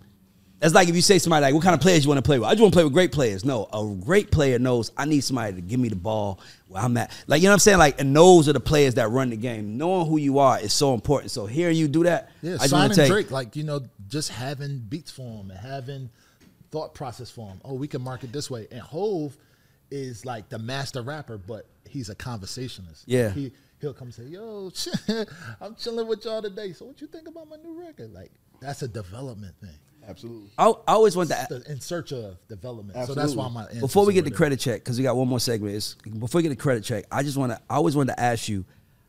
That's 0.66 0.74
like 0.74 0.88
if 0.88 0.96
you 0.96 1.00
say 1.00 1.14
to 1.14 1.20
somebody 1.20 1.42
like, 1.42 1.54
"What 1.54 1.62
kind 1.62 1.74
of 1.76 1.80
players 1.80 2.04
you 2.04 2.08
want 2.08 2.18
to 2.18 2.26
play 2.28 2.40
with?" 2.40 2.48
I 2.48 2.50
just 2.50 2.60
want 2.60 2.74
to 2.74 2.76
play 2.76 2.82
with 2.82 2.92
great 2.92 3.12
players. 3.12 3.44
No, 3.44 3.68
a 3.72 3.86
great 4.04 4.32
player 4.32 4.58
knows 4.58 4.90
I 4.96 5.04
need 5.04 5.20
somebody 5.20 5.54
to 5.54 5.60
give 5.60 5.78
me 5.78 5.88
the 5.88 5.94
ball 5.94 6.40
where 6.66 6.82
I'm 6.82 6.96
at. 6.96 7.12
Like 7.28 7.40
you 7.40 7.46
know 7.46 7.50
what 7.50 7.54
I'm 7.54 7.58
saying? 7.60 7.78
Like, 7.78 8.00
and 8.00 8.16
those 8.16 8.48
are 8.48 8.52
the 8.52 8.58
players 8.58 8.94
that 8.94 9.08
run 9.10 9.30
the 9.30 9.36
game. 9.36 9.78
Knowing 9.78 10.08
who 10.08 10.16
you 10.16 10.40
are 10.40 10.58
is 10.58 10.72
so 10.72 10.92
important. 10.92 11.30
So 11.30 11.46
hearing 11.46 11.76
you 11.76 11.86
do 11.86 12.02
that, 12.02 12.30
Yeah, 12.42 12.56
I 12.60 12.66
signing 12.66 12.96
take 12.96 13.08
Drake, 13.08 13.30
like 13.30 13.54
you 13.54 13.62
know, 13.62 13.82
just 14.08 14.28
having 14.30 14.78
beats 14.78 15.12
for 15.12 15.22
him 15.22 15.52
and 15.52 15.60
having 15.60 16.10
thought 16.72 16.94
process 16.94 17.30
for 17.30 17.46
him. 17.48 17.60
Oh, 17.64 17.74
we 17.74 17.86
can 17.86 18.02
market 18.02 18.32
this 18.32 18.50
way. 18.50 18.66
And 18.72 18.80
Hove 18.80 19.36
is 19.92 20.24
like 20.26 20.48
the 20.48 20.58
master 20.58 21.00
rapper, 21.00 21.38
but 21.38 21.66
he's 21.88 22.08
a 22.08 22.16
conversationalist. 22.16 23.04
Yeah. 23.06 23.30
he 23.30 23.52
he'll 23.80 23.94
come 23.94 24.10
say, 24.10 24.24
"Yo, 24.24 24.72
I'm 25.60 25.76
chilling 25.76 26.08
with 26.08 26.24
y'all 26.24 26.42
today. 26.42 26.72
So 26.72 26.86
what 26.86 27.00
you 27.00 27.06
think 27.06 27.28
about 27.28 27.48
my 27.48 27.54
new 27.54 27.80
record?" 27.80 28.12
Like 28.12 28.32
that's 28.60 28.82
a 28.82 28.88
development 28.88 29.54
thing. 29.60 29.70
Absolutely. 30.08 30.50
I, 30.56 30.68
I 30.68 30.92
always 30.92 31.16
want 31.16 31.30
to. 31.30 31.46
The- 31.48 31.70
in 31.70 31.80
search 31.80 32.12
of 32.12 32.36
development. 32.48 33.06
So 33.06 33.14
that's 33.14 33.34
why 33.34 33.48
my 33.48 33.62
answers 33.64 33.80
before 33.80 34.06
we 34.06 34.12
get 34.12 34.24
the 34.24 34.30
there. 34.30 34.36
credit 34.36 34.60
check, 34.60 34.80
because 34.80 34.98
we 34.98 35.02
got 35.02 35.16
one 35.16 35.28
more 35.28 35.40
segment. 35.40 35.74
Is 35.74 35.96
before 36.18 36.38
we 36.38 36.42
get 36.42 36.50
the 36.50 36.56
credit 36.56 36.84
check, 36.84 37.04
I 37.10 37.22
just 37.22 37.36
want 37.36 37.52
to. 37.52 37.60
I 37.68 37.76
always 37.76 37.96
wanted 37.96 38.14
to 38.14 38.20
ask 38.20 38.48
you, 38.48 38.64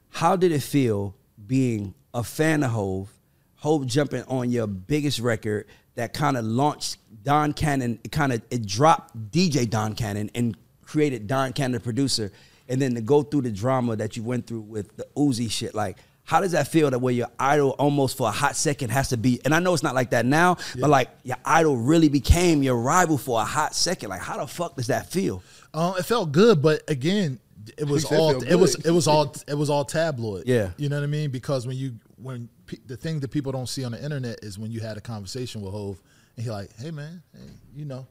how 0.09 0.35
did 0.35 0.51
it 0.51 0.63
feel 0.63 1.15
being 1.45 1.93
a 2.13 2.23
fan 2.23 2.63
of 2.63 2.71
Hove, 2.71 3.09
Hove 3.55 3.85
jumping 3.85 4.23
on 4.23 4.49
your 4.49 4.67
biggest 4.67 5.19
record 5.19 5.67
that 5.95 6.13
kind 6.13 6.37
of 6.37 6.45
launched 6.45 6.97
Don 7.23 7.53
Cannon, 7.53 7.99
it 8.03 8.11
kind 8.11 8.31
of 8.33 8.41
it 8.49 8.65
dropped 8.65 9.31
DJ 9.31 9.69
Don 9.69 9.93
Cannon 9.93 10.29
and 10.33 10.57
created 10.83 11.27
Don 11.27 11.53
Cannon 11.53 11.79
producer, 11.79 12.31
and 12.67 12.81
then 12.81 12.95
to 12.95 13.01
go 13.01 13.21
through 13.21 13.41
the 13.41 13.51
drama 13.51 13.95
that 13.95 14.17
you 14.17 14.23
went 14.23 14.47
through 14.47 14.61
with 14.61 14.95
the 14.97 15.05
Uzi 15.15 15.49
shit, 15.51 15.75
like. 15.75 15.97
How 16.27 16.41
does 16.41 16.51
that 16.51 16.67
feel 16.67 16.91
that 16.91 16.99
where 16.99 17.13
your 17.13 17.29
idol 17.39 17.69
almost 17.79 18.17
for 18.17 18.27
a 18.27 18.31
hot 18.31 18.57
second 18.57 18.89
has 18.89 19.07
to 19.09 19.17
be, 19.17 19.39
and 19.45 19.55
I 19.55 19.59
know 19.59 19.73
it's 19.73 19.81
not 19.81 19.95
like 19.95 20.09
that 20.09 20.25
now, 20.25 20.57
but 20.77 20.89
like 20.89 21.09
your 21.23 21.37
idol 21.45 21.77
really 21.77 22.09
became 22.09 22.61
your 22.61 22.75
rival 22.75 23.17
for 23.17 23.39
a 23.41 23.45
hot 23.45 23.73
second. 23.73 24.09
Like, 24.09 24.19
how 24.19 24.37
the 24.37 24.45
fuck 24.45 24.75
does 24.75 24.87
that 24.87 25.09
feel? 25.09 25.41
Um, 25.73 25.93
it 25.97 26.03
felt 26.03 26.33
good, 26.33 26.61
but 26.61 26.81
again, 26.89 27.39
it 27.77 27.85
was 27.87 28.03
all 28.03 28.31
felt 28.31 28.45
it 28.45 28.55
was 28.55 28.75
it 28.75 28.91
was 28.91 29.07
all 29.07 29.33
it 29.47 29.53
was 29.53 29.69
all 29.69 29.85
tabloid. 29.85 30.43
Yeah. 30.45 30.71
you 30.75 30.89
know 30.89 30.97
what 30.97 31.03
I 31.03 31.07
mean. 31.07 31.31
Because 31.31 31.65
when 31.65 31.77
you 31.77 31.93
when 32.21 32.49
pe- 32.65 32.79
the 32.85 32.97
thing 32.97 33.21
that 33.21 33.31
people 33.31 33.53
don't 33.53 33.69
see 33.69 33.85
on 33.85 33.93
the 33.93 34.03
internet 34.03 34.39
is 34.43 34.59
when 34.59 34.69
you 34.69 34.81
had 34.81 34.97
a 34.97 35.01
conversation 35.01 35.61
with 35.61 35.71
Hove 35.71 36.01
and 36.35 36.43
he 36.43 36.51
like, 36.51 36.75
hey 36.77 36.91
man, 36.91 37.23
hey, 37.33 37.51
you 37.73 37.85
know, 37.85 38.05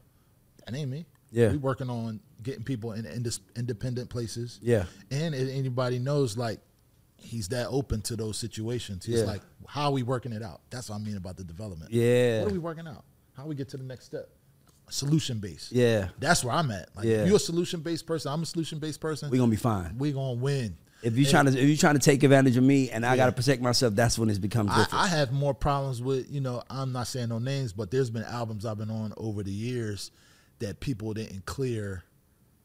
that 0.65 0.75
ain't 0.75 0.89
me. 0.89 1.05
Yeah. 1.29 1.51
we 1.51 1.57
working 1.57 1.91
on 1.91 2.19
getting 2.41 2.63
people 2.63 2.93
in 2.93 3.05
indis- 3.05 3.41
independent 3.55 4.09
places. 4.09 4.59
Yeah. 4.63 4.85
and 5.11 5.35
if 5.35 5.49
anybody 5.49 5.99
knows 5.99 6.35
like. 6.35 6.61
He's 7.19 7.47
that 7.49 7.67
open 7.67 8.01
to 8.03 8.15
those 8.15 8.37
situations. 8.37 9.05
He's 9.05 9.19
Yeah. 9.19 9.25
like, 9.25 9.41
"How 9.67 9.85
are 9.85 9.91
we 9.91 10.03
working 10.03 10.31
it 10.31 10.43
out?" 10.43 10.61
That's 10.69 10.89
what 10.89 10.95
I 10.95 10.99
mean 10.99 11.17
about 11.17 11.35
the 11.37 11.43
development. 11.43 11.91
Yeah. 11.91 12.41
what 12.43 12.51
are 12.51 12.53
we 12.53 12.59
working 12.59 12.87
out? 12.87 13.03
How 13.33 13.45
we 13.45 13.55
get 13.55 13.69
to 13.69 13.77
the 13.77 13.83
next 13.83 14.05
step? 14.05 14.29
Solution 14.89 15.39
based. 15.39 15.71
Yeah. 15.73 16.09
That's 16.19 16.43
where 16.43 16.53
I'm 16.55 16.71
at. 16.71 16.95
Like 16.95 17.05
Yeah. 17.05 17.25
you're 17.25 17.35
a 17.35 17.39
solution 17.39 17.81
based 17.81 18.05
person, 18.05 18.31
I'm 18.31 18.43
a 18.43 18.45
solution 18.45 18.79
based 18.79 19.01
person. 19.01 19.29
We're 19.29 19.37
gonna 19.39 19.51
be 19.51 19.57
fine. 19.57 19.97
We're 19.97 20.13
gonna 20.13 20.39
win. 20.39 20.77
If 21.03 21.17
you're 21.17 21.29
trying 21.29 21.45
to 21.45 21.51
if 21.51 21.67
you're 21.67 21.77
trying 21.77 21.95
to 21.95 21.99
take 21.99 22.23
advantage 22.23 22.55
of 22.57 22.63
me 22.63 22.89
and 22.89 23.05
I 23.05 23.15
gotta 23.17 23.31
protect 23.33 23.61
myself, 23.61 23.95
that's 23.95 24.17
when 24.17 24.29
it's 24.29 24.39
becomes 24.39 24.71
I, 24.71 24.77
different. 24.83 25.03
I 25.03 25.07
have 25.07 25.31
more 25.31 25.53
problems 25.53 26.01
with, 26.01 26.31
you 26.31 26.39
know, 26.41 26.63
I'm 26.69 26.91
not 26.91 27.07
saying 27.07 27.29
no 27.29 27.39
names, 27.39 27.73
but 27.73 27.91
there's 27.91 28.09
been 28.09 28.23
albums 28.23 28.65
I've 28.65 28.77
been 28.77 28.89
on 28.89 29.13
over 29.17 29.43
the 29.43 29.51
years 29.51 30.11
that 30.59 30.79
people 30.79 31.13
didn't 31.13 31.45
clear 31.45 32.03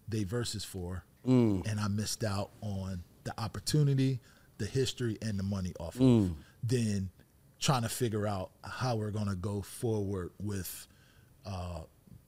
they 0.08 0.24
verses 0.24 0.64
for. 0.64 1.04
Mm. 1.26 1.66
And 1.70 1.78
I 1.80 1.88
missed 1.88 2.24
out 2.24 2.50
on 2.62 3.02
the 3.24 3.38
opportunity, 3.38 4.20
the 4.58 4.66
history, 4.66 5.18
and 5.22 5.38
the 5.38 5.42
money 5.42 5.72
off 5.80 5.96
Mm. 5.98 6.30
of. 6.30 6.36
Then 6.62 7.10
trying 7.58 7.82
to 7.82 7.88
figure 7.88 8.26
out 8.26 8.50
how 8.62 8.96
we're 8.96 9.10
gonna 9.10 9.36
go 9.36 9.62
forward 9.62 10.30
with 10.40 10.86
uh, 11.46 11.80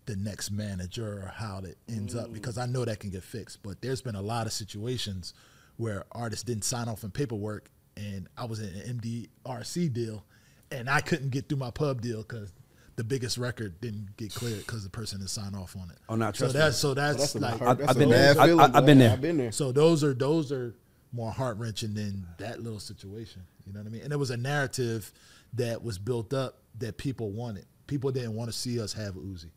the 0.06 0.16
next 0.16 0.50
manager 0.50 1.22
or 1.24 1.32
how 1.34 1.58
it 1.64 1.78
ends 1.88 2.14
up 2.14 2.32
because 2.32 2.58
I 2.58 2.66
know 2.66 2.84
that 2.84 3.00
can 3.00 3.10
get 3.10 3.22
fixed. 3.24 3.62
But 3.62 3.80
there's 3.80 4.02
been 4.02 4.16
a 4.16 4.22
lot 4.22 4.46
of 4.46 4.52
situations 4.52 5.32
where 5.76 6.04
artists 6.12 6.44
didn't 6.44 6.64
sign 6.64 6.88
off 6.88 7.04
on 7.04 7.10
paperwork, 7.10 7.70
and 7.96 8.28
I 8.36 8.44
was 8.44 8.60
in 8.60 8.68
an 8.74 9.00
MDRC 9.00 9.92
deal, 9.92 10.24
and 10.70 10.88
I 10.90 11.00
couldn't 11.00 11.30
get 11.30 11.48
through 11.48 11.58
my 11.58 11.70
pub 11.70 12.00
deal 12.00 12.22
because 12.22 12.52
the 12.96 13.02
biggest 13.04 13.38
record 13.38 13.80
didn't 13.80 14.16
get 14.16 14.32
cleared 14.34 14.58
because 14.58 14.84
the 14.84 14.90
person 14.90 15.18
didn't 15.18 15.30
sign 15.30 15.54
off 15.54 15.74
on 15.76 15.90
it. 15.90 15.96
Oh, 16.08 16.14
not 16.16 16.36
so 16.36 16.44
trust 16.44 16.54
that's 16.54 16.76
so 16.76 16.94
that's, 16.94 17.18
That's 17.18 17.34
like 17.36 17.58
hard- 17.58 17.78
that's 17.78 17.90
I've 17.90 17.98
been 17.98 18.10
there. 18.10 18.30
I- 18.38 18.46
feeling, 18.46 18.60
I- 18.74 18.78
I've 18.78 18.86
been 18.86 18.98
there. 18.98 19.12
I've 19.12 19.20
been 19.20 19.36
there. 19.36 19.52
so 19.52 19.72
those 19.72 20.04
are 20.04 20.14
those 20.14 20.52
are 20.52 20.74
more 21.14 21.30
heart 21.30 21.56
wrenching 21.58 21.94
than 21.94 22.26
that 22.38 22.60
little 22.60 22.80
situation. 22.80 23.42
You 23.66 23.72
know 23.72 23.80
what 23.80 23.86
I 23.86 23.90
mean? 23.90 24.02
And 24.02 24.12
it 24.12 24.18
was 24.18 24.30
a 24.30 24.36
narrative 24.36 25.12
that 25.54 25.82
was 25.82 25.98
built 25.98 26.34
up 26.34 26.58
that 26.78 26.98
people 26.98 27.30
wanted. 27.30 27.66
People 27.86 28.10
didn't 28.10 28.34
want 28.34 28.50
to 28.50 28.56
see 28.56 28.80
us 28.80 28.92
have 28.94 29.14
Uzi. 29.14 29.50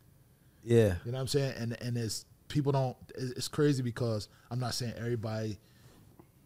yeah. 0.64 0.94
You 1.04 1.12
know 1.12 1.16
what 1.16 1.20
I'm 1.20 1.26
saying? 1.26 1.54
And 1.58 1.82
and 1.82 1.96
it's 1.96 2.24
people 2.48 2.72
don't. 2.72 2.96
It's 3.16 3.48
crazy 3.48 3.82
because 3.82 4.28
I'm 4.50 4.60
not 4.60 4.74
saying 4.74 4.94
everybody 4.96 5.58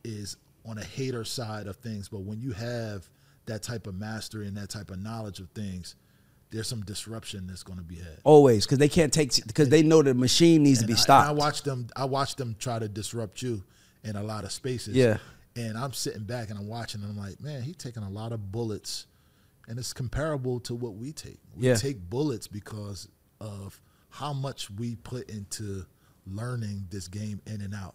is 0.04 0.36
on 0.64 0.78
a 0.78 0.84
hater 0.84 1.24
side 1.24 1.66
of 1.66 1.76
things, 1.76 2.08
but 2.08 2.20
when 2.20 2.40
you 2.40 2.52
have 2.52 3.08
that 3.46 3.62
type 3.62 3.86
of 3.86 3.94
mastery 3.94 4.46
and 4.46 4.56
that 4.56 4.70
type 4.70 4.90
of 4.90 4.98
knowledge 5.00 5.40
of 5.40 5.50
things, 5.50 5.96
there's 6.50 6.68
some 6.68 6.82
disruption 6.82 7.46
that's 7.46 7.62
going 7.64 7.78
to 7.78 7.84
be 7.84 7.96
had. 7.96 8.18
Always, 8.24 8.64
because 8.64 8.78
they 8.78 8.88
can't 8.88 9.12
take 9.12 9.44
because 9.46 9.68
they 9.68 9.82
know 9.82 10.02
the 10.02 10.14
machine 10.14 10.62
needs 10.62 10.80
to 10.80 10.86
be 10.86 10.94
stopped. 10.94 11.28
I, 11.28 11.32
watch 11.32 11.62
them. 11.62 11.88
I 11.96 12.04
watch 12.06 12.36
them 12.36 12.56
try 12.58 12.78
to 12.78 12.88
disrupt 12.88 13.42
you 13.42 13.62
in 14.04 14.16
a 14.16 14.22
lot 14.22 14.44
of 14.44 14.52
spaces. 14.52 14.94
Yeah. 14.94 15.18
And 15.56 15.76
I'm 15.76 15.92
sitting 15.92 16.24
back 16.24 16.50
and 16.50 16.58
I'm 16.58 16.66
watching, 16.68 17.02
and 17.02 17.10
I'm 17.10 17.16
like, 17.18 17.40
man, 17.40 17.62
he's 17.62 17.76
taking 17.76 18.02
a 18.02 18.10
lot 18.10 18.32
of 18.32 18.50
bullets, 18.52 19.06
and 19.68 19.78
it's 19.78 19.92
comparable 19.92 20.60
to 20.60 20.74
what 20.74 20.94
we 20.94 21.12
take. 21.12 21.38
We 21.54 21.68
Yeah. 21.68 21.74
take 21.74 21.98
bullets 22.08 22.46
because 22.48 23.08
of 23.40 23.80
how 24.08 24.32
much 24.32 24.70
we 24.70 24.96
put 24.96 25.28
into 25.30 25.84
learning 26.26 26.86
this 26.90 27.08
game 27.08 27.40
in 27.46 27.60
and 27.60 27.74
out. 27.74 27.94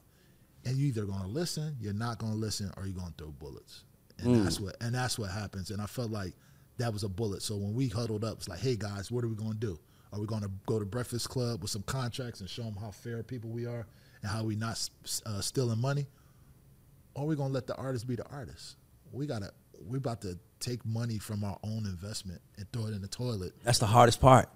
And 0.65 0.77
you're 0.77 0.88
either 0.89 1.05
gonna 1.05 1.27
listen, 1.27 1.77
you're 1.79 1.93
not 1.93 2.19
gonna 2.19 2.35
listen, 2.35 2.71
or 2.77 2.85
you're 2.85 2.95
gonna 2.97 3.13
throw 3.17 3.31
bullets. 3.31 3.84
And 4.19 4.27
Mm. 4.35 4.43
that's 4.43 4.59
what 4.59 4.75
and 4.81 4.93
that's 4.95 5.17
what 5.17 5.31
happens. 5.31 5.71
And 5.71 5.81
I 5.81 5.85
felt 5.85 6.11
like 6.11 6.35
that 6.77 6.91
was 6.93 7.03
a 7.03 7.09
bullet. 7.09 7.41
So 7.41 7.55
when 7.57 7.73
we 7.73 7.88
huddled 7.88 8.23
up, 8.23 8.38
it's 8.38 8.47
like, 8.47 8.59
hey 8.59 8.75
guys, 8.75 9.09
what 9.11 9.23
are 9.23 9.27
we 9.27 9.35
gonna 9.35 9.53
do? 9.55 9.79
Are 10.11 10.19
we 10.19 10.25
gonna 10.27 10.51
go 10.65 10.79
to 10.79 10.85
Breakfast 10.85 11.29
Club 11.29 11.61
with 11.61 11.71
some 11.71 11.84
contracts 11.84 12.39
and 12.41 12.49
show 12.49 12.63
them 12.63 12.75
how 12.75 12.91
fair 12.91 13.23
people 13.23 13.49
we 13.49 13.65
are 13.65 13.88
and 14.22 14.31
how 14.31 14.44
we 14.44 14.56
not 14.56 14.89
uh, 15.26 15.41
stealing 15.41 15.80
money? 15.80 16.07
Or 17.14 17.23
are 17.23 17.27
we 17.27 17.35
gonna 17.35 17.53
let 17.53 17.68
the 17.68 17.76
artist 17.76 18.07
be 18.07 18.15
the 18.15 18.27
artist? 18.30 18.76
We 19.11 19.26
gotta 19.26 19.52
we 19.85 19.98
about 19.98 20.22
to 20.22 20.38
take 20.60 20.85
money 20.85 21.18
from 21.18 21.44
our 21.44 21.57
own 21.64 21.85
investment 21.85 22.41
and 22.57 22.72
throw 22.72 22.88
it 22.88 22.94
in 22.94 23.02
the 23.02 23.07
toilet. 23.07 23.53
That's 23.64 23.80
the 23.80 23.85
hardest 23.85 24.22
part. 24.22 24.49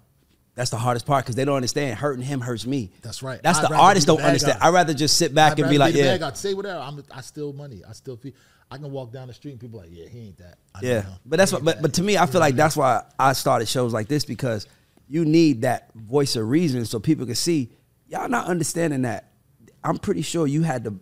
That's 0.54 0.70
the 0.70 0.76
hardest 0.76 1.06
part 1.06 1.24
because 1.24 1.34
they 1.34 1.46
don't 1.46 1.56
understand. 1.56 1.98
Hurting 1.98 2.22
him 2.22 2.40
hurts 2.40 2.66
me. 2.66 2.90
That's 3.00 3.22
right. 3.22 3.42
That's 3.42 3.58
I'd 3.58 3.70
the 3.70 3.74
artists 3.74 4.06
don't 4.06 4.20
understand. 4.20 4.60
guy. 4.60 4.68
I'd 4.68 4.74
rather 4.74 4.92
just 4.92 5.16
sit 5.16 5.34
back 5.34 5.52
I'd 5.52 5.60
and 5.60 5.70
be 5.70 5.78
like, 5.78 5.94
the 5.94 6.00
yeah, 6.00 6.18
guy. 6.18 6.32
Say 6.34 6.52
whatever. 6.52 6.80
I'm, 6.80 7.02
I 7.10 7.22
steal 7.22 7.54
money. 7.54 7.82
I 7.88 7.92
still 7.92 8.16
feel. 8.16 8.32
I 8.70 8.76
can 8.76 8.90
walk 8.90 9.12
down 9.12 9.28
the 9.28 9.34
street 9.34 9.52
and 9.52 9.60
people 9.60 9.80
are 9.80 9.84
like, 9.84 9.92
yeah, 9.92 10.08
he 10.08 10.26
ain't 10.26 10.38
that. 10.38 10.58
I 10.74 10.80
Yeah, 10.82 11.04
but 11.24 11.38
that's 11.38 11.52
what. 11.52 11.64
But 11.64 11.76
that. 11.76 11.82
but 11.82 11.94
to 11.94 12.02
me, 12.02 12.18
I 12.18 12.26
feel 12.26 12.40
like 12.40 12.54
that's 12.54 12.76
why 12.76 13.02
I 13.18 13.32
started 13.32 13.66
shows 13.66 13.94
like 13.94 14.08
this 14.08 14.26
because 14.26 14.66
you 15.08 15.24
need 15.24 15.62
that 15.62 15.92
voice 15.94 16.36
of 16.36 16.46
reason 16.48 16.84
so 16.84 17.00
people 17.00 17.24
can 17.24 17.34
see. 17.34 17.70
Y'all 18.08 18.28
not 18.28 18.46
understanding 18.46 19.02
that. 19.02 19.31
I'm 19.84 19.98
pretty 19.98 20.22
sure 20.22 20.46
you 20.46 20.62
had 20.62 20.84
to 20.84 20.94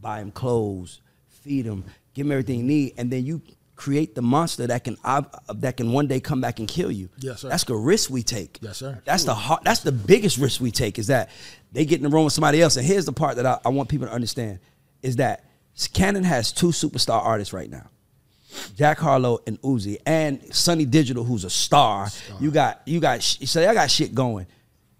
buy 0.00 0.20
him 0.20 0.30
clothes, 0.30 1.00
feed 1.28 1.66
him, 1.66 1.84
give 2.14 2.26
him 2.26 2.32
everything 2.32 2.56
he 2.56 2.62
need, 2.62 2.94
and 2.96 3.10
then 3.10 3.24
you 3.24 3.42
create 3.76 4.14
the 4.14 4.22
monster 4.22 4.66
that 4.68 4.84
can 4.84 4.96
ob- 5.04 5.34
that 5.60 5.76
can 5.76 5.92
one 5.92 6.06
day 6.06 6.20
come 6.20 6.40
back 6.40 6.58
and 6.58 6.68
kill 6.68 6.90
you. 6.90 7.08
Yes, 7.18 7.40
sir. 7.40 7.48
That's 7.48 7.64
the 7.64 7.74
risk 7.74 8.10
we 8.10 8.22
take. 8.22 8.58
Yes, 8.62 8.78
sir. 8.78 9.00
That's 9.04 9.24
the 9.24 9.34
hard, 9.34 9.62
That's 9.64 9.80
the 9.80 9.92
biggest 9.92 10.38
risk 10.38 10.60
we 10.60 10.70
take 10.70 10.98
is 10.98 11.08
that 11.08 11.30
they 11.72 11.84
get 11.84 11.96
in 11.98 12.04
the 12.04 12.08
room 12.08 12.24
with 12.24 12.32
somebody 12.32 12.62
else. 12.62 12.76
And 12.76 12.86
here's 12.86 13.04
the 13.04 13.12
part 13.12 13.36
that 13.36 13.46
I, 13.46 13.58
I 13.64 13.68
want 13.70 13.88
people 13.88 14.06
to 14.06 14.12
understand 14.12 14.60
is 15.02 15.16
that 15.16 15.44
Cannon 15.92 16.22
has 16.24 16.52
two 16.52 16.68
superstar 16.68 17.20
artists 17.20 17.52
right 17.52 17.68
now. 17.68 17.90
Jack 18.76 18.98
Harlow 18.98 19.40
and 19.48 19.60
Uzi 19.62 19.96
and 20.06 20.54
Sonny 20.54 20.84
Digital, 20.84 21.24
who's 21.24 21.42
a 21.42 21.50
star. 21.50 22.08
You 22.40 22.52
got 22.52 22.82
you 22.86 23.00
got 23.00 23.22
so 23.22 23.68
I 23.68 23.74
got 23.74 23.90
shit 23.90 24.14
going. 24.14 24.46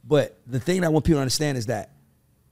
But 0.02 0.38
the 0.46 0.58
thing 0.58 0.80
that 0.80 0.88
I 0.88 0.90
want 0.90 1.04
people 1.04 1.18
to 1.18 1.22
understand 1.22 1.56
is 1.56 1.66
that 1.66 1.90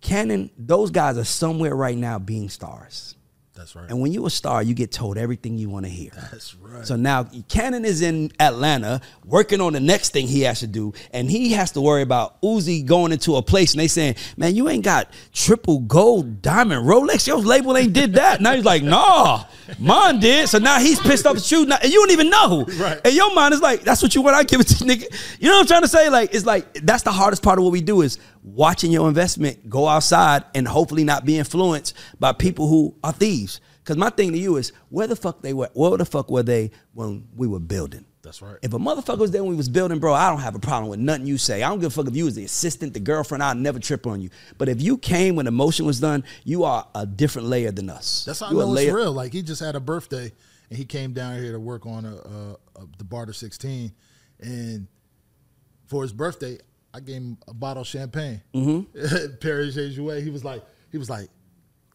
Cannon, 0.03 0.51
those 0.59 0.91
guys 0.91 1.17
are 1.17 1.25
somewhere 1.25 1.75
right 1.75 1.97
now 1.97 2.19
being 2.19 2.51
stars. 2.51 3.15
That's 3.55 3.77
right. 3.77 3.89
And 3.89 4.01
when 4.01 4.13
you're 4.13 4.27
a 4.27 4.31
star, 4.31 4.63
you 4.63 4.75
get 4.75 4.91
told 4.91 5.19
everything 5.19 5.59
you 5.59 5.69
want 5.69 5.85
to 5.85 5.91
hear. 5.91 6.11
That's 6.31 6.55
right. 6.55 6.87
So 6.87 6.97
now 6.97 7.29
Cannon 7.49 7.85
is 7.85 8.01
in 8.01 8.33
Atlanta 8.41 9.01
working 9.25 9.61
on 9.61 9.75
the 9.75 9.81
next 9.81 10.11
thing 10.11 10.27
he 10.27 10.41
has 10.43 10.61
to 10.61 10.67
do, 10.67 10.95
and 11.13 11.31
he 11.31 11.53
has 11.53 11.71
to 11.73 11.81
worry 11.81 12.03
about 12.03 12.41
Uzi 12.43 12.85
going 12.85 13.13
into 13.13 13.37
a 13.37 13.43
place 13.43 13.73
and 13.73 13.81
they 13.81 13.89
saying, 13.89 14.17
"Man, 14.37 14.57
you 14.57 14.69
ain't 14.69 14.85
got 14.85 15.13
triple 15.33 15.81
gold 15.81 16.41
diamond 16.41 16.87
Rolex. 16.87 17.27
Your 17.27 17.39
label 17.39 17.77
ain't 17.77 17.93
did 17.93 18.15
that." 18.15 18.41
now 18.41 18.55
he's 18.55 18.65
like, 18.65 18.83
"Nah, 18.83 19.45
mine 19.79 20.19
did." 20.19 20.49
So 20.49 20.59
now 20.59 20.81
he's 20.81 20.99
pissed 20.99 21.27
off 21.27 21.37
at 21.37 21.53
you, 21.53 21.67
now, 21.67 21.79
and 21.83 21.93
you 21.93 22.01
don't 22.01 22.11
even 22.11 22.31
know. 22.31 22.65
Right. 22.79 23.01
And 23.05 23.15
your 23.15 23.35
mind 23.35 23.53
is 23.53 23.61
like, 23.61 23.83
"That's 23.83 24.03
what 24.03 24.15
you 24.15 24.23
want. 24.23 24.35
I 24.35 24.45
give 24.45 24.61
it 24.61 24.69
to 24.69 24.85
you, 24.85 24.91
nigga." 24.91 25.39
You 25.39 25.51
know 25.51 25.57
what 25.57 25.61
I'm 25.61 25.67
trying 25.67 25.83
to 25.83 25.89
say? 25.89 26.09
Like, 26.09 26.35
it's 26.35 26.47
like 26.47 26.73
that's 26.83 27.03
the 27.03 27.13
hardest 27.13 27.43
part 27.43 27.59
of 27.59 27.65
what 27.65 27.73
we 27.73 27.83
do 27.83 28.01
is 28.01 28.19
watching 28.43 28.91
your 28.91 29.09
investment 29.09 29.69
go 29.71 29.89
outside 29.89 30.45
and 30.55 30.67
hopefully 30.67 31.05
not 31.05 31.25
be 31.25 31.39
influenced 31.39 31.95
by 32.19 32.33
people 32.33 32.69
who 32.69 32.95
are 33.03 33.13
thieves. 33.13 33.61
Because 33.83 33.97
my 33.97 34.11
thing 34.11 34.33
to 34.33 34.39
you 34.39 34.57
is, 34.57 34.73
where 34.91 35.07
the 35.07 35.17
fuck 35.17 35.43
they 35.43 35.53
were? 35.53 35.71
Where 35.75 35.97
the 35.97 36.05
fuck 36.05 36.31
were 36.31 36.43
they 36.43 36.71
when 36.95 37.27
we 37.35 37.47
were 37.47 37.61
building? 37.61 38.05
That's 38.23 38.41
right. 38.41 38.57
If 38.63 38.73
a 38.73 38.79
motherfucker 38.79 39.19
was 39.19 39.33
there 39.33 39.43
when 39.43 39.51
we 39.51 39.57
was 39.57 39.69
building, 39.69 39.99
bro, 39.99 40.15
I 40.15 40.31
don't 40.31 40.41
have 40.41 40.55
a 40.55 40.61
problem 40.61 40.91
with 40.91 41.01
nothing 41.01 41.27
you 41.27 41.39
say. 41.39 41.65
I 41.65 41.69
don't 41.69 41.81
give 41.81 41.89
a 41.89 41.95
fuck 41.95 42.07
if 42.07 42.15
you 42.15 42.25
was 42.25 42.37
the 42.37 42.45
assistant, 42.45 42.95
the 42.95 43.01
girlfriend. 43.01 43.43
I'd 43.43 43.57
never 43.57 43.81
trip 43.81 44.07
on 44.07 44.21
you. 44.21 44.31
But 44.59 44.69
if 44.69 44.81
you 44.81 44.97
came 44.97 45.35
when 45.35 45.47
the 45.47 45.51
motion 45.51 45.87
was 45.87 45.99
done, 45.99 46.23
you 46.45 46.63
are 46.63 46.87
a 46.95 47.05
different 47.05 47.49
layer 47.49 47.73
than 47.73 47.91
us. 47.91 48.25
That's 48.25 48.39
how 48.39 48.47
I 48.47 48.51
You 48.53 48.61
a 48.61 48.67
know 48.67 48.75
it's 48.75 48.93
real. 48.93 49.13
Like 49.13 49.33
he 49.33 49.43
just 49.43 49.61
had 49.61 49.75
a 49.75 49.81
birthday, 49.81 50.31
and 50.71 50.79
he 50.79 50.85
came 50.85 51.13
down 51.13 51.43
here 51.43 51.51
to 51.51 51.59
work 51.59 51.85
on 51.85 52.05
a, 52.05 52.15
a, 52.15 52.83
a 52.83 52.87
the 52.99 53.05
Barter 53.05 53.33
16, 53.33 53.93
and 54.39 54.87
for 55.87 56.03
his 56.03 56.13
birthday, 56.13 56.59
I 56.95 57.01
gave 57.01 57.17
him 57.17 57.39
a 57.49 57.55
bottle 57.55 57.83
of 57.83 57.87
champagne. 57.87 58.43
Mm-hmm. 58.55 59.37
Perry 59.41 59.71
Jouet. 59.71 60.23
He 60.23 60.31
was 60.31 60.45
like, 60.45 60.63
he 60.91 60.99
was 60.99 61.09
like, 61.09 61.29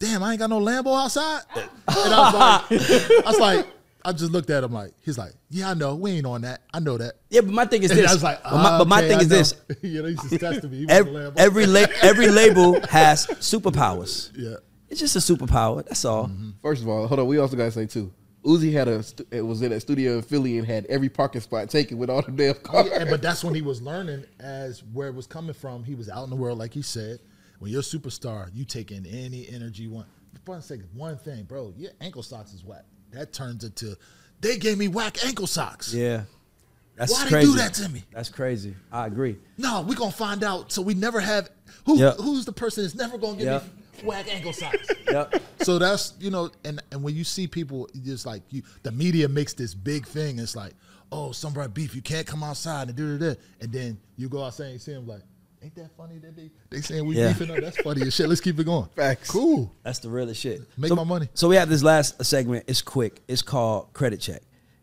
"Damn, 0.00 0.22
I 0.22 0.30
ain't 0.32 0.38
got 0.40 0.50
no 0.50 0.60
Lambo 0.60 1.00
outside." 1.02 1.42
and 1.56 1.68
I 1.88 2.20
was 2.20 2.34
like, 2.34 2.80
I 3.26 3.30
was 3.30 3.38
like, 3.38 3.66
I 4.04 4.12
just 4.12 4.32
looked 4.32 4.50
at 4.50 4.64
him 4.64 4.72
like, 4.72 4.92
he's 5.00 5.16
like, 5.18 5.32
"Yeah, 5.50 5.70
I 5.70 5.74
know. 5.74 5.94
We 5.94 6.12
ain't 6.12 6.26
on 6.26 6.42
that. 6.42 6.62
I 6.74 6.80
know 6.80 6.98
that." 6.98 7.14
Yeah, 7.30 7.42
but 7.42 7.52
my 7.52 7.64
thing 7.66 7.82
is 7.84 7.90
And 7.90 8.00
this. 8.00 8.10
I 8.10 8.14
was 8.14 8.22
like, 8.22 8.42
but 8.42 8.52
my, 8.52 8.58
"Ah, 8.70 8.78
but 8.78 8.88
my 8.88 8.98
okay, 8.98 9.08
thing 9.08 9.18
I 9.18 9.20
is 9.20 9.28
know." 9.30 9.36
this. 9.36 9.54
you 9.82 10.02
know, 10.02 10.08
he's 10.08 10.22
just 10.30 10.40
testing 10.40 10.70
me. 10.70 10.78
He 10.78 10.86
wants 10.86 10.94
a 10.94 10.96
Every 10.96 11.12
Lambo. 11.12 11.32
every, 11.36 11.66
la- 11.66 11.86
every 12.02 12.28
label 12.28 12.80
has 12.88 13.26
superpowers. 13.26 14.30
yeah. 14.36 14.56
It's 14.88 15.00
just 15.00 15.14
a 15.16 15.18
superpower. 15.18 15.84
That's 15.84 16.04
all. 16.06 16.30
First 16.62 16.82
of 16.82 16.88
all, 16.88 17.06
hold 17.06 17.20
on. 17.20 17.26
We 17.26 17.36
also 17.38 17.56
gotta 17.56 17.70
say 17.70 17.84
too. 17.86 18.10
Uzi 18.44 18.72
had 18.72 18.88
a 18.88 19.02
stu- 19.02 19.26
it 19.30 19.42
was 19.42 19.62
in 19.62 19.72
a 19.72 19.80
studio 19.80 20.16
in 20.16 20.22
Philly 20.22 20.58
and 20.58 20.66
had 20.66 20.86
every 20.86 21.08
parking 21.08 21.40
spot 21.40 21.68
taken 21.68 21.98
with 21.98 22.08
all 22.08 22.22
the 22.22 22.30
damn 22.32 22.50
Oh, 22.50 22.58
cars. 22.60 22.86
yeah, 22.90 23.00
and- 23.00 23.10
but 23.10 23.20
that's 23.20 23.42
when 23.44 23.54
he 23.54 23.62
was 23.62 23.82
learning 23.82 24.24
as 24.38 24.82
where 24.92 25.08
it 25.08 25.14
was 25.14 25.26
coming 25.26 25.54
from. 25.54 25.82
He 25.84 25.94
was 25.94 26.08
out 26.08 26.24
in 26.24 26.30
the 26.30 26.36
world, 26.36 26.58
like 26.58 26.72
he 26.72 26.82
said. 26.82 27.18
When 27.58 27.70
you're 27.72 27.80
a 27.80 27.84
superstar, 27.84 28.48
you 28.54 28.64
take 28.64 28.92
in 28.92 29.04
any 29.06 29.48
energy 29.48 29.82
you 29.84 29.90
want. 29.90 30.06
For 30.44 30.52
one 30.52 30.62
second, 30.62 30.88
one 30.94 31.16
thing, 31.18 31.42
bro, 31.44 31.74
your 31.76 31.90
ankle 32.00 32.22
socks 32.22 32.52
is 32.54 32.64
whack. 32.64 32.84
That 33.10 33.32
turns 33.32 33.64
into 33.64 33.96
they 34.40 34.56
gave 34.56 34.78
me 34.78 34.86
whack 34.86 35.24
ankle 35.26 35.48
socks. 35.48 35.92
Yeah. 35.92 36.22
That's 36.94 37.12
Why 37.12 37.28
they 37.30 37.40
do 37.42 37.54
that 37.56 37.74
to 37.74 37.88
me? 37.88 38.04
That's 38.12 38.28
crazy. 38.28 38.74
I 38.92 39.06
agree. 39.06 39.36
No, 39.56 39.82
we're 39.82 39.94
gonna 39.96 40.12
find 40.12 40.42
out. 40.44 40.70
So 40.72 40.82
we 40.82 40.94
never 40.94 41.18
have 41.20 41.50
who 41.86 41.98
Yep. 41.98 42.16
who's 42.18 42.44
the 42.44 42.52
person 42.52 42.84
that's 42.84 42.94
never 42.94 43.18
gonna 43.18 43.36
give 43.38 43.46
Yep. 43.46 43.64
me 43.64 43.70
whack 44.04 44.32
ankle 44.32 44.52
socks. 44.52 44.88
Yep. 45.10 45.42
so 45.62 45.78
that's 45.78 46.12
you 46.20 46.30
know, 46.30 46.50
and 46.64 46.82
and 46.92 47.02
when 47.02 47.14
you 47.14 47.24
see 47.24 47.46
people, 47.46 47.88
just 48.04 48.26
like 48.26 48.42
you, 48.50 48.62
the 48.82 48.92
media 48.92 49.26
makes 49.28 49.54
this 49.54 49.72
big 49.74 50.06
thing. 50.06 50.38
It's 50.38 50.54
like, 50.54 50.74
oh, 51.10 51.32
somebody 51.32 51.70
beef, 51.72 51.94
you 51.94 52.02
can't 52.02 52.26
come 52.26 52.42
outside 52.42 52.88
and 52.88 52.96
do 52.96 53.16
that, 53.18 53.38
and 53.60 53.72
then 53.72 53.98
you 54.16 54.28
go 54.28 54.44
outside 54.44 54.64
and 54.64 54.72
you 54.74 54.78
see 54.78 54.92
them 54.92 55.06
like, 55.06 55.22
ain't 55.62 55.74
that 55.76 55.90
funny 55.96 56.18
that 56.18 56.36
they 56.36 56.50
they 56.68 56.82
saying 56.82 57.06
we 57.06 57.16
Yeah. 57.16 57.28
beefing? 57.28 57.50
up? 57.50 57.58
That's 57.62 57.78
funny 57.80 58.02
as 58.02 58.14
shit. 58.14 58.28
Let's 58.28 58.42
keep 58.42 58.58
it 58.58 58.64
going. 58.64 58.88
Facts. 58.94 59.30
Cool. 59.30 59.74
That's 59.82 59.98
the 60.00 60.10
realest 60.10 60.40
shit. 60.42 60.60
Make 60.76 60.88
so, 60.90 60.96
my 60.96 61.04
money. 61.04 61.28
So 61.32 61.48
we 61.48 61.56
have 61.56 61.70
this 61.70 61.82
last 61.82 62.22
segment. 62.24 62.64
It's 62.68 62.82
quick. 62.82 63.20
It's 63.28 63.42
called 63.42 63.92
credit 63.94 64.20
check. 64.20 64.42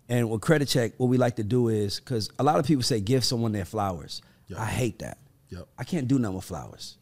And 0.09 0.29
with 0.29 0.41
credit 0.41 0.67
check, 0.67 0.93
what 0.97 1.07
we 1.07 1.17
like 1.17 1.35
to 1.37 1.43
do 1.43 1.69
is 1.69 1.99
because 1.99 2.29
a 2.39 2.43
lot 2.43 2.57
of 2.59 2.65
people 2.65 2.83
say 2.83 2.99
give 2.99 3.23
someone 3.23 3.51
their 3.51 3.65
flowers. 3.65 4.21
Yep. 4.47 4.59
I 4.59 4.65
hate 4.65 4.99
that. 4.99 5.17
Yep. 5.49 5.67
I 5.77 5.83
can't 5.83 6.07
do 6.07 6.19
nothing 6.19 6.35
with 6.35 6.45
flowers. 6.45 6.97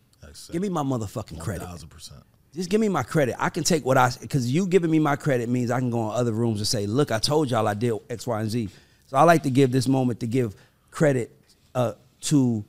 Give 0.52 0.62
me 0.62 0.70
my 0.70 0.84
motherfucking 0.84 1.40
credit. 1.40 1.66
Thousand 1.66 1.90
percent. 1.90 2.24
Just 2.54 2.70
give 2.70 2.80
me 2.80 2.90
my 2.90 3.02
credit. 3.04 3.36
I 3.40 3.50
can 3.50 3.64
take 3.64 3.84
what 3.84 3.98
I 3.98 4.12
because 4.22 4.52
you 4.52 4.68
giving 4.68 4.92
me 4.92 5.00
my 5.00 5.16
credit 5.16 5.50
means 5.50 5.72
I 5.72 5.80
can 5.80 5.90
go 5.90 6.12
in 6.12 6.16
other 6.16 6.32
rooms 6.32 6.60
and 6.60 6.68
say, 6.68 6.86
look, 6.86 7.12
I 7.12 7.18
told 7.20 7.50
y'all 7.50 7.68
I 7.68 7.74
did 7.74 7.94
X, 8.10 8.28
Y, 8.28 8.40
and 8.42 8.50
Z. 8.50 8.70
So 9.08 9.18
I 9.18 9.24
like 9.24 9.44
to 9.44 9.50
give 9.50 9.72
this 9.72 9.88
moment 9.88 10.20
to 10.20 10.28
give 10.28 10.56
credit 10.92 11.32
uh, 11.74 11.94
to 12.22 12.64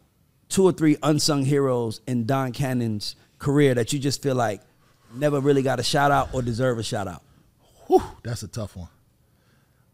two 0.49 0.65
or 0.65 0.73
three 0.73 0.97
unsung 1.03 1.45
heroes 1.45 2.01
in 2.07 2.25
Don 2.27 2.53
Cannon's 2.53 3.17
career 3.39 3.75
that 3.75 3.93
you 3.93 3.99
just 3.99 4.23
feel 4.23 4.35
like 4.35 4.63
never 5.15 5.41
really 5.41 5.63
got 5.63 5.81
a 5.81 5.83
shout 5.83 6.11
out 6.11 6.33
or 6.33 6.41
deserve 6.43 6.79
a 6.79 6.83
shout 6.83 7.07
out. 7.07 7.23
Whew, 7.87 8.03
that's 8.23 8.43
a 8.43 8.49
tough 8.49 8.77
one. 8.77 8.89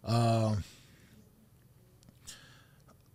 Um, 0.05 0.65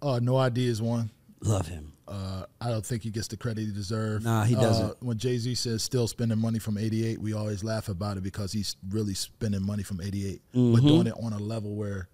uh, 0.02 0.20
No 0.22 0.38
I.D. 0.38 0.68
is 0.68 0.82
one. 0.82 1.10
Love 1.42 1.68
him. 1.68 1.94
Uh, 2.08 2.46
I 2.62 2.70
don't 2.70 2.86
think 2.86 3.02
he 3.02 3.10
gets 3.10 3.28
the 3.28 3.38
credit 3.38 3.62
he 3.62 3.72
deserves. 3.72 4.24
Nah, 4.24 4.44
he 4.44 4.54
doesn't. 4.56 4.92
Uh, 4.92 4.94
when 5.00 5.18
Jay 5.18 5.38
Z 5.38 5.56
says 5.56 5.82
still 5.82 6.08
spending 6.08 6.38
money 6.38 6.60
from 6.60 6.78
'88, 6.78 7.20
we 7.20 7.34
always 7.34 7.64
laugh 7.64 7.90
about 7.90 8.18
it 8.18 8.24
because 8.24 8.52
he's 8.52 8.76
really 8.90 9.16
spending 9.16 9.64
money 9.66 9.82
from 9.84 10.02
'88, 10.02 10.42
but 10.54 10.60
Mm-hmm. 10.60 10.88
doing 10.88 11.08
it 11.08 11.14
on 11.22 11.34
a 11.34 11.40
level 11.40 11.76
where 11.76 12.08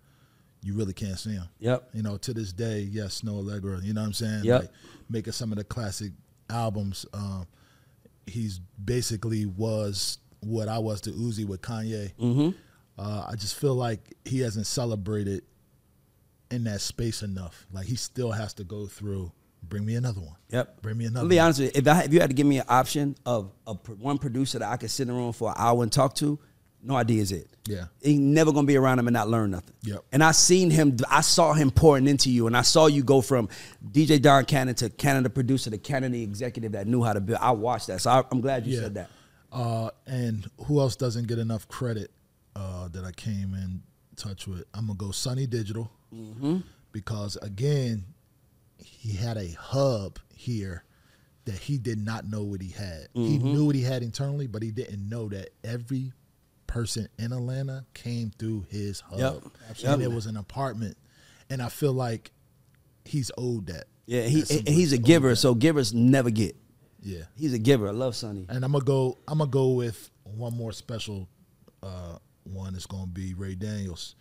you 0.64 0.76
really 0.76 0.94
can't 0.94 1.20
see 1.20 1.32
him. 1.34 1.46
Yep. 1.60 1.90
You 1.94 2.04
know, 2.04 2.18
to 2.18 2.34
this 2.34 2.54
day, 2.54 2.80
yes, 2.82 3.24
No 3.24 3.36
Allegra. 3.38 3.80
You 3.82 3.94
know 3.94 4.02
what 4.02 4.08
I'm 4.08 4.14
saying? 4.14 4.44
Yep. 4.46 4.62
Like 4.62 4.70
making 5.10 5.34
some 5.34 5.52
of 5.52 5.58
the 5.58 5.64
classic 5.66 6.12
albums. 6.50 7.06
Um, 7.14 7.48
he's 8.28 8.60
basically 8.84 9.46
was 9.46 10.20
what 10.40 10.68
I 10.70 10.78
was 10.80 11.02
to 11.02 11.12
Uzi 11.12 11.46
with 11.46 11.62
Kanye. 11.62 12.14
Mm-hmm. 12.16 12.50
Uh, 12.98 13.26
I 13.28 13.36
just 13.36 13.56
feel 13.56 13.74
like 13.76 14.14
he 14.24 14.40
hasn't 14.40 14.68
celebrated 14.68 15.44
in 16.50 16.64
that 16.66 16.82
space 16.82 17.24
enough. 17.24 17.66
Like 17.74 17.88
he 17.88 17.96
still 17.96 18.32
has 18.32 18.54
to 18.56 18.64
go 18.64 18.86
through. 18.86 19.32
Bring 19.72 19.86
me 19.86 19.96
another 19.96 20.22
one. 20.22 20.36
Yep. 20.50 20.82
Bring 20.84 20.98
me 20.98 21.06
another. 21.06 21.24
I'll 21.24 21.30
be 21.30 21.38
one. 21.38 21.46
honest 21.46 21.60
with 21.62 21.76
you. 21.76 21.80
If, 21.82 21.88
I, 21.88 22.04
if 22.04 22.14
you 22.14 22.20
had 22.20 22.30
to 22.30 22.36
give 22.36 22.46
me 22.46 22.60
an 22.60 22.66
option 22.70 23.16
of 23.26 23.52
a, 23.66 23.74
one 23.74 24.20
producer 24.20 24.60
that 24.60 24.70
I 24.72 24.78
could 24.78 24.92
sit 24.92 25.04
in 25.04 25.08
the 25.08 25.14
room 25.14 25.34
for 25.34 25.50
an 25.50 25.56
hour 25.58 25.82
and 25.82 25.92
talk 25.92 26.14
to, 26.16 26.38
No 26.84 26.96
I.D. 26.96 27.18
is 27.18 27.32
it. 27.32 27.48
Yeah. 27.66 27.86
He 28.02 28.18
never 28.18 28.52
gonna 28.52 28.68
be 28.68 28.76
around 28.76 29.00
him 29.00 29.08
and 29.08 29.14
not 29.14 29.30
learn 29.30 29.52
nothing. 29.52 29.74
Yep. 29.84 30.04
And 30.12 30.24
I 30.24 30.32
seen 30.32 30.70
him, 30.72 30.98
I 31.10 31.22
saw 31.22 31.54
him 31.54 31.72
pouring 31.72 32.08
into 32.08 32.30
you, 32.30 32.48
and 32.48 32.56
I 32.58 32.64
saw 32.64 32.88
you 32.88 33.02
go 33.04 33.22
from 33.22 33.50
DJ 33.92 34.22
Don 34.22 34.46
Cannon 34.46 34.76
to 34.76 34.90
Canada 34.90 35.30
producer 35.30 35.70
to 35.72 35.78
Canada 35.78 36.18
executive 36.18 36.74
that 36.74 36.86
knew 36.88 37.02
how 37.04 37.14
to 37.14 37.22
build. 37.22 37.40
I 37.42 37.52
watched 37.52 37.88
that. 37.88 38.02
So 38.02 38.12
I, 38.12 38.24
I'm 38.32 38.42
glad 38.42 38.66
you 38.68 38.76
Yeah. 38.76 38.82
said 38.82 38.94
that. 38.96 39.10
Uh, 39.54 39.90
and 40.08 40.50
who 40.66 40.80
else 40.80 40.96
doesn't 40.96 41.28
get 41.28 41.38
enough 41.40 41.68
credit 41.68 42.10
uh, 42.56 42.88
that 42.90 43.04
I 43.06 43.12
came 43.12 43.54
in 43.54 43.84
touch 44.16 44.48
with? 44.48 44.64
I'm 44.74 44.88
gonna 44.88 44.98
go 44.98 45.12
Sonny 45.12 45.48
Digital 45.48 45.90
Mm-hmm. 46.14 46.58
because 46.92 47.38
again, 47.42 48.04
he 48.84 49.14
had 49.14 49.38
a 49.38 49.50
hub 49.52 50.20
here 50.34 50.84
that 51.46 51.56
he 51.58 51.78
did 51.78 51.98
not 52.04 52.28
know 52.28 52.44
what 52.44 52.62
he 52.62 52.70
had. 52.70 53.08
He 53.14 53.38
Mm-hmm. 53.38 53.54
knew 53.54 53.66
what 53.66 53.76
he 53.76 53.82
had 53.82 54.04
internally, 54.04 54.48
but 54.48 54.62
he 54.62 54.72
didn't 54.72 55.08
know 55.10 55.28
that 55.30 55.50
every 55.64 56.14
person 56.68 57.08
in 57.18 57.34
Atlanta 57.34 57.86
came 57.94 58.32
through 58.38 58.66
his 58.70 59.00
hub, 59.02 59.20
Yep. 59.20 59.34
and 59.44 59.52
Absolutely. 59.70 60.06
it 60.06 60.12
was 60.12 60.26
an 60.28 60.38
apartment. 60.38 60.98
And 61.50 61.62
I 61.62 61.70
feel 61.70 61.94
like 61.94 62.32
he's 63.06 63.32
owed 63.38 63.68
that. 63.68 63.86
Yeah, 64.06 64.22
he, 64.24 64.44
and 64.58 64.68
he's 64.68 64.94
a 64.94 64.98
giver, 64.98 65.30
that. 65.30 65.36
so 65.38 65.54
givers 65.56 65.94
never 65.94 66.30
get. 66.30 66.56
yeah. 67.02 67.24
He's 67.36 67.54
a 67.54 67.60
giver. 67.60 67.88
I 67.88 67.92
love 67.92 68.16
Sonny. 68.16 68.46
And 68.50 68.64
I'm 68.64 68.72
gonna 68.72 68.84
go. 68.86 69.18
I'm 69.28 69.40
gonna 69.40 69.50
go 69.50 69.70
with 69.72 70.10
one 70.24 70.56
more 70.56 70.72
special 70.72 71.28
uh, 71.84 72.18
one. 72.44 72.76
It's 72.76 72.86
gonna 72.86 73.08
be 73.08 73.34
Ray 73.34 73.56
Daniels. 73.56 74.16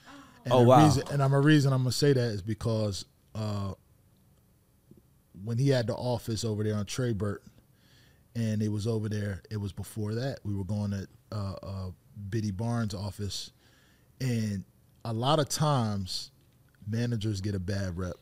And 0.44 0.52
Oh, 0.54 0.62
wow. 0.62 0.84
Reason, 0.84 1.02
and 1.12 1.22
I'm 1.22 1.32
a 1.34 1.40
reason 1.40 1.72
I'm 1.72 1.80
gonna 1.82 1.92
say 1.92 2.12
that 2.12 2.20
is 2.20 2.42
because 2.42 3.04
uh, 3.34 3.72
when 5.44 5.58
he 5.58 5.68
had 5.68 5.86
the 5.86 5.94
office 5.94 6.44
over 6.44 6.62
there 6.62 6.76
on 6.76 6.86
Trey 6.86 7.12
Burton, 7.12 7.50
and 8.34 8.62
it 8.62 8.68
was 8.68 8.86
over 8.86 9.08
there. 9.08 9.42
It 9.50 9.58
was 9.58 9.72
before 9.72 10.14
that 10.14 10.40
we 10.44 10.54
were 10.54 10.64
going 10.64 10.90
to 10.92 11.08
uh, 11.32 11.54
uh, 11.62 11.90
Biddy 12.28 12.50
Barnes' 12.50 12.94
office, 12.94 13.52
and 14.20 14.64
a 15.04 15.12
lot 15.12 15.38
of 15.38 15.48
times 15.48 16.30
managers 16.86 17.40
get 17.40 17.54
a 17.54 17.60
bad 17.60 17.96
rep, 17.96 18.16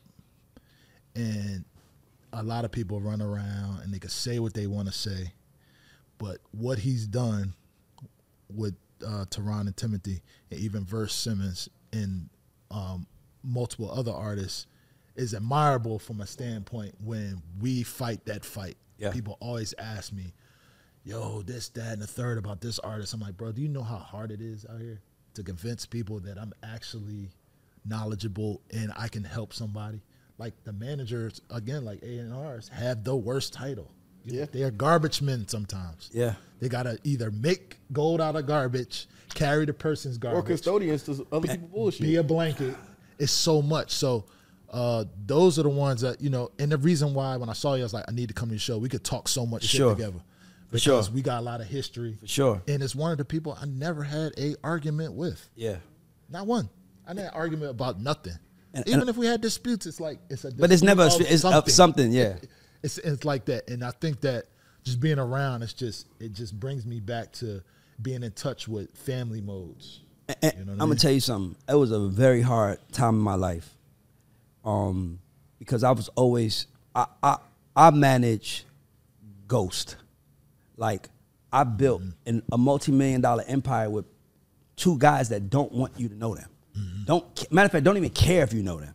and 1.15 1.65
a 2.33 2.43
lot 2.43 2.65
of 2.65 2.73
people 2.73 3.01
run 3.01 3.23
around 3.23 3.81
and 3.83 3.93
they 3.93 3.99
can 3.99 4.11
say 4.11 4.39
what 4.39 4.55
they 4.55 4.67
want 4.67 4.87
to 4.87 4.93
say, 4.93 5.33
but 6.19 6.39
what 6.51 6.79
he's 6.79 7.07
done 7.07 7.55
with 8.49 8.75
uh, 9.05 9.25
Teron 9.31 9.63
and 9.63 9.77
Timothy, 9.77 10.23
and 10.51 10.61
even 10.61 10.85
Verse 10.85 11.15
Simmons 11.15 11.69
and 11.93 12.29
um, 12.71 13.07
multiple 13.43 13.91
other 13.91 14.13
artists, 14.13 14.67
is 15.19 15.35
admirable 15.35 15.99
from 15.99 16.21
a 16.21 16.27
standpoint 16.27 16.95
when 17.05 17.43
we 17.61 17.83
fight 17.83 18.25
that 18.27 18.45
fight. 18.45 18.77
Yeah. 18.99 19.11
People 19.11 19.37
always 19.41 19.75
ask 19.79 20.13
me, 20.13 20.33
yo, 21.05 21.43
this, 21.43 21.69
that, 21.71 21.93
and 21.93 22.03
the 22.03 22.07
third 22.07 22.39
about 22.39 22.61
this 22.61 22.79
artist. 22.79 23.13
I'm 23.13 23.21
like, 23.21 23.37
bro, 23.37 23.53
do 23.53 23.61
you 23.61 23.69
know 23.69 23.83
how 23.83 23.97
hard 23.97 24.31
it 24.31 24.41
is 24.41 24.65
out 24.73 24.81
here 24.81 25.01
to 25.35 25.43
convince 25.43 25.87
people 25.87 26.21
that 26.21 26.39
I'm 26.39 26.53
actually 26.63 27.31
knowledgeable 27.85 28.63
and 28.71 28.93
I 28.97 29.09
can 29.09 29.25
help 29.25 29.53
somebody? 29.53 30.03
Like 30.39 30.55
the 30.65 30.73
managers, 30.73 31.41
again, 31.51 31.85
like 31.85 32.01
A 32.03 32.19
and 32.19 32.33
R's, 32.33 32.69
have 32.69 33.03
the 33.03 33.17
worst 33.17 33.53
title. 33.53 33.91
Yeah. 34.25 34.47
They 34.53 34.63
are 34.63 34.71
garbage 34.71 35.21
men 35.21 35.49
sometimes. 35.49 36.11
Yeah. 36.13 36.35
They 36.61 36.69
gotta 36.69 36.99
either 37.03 37.31
make 37.33 37.79
gold 37.93 38.21
out 38.21 38.37
of 38.37 38.47
garbage, 38.47 39.09
carry 39.35 39.65
the 39.65 39.73
person's 39.73 40.17
garbage. 40.17 40.39
Or 40.39 40.47
custodians 40.47 41.03
to 41.05 41.27
other 41.33 41.49
people 41.49 41.69
bullshit. 41.69 42.03
be 42.03 42.17
a 42.17 42.23
blanket. 42.23 42.77
It's 43.19 43.33
so 43.33 43.63
much. 43.63 43.91
So 43.93 44.27
uh, 44.71 45.05
those 45.27 45.59
are 45.59 45.63
the 45.63 45.69
ones 45.69 46.03
that 46.03 46.21
you 46.21 46.31
know. 46.31 46.51
And 46.59 46.71
the 46.73 46.79
reason 46.79 47.15
why 47.15 47.37
when 47.37 47.49
I 47.49 47.53
saw 47.55 47.75
you, 47.75 47.83
I 47.83 47.85
was 47.85 47.95
like, 47.95 48.05
I 48.09 48.13
need 48.13 48.29
to 48.29 48.35
come 48.35 48.49
to 48.49 48.55
the 48.55 48.59
show. 48.61 48.79
We 48.79 48.89
could 48.89 49.05
talk 49.05 49.29
so 49.29 49.47
much 49.47 49.63
shit 49.65 49.79
sure. 49.79 49.95
together 49.95 50.19
For 50.69 50.73
because 50.73 51.07
sure. 51.07 51.15
we 51.15 51.23
got 51.23 51.41
a 51.41 51.43
lot 51.43 51.61
of 51.61 51.67
history. 51.67 52.19
For 52.21 52.27
sure. 52.27 52.63
And 52.69 52.83
it's 52.83 52.95
one 52.95 53.13
of 53.13 53.19
the 53.19 53.25
people 53.25 53.57
I 53.61 53.65
never 53.67 54.03
had 54.03 54.33
a 54.39 54.55
argument 54.63 55.15
with. 55.15 55.49
Yeah. 55.55 55.77
Not 56.29 56.47
one. 56.47 56.69
I 57.07 57.15
didn't 57.15 57.35
argument 57.35 57.71
about 57.71 57.99
nothing. 58.01 58.35
And- 58.75 58.87
Even 58.87 59.01
and- 59.03 59.11
if 59.11 59.17
we 59.17 59.27
had 59.27 59.41
disputes, 59.41 59.87
it's 59.87 60.01
like 60.01 60.19
it's 60.29 60.45
a. 60.45 60.53
But 60.53 60.71
it's 60.71 60.83
never 60.83 61.03
a 61.03 61.07
it's 61.07 61.45
of 61.45 61.71
something, 61.71 62.13
yeah. 62.13 62.37
It's 62.83 62.99
it's 62.99 63.25
like 63.25 63.47
that, 63.47 63.69
and 63.69 63.83
I 63.83 63.91
think 63.91 64.21
that 64.21 64.45
just 64.85 65.01
being 65.01 65.19
around, 65.19 65.63
it's 65.63 65.73
just 65.73 66.07
it 66.21 66.33
just 66.33 66.59
brings 66.59 66.87
me 66.87 67.01
back 67.01 67.33
to 67.35 67.63
being 68.01 68.23
in 68.23 68.33
touch 68.33 68.69
with 68.69 68.97
family 68.97 69.41
modes. 69.41 70.01
You 70.29 70.35
know 70.65 70.73
I 70.73 70.73
I'm 70.73 70.79
gonna 70.79 70.95
tell 70.97 71.11
you 71.11 71.21
something. 71.21 71.57
It 71.69 71.75
was 71.75 71.91
a 71.91 71.99
very 72.09 72.43
hard 72.43 72.79
time 72.93 73.15
in 73.15 73.21
my 73.23 73.35
life, 73.35 73.78
um, 74.65 75.21
because 75.59 75.85
I 75.85 75.91
was 75.93 76.09
always 76.11 76.67
I 76.95 77.07
I, 77.23 77.37
I 77.77 77.91
manage 77.91 78.65
Ghost, 79.47 79.97
like 80.77 81.09
I 81.53 81.65
built 81.65 82.03
Mm-hmm. 82.03 82.11
an, 82.27 82.43
a 82.53 82.59
multi 82.59 82.93
million 82.93 83.21
dollar 83.21 83.45
empire 83.47 83.89
with 83.89 84.05
two 84.77 84.99
guys 84.99 85.31
that 85.31 85.49
don't 85.51 85.73
want 85.73 85.99
you 85.99 86.09
to 86.09 86.15
know 86.15 86.35
them. 86.35 86.49
Mm-hmm. 86.79 87.05
Don't 87.05 87.53
matter 87.53 87.67
of 87.67 87.73
fact, 87.73 87.85
don't 87.85 87.97
even 87.97 88.11
care 88.11 88.43
if 88.45 88.53
you 88.53 88.63
know 88.63 88.79
them, 88.79 88.95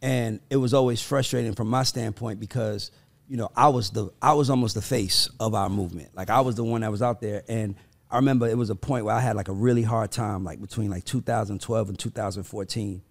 and 0.00 0.40
it 0.50 0.56
was 0.56 0.72
always 0.74 1.02
frustrating 1.02 1.54
from 1.54 1.68
my 1.68 1.82
standpoint 1.82 2.38
because 2.40 2.90
you 3.28 3.36
know 3.36 3.50
I 3.56 3.68
was 3.68 3.90
the 3.90 4.10
I 4.22 4.34
was 4.34 4.50
almost 4.50 4.74
the 4.74 4.82
face 4.82 5.28
of 5.40 5.54
our 5.54 5.68
movement. 5.68 6.10
Like 6.14 6.30
I 6.30 6.40
was 6.40 6.54
the 6.54 6.64
one 6.64 6.82
that 6.82 6.90
was 6.90 7.02
out 7.02 7.20
there, 7.20 7.42
and 7.48 7.74
I 8.10 8.16
remember 8.16 8.46
it 8.48 8.56
was 8.56 8.70
a 8.70 8.76
point 8.76 9.04
where 9.04 9.14
I 9.14 9.20
had 9.20 9.36
like 9.36 9.48
a 9.48 9.52
really 9.52 9.82
hard 9.82 10.10
time, 10.12 10.44
like 10.44 10.60
between 10.60 10.90
like 10.90 11.04
2012 11.04 11.88
and 11.88 11.98
2014, 11.98 13.02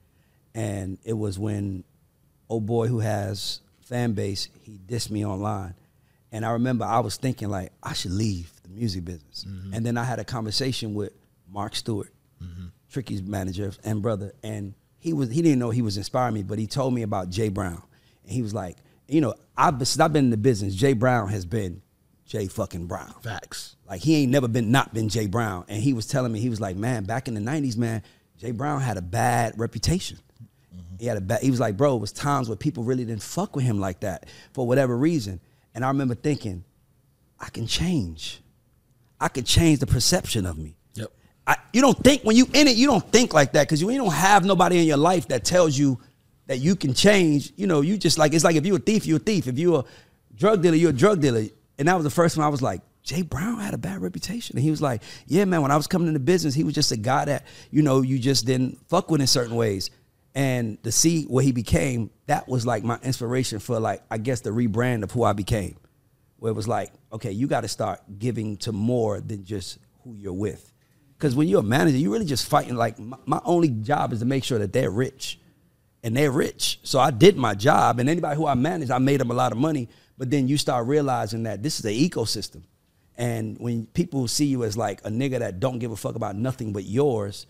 and 0.58 0.98
it 1.06 1.14
was 1.14 1.38
when 1.38 1.84
old 2.50 2.66
boy 2.66 2.88
who 2.88 3.00
has 3.00 3.62
fan 3.80 4.14
base 4.14 4.50
he 4.64 4.80
dissed 4.86 5.12
me 5.12 5.26
online, 5.26 5.76
and 6.32 6.46
I 6.46 6.52
remember 6.52 6.84
I 6.84 7.00
was 7.00 7.16
thinking 7.16 7.50
like 7.50 7.72
I 7.82 7.94
should 7.94 8.12
leave 8.12 8.52
the 8.64 8.70
music 8.70 9.06
business, 9.06 9.46
mm-hmm. 9.48 9.74
and 9.74 9.86
then 9.86 9.98
I 9.98 10.04
had 10.04 10.20
a 10.20 10.26
conversation 10.26 10.96
with 10.96 11.14
Mark 11.48 11.76
Stewart, 11.76 12.12
mm-hmm. 12.44 12.68
Tricky's 12.92 13.22
manager 13.22 13.72
and 13.84 14.02
brother, 14.02 14.34
and 14.42 14.74
he 14.98 15.14
was 15.14 15.30
he 15.30 15.42
didn't 15.42 15.60
know 15.60 15.70
he 15.70 15.84
was 15.84 15.96
inspiring 15.96 16.34
me, 16.34 16.44
but 16.44 16.58
he 16.58 16.66
told 16.66 16.94
me 16.94 17.04
about 17.04 17.30
Jay 17.30 17.50
Brown, 17.50 17.84
and 18.24 18.32
he 18.32 18.42
was 18.42 18.54
like, 18.54 18.78
you 19.08 19.22
know, 19.22 19.36
I've 19.56 19.78
been, 19.78 19.86
since 19.86 20.02
I've 20.02 20.12
been 20.12 20.26
in 20.26 20.32
the 20.32 20.38
business, 20.38 20.74
Jay 20.74 20.94
Brown 20.94 21.30
has 21.30 21.46
been 21.46 21.84
Jay 22.26 22.48
fucking 22.48 22.88
Brown. 22.88 23.14
Facts. 23.22 23.76
Like 23.88 24.02
he 24.02 24.16
ain't 24.18 24.32
never 24.32 24.48
been 24.48 24.72
not 24.72 24.94
been 24.94 25.08
Jay 25.08 25.28
Brown. 25.28 25.66
And 25.68 25.82
he 25.82 25.94
was 25.94 26.08
telling 26.08 26.32
me, 26.32 26.40
he 26.40 26.50
was 26.50 26.60
like, 26.60 26.76
man, 26.76 27.06
back 27.06 27.28
in 27.28 27.36
the 27.36 27.42
90s, 27.42 27.78
man, 27.78 28.02
Jay 28.38 28.52
Brown 28.52 28.82
had 28.82 28.98
a 28.98 29.02
bad 29.02 29.58
reputation. 29.58 30.18
He 31.00 31.06
had 31.06 31.18
a 31.18 31.22
bad, 31.22 31.42
he 31.42 31.52
was 31.52 31.60
like, 31.60 31.78
bro, 31.78 31.96
it 31.96 32.00
was 32.00 32.12
times 32.12 32.50
where 32.50 32.56
people 32.56 32.84
really 32.84 33.06
didn't 33.06 33.24
fuck 33.24 33.56
with 33.56 33.66
him 33.66 33.80
like 33.80 34.02
that 34.02 34.28
for 34.54 34.68
whatever 34.68 34.98
reason. 34.98 35.40
And 35.74 35.86
I 35.86 35.90
remember 35.90 36.16
thinking, 36.16 36.64
I 37.40 37.50
can 37.50 37.68
change. 37.68 38.42
I 39.20 39.28
could 39.28 39.46
change 39.46 39.80
the 39.80 39.88
perception 39.88 40.46
of 40.46 40.58
me. 40.58 40.76
Yep. 40.96 41.12
I, 41.46 41.56
you 41.74 41.82
don't 41.82 41.98
think 42.04 42.24
when 42.24 42.36
you 42.36 42.46
in 42.54 42.68
it, 42.68 42.78
you 42.78 42.88
don't 42.88 43.12
think 43.12 43.34
like 43.34 43.54
that 43.54 43.68
because 43.68 43.82
you, 43.82 43.90
you 43.90 43.98
don't 43.98 44.14
have 44.14 44.46
nobody 44.46 44.80
in 44.80 44.86
your 44.86 44.98
life 44.98 45.28
that 45.28 45.44
tells 45.44 45.78
you 45.78 46.00
that 46.48 46.58
you 46.58 46.76
can 46.76 46.94
change. 46.94 47.54
You 47.56 47.68
know, 47.68 47.82
you 47.82 47.98
just 47.98 48.18
like 48.18 48.34
it's 48.34 48.44
like 48.44 48.56
if 48.56 48.66
you're 48.66 48.78
a 48.78 48.80
thief, 48.80 49.06
you're 49.06 49.18
a 49.18 49.20
thief. 49.20 49.48
If 49.48 49.58
you're 49.60 49.80
a 49.82 50.36
drug 50.36 50.62
dealer, 50.62 50.76
you're 50.76 50.90
a 50.90 50.94
drug 50.94 51.22
dealer. 51.22 51.46
And 51.78 51.88
that 51.88 51.96
was 51.96 52.04
the 52.04 52.10
first 52.10 52.36
time 52.36 52.44
I 52.44 52.50
was 52.50 52.62
like, 52.62 52.82
Jay 53.04 53.22
Brown 53.22 53.60
had 53.60 53.74
a 53.74 53.78
bad 53.78 54.02
reputation. 54.02 54.58
And 54.58 54.64
he 54.64 54.72
was 54.72 54.82
like, 54.82 55.02
Yeah, 55.28 55.46
man, 55.46 55.62
when 55.62 55.72
I 55.72 55.78
was 55.78 55.88
coming 55.88 56.08
into 56.08 56.20
business, 56.20 56.54
he 56.54 56.64
was 56.64 56.74
just 56.74 56.92
a 56.92 56.98
guy 56.98 57.26
that, 57.26 57.46
you 57.72 57.82
know, 57.82 58.02
you 58.02 58.20
just 58.20 58.46
didn't 58.46 58.80
fuck 58.90 59.10
with 59.10 59.22
in 59.22 59.28
certain 59.28 59.56
ways. 59.56 59.90
And 60.38 60.82
to 60.84 60.92
see 60.92 61.24
what 61.24 61.46
he 61.46 61.52
became, 61.52 62.12
that 62.28 62.48
was 62.48 62.64
like 62.64 62.84
my 62.84 63.00
inspiration 63.02 63.58
for 63.58 63.80
like, 63.80 64.04
I 64.12 64.20
guess 64.20 64.42
the 64.42 64.52
rebrand 64.52 65.02
of 65.02 65.10
who 65.10 65.24
I 65.24 65.34
became. 65.34 65.78
Where 66.38 66.52
it 66.52 66.56
was 66.56 66.68
like, 66.68 66.94
okay, 67.12 67.32
you 67.32 67.48
got 67.48 67.62
to 67.62 67.68
start 67.68 68.02
giving 68.20 68.58
to 68.58 68.72
more 68.72 69.20
than 69.20 69.46
just 69.46 69.80
who 70.04 70.14
you're 70.14 70.32
with. 70.32 70.72
Because 71.18 71.36
when 71.36 71.48
you're 71.48 71.62
a 71.62 71.64
manager, 71.64 71.98
you're 71.98 72.12
really 72.12 72.28
just 72.28 72.48
fighting. 72.48 72.76
Like 72.76 73.00
my, 73.00 73.18
my 73.26 73.42
only 73.46 73.70
job 73.70 74.14
is 74.14 74.20
to 74.20 74.26
make 74.26 74.44
sure 74.44 74.60
that 74.60 74.74
they're 74.74 74.92
rich, 74.92 75.40
and 76.04 76.16
they're 76.16 76.30
rich. 76.30 76.80
So 76.84 77.00
I 77.00 77.10
did 77.10 77.36
my 77.36 77.56
job, 77.56 78.00
and 78.00 78.08
anybody 78.08 78.36
who 78.36 78.46
I 78.46 78.54
managed, 78.54 78.92
I 78.92 79.00
made 79.00 79.20
them 79.20 79.32
a 79.32 79.34
lot 79.34 79.52
of 79.52 79.58
money. 79.58 79.90
But 80.20 80.30
then 80.30 80.48
you 80.48 80.58
start 80.60 80.86
realizing 80.86 81.42
that 81.44 81.64
this 81.64 81.80
is 81.80 81.86
an 81.86 81.94
ecosystem, 81.94 82.62
and 83.16 83.58
when 83.58 83.88
people 83.88 84.28
see 84.28 84.46
you 84.46 84.64
as 84.64 84.78
like 84.78 85.02
a 85.04 85.10
nigga 85.10 85.40
that 85.40 85.60
don't 85.60 85.80
give 85.80 85.92
a 85.92 85.96
fuck 85.96 86.14
about 86.14 86.36
nothing 86.36 86.74
but 86.74 86.84
yours, 86.84 87.48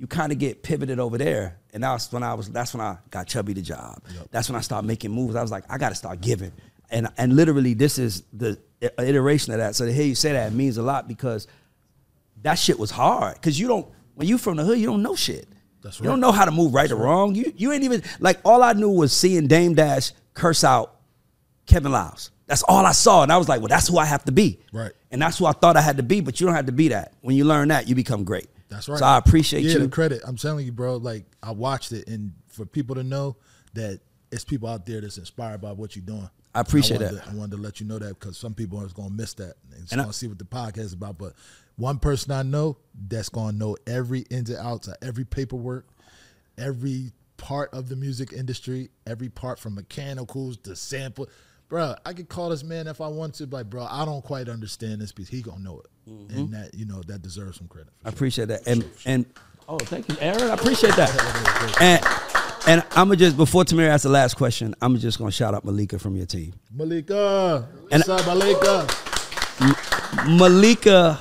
you 0.00 0.06
kind 0.06 0.32
of 0.32 0.38
get 0.38 0.62
pivoted 0.62 0.98
over 0.98 1.18
there. 1.18 1.58
And 1.74 1.82
that's 1.82 2.10
when 2.10 2.22
I 2.22 2.32
was. 2.32 2.48
That's 2.48 2.72
when 2.72 2.80
I 2.80 2.96
got 3.10 3.26
Chubby 3.26 3.52
the 3.52 3.60
job. 3.60 4.02
That's 4.30 4.48
when 4.48 4.56
I 4.56 4.62
started 4.62 4.86
making 4.86 5.10
moves. 5.10 5.36
I 5.36 5.42
was 5.42 5.50
like, 5.50 5.64
I 5.68 5.76
got 5.76 5.90
to 5.90 5.94
start 5.94 6.22
giving. 6.22 6.52
And 6.90 7.08
and 7.18 7.36
literally, 7.36 7.74
this 7.74 7.98
is 7.98 8.22
the 8.32 8.58
iteration 8.98 9.52
of 9.52 9.58
that. 9.58 9.76
So 9.76 9.84
to 9.84 9.92
hear 9.92 10.06
you 10.06 10.14
say 10.14 10.32
that 10.32 10.54
means 10.54 10.78
a 10.78 10.82
lot 10.82 11.06
because 11.06 11.46
that 12.42 12.54
shit 12.54 12.78
was 12.78 12.90
hard 12.90 13.34
because 13.34 13.60
you 13.60 13.68
don't 13.68 13.86
when 14.14 14.26
you 14.26 14.38
from 14.38 14.56
the 14.56 14.64
hood 14.64 14.78
you 14.78 14.86
don't 14.86 15.02
know 15.02 15.14
shit. 15.14 15.46
That's 15.82 15.98
You 15.98 16.06
don't 16.06 16.20
know 16.20 16.32
how 16.32 16.46
to 16.46 16.50
move 16.50 16.72
right 16.72 16.90
or 16.90 16.96
wrong. 16.96 17.34
You 17.34 17.52
you 17.54 17.70
ain't 17.70 17.84
even 17.84 18.02
like 18.20 18.40
all 18.42 18.62
I 18.62 18.72
knew 18.72 18.90
was 18.90 19.12
seeing 19.12 19.48
Dame 19.48 19.74
Dash 19.74 20.12
curse 20.32 20.64
out 20.64 20.96
Kevin 21.66 21.92
Liles. 21.92 22.30
That's 22.46 22.62
all 22.62 22.86
I 22.86 22.92
saw, 22.92 23.22
and 23.22 23.30
I 23.30 23.36
was 23.36 23.48
like, 23.48 23.60
well, 23.60 23.68
that's 23.68 23.86
who 23.86 23.98
I 23.98 24.06
have 24.06 24.24
to 24.24 24.32
be. 24.32 24.60
Right. 24.72 24.92
And 25.10 25.20
that's 25.20 25.38
who 25.38 25.46
I 25.46 25.52
thought 25.52 25.76
I 25.76 25.82
had 25.82 25.98
to 25.98 26.02
be, 26.02 26.20
but 26.20 26.40
you 26.40 26.46
don't 26.46 26.56
have 26.56 26.66
to 26.66 26.72
be 26.72 26.88
that. 26.88 27.12
When 27.20 27.36
you 27.36 27.44
learn 27.44 27.68
that, 27.68 27.86
you 27.86 27.94
become 27.94 28.24
great. 28.24 28.48
That's 28.70 28.88
right. 28.88 28.98
So 28.98 29.04
I 29.04 29.18
appreciate 29.18 29.64
yeah, 29.64 29.72
you. 29.72 29.78
the 29.80 29.88
credit. 29.88 30.22
I'm 30.24 30.36
telling 30.36 30.64
you, 30.64 30.72
bro. 30.72 30.96
Like 30.96 31.24
I 31.42 31.50
watched 31.50 31.92
it, 31.92 32.08
and 32.08 32.32
for 32.48 32.64
people 32.64 32.94
to 32.94 33.02
know 33.02 33.36
that 33.74 34.00
it's 34.30 34.44
people 34.44 34.68
out 34.68 34.86
there 34.86 35.00
that's 35.00 35.18
inspired 35.18 35.60
by 35.60 35.72
what 35.72 35.96
you're 35.96 36.04
doing. 36.04 36.30
I 36.54 36.60
appreciate 36.60 37.00
wanted 37.00 37.16
that. 37.16 37.24
To, 37.24 37.30
I 37.30 37.34
wanted 37.34 37.56
to 37.56 37.62
let 37.62 37.80
you 37.80 37.86
know 37.86 37.98
that 37.98 38.18
because 38.18 38.36
some 38.36 38.54
people 38.54 38.80
are 38.80 38.88
going 38.88 39.10
to 39.10 39.14
miss 39.14 39.34
that 39.34 39.54
and 39.72 39.80
And 39.80 39.90
going 39.90 40.06
to 40.06 40.12
see 40.12 40.26
what 40.26 40.38
the 40.38 40.44
podcast 40.44 40.78
is 40.78 40.92
about. 40.92 41.18
But 41.18 41.34
one 41.76 41.98
person 41.98 42.32
I 42.32 42.42
know 42.42 42.78
that's 43.08 43.28
going 43.28 43.52
to 43.52 43.56
know 43.56 43.76
every 43.86 44.20
ins 44.30 44.50
and 44.50 44.58
outs 44.58 44.88
of 44.88 44.96
every 45.02 45.24
paperwork, 45.24 45.86
every 46.58 47.12
part 47.36 47.72
of 47.72 47.88
the 47.88 47.96
music 47.96 48.32
industry, 48.32 48.90
every 49.06 49.28
part 49.28 49.58
from 49.58 49.74
mechanicals 49.76 50.56
to 50.58 50.76
sample. 50.76 51.28
Bro, 51.68 51.94
I 52.04 52.12
could 52.12 52.28
call 52.28 52.50
this 52.50 52.64
man 52.64 52.88
if 52.88 53.00
I 53.00 53.06
want 53.08 53.34
to, 53.34 53.46
but 53.46 53.70
bro, 53.70 53.86
I 53.88 54.04
don't 54.04 54.22
quite 54.24 54.48
understand 54.48 55.00
this 55.00 55.12
piece. 55.12 55.28
He 55.28 55.40
gonna 55.40 55.62
know 55.62 55.78
it, 55.80 55.86
Mm-hmm. 56.08 56.36
and 56.38 56.52
that 56.54 56.74
you 56.74 56.86
know 56.86 57.02
that 57.06 57.22
deserves 57.22 57.58
some 57.58 57.68
credit. 57.68 57.92
I 58.04 58.08
appreciate 58.08 58.48
that. 58.48 58.66
And 58.66 58.84
and 59.04 59.26
oh, 59.68 59.78
thank 59.78 60.08
you, 60.08 60.16
Aaron. 60.20 60.42
I 60.50 60.54
appreciate 60.54 60.96
that. 60.96 61.76
and 61.80 62.04
and 62.68 62.84
I'm 62.92 63.08
gonna 63.08 63.16
just 63.16 63.36
before 63.36 63.64
Tamir 63.64 63.88
asks 63.88 64.02
the 64.04 64.08
last 64.10 64.34
question, 64.34 64.74
I'm 64.80 64.96
just 64.98 65.18
gonna 65.18 65.30
shout 65.30 65.54
out 65.54 65.64
Malika 65.64 65.98
from 65.98 66.16
your 66.16 66.26
team. 66.26 66.54
Malika, 66.72 67.68
And- 67.90 68.02
what's 68.04 68.08
up, 68.08 68.26
Malika? 68.26 68.86
Malika 70.26 71.20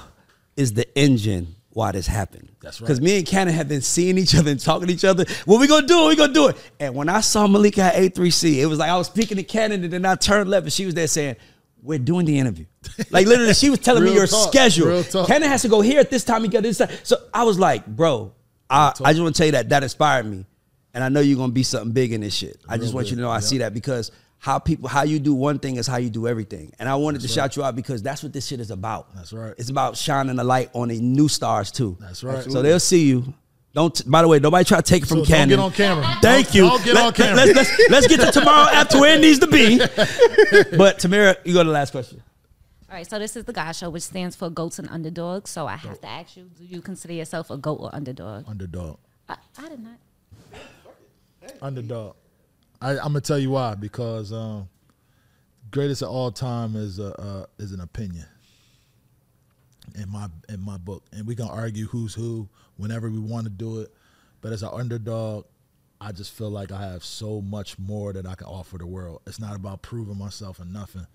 is 0.55 0.73
the 0.73 0.87
engine 0.97 1.55
why 1.71 1.91
this 1.91 2.07
happened. 2.07 2.49
That's 2.61 2.81
right. 2.81 2.87
Because 2.87 2.99
me 2.99 3.17
and 3.17 3.25
Cannon 3.25 3.53
have 3.53 3.67
been 3.67 3.81
seeing 3.81 4.17
each 4.17 4.35
other 4.35 4.51
and 4.51 4.59
talking 4.59 4.87
to 4.87 4.93
each 4.93 5.05
other. 5.05 5.25
What 5.45 5.59
we 5.59 5.67
gonna 5.67 5.87
do? 5.87 6.07
We 6.07 6.15
gonna 6.15 6.33
do 6.33 6.47
it. 6.47 6.57
And 6.79 6.95
when 6.95 7.07
I 7.09 7.21
saw 7.21 7.47
Malika 7.47 7.83
at 7.83 7.95
A3C, 7.95 8.55
it 8.57 8.65
was 8.65 8.79
like 8.79 8.89
I 8.89 8.97
was 8.97 9.07
speaking 9.07 9.37
to 9.37 9.43
Cannon 9.43 9.83
and 9.83 9.93
then 9.93 10.05
I 10.05 10.15
turned 10.15 10.49
left 10.49 10.63
and 10.65 10.73
she 10.73 10.85
was 10.85 10.95
there 10.95 11.07
saying, 11.07 11.35
We're 11.81 11.99
doing 11.99 12.25
the 12.25 12.37
interview. 12.37 12.65
Like 13.11 13.27
literally, 13.27 13.53
she 13.53 13.69
was 13.69 13.79
telling 13.79 14.03
me 14.03 14.13
your 14.13 14.27
talk, 14.27 14.49
schedule. 14.49 14.87
real. 14.87 15.25
Cannon 15.25 15.49
has 15.49 15.61
to 15.63 15.69
go 15.69 15.81
here 15.81 15.99
at 15.99 16.09
this 16.09 16.23
time, 16.23 16.43
he 16.43 16.47
got 16.49 16.63
this 16.63 16.77
time. 16.77 16.89
So 17.03 17.17
I 17.33 17.43
was 17.43 17.57
like, 17.57 17.85
bro, 17.87 18.33
I, 18.69 18.93
I 19.03 19.13
just 19.13 19.21
want 19.21 19.35
to 19.35 19.39
tell 19.39 19.45
you 19.47 19.51
that 19.53 19.69
that 19.69 19.83
inspired 19.83 20.25
me. 20.25 20.45
And 20.93 21.03
I 21.03 21.09
know 21.09 21.19
you're 21.19 21.37
gonna 21.37 21.51
be 21.51 21.63
something 21.63 21.91
big 21.91 22.11
in 22.13 22.21
this 22.21 22.33
shit. 22.33 22.59
I 22.67 22.77
just 22.77 22.89
Real 22.89 22.95
want 22.95 23.09
you 23.09 23.15
to 23.15 23.21
know 23.21 23.29
I 23.29 23.35
yeah. 23.35 23.39
see 23.39 23.57
that 23.59 23.73
because 23.73 24.11
how 24.37 24.57
people 24.57 24.87
how 24.89 25.03
you 25.03 25.19
do 25.19 25.33
one 25.33 25.59
thing 25.59 25.75
is 25.75 25.85
how 25.85 25.97
you 25.97 26.09
do 26.09 26.27
everything. 26.27 26.73
And 26.79 26.87
I 26.89 26.95
wanted 26.95 27.21
to 27.21 27.27
shout 27.27 27.55
you 27.55 27.63
out 27.63 27.75
because 27.75 28.01
that's 28.01 28.23
what 28.23 28.33
this 28.33 28.47
shit 28.47 28.59
is 28.59 28.71
about. 28.71 29.13
That's 29.15 29.33
right. 29.33 29.53
It's 29.57 29.69
about 29.69 29.97
shining 29.97 30.39
a 30.39 30.43
light 30.43 30.69
on 30.73 30.87
the 30.87 30.99
new 30.99 31.27
stars 31.27 31.71
too. 31.71 31.97
That's 31.99 32.23
right. 32.23 32.43
So 32.43 32.61
they'll 32.61 32.79
see 32.79 33.05
you. 33.07 33.33
Don't. 33.73 34.09
By 34.09 34.21
the 34.23 34.27
way, 34.27 34.39
nobody 34.39 34.65
try 34.65 34.77
to 34.77 34.83
take 34.83 35.03
it 35.03 35.05
from 35.05 35.23
So 35.25 35.31
don't 35.35 35.47
get 35.49 35.59
on 35.59 35.71
camera. 35.71 36.17
Thank 36.21 36.47
Don't- 36.47 36.55
you. 36.55 36.61
don't 36.69 36.83
get 36.83 36.97
on 36.97 37.13
camera. 37.13 37.35
Let's, 37.35 37.55
let's, 37.55 37.89
let's 37.89 38.07
get 38.07 38.19
to 38.21 38.31
tomorrow 38.31 38.67
after 38.73 38.99
where 38.99 39.15
it 39.15 39.21
needs 39.21 39.39
to 39.39 39.47
be. 39.47 39.79
But 40.77 40.99
Tamara, 40.99 41.37
you 41.45 41.53
go 41.53 41.61
to 41.63 41.67
the 41.67 41.73
last 41.73 41.91
question. 41.91 42.23
All 42.89 42.95
right, 42.95 43.07
so 43.07 43.19
this 43.19 43.35
is 43.35 43.43
the 43.45 43.53
GAUDS 43.53 43.77
Show, 43.77 43.89
which 43.91 44.01
stands 44.01 44.35
for 44.35 44.49
Goats 44.49 44.79
and 44.79 44.89
Underdogs. 44.89 45.51
So 45.51 45.67
I 45.67 45.75
have 45.75 46.01
to 46.01 46.07
ask 46.07 46.35
you, 46.35 46.49
do 46.57 46.65
you 46.65 46.81
consider 46.81 47.13
yourself 47.13 47.51
a 47.51 47.57
goat 47.57 47.75
or 47.81 47.93
underdog? 47.93 48.45
Underdog, 48.49 48.97
I, 49.27 49.35
I 49.59 49.69
did 49.69 49.79
not. 49.83 49.99
underdog. 51.61 52.15
I, 52.81 52.91
I'm 52.91 52.97
gonna 53.09 53.21
tell 53.21 53.37
you 53.37 53.51
why 53.51 53.75
because 53.75 54.31
um, 54.33 54.67
greatest 55.69 56.01
of 56.01 56.09
all 56.09 56.31
time 56.31 56.75
is 56.75 56.97
a 56.97 57.13
uh, 57.21 57.45
is 57.59 57.71
an 57.73 57.81
opinion 57.81 58.25
in 59.95 60.09
my 60.09 60.27
in 60.47 60.61
my 60.61 60.77
book, 60.77 61.03
and 61.11 61.27
we 61.27 61.35
can 61.35 61.47
argue 61.47 61.87
who's 61.87 62.13
who 62.13 62.49
whenever 62.77 63.09
we 63.09 63.19
want 63.19 63.45
to 63.45 63.49
do 63.49 63.81
it. 63.81 63.93
But 64.41 64.53
as 64.53 64.63
an 64.63 64.69
underdog, 64.73 65.45
I 66.01 66.11
just 66.11 66.31
feel 66.31 66.49
like 66.49 66.71
I 66.71 66.81
have 66.81 67.03
so 67.03 67.41
much 67.41 67.77
more 67.77 68.13
that 68.13 68.25
I 68.25 68.35
can 68.35 68.47
offer 68.47 68.77
the 68.77 68.87
world. 68.87 69.21
It's 69.27 69.39
not 69.39 69.55
about 69.55 69.81
proving 69.81 70.17
myself 70.17 70.59
or 70.59 70.65
nothing, 70.65 71.07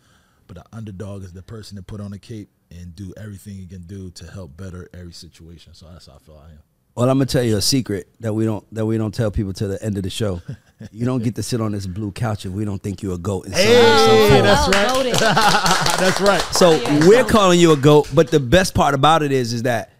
but 0.46 0.56
the 0.56 0.64
underdog 0.72 1.24
is 1.24 1.32
the 1.32 1.42
person 1.42 1.76
that 1.76 1.86
put 1.86 2.01
on 2.01 2.12
a 2.12 2.18
cape 2.18 2.51
and 2.70 2.94
do 2.94 3.14
everything 3.16 3.55
he 3.55 3.66
can 3.66 3.82
do 3.82 4.10
to 4.10 4.30
help 4.30 4.56
better 4.56 4.88
every 4.92 5.12
situation. 5.12 5.74
So 5.74 5.86
that's 5.90 6.06
how 6.06 6.16
I 6.16 6.18
feel 6.18 6.42
I 6.44 6.51
am. 6.51 6.73
Well, 6.94 7.10
I'm 7.10 7.18
gonna 7.18 7.26
tell 7.26 7.42
you 7.42 7.56
a 7.56 7.62
secret 7.62 8.08
that 8.20 8.32
we 8.32 8.44
don't 8.44 8.64
that 8.74 8.86
we 8.86 8.96
don't 8.98 9.12
tell 9.12 9.30
people 9.30 9.52
to 9.54 9.66
the 9.66 9.82
end 9.82 9.96
of 9.96 10.04
the 10.04 10.10
show. 10.10 10.40
you 10.92 11.04
don't 11.04 11.22
get 11.22 11.34
to 11.36 11.42
sit 11.42 11.60
on 11.60 11.72
this 11.72 11.86
blue 11.86 12.12
couch 12.12 12.46
if 12.46 12.52
we 12.52 12.64
don't 12.64 12.82
think 12.82 13.02
you're 13.02 13.14
a 13.14 13.18
goat. 13.18 13.46
In 13.46 13.52
some 13.52 13.60
way, 13.60 13.66
some 13.66 14.10
Oh, 14.10 14.42
that's 14.42 14.68
oh, 14.68 14.70
right. 14.70 15.98
That's 15.98 16.20
right. 16.20 16.42
So 16.54 16.80
oh, 16.84 17.08
we're 17.08 17.24
calling 17.24 17.58
you 17.58 17.72
a 17.72 17.76
goat, 17.76 18.08
but 18.14 18.30
the 18.30 18.40
best 18.40 18.74
part 18.74 18.94
about 18.94 19.22
it 19.22 19.32
is, 19.32 19.52
is 19.52 19.64
that 19.64 19.90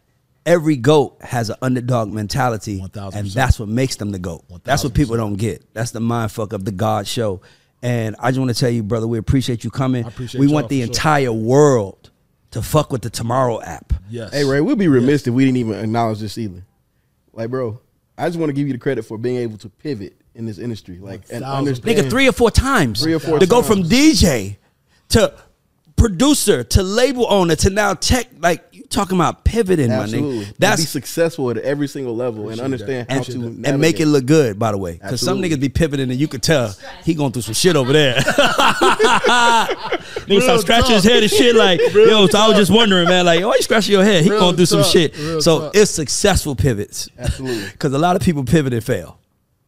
every 0.47 0.77
goat 0.77 1.17
has 1.21 1.51
an 1.51 1.57
underdog 1.63 2.13
mentality, 2.13 2.81
1000%. 2.81 3.15
and 3.15 3.27
that's 3.29 3.59
what 3.59 3.69
makes 3.69 3.97
them 3.97 4.11
the 4.11 4.19
goat. 4.19 4.45
That's 4.63 4.85
what 4.85 4.95
people 4.95 5.17
don't 5.17 5.35
get. 5.35 5.65
That's 5.75 5.91
the 5.91 6.01
mind 6.01 6.31
fuck 6.33 6.53
of 6.53 6.65
the 6.65 6.73
GAUDS 6.73 7.09
show. 7.09 7.41
And 7.83 8.17
I 8.19 8.31
just 8.31 8.39
want 8.39 8.51
to 8.51 8.59
tell 8.59 8.71
you, 8.71 8.83
brother, 8.83 9.07
we 9.07 9.19
appreciate 9.19 9.65
you 9.65 9.71
coming. 9.71 10.05
I 10.05 10.09
appreciate 10.09 10.41
we 10.41 10.49
want 10.49 10.69
the 10.69 10.81
for 10.81 10.87
sure. 10.87 10.93
entire 10.93 11.33
world 11.33 12.11
to 12.53 12.63
fuck 12.63 12.93
with 12.93 13.03
the 13.03 13.11
TMRO 13.11 13.63
app. 13.67 13.93
Yes. 14.09 14.33
Hey 14.33 14.45
Ray, 14.45 14.61
we'd 14.61 14.79
be 14.79 14.89
remiss 14.89 15.27
if 15.27 15.35
we 15.35 15.45
didn't 15.45 15.59
even 15.59 15.75
acknowledge 15.75 16.21
this 16.21 16.39
either. 16.39 16.63
Like, 17.35 17.51
bro, 17.51 17.81
I 18.17 18.29
just 18.29 18.39
want 18.39 18.51
to 18.51 18.55
give 18.55 18.67
you 18.67 18.73
the 18.73 18.79
credit 18.79 19.05
for 19.05 19.19
being 19.19 19.37
able 19.37 19.59
to 19.59 19.69
pivot 19.69 20.17
in 20.35 20.47
this 20.47 20.59
industry, 20.59 20.99
like 20.99 21.23
and 21.31 21.43
1000. 21.43 21.59
understand. 21.59 21.99
Nigga, 21.99 22.11
three 22.11 22.29
or 22.29 22.33
four 22.33 22.51
times. 22.51 23.03
Three 23.03 23.15
or 23.15 23.19
four 23.19 23.39
to 23.39 23.47
go 23.47 23.63
from. 23.63 23.83
DJ 23.83 24.57
to 25.11 25.35
producer 26.05 26.63
to 26.63 26.83
label 26.83 27.27
owner 27.31 27.57
to 27.57 27.71
now 27.71 27.95
tech. 27.95 28.27
Like 28.39 28.63
you 28.73 28.83
talking 28.83 29.17
about 29.17 29.43
pivoting, 29.45 29.91
Absolutely, 29.91 30.37
my 30.39 30.45
And 30.45 30.55
nigga. 30.59 30.77
be 30.77 30.83
successful 30.83 31.49
at 31.51 31.57
every 31.59 31.89
single 31.89 32.15
level 32.15 32.51
and 32.51 32.61
understand 32.61 33.11
how 33.11 33.23
to 33.23 33.33
and, 33.33 33.41
navigate. 33.43 33.67
and 33.73 33.81
make 33.81 34.01
it 34.01 34.07
look 34.07 34.27
good. 34.27 34.59
By 34.59 34.73
the 34.73 34.77
way, 34.79 34.99
because 35.01 35.23
some 35.23 35.41
niggas 35.41 35.59
be 35.61 35.71
pivoting 35.71 36.11
and 36.11 36.21
you 36.21 36.29
could 36.29 36.43
tell 36.43 36.75
he 37.05 37.15
going 37.15 37.33
through 37.33 37.41
some 37.43 37.55
shit 37.55 37.75
over 37.75 37.93
there. 37.95 38.17
Nigga 40.27 40.43
start 40.43 40.61
scratching 40.61 40.95
his 40.95 41.05
head 41.05 41.23
and 41.23 41.31
shit. 41.33 41.55
Like 41.57 41.81
yo, 41.95 42.27
so 42.27 42.39
I 42.39 42.49
was 42.49 42.57
just 42.59 42.71
wondering, 42.71 43.09
man. 43.09 43.25
Like 43.25 43.41
why 43.43 43.55
you 43.57 43.63
scratching 43.63 43.93
your 43.93 44.05
head? 44.05 44.25
He 44.25 44.31
Real 44.31 44.41
going 44.41 44.57
through 44.57 44.67
some 44.67 44.83
shit. 44.85 45.17
real 45.17 45.41
So 45.41 45.59
talk. 45.61 45.77
it's 45.77 45.91
successful 45.91 46.55
pivots. 46.55 47.09
Absolutely. 47.19 47.65
Because 47.73 47.93
a 47.95 47.99
lot 47.99 48.17
of 48.17 48.23
people 48.23 48.45
pivot 48.45 48.73
and 48.75 48.85
fail 48.85 49.19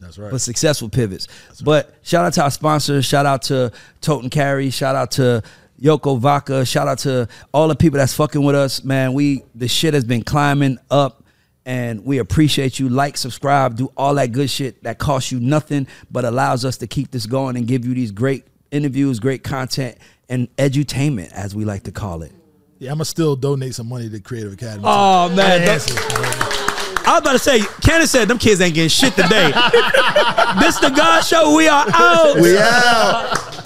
That's 0.00 0.18
right. 0.18 0.30
but 0.30 0.40
successful 0.40 0.88
pivots. 0.88 1.28
But 1.64 1.94
shout 2.02 2.24
out 2.24 2.32
to 2.34 2.42
our 2.42 2.50
sponsors. 2.50 3.04
Shout 3.04 3.24
out 3.26 3.42
to 3.42 3.72
Toten 4.02 4.30
Carry. 4.30 4.70
Shout 4.70 4.94
out 4.96 5.10
to 5.12 5.42
Yoko 5.80 6.18
Vaca. 6.18 6.64
Shout 6.64 6.88
out 6.88 6.98
to 7.00 7.28
all 7.52 7.68
the 7.68 7.76
people 7.76 7.98
that's 7.98 8.14
fucking 8.14 8.42
with 8.42 8.54
us, 8.56 8.82
man. 8.84 9.12
We 9.12 9.42
the 9.54 9.68
shit 9.68 9.94
has 9.94 10.04
been 10.04 10.22
climbing 10.22 10.78
up, 10.90 11.22
and 11.64 12.04
we 12.04 12.18
appreciate 12.18 12.78
you. 12.78 12.88
Like, 12.88 13.16
subscribe, 13.16 13.76
do 13.76 13.92
all 13.96 14.14
that 14.14 14.32
good 14.32 14.48
shit 14.50 14.82
that 14.84 14.98
costs 14.98 15.30
you 15.32 15.40
nothing, 15.40 15.86
but 16.10 16.24
allows 16.24 16.64
us 16.64 16.78
to 16.78 16.86
keep 16.86 17.10
this 17.10 17.26
going 17.26 17.56
and 17.56 17.66
give 17.66 17.84
you 17.84 17.94
these 17.94 18.10
great 18.10 18.44
interviews, 18.70 19.20
great 19.20 19.44
content, 19.44 19.96
and 20.28 20.48
edutainment, 20.56 21.32
as 21.32 21.54
we 21.54 21.64
like 21.64 21.82
to 21.84 21.92
call 21.92 22.22
it. 22.22 22.32
yeah, 22.78 22.90
I'm 22.90 22.96
gonna 22.96 23.04
still 23.04 23.36
donate 23.36 23.74
some 23.74 23.88
money 23.88 24.08
to 24.10 24.18
Creative 24.20 24.52
Academy. 24.54 24.82
Oh 24.86 25.28
man, 25.28 25.36
That 25.36 25.58
don't- 25.58 25.68
answers, 25.74 25.96
bro. 26.14 26.62
I 27.08 27.12
was 27.12 27.20
about 27.20 27.32
to 27.34 27.38
say, 27.38 27.60
Cannon 27.82 28.08
said 28.08 28.26
them 28.26 28.36
kids 28.36 28.60
ain't 28.60 28.74
getting 28.74 28.88
shit 28.88 29.14
today. 29.14 29.52
this 30.58 30.76
the 30.80 30.92
GAUDS 30.92 31.28
show. 31.28 31.54
We 31.56 31.68
are 31.68 31.86
out. 31.92 32.40
We 32.40 32.58
out. 32.58 33.65